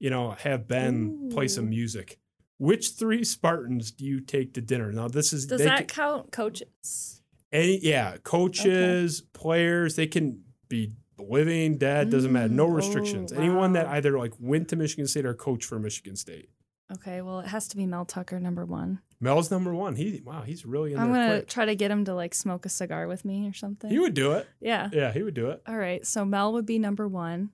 you 0.00 0.08
know, 0.10 0.30
have 0.30 0.66
Ben 0.66 1.28
play 1.30 1.46
some 1.48 1.68
music. 1.68 2.18
Which 2.58 2.90
three 2.92 3.22
Spartans 3.22 3.90
do 3.90 4.04
you 4.06 4.20
take 4.20 4.54
to 4.54 4.60
dinner? 4.62 4.90
Now 4.92 5.08
this 5.08 5.32
is 5.34 5.46
Does 5.46 5.60
that 5.62 5.78
can- 5.78 5.86
count 5.88 6.32
coaches? 6.32 7.22
any 7.52 7.78
yeah 7.82 8.16
coaches, 8.22 9.20
players. 9.34 9.96
They 9.96 10.06
can 10.06 10.42
be 10.70 10.92
living, 11.18 11.76
dead. 11.78 12.10
Doesn't 12.10 12.32
matter. 12.32 12.52
No 12.52 12.66
Mm, 12.68 12.76
restrictions. 12.76 13.32
oh, 13.32 13.36
Anyone 13.36 13.72
that 13.74 13.86
either 13.86 14.18
like 14.18 14.32
went 14.40 14.68
to 14.68 14.76
Michigan 14.76 15.06
State 15.06 15.26
or 15.26 15.34
coached 15.34 15.64
for 15.66 15.78
Michigan 15.78 16.16
State. 16.16 16.48
Okay, 16.94 17.20
well, 17.20 17.40
it 17.40 17.46
has 17.48 17.68
to 17.68 17.76
be 17.76 17.84
Mel 17.86 18.04
Tucker 18.06 18.40
number 18.40 18.64
one. 18.64 19.00
Mel's 19.20 19.50
number 19.50 19.74
one. 19.74 19.96
He 19.96 20.22
wow, 20.24 20.42
he's 20.42 20.64
really 20.64 20.92
in 20.92 20.98
I'm 20.98 21.08
gonna 21.12 21.38
quick. 21.38 21.48
try 21.48 21.64
to 21.64 21.74
get 21.74 21.90
him 21.90 22.04
to 22.06 22.14
like 22.14 22.34
smoke 22.34 22.64
a 22.64 22.68
cigar 22.68 23.06
with 23.08 23.24
me 23.24 23.48
or 23.48 23.52
something. 23.52 23.90
He 23.90 23.98
would 23.98 24.14
do 24.14 24.32
it. 24.32 24.48
yeah. 24.60 24.88
Yeah, 24.92 25.12
he 25.12 25.22
would 25.22 25.34
do 25.34 25.50
it. 25.50 25.60
All 25.66 25.76
right. 25.76 26.06
So 26.06 26.24
Mel 26.24 26.52
would 26.52 26.66
be 26.66 26.78
number 26.78 27.06
one. 27.08 27.50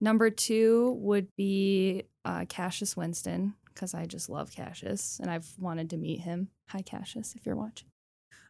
Number 0.00 0.30
two 0.30 0.96
would 1.00 1.28
be 1.36 2.04
uh, 2.24 2.46
Cassius 2.48 2.96
Winston 2.96 3.54
because 3.72 3.92
I 3.94 4.06
just 4.06 4.28
love 4.30 4.50
Cassius 4.50 5.18
and 5.20 5.30
I've 5.30 5.48
wanted 5.58 5.90
to 5.90 5.96
meet 5.98 6.20
him. 6.20 6.48
Hi, 6.70 6.80
Cassius, 6.82 7.34
if 7.36 7.44
you're 7.44 7.56
watching. 7.56 7.88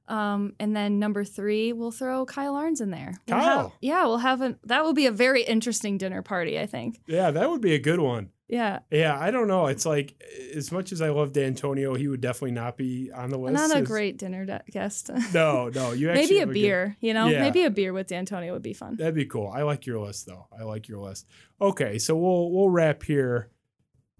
Um, 0.06 0.54
and 0.58 0.74
then 0.74 0.98
number 0.98 1.24
three, 1.24 1.72
we'll 1.72 1.90
throw 1.92 2.24
Kyle 2.26 2.56
Ahrens 2.56 2.80
in 2.80 2.90
there. 2.90 3.14
We'll 3.28 3.38
have- 3.38 3.44
Kyle. 3.44 3.74
yeah, 3.80 4.04
we'll 4.06 4.18
have 4.18 4.40
a 4.40 4.56
that 4.64 4.84
will 4.84 4.92
be 4.94 5.06
a 5.06 5.12
very 5.12 5.42
interesting 5.42 5.98
dinner 5.98 6.22
party. 6.22 6.58
I 6.58 6.66
think. 6.66 7.00
Yeah, 7.06 7.30
that 7.32 7.50
would 7.50 7.60
be 7.60 7.74
a 7.74 7.78
good 7.80 8.00
one. 8.00 8.30
Yeah, 8.52 8.80
Yeah, 8.90 9.16
I 9.16 9.30
don't 9.30 9.46
know. 9.46 9.66
It's 9.68 9.86
like 9.86 10.20
as 10.56 10.72
much 10.72 10.90
as 10.90 11.00
I 11.00 11.10
love 11.10 11.32
Dantonio, 11.32 11.96
he 11.96 12.08
would 12.08 12.20
definitely 12.20 12.50
not 12.50 12.76
be 12.76 13.10
on 13.14 13.30
the 13.30 13.38
list. 13.38 13.54
not 13.54 13.70
a 13.70 13.74
It's- 13.74 13.86
great 13.86 14.18
dinner 14.18 14.44
de- 14.44 14.62
guest. 14.72 15.08
No, 15.32 15.68
no. 15.68 15.92
You 15.92 16.10
actually 16.10 16.22
Maybe 16.24 16.36
a 16.36 16.40
have 16.40 16.48
good- 16.48 16.54
beer. 16.54 16.96
You 17.00 17.14
know, 17.14 17.28
Yeah. 17.28 17.42
maybe 17.42 17.62
a 17.64 17.70
beer 17.70 17.92
with 17.92 18.08
Dantonio 18.08 18.52
would 18.52 18.62
be 18.62 18.72
fun. 18.72 18.96
That'd 18.96 19.14
be 19.14 19.24
cool. 19.26 19.46
I 19.48 19.62
like 19.62 19.86
your 19.86 20.00
list 20.00 20.26
though. 20.26 20.46
I 20.58 20.64
like 20.64 20.88
your 20.88 20.98
list. 20.98 21.26
Okay, 21.60 21.98
so 21.98 22.16
we'll 22.16 22.50
we'll 22.50 22.70
wrap 22.70 23.04
here. 23.04 23.50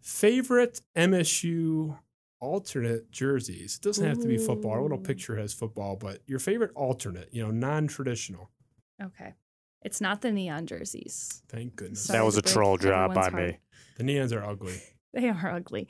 Favorite 0.01 0.81
MSU 0.97 1.99
alternate 2.41 3.11
jerseys. 3.11 3.77
It 3.77 3.83
doesn't 3.83 4.07
have 4.07 4.19
to 4.21 4.27
be 4.29 4.39
football. 4.39 4.71
Our 4.73 4.83
little 4.83 4.99
Ooh. 4.99 5.03
picture 5.03 5.37
has 5.37 5.53
football, 5.53 5.97
but 5.97 6.23
your 6.27 6.39
favorite 6.39 6.71
alternate, 6.75 7.29
you 7.33 7.43
know, 7.43 7.51
non-traditional. 7.51 8.49
Okay, 9.03 9.35
it's 9.83 10.01
not 10.01 10.23
the 10.23 10.31
neon 10.33 10.67
jerseys. 10.67 11.43
Thank 11.49 11.77
goodness. 11.77 12.05
Sorry 12.05 12.19
That 12.19 12.25
was 12.25 12.39
a 12.39 12.43
break 12.43 12.55
troll 12.55 12.77
job 12.79 13.13
by 13.15 13.27
everyone's 13.27 13.53
me. 13.55 13.59
The 14.01 14.07
neons 14.07 14.35
are 14.35 14.43
ugly. 14.43 14.81
They 15.13 15.29
are 15.29 15.51
ugly. 15.51 15.89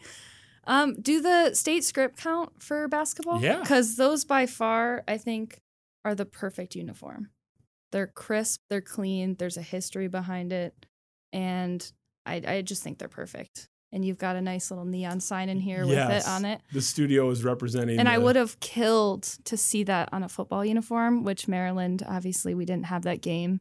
Um, 0.66 0.94
do 0.94 1.20
the 1.20 1.52
state 1.52 1.84
script 1.84 2.16
count 2.16 2.62
for 2.62 2.88
basketball? 2.88 3.42
Yeah. 3.42 3.60
Because 3.60 3.96
those 3.96 4.24
by 4.24 4.46
far, 4.46 5.04
I 5.06 5.18
think, 5.18 5.60
are 6.06 6.14
the 6.14 6.24
perfect 6.24 6.74
uniform. 6.74 7.28
They're 7.92 8.06
crisp, 8.06 8.62
they're 8.70 8.80
clean, 8.80 9.36
there's 9.38 9.58
a 9.58 9.62
history 9.62 10.08
behind 10.08 10.54
it. 10.54 10.86
And 11.34 11.86
I, 12.24 12.42
I 12.46 12.62
just 12.62 12.82
think 12.82 12.96
they're 12.96 13.08
perfect. 13.08 13.68
And 13.92 14.06
you've 14.06 14.16
got 14.16 14.36
a 14.36 14.40
nice 14.40 14.70
little 14.70 14.86
neon 14.86 15.20
sign 15.20 15.50
in 15.50 15.60
here 15.60 15.84
with 15.84 15.98
it 15.98 16.26
on 16.26 16.46
it. 16.46 16.62
The 16.72 16.80
studio 16.80 17.28
is 17.28 17.44
representing. 17.44 17.98
And 17.98 18.08
I 18.08 18.16
would 18.16 18.36
have 18.36 18.58
killed 18.60 19.24
to 19.44 19.58
see 19.58 19.82
that 19.84 20.08
on 20.12 20.22
a 20.22 20.30
football 20.30 20.64
uniform, 20.64 21.24
which 21.24 21.46
Maryland, 21.46 22.02
obviously, 22.08 22.54
we 22.54 22.64
didn't 22.64 22.86
have 22.86 23.02
that 23.02 23.20
game. 23.20 23.60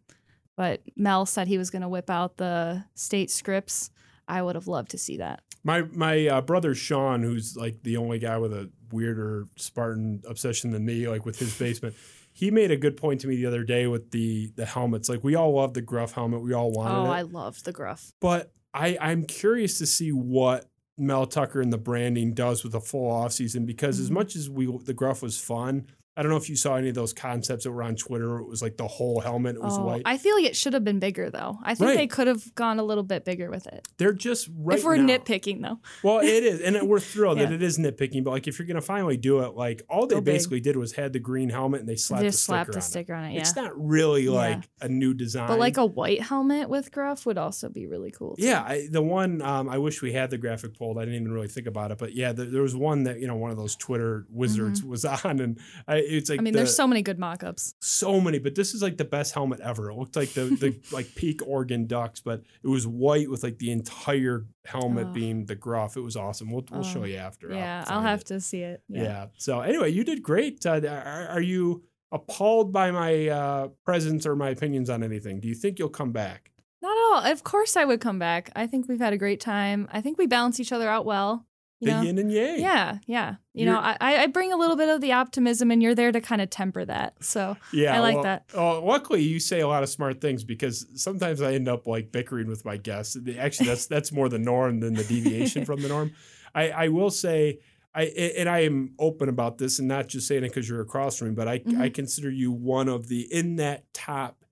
But 0.55 0.83
Mel 0.95 1.25
said 1.25 1.49
he 1.49 1.57
was 1.57 1.69
going 1.69 1.81
to 1.81 1.89
whip 1.89 2.09
out 2.09 2.37
the 2.37 2.85
state 2.95 3.29
scripts. 3.29 3.91
I 4.29 4.41
would 4.41 4.55
have 4.55 4.67
loved 4.67 4.91
to 4.91 4.97
see 4.97 5.17
that. 5.17 5.41
My 5.63 5.81
my 5.91 6.27
uh, 6.27 6.41
brother 6.41 6.73
Sean, 6.75 7.21
who's 7.23 7.57
like 7.57 7.83
the 7.83 7.97
only 7.97 8.19
guy 8.19 8.37
with 8.37 8.53
a 8.53 8.71
weirder 8.91 9.45
Spartan 9.57 10.21
obsession 10.27 10.71
than 10.71 10.85
me, 10.85 11.07
like 11.09 11.25
with 11.25 11.37
his 11.39 11.57
basement. 11.57 11.95
He 12.31 12.51
made 12.51 12.71
a 12.71 12.77
good 12.77 12.95
point 12.95 13.19
to 13.21 13.27
me 13.27 13.35
the 13.35 13.47
other 13.47 13.63
day 13.65 13.87
with 13.87 14.11
the 14.11 14.51
the 14.55 14.65
helmets. 14.65 15.09
Like 15.09 15.23
we 15.23 15.35
all 15.35 15.53
love 15.55 15.73
the 15.73 15.81
Gruff 15.81 16.13
helmet, 16.13 16.41
we 16.41 16.53
all 16.53 16.71
wanted 16.71 16.95
Oh, 16.95 17.05
it, 17.05 17.15
I 17.15 17.21
loved 17.23 17.65
the 17.65 17.73
gruff. 17.73 18.13
but 18.21 18.53
I 18.73 18.97
I'm 19.01 19.25
curious 19.25 19.77
to 19.79 19.85
see 19.85 20.11
what 20.11 20.65
Mel 20.97 21.25
Tucker 21.25 21.59
and 21.59 21.73
the 21.73 21.77
branding 21.77 22.33
does 22.33 22.63
with 22.63 22.75
a 22.75 22.79
full 22.81 23.09
off 23.11 23.33
season 23.33 23.65
because 23.65 23.99
as 23.99 24.09
Mhm. 24.09 24.13
much 24.13 24.35
as 24.35 24.49
we 24.49 24.65
the 24.85 24.93
Gruff 24.93 25.21
was 25.21 25.37
fun, 25.39 25.87
I 26.17 26.21
don't 26.21 26.31
know 26.31 26.37
if 26.37 26.49
you 26.49 26.57
saw 26.57 26.75
any 26.75 26.89
of 26.89 26.95
those 26.95 27.13
concepts 27.13 27.63
that 27.63 27.71
were 27.71 27.81
on 27.83 27.95
Twitter. 27.95 28.39
It 28.39 28.47
was 28.49 28.61
like 28.61 28.75
the 28.75 28.87
whole 28.87 29.21
helmet 29.21 29.55
it 29.55 29.61
was 29.61 29.77
Oh, 29.77 29.85
white. 29.85 30.01
I 30.03 30.17
feel 30.17 30.35
like 30.35 30.43
it 30.45 30.55
should 30.55 30.73
have 30.73 30.83
been 30.83 30.99
bigger 30.99 31.29
though. 31.29 31.57
I 31.63 31.75
think 31.75 31.87
Right. 31.89 31.97
they 31.97 32.07
could 32.07 32.27
have 32.27 32.53
gone 32.55 32.77
a 32.77 32.83
little 32.83 33.05
bit 33.05 33.23
bigger 33.23 33.49
with 33.49 33.67
it. 33.67 33.87
They're 33.97 34.11
just 34.11 34.49
right 34.57 34.77
if 34.79 34.83
we're 34.83 34.97
now- 34.97 35.17
nitpicking 35.17 35.61
though. 35.61 35.79
Well, 36.03 36.19
it 36.19 36.43
is, 36.43 36.59
and 36.59 36.89
we're 36.89 36.99
thrilled 36.99 37.39
that 37.39 37.51
it 37.53 37.63
is 37.63 37.77
nitpicking. 37.77 38.25
But 38.25 38.31
like, 38.31 38.47
if 38.49 38.59
you're 38.59 38.67
gonna 38.67 38.81
finally 38.81 39.15
do 39.15 39.39
it, 39.43 39.55
like 39.55 39.81
all 39.89 40.07
they 40.07 40.15
Go 40.15 40.21
big. 40.21 40.33
basically 40.35 40.59
did 40.59 40.75
was 40.75 40.91
had 40.91 41.13
the 41.13 41.19
green 41.19 41.49
helmet 41.49 41.79
and 41.81 41.87
they 41.87 41.95
slapped 41.95 42.23
Just 42.23 42.39
the 42.39 42.43
slap 42.43 42.65
sticker 42.65 42.71
the 42.73 42.77
on 42.77 42.81
sticker 42.81 43.13
on 43.13 43.23
it. 43.23 43.29
it. 43.29 43.33
Yeah. 43.35 43.39
It's 43.41 43.55
not 43.55 43.71
really 43.79 44.23
Yeah. 44.23 44.31
like 44.31 44.69
a 44.81 44.89
new 44.89 45.13
design, 45.13 45.47
but 45.47 45.57
like 45.59 45.77
a 45.77 45.85
white 45.85 46.21
helmet 46.21 46.69
with 46.69 46.91
gruff 46.91 47.25
would 47.27 47.37
also 47.37 47.69
be 47.69 47.85
really 47.87 48.11
cool. 48.11 48.35
too. 48.35 48.43
Yeah, 48.43 48.61
I, 48.63 48.87
the 48.91 49.01
one 49.01 49.41
um, 49.41 49.69
I 49.69 49.77
wish 49.77 50.01
we 50.01 50.11
had 50.11 50.31
the 50.31 50.37
graphic 50.37 50.77
pulled. 50.77 50.97
I 50.97 51.05
didn't 51.05 51.15
even 51.21 51.31
really 51.31 51.47
think 51.47 51.67
about 51.67 51.91
it, 51.91 51.97
but 51.97 52.13
yeah, 52.13 52.33
there, 52.33 52.47
there 52.47 52.61
was 52.61 52.75
one 52.75 53.03
that 53.03 53.21
you 53.21 53.27
know 53.27 53.35
one 53.37 53.51
of 53.51 53.57
those 53.57 53.77
Twitter 53.77 54.25
wizards 54.29 54.83
was 54.83 55.05
on, 55.23 55.39
and 55.39 55.57
I, 55.87 56.08
it's 56.09 56.29
like. 56.29 56.39
I 56.39 56.43
mean, 56.43 56.53
the- 56.53 56.59
there's 56.59 56.75
so 56.75 56.87
many 56.87 57.01
good 57.01 57.19
mock-ups. 57.19 57.73
so 57.81 58.19
many, 58.19 58.39
but 58.39 58.55
this 58.55 58.73
is 58.73 58.81
like 58.81 58.97
the 58.97 59.05
best 59.05 59.33
helmet 59.33 59.59
ever. 59.61 59.89
It 59.89 59.95
looked 59.95 60.15
like 60.15 60.29
the 60.33 60.45
the 60.45 60.79
like 60.91 61.13
peak 61.15 61.41
Oregon 61.45 61.87
Ducks, 61.87 62.19
but 62.19 62.43
it 62.63 62.67
was 62.67 62.85
white 62.87 63.29
with 63.29 63.43
like 63.43 63.57
the 63.59 63.71
entire 63.71 64.45
helmet 64.65 65.07
Oh. 65.09 65.13
being 65.13 65.45
the 65.45 65.55
gruff. 65.55 65.97
It 65.97 66.01
was 66.01 66.15
awesome. 66.15 66.51
We'll 66.51 66.65
we'll 66.71 66.83
show 66.83 67.03
you 67.05 67.17
after. 67.17 67.51
Yeah, 67.53 67.79
I'll 67.87 67.95
find 67.97 68.07
have 68.07 68.21
it. 68.21 68.27
to 68.27 68.41
see 68.41 68.61
it. 68.61 68.83
Yeah. 68.89 69.03
Yeah. 69.03 69.25
So 69.37 69.61
anyway, 69.61 69.91
you 69.91 70.03
did 70.03 70.21
great. 70.23 70.65
Uh, 70.65 70.81
are, 70.87 71.27
are 71.29 71.41
you 71.41 71.83
appalled 72.11 72.71
by 72.73 72.89
my 72.91 73.27
uh, 73.27 73.67
presence 73.85 74.25
or 74.25 74.35
my 74.35 74.49
opinions 74.49 74.89
on 74.89 75.03
anything? 75.03 75.39
Do 75.39 75.47
you 75.47 75.55
think 75.55 75.77
you'll 75.79 75.89
come 75.89 76.11
back? 76.11 76.51
Not 76.81 76.97
at 76.97 77.25
all. 77.25 77.31
Of 77.33 77.43
course, 77.43 77.75
I 77.75 77.83
would 77.85 77.99
come 77.99 78.19
back. 78.19 78.51
I 78.55 78.65
think 78.65 78.87
we've 78.87 78.99
had 79.01 79.11
a 79.13 79.17
great 79.17 79.41
time. 79.41 79.87
I 79.91 79.99
think 80.01 80.17
we 80.17 80.27
balance 80.27 80.59
each 80.61 80.71
other 80.71 80.87
out 80.89 81.05
well. 81.05 81.45
You 81.81 81.87
the 81.87 81.91
know? 81.93 82.01
yin 82.01 82.17
and 82.19 82.31
yang. 82.31 82.59
Yeah, 82.59 82.97
yeah. 83.07 83.35
You 83.53 83.63
You're- 83.65 83.73
know, 83.73 83.79
I, 83.79 83.97
I 84.23 84.27
bring 84.27 84.51
a 84.51 84.57
little 84.57 84.75
bit 84.75 84.89
of 84.89 84.99
the 85.01 85.13
optimism, 85.13 85.71
and 85.71 85.81
you're 85.81 85.95
there 85.95 86.11
to 86.11 86.19
kind 86.21 86.41
of 86.41 86.49
temper 86.49 86.83
that. 86.85 87.23
So 87.23 87.55
Yeah, 87.71 87.95
I 87.95 87.99
like 87.99 88.15
well, 88.15 88.23
that. 88.23 88.45
Oh, 88.53 88.83
luckily 88.83 89.21
you 89.23 89.39
say 89.39 89.61
a 89.61 89.67
lot 89.67 89.83
of 89.83 89.89
smart 89.89 90.19
things 90.19 90.43
because 90.43 90.85
sometimes 90.95 91.41
I 91.41 91.53
end 91.53 91.67
up 91.69 91.87
like 91.87 92.11
bickering 92.11 92.47
with 92.47 92.65
my 92.65 92.77
guests. 92.77 93.15
Actually, 93.37 93.67
that's 93.67 93.85
that's 93.87 94.11
more 94.11 94.27
the 94.29 94.39
norm 94.39 94.79
than 94.81 94.93
the 94.93 95.03
deviation 95.05 95.63
from 95.65 95.81
the 95.81 95.87
norm. 95.87 96.11
I, 96.55 96.69
I 96.71 96.87
will 96.89 97.11
say, 97.11 97.59
I 97.95 98.03
and 98.03 98.49
I 98.49 98.59
am 98.63 98.93
open 98.99 99.29
about 99.29 99.57
this, 99.57 99.79
and 99.79 99.87
not 99.87 100.07
just 100.07 100.27
saying 100.27 100.43
it 100.43 100.49
because 100.49 100.67
you're 100.67 100.81
across 100.81 101.17
from 101.17 101.29
me, 101.29 101.33
but 101.35 101.47
I 101.47 101.53
I 101.53 101.59
Mhm. 101.59 101.93
consider 101.93 102.29
you 102.29 102.51
one 102.51 102.89
of 102.89 103.07
the 103.07 103.21
in 103.33 103.55
that 103.57 103.85
top 103.93 104.43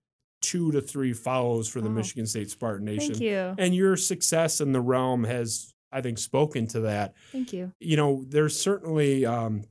two 0.42 0.72
to 0.72 0.80
three 0.82 1.14
follows 1.14 1.68
for 1.68 1.82
the 1.82 1.90
Oh. 1.90 1.94
Michigan 1.94 2.26
State 2.28 2.52
Spartan 2.52 2.86
Nation, 2.86 3.16
thank 3.16 3.22
you, 3.22 3.56
and 3.58 3.76
your 3.76 3.98
success 3.98 4.62
in 4.62 4.72
the 4.72 4.80
realm 4.82 5.24
has, 5.24 5.74
I 5.92 6.02
think, 6.02 6.18
spoken 6.18 6.68
to 6.68 6.82
that 6.82 7.14
thank 7.32 7.54
you. 7.54 7.72
you 7.80 7.96
know, 7.98 8.24
there's 8.28 8.60
certainly 8.60 9.26
um, 9.26 9.64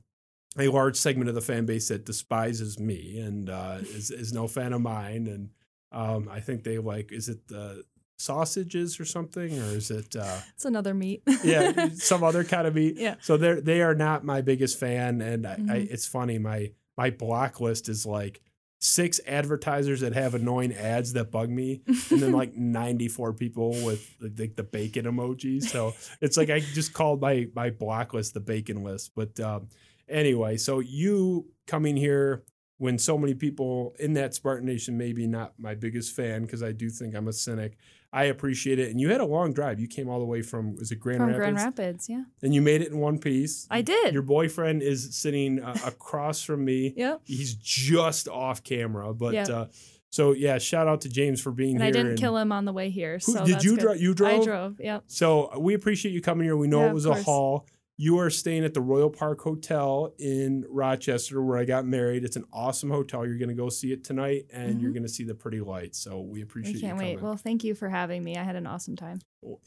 a 0.57 0.67
large 0.69 0.95
segment 0.95 1.29
of 1.29 1.35
the 1.35 1.41
fan 1.41 1.65
base 1.65 1.87
that 1.89 2.05
despises 2.05 2.79
me 2.79 3.19
and 3.19 3.49
uh, 3.49 3.77
is 3.81 4.09
is 4.11 4.33
no 4.33 4.47
fan 4.47 4.73
of 4.73 4.81
mine, 4.81 5.27
and 5.27 5.49
um, 5.91 6.27
I 6.31 6.39
think 6.39 6.63
they 6.63 6.77
like 6.79 7.11
is 7.11 7.29
it 7.29 7.47
the 7.47 7.83
sausages 8.19 8.99
or 8.99 9.05
something, 9.05 9.59
or 9.59 9.75
is 9.75 9.91
it 9.91 10.15
uh, 10.15 10.39
It's 10.55 10.65
another 10.65 10.93
meat. 10.93 11.21
yeah 11.43 11.89
some 11.93 12.23
other 12.23 12.43
kind 12.43 12.65
of 12.67 12.73
meat? 12.75 12.95
Yeah. 12.97 13.15
So 13.21 13.37
they're 13.37 13.61
they 13.61 13.81
are 13.81 13.93
not 13.95 14.23
my 14.25 14.41
biggest 14.41 14.79
fan, 14.79 15.21
and 15.21 15.45
I, 15.45 15.51
I, 15.53 15.55
Mhm. 15.57 15.91
it's 15.91 16.07
funny 16.07 16.39
my 16.39 16.71
my 16.97 17.11
block 17.11 17.61
list 17.61 17.89
is 17.89 18.05
like 18.07 18.41
six 18.79 19.19
advertisers 19.25 20.01
that 20.01 20.13
have 20.13 20.35
annoying 20.35 20.73
ads 20.73 21.13
that 21.13 21.31
bug 21.31 21.49
me 21.49 21.81
and 22.11 22.21
then 22.21 22.31
like 22.31 22.53
94 22.55 23.33
people 23.33 23.71
with 23.83 24.17
the, 24.19 24.47
the 24.55 24.63
bacon 24.63 25.05
emoji. 25.05 25.63
So 25.63 25.95
it's 26.21 26.37
like 26.37 26.49
i 26.49 26.59
just 26.59 26.93
called 26.93 27.19
my 27.21 27.47
my 27.55 27.71
block 27.71 28.13
list 28.13 28.33
the 28.33 28.39
bacon 28.39 28.83
list. 28.83 29.11
But 29.15 29.39
um 29.39 29.69
anyway 30.07 30.57
so 30.57 30.79
you 30.79 31.47
coming 31.65 31.97
here 31.97 32.43
when 32.77 32.97
so 32.97 33.17
many 33.17 33.33
people 33.33 33.95
in 33.99 34.13
that 34.13 34.33
spartan 34.33 34.65
nation 34.65 34.97
maybe 34.97 35.27
not 35.27 35.53
my 35.57 35.75
biggest 35.75 36.15
fan 36.15 36.43
because 36.43 36.63
i 36.63 36.71
do 36.71 36.89
think 36.89 37.15
i'm 37.15 37.27
a 37.27 37.33
cynic 37.33 37.77
i 38.21 38.23
appreciate 38.25 38.79
it 38.79 38.89
and 38.91 38.99
you 39.01 39.09
had 39.09 39.21
a 39.21 39.25
long 39.25 39.53
drive 39.53 39.79
you 39.79 39.87
came 39.87 40.07
all 40.09 40.19
the 40.19 40.25
way 40.33 40.41
from 40.41 40.75
was 40.75 40.91
it 40.91 40.99
grand 40.99 41.19
From 41.19 41.27
rapids 41.29 41.39
Grand 41.43 41.55
Rapids, 41.57 42.09
yeah. 42.09 42.23
and 42.41 42.53
you 42.55 42.61
made 42.61 42.81
it 42.81 42.91
in 42.91 42.97
one 42.99 43.17
piece 43.19 43.67
I 43.69 43.81
did. 43.81 44.13
your 44.13 44.23
boyfriend 44.23 44.81
is 44.81 45.15
sitting 45.15 45.61
uh, 45.61 45.75
across 45.85 46.43
from 46.43 46.63
me 46.65 46.93
Yep. 46.95 47.21
he's 47.25 47.53
just 47.55 48.27
off 48.27 48.63
camera 48.63 49.13
but 49.13 49.33
Yeah. 49.33 49.43
uh 49.59 49.65
so 50.09 50.31
yeah 50.31 50.57
shout 50.57 50.87
out 50.87 51.01
to 51.01 51.09
james 51.09 51.39
for 51.41 51.51
being 51.51 51.75
And 51.75 51.83
here 51.83 51.89
I 51.89 51.91
didn't 51.91 52.17
kill 52.17 52.37
him 52.37 52.51
on 52.51 52.63
the 52.65 52.73
way 52.73 52.89
here. 52.89 53.15
Who- 53.25 53.33
So 53.33 53.45
did 53.45 53.63
you 53.63 53.77
drive 53.77 53.99
you 54.01 54.13
drove 54.13 54.41
I 54.41 54.45
drove. 54.45 54.79
Yep. 54.79 55.03
so 55.07 55.27
we 55.59 55.73
appreciate 55.73 56.11
you 56.13 56.21
coming 56.21 56.45
here 56.45 56.55
we 56.57 56.67
know 56.67 56.81
Yeah, 56.81 56.89
it 56.89 56.93
was 56.93 57.05
a 57.05 57.21
haul 57.23 57.67
you 57.99 58.19
are 58.19 58.29
staying 58.29 58.63
at 58.63 58.73
the 58.75 58.81
royal 58.81 59.09
park 59.09 59.41
hotel 59.41 60.13
in 60.19 60.63
rochester 60.69 61.41
where 61.43 61.57
i 61.57 61.65
got 61.65 61.83
married 61.85 62.23
it's 62.23 62.35
an 62.35 62.43
awesome 62.53 62.89
hotel 62.91 63.25
you're 63.25 63.37
going 63.39 63.49
to 63.49 63.55
go 63.55 63.69
see 63.69 63.91
it 63.91 64.03
tonight 64.03 64.45
and 64.53 64.79
you're 64.79 64.91
Mhm. 64.91 64.95
going 64.95 65.03
to 65.03 65.09
see 65.09 65.23
the 65.23 65.33
pretty 65.33 65.59
lights 65.59 65.99
so 65.99 66.21
we 66.21 66.41
appreciate 66.43 66.77
I 66.77 66.79
can't 66.79 66.97
you 66.97 67.03
wait. 67.03 67.11
coming 67.15 67.23
Well, 67.25 67.35
thank 67.37 67.63
you 67.63 67.73
for 67.75 67.89
having 67.89 68.23
me. 68.23 68.35
I 68.37 68.43
had 68.43 68.55
an 68.55 68.67
awesome 68.67 68.95
time. 68.95 69.19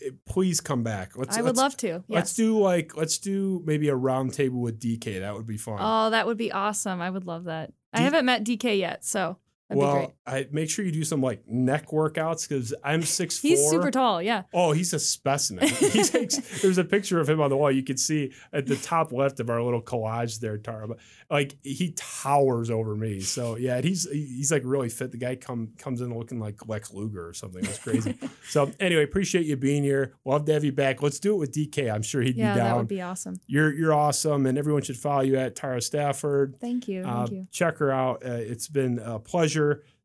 Eh, 0.02 0.10
please 0.26 0.60
come 0.60 0.82
back 0.82 1.16
let's 1.16 1.36
I 1.36 1.42
would 1.42 1.56
love 1.56 1.76
to. 1.78 1.86
Yes. 1.88 2.02
let's 2.08 2.34
do 2.34 2.58
like 2.58 2.96
let's 2.96 3.18
do 3.18 3.62
maybe 3.64 3.88
a 3.88 3.96
round 3.96 4.32
table 4.32 4.60
with 4.60 4.78
dk 4.80 5.20
that 5.20 5.34
would 5.34 5.46
be 5.46 5.56
fun 5.56 5.78
Oh, 5.80 6.10
that 6.10 6.26
would 6.26 6.36
be 6.38 6.52
awesome. 6.52 7.00
I 7.00 7.10
would 7.10 7.26
love 7.26 7.44
that. 7.44 7.72
I 7.92 8.00
haven't 8.02 8.24
met 8.24 8.44
DK 8.44 8.78
yet, 8.78 9.04
so 9.04 9.36
that'd 9.70 9.82
well. 9.82 10.14
I 10.26 10.46
make 10.52 10.68
sure 10.70 10.84
you 10.84 10.92
do 10.92 11.04
some 11.04 11.20
like 11.22 11.46
neck 11.48 11.88
workouts 11.88 12.48
because 12.48 12.74
I'm 12.84 13.02
six 13.02 13.40
He's 13.40 13.60
four. 13.60 13.70
super 13.72 13.90
tall. 13.90 14.22
Yeah. 14.22 14.42
Oh, 14.52 14.72
he's 14.72 14.92
a 14.92 14.98
specimen. 14.98 15.66
He's 15.68 16.12
like, 16.14 16.30
there's 16.60 16.78
a 16.78 16.84
picture 16.84 17.18
of 17.20 17.28
him 17.28 17.40
on 17.40 17.50
the 17.50 17.56
wall. 17.56 17.70
You 17.70 17.82
can 17.82 17.96
see 17.96 18.32
at 18.52 18.66
the 18.66 18.76
top 18.76 19.12
left 19.12 19.40
of 19.40 19.48
our 19.50 19.62
little 19.62 19.82
collage 19.82 20.38
there, 20.40 20.58
Tara. 20.58 20.86
But 20.88 20.98
like 21.30 21.56
he 21.62 21.92
towers 21.96 22.70
over 22.70 22.94
me. 22.94 23.20
So 23.20 23.56
yeah, 23.56 23.80
he's 23.80 24.08
he's 24.10 24.52
like 24.52 24.62
really 24.64 24.88
fit. 24.88 25.10
The 25.12 25.16
guy 25.18 25.36
come 25.36 25.70
comes 25.78 26.00
in 26.00 26.16
looking 26.16 26.38
like 26.40 26.68
Lex 26.68 26.92
Luger 26.92 27.26
or 27.28 27.32
something. 27.32 27.64
It's 27.64 27.78
crazy. 27.78 28.16
so 28.48 28.70
anyway, 28.80 29.04
appreciate 29.04 29.46
you 29.46 29.56
being 29.56 29.82
here. 29.82 30.14
Love 30.24 30.44
to 30.46 30.52
have 30.52 30.64
you 30.64 30.72
back. 30.72 31.02
Let's 31.02 31.18
do 31.20 31.34
it 31.34 31.38
with 31.38 31.52
DK. 31.52 31.92
I'm 31.92 32.02
sure 32.02 32.20
he'd 32.22 32.36
Yeah, 32.36 32.54
be 32.54 32.58
down. 32.58 32.68
that 32.68 32.76
would 32.76 32.88
be 32.88 33.00
awesome. 33.02 33.40
you're 33.46 33.72
you're 33.72 33.94
awesome, 33.94 34.46
and 34.46 34.58
everyone 34.58 34.82
should 34.82 34.96
follow 34.98 35.22
you 35.22 35.36
at 35.36 35.54
Tara 35.56 35.80
Stafford. 35.80 36.56
Thank 36.60 36.88
you. 36.88 37.02
Uh, 37.02 37.20
Thank 37.26 37.32
you. 37.32 37.46
Check 37.50 37.78
her 37.78 37.90
out. 37.92 38.24
Uh, 38.24 38.30
it's 38.32 38.68
been 38.68 38.98
a 38.98 39.18
pleasure. 39.18 39.59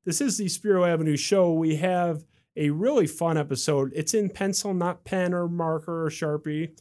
This 0.06 0.22
is 0.22 0.38
the 0.38 0.48
Spiro 0.48 0.86
Avenue 0.86 1.18
show. 1.18 1.52
We 1.54 1.78
have 1.78 2.26
a 2.56 2.70
really 2.70 3.08
fun 3.08 3.38
episode. 3.38 3.92
It's 3.96 4.14
in 4.14 4.30
pencil, 4.30 4.74
not 4.74 5.04
pen 5.04 5.34
or 5.34 5.48
marker 5.48 6.06
or 6.06 6.10
Sharpie, 6.10 6.78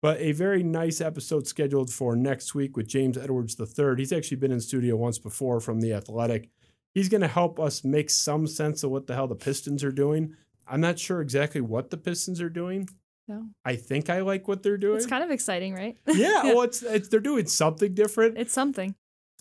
but 0.00 0.20
a 0.20 0.32
very 0.32 0.62
nice 0.62 1.00
episode 1.00 1.46
scheduled 1.46 1.92
for 1.92 2.16
next 2.16 2.54
week 2.54 2.76
with 2.76 2.88
James 2.88 3.18
Edwards 3.18 3.56
III. 3.58 3.96
He's 3.96 4.12
actually 4.12 4.38
been 4.38 4.52
in 4.52 4.60
studio 4.60 4.96
once 4.96 5.18
before 5.18 5.60
from 5.60 5.80
The 5.80 5.92
Athletic. 5.92 6.48
He's 6.94 7.08
going 7.08 7.20
to 7.20 7.28
help 7.28 7.60
us 7.60 7.84
make 7.84 8.10
some 8.10 8.46
sense 8.46 8.82
of 8.82 8.90
what 8.90 9.06
the 9.06 9.14
hell 9.14 9.28
the 9.28 9.34
Pistons 9.34 9.84
are 9.84 9.92
doing. 9.92 10.34
I'm 10.66 10.80
not 10.80 10.98
sure 10.98 11.20
exactly 11.20 11.60
what 11.60 11.90
the 11.90 11.96
Pistons 11.96 12.40
are 12.40 12.50
doing. 12.50 12.88
No. 13.28 13.46
I 13.64 13.76
think 13.76 14.10
I 14.10 14.22
like 14.22 14.48
what 14.48 14.62
they're 14.62 14.76
doing. 14.76 14.96
It's 14.96 15.06
kind 15.06 15.22
of 15.22 15.30
exciting, 15.30 15.74
right? 15.74 15.96
yeah, 16.06 16.44
well, 16.44 16.62
it's, 16.62 16.82
it's 16.82 17.08
they're 17.08 17.20
doing 17.20 17.46
something 17.46 17.94
different. 17.94 18.38
It's 18.38 18.52
something. 18.52 18.94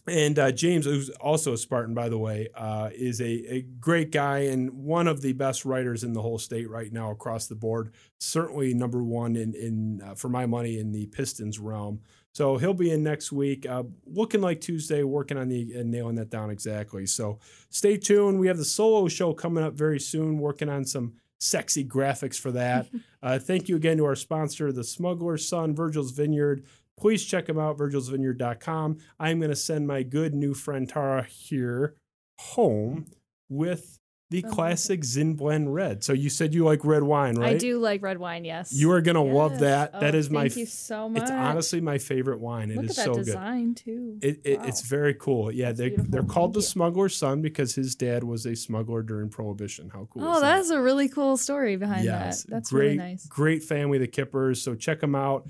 And 0.09 0.39
uh, 0.39 0.51
James, 0.51 0.85
who's 0.85 1.09
also 1.09 1.53
a 1.53 1.57
Spartan, 1.57 1.93
by 1.93 2.09
the 2.09 2.17
way, 2.17 2.47
uh, 2.55 2.89
is 2.93 3.21
a, 3.21 3.53
a 3.53 3.61
great 3.79 4.11
guy 4.11 4.39
and 4.39 4.71
one 4.71 5.07
of 5.07 5.21
the 5.21 5.33
best 5.33 5.65
writers 5.65 6.03
in 6.03 6.13
the 6.13 6.21
whole 6.21 6.39
state 6.39 6.69
right 6.69 6.91
now 6.91 7.11
across 7.11 7.47
the 7.47 7.55
board. 7.55 7.93
Certainly 8.19 8.73
number 8.73 9.03
one 9.03 9.35
in, 9.35 9.53
in 9.53 10.01
uh, 10.01 10.15
for 10.15 10.29
my 10.29 10.45
money 10.45 10.79
in 10.79 10.91
the 10.91 11.05
Pistons 11.07 11.59
realm. 11.59 12.01
So 12.33 12.57
he'll 12.57 12.73
be 12.73 12.91
in 12.91 13.03
next 13.03 13.31
week, 13.31 13.67
uh, 13.67 13.83
looking 14.05 14.41
like 14.41 14.61
Tuesday, 14.61 15.03
working 15.03 15.37
on 15.37 15.49
the 15.49 15.73
and 15.73 15.91
nailing 15.91 16.15
that 16.15 16.29
down 16.29 16.49
exactly. 16.49 17.05
So 17.05 17.39
stay 17.69 17.97
tuned. 17.97 18.39
We 18.39 18.47
have 18.47 18.57
the 18.57 18.65
solo 18.65 19.07
show 19.07 19.33
coming 19.33 19.63
up 19.63 19.73
very 19.73 19.99
soon, 19.99 20.39
working 20.39 20.69
on 20.69 20.85
some 20.85 21.13
sexy 21.39 21.83
graphics 21.83 22.39
for 22.39 22.51
that. 22.51 22.87
uh, 23.23 23.39
thank 23.39 23.67
you 23.67 23.75
again 23.75 23.97
to 23.97 24.05
our 24.05 24.15
sponsor, 24.15 24.71
the 24.71 24.83
Smuggler's 24.83 25.47
Son, 25.47 25.75
Virgil's 25.75 26.11
Vineyard. 26.11 26.65
Please 26.99 27.25
check 27.25 27.45
them 27.45 27.57
out, 27.59 27.77
virgilsvineyard.com. 27.77 28.97
I'm 29.19 29.39
going 29.39 29.49
to 29.49 29.55
send 29.55 29.87
my 29.87 30.03
good 30.03 30.33
new 30.33 30.53
friend 30.53 30.87
Tara 30.87 31.23
here 31.23 31.95
home 32.39 33.05
mm-hmm. 33.05 33.55
with 33.55 33.95
the 34.31 34.45
Oh, 34.45 34.49
classic 34.51 35.03
Zin 35.03 35.33
Blend 35.33 35.73
Red. 35.73 36.03
So 36.03 36.13
you 36.13 36.29
said 36.29 36.53
you 36.53 36.63
like 36.63 36.85
red 36.85 37.01
wine, 37.01 37.33
right? 37.33 37.55
I 37.55 37.57
do 37.57 37.79
like 37.79 38.03
red 38.03 38.19
wine. 38.19 38.45
Yes. 38.45 38.71
You 38.71 38.91
are 38.91 39.01
going 39.01 39.15
to 39.15 39.21
love 39.21 39.57
that. 39.61 39.89
Oh, 39.91 39.99
that 40.01 40.13
is 40.13 40.29
my 40.29 40.41
Thank 40.41 40.57
you 40.57 40.65
so 40.67 41.09
much. 41.09 41.23
it's 41.23 41.31
honestly 41.31 41.81
my 41.81 41.97
favorite 41.97 42.39
wine. 42.39 42.69
It 42.69 42.75
Look 42.75 42.85
is 42.85 42.91
at 42.91 42.95
that 42.97 43.05
so 43.05 43.13
good. 43.15 43.25
design 43.25 43.73
too. 43.73 44.19
It, 44.21 44.41
it, 44.43 44.59
Wow. 44.59 44.65
It's 44.67 44.81
very 44.81 45.15
cool. 45.15 45.51
Yeah, 45.51 45.71
they, 45.71 45.89
beautiful. 45.89 46.11
they're 46.11 46.21
called 46.23 46.53
Thank 46.53 46.63
the 46.63 46.67
you. 46.67 46.71
Smuggler's 46.73 47.17
Son 47.17 47.41
because 47.41 47.73
his 47.73 47.95
dad 47.95 48.23
was 48.23 48.45
a 48.45 48.55
smuggler 48.55 49.01
during 49.01 49.29
Prohibition. 49.29 49.89
How 49.89 50.07
cool 50.11 50.23
Oh, 50.23 50.35
is 50.35 50.41
that? 50.41 50.57
that's 50.57 50.69
a 50.69 50.79
really 50.79 51.09
cool 51.09 51.35
story 51.35 51.75
behind 51.75 52.05
yes, 52.05 52.43
that. 52.43 52.51
That's 52.51 52.69
great, 52.69 52.83
really 52.83 52.97
nice. 52.97 53.25
Great 53.25 53.63
family, 53.63 53.97
the 53.97 54.07
Kippers. 54.07 54.61
So 54.61 54.75
check 54.75 54.99
them 54.99 55.15
out. 55.15 55.47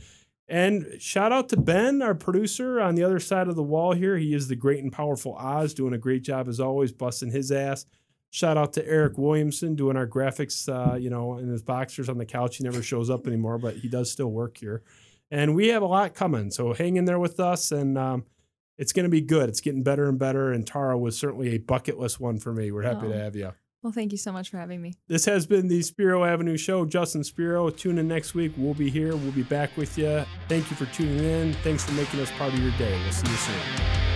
And 0.49 0.95
shout 0.99 1.31
out 1.31 1.49
to 1.49 1.57
Ben, 1.57 2.01
our 2.01 2.15
producer 2.15 2.81
on 2.81 2.95
the 2.95 3.03
other 3.03 3.19
side 3.19 3.47
of 3.47 3.55
the 3.55 3.63
wall 3.63 3.93
here. 3.93 4.17
He 4.17 4.33
is 4.33 4.47
the 4.47 4.55
great 4.55 4.81
and 4.83 4.91
powerful 4.91 5.35
Oz, 5.35 5.73
doing 5.75 5.93
a 5.93 5.97
great 5.97 6.23
job 6.23 6.47
as 6.47 6.59
always, 6.59 6.91
busting 6.91 7.31
his 7.31 7.51
ass. 7.51 7.85
Shout 8.31 8.57
out 8.57 8.73
to 8.73 8.87
Eric 8.87 9.17
Williamson 9.17 9.75
doing 9.75 9.95
our 9.95 10.07
graphics, 10.07 10.67
uh, 10.67 10.95
you 10.95 11.09
know, 11.09 11.37
in 11.37 11.47
his 11.49 11.61
boxers 11.63 12.09
on 12.09 12.17
the 12.17 12.25
couch. 12.25 12.57
He 12.57 12.63
never 12.63 12.81
shows 12.81 13.09
up 13.09 13.27
anymore, 13.27 13.57
but 13.59 13.75
he 13.75 13.87
does 13.87 14.11
still 14.11 14.31
work 14.31 14.57
here. 14.57 14.81
And 15.31 15.55
we 15.55 15.67
have 15.69 15.83
a 15.83 15.87
lot 15.87 16.15
coming. 16.15 16.49
So 16.49 16.73
hang 16.73 16.95
in 16.95 17.05
there 17.05 17.19
with 17.19 17.39
us. 17.39 17.71
And 17.71 17.97
um, 17.97 18.25
it's 18.77 18.93
going 18.93 19.03
to 19.03 19.09
be 19.09 19.21
good. 19.21 19.49
It's 19.49 19.61
getting 19.61 19.83
better 19.83 20.09
and 20.09 20.17
better. 20.17 20.51
And 20.51 20.65
Tara 20.65 20.97
was 20.97 21.17
certainly 21.17 21.49
a 21.55 21.57
bucket 21.59 21.99
list 21.99 22.19
one 22.19 22.39
for 22.39 22.53
me. 22.53 22.71
We're 22.71 22.83
happy 22.83 23.05
Oh. 23.07 23.11
to 23.11 23.17
have 23.17 23.35
you. 23.35 23.51
Well, 23.81 23.93
thank 23.93 24.11
you 24.11 24.17
so 24.17 24.31
much 24.33 24.49
for 24.49 24.57
having 24.57 24.81
me. 24.81 24.93
This 25.07 25.23
has 25.25 25.45
been 25.45 25.69
the 25.69 25.81
Spiro 25.81 26.25
Avenue 26.25 26.57
Show. 26.57 26.85
Justin 26.85 27.23
Spiro, 27.23 27.69
tune 27.69 27.97
in 27.97 28.09
next 28.09 28.33
week. 28.33 28.51
We'll 28.57 28.73
be 28.73 28.89
here. 28.89 29.15
We'll 29.15 29.31
be 29.31 29.43
back 29.43 29.75
with 29.77 29.97
you. 29.97 30.25
Thank 30.49 30.69
you 30.69 30.75
for 30.75 30.85
tuning 30.87 31.23
in. 31.23 31.53
Thanks 31.63 31.85
for 31.85 31.93
making 31.93 32.19
us 32.19 32.29
part 32.31 32.53
of 32.53 32.59
your 32.59 32.71
day. 32.77 32.91
We'll 33.03 33.11
see 33.13 33.29
you 33.29 33.37
soon. 33.37 34.08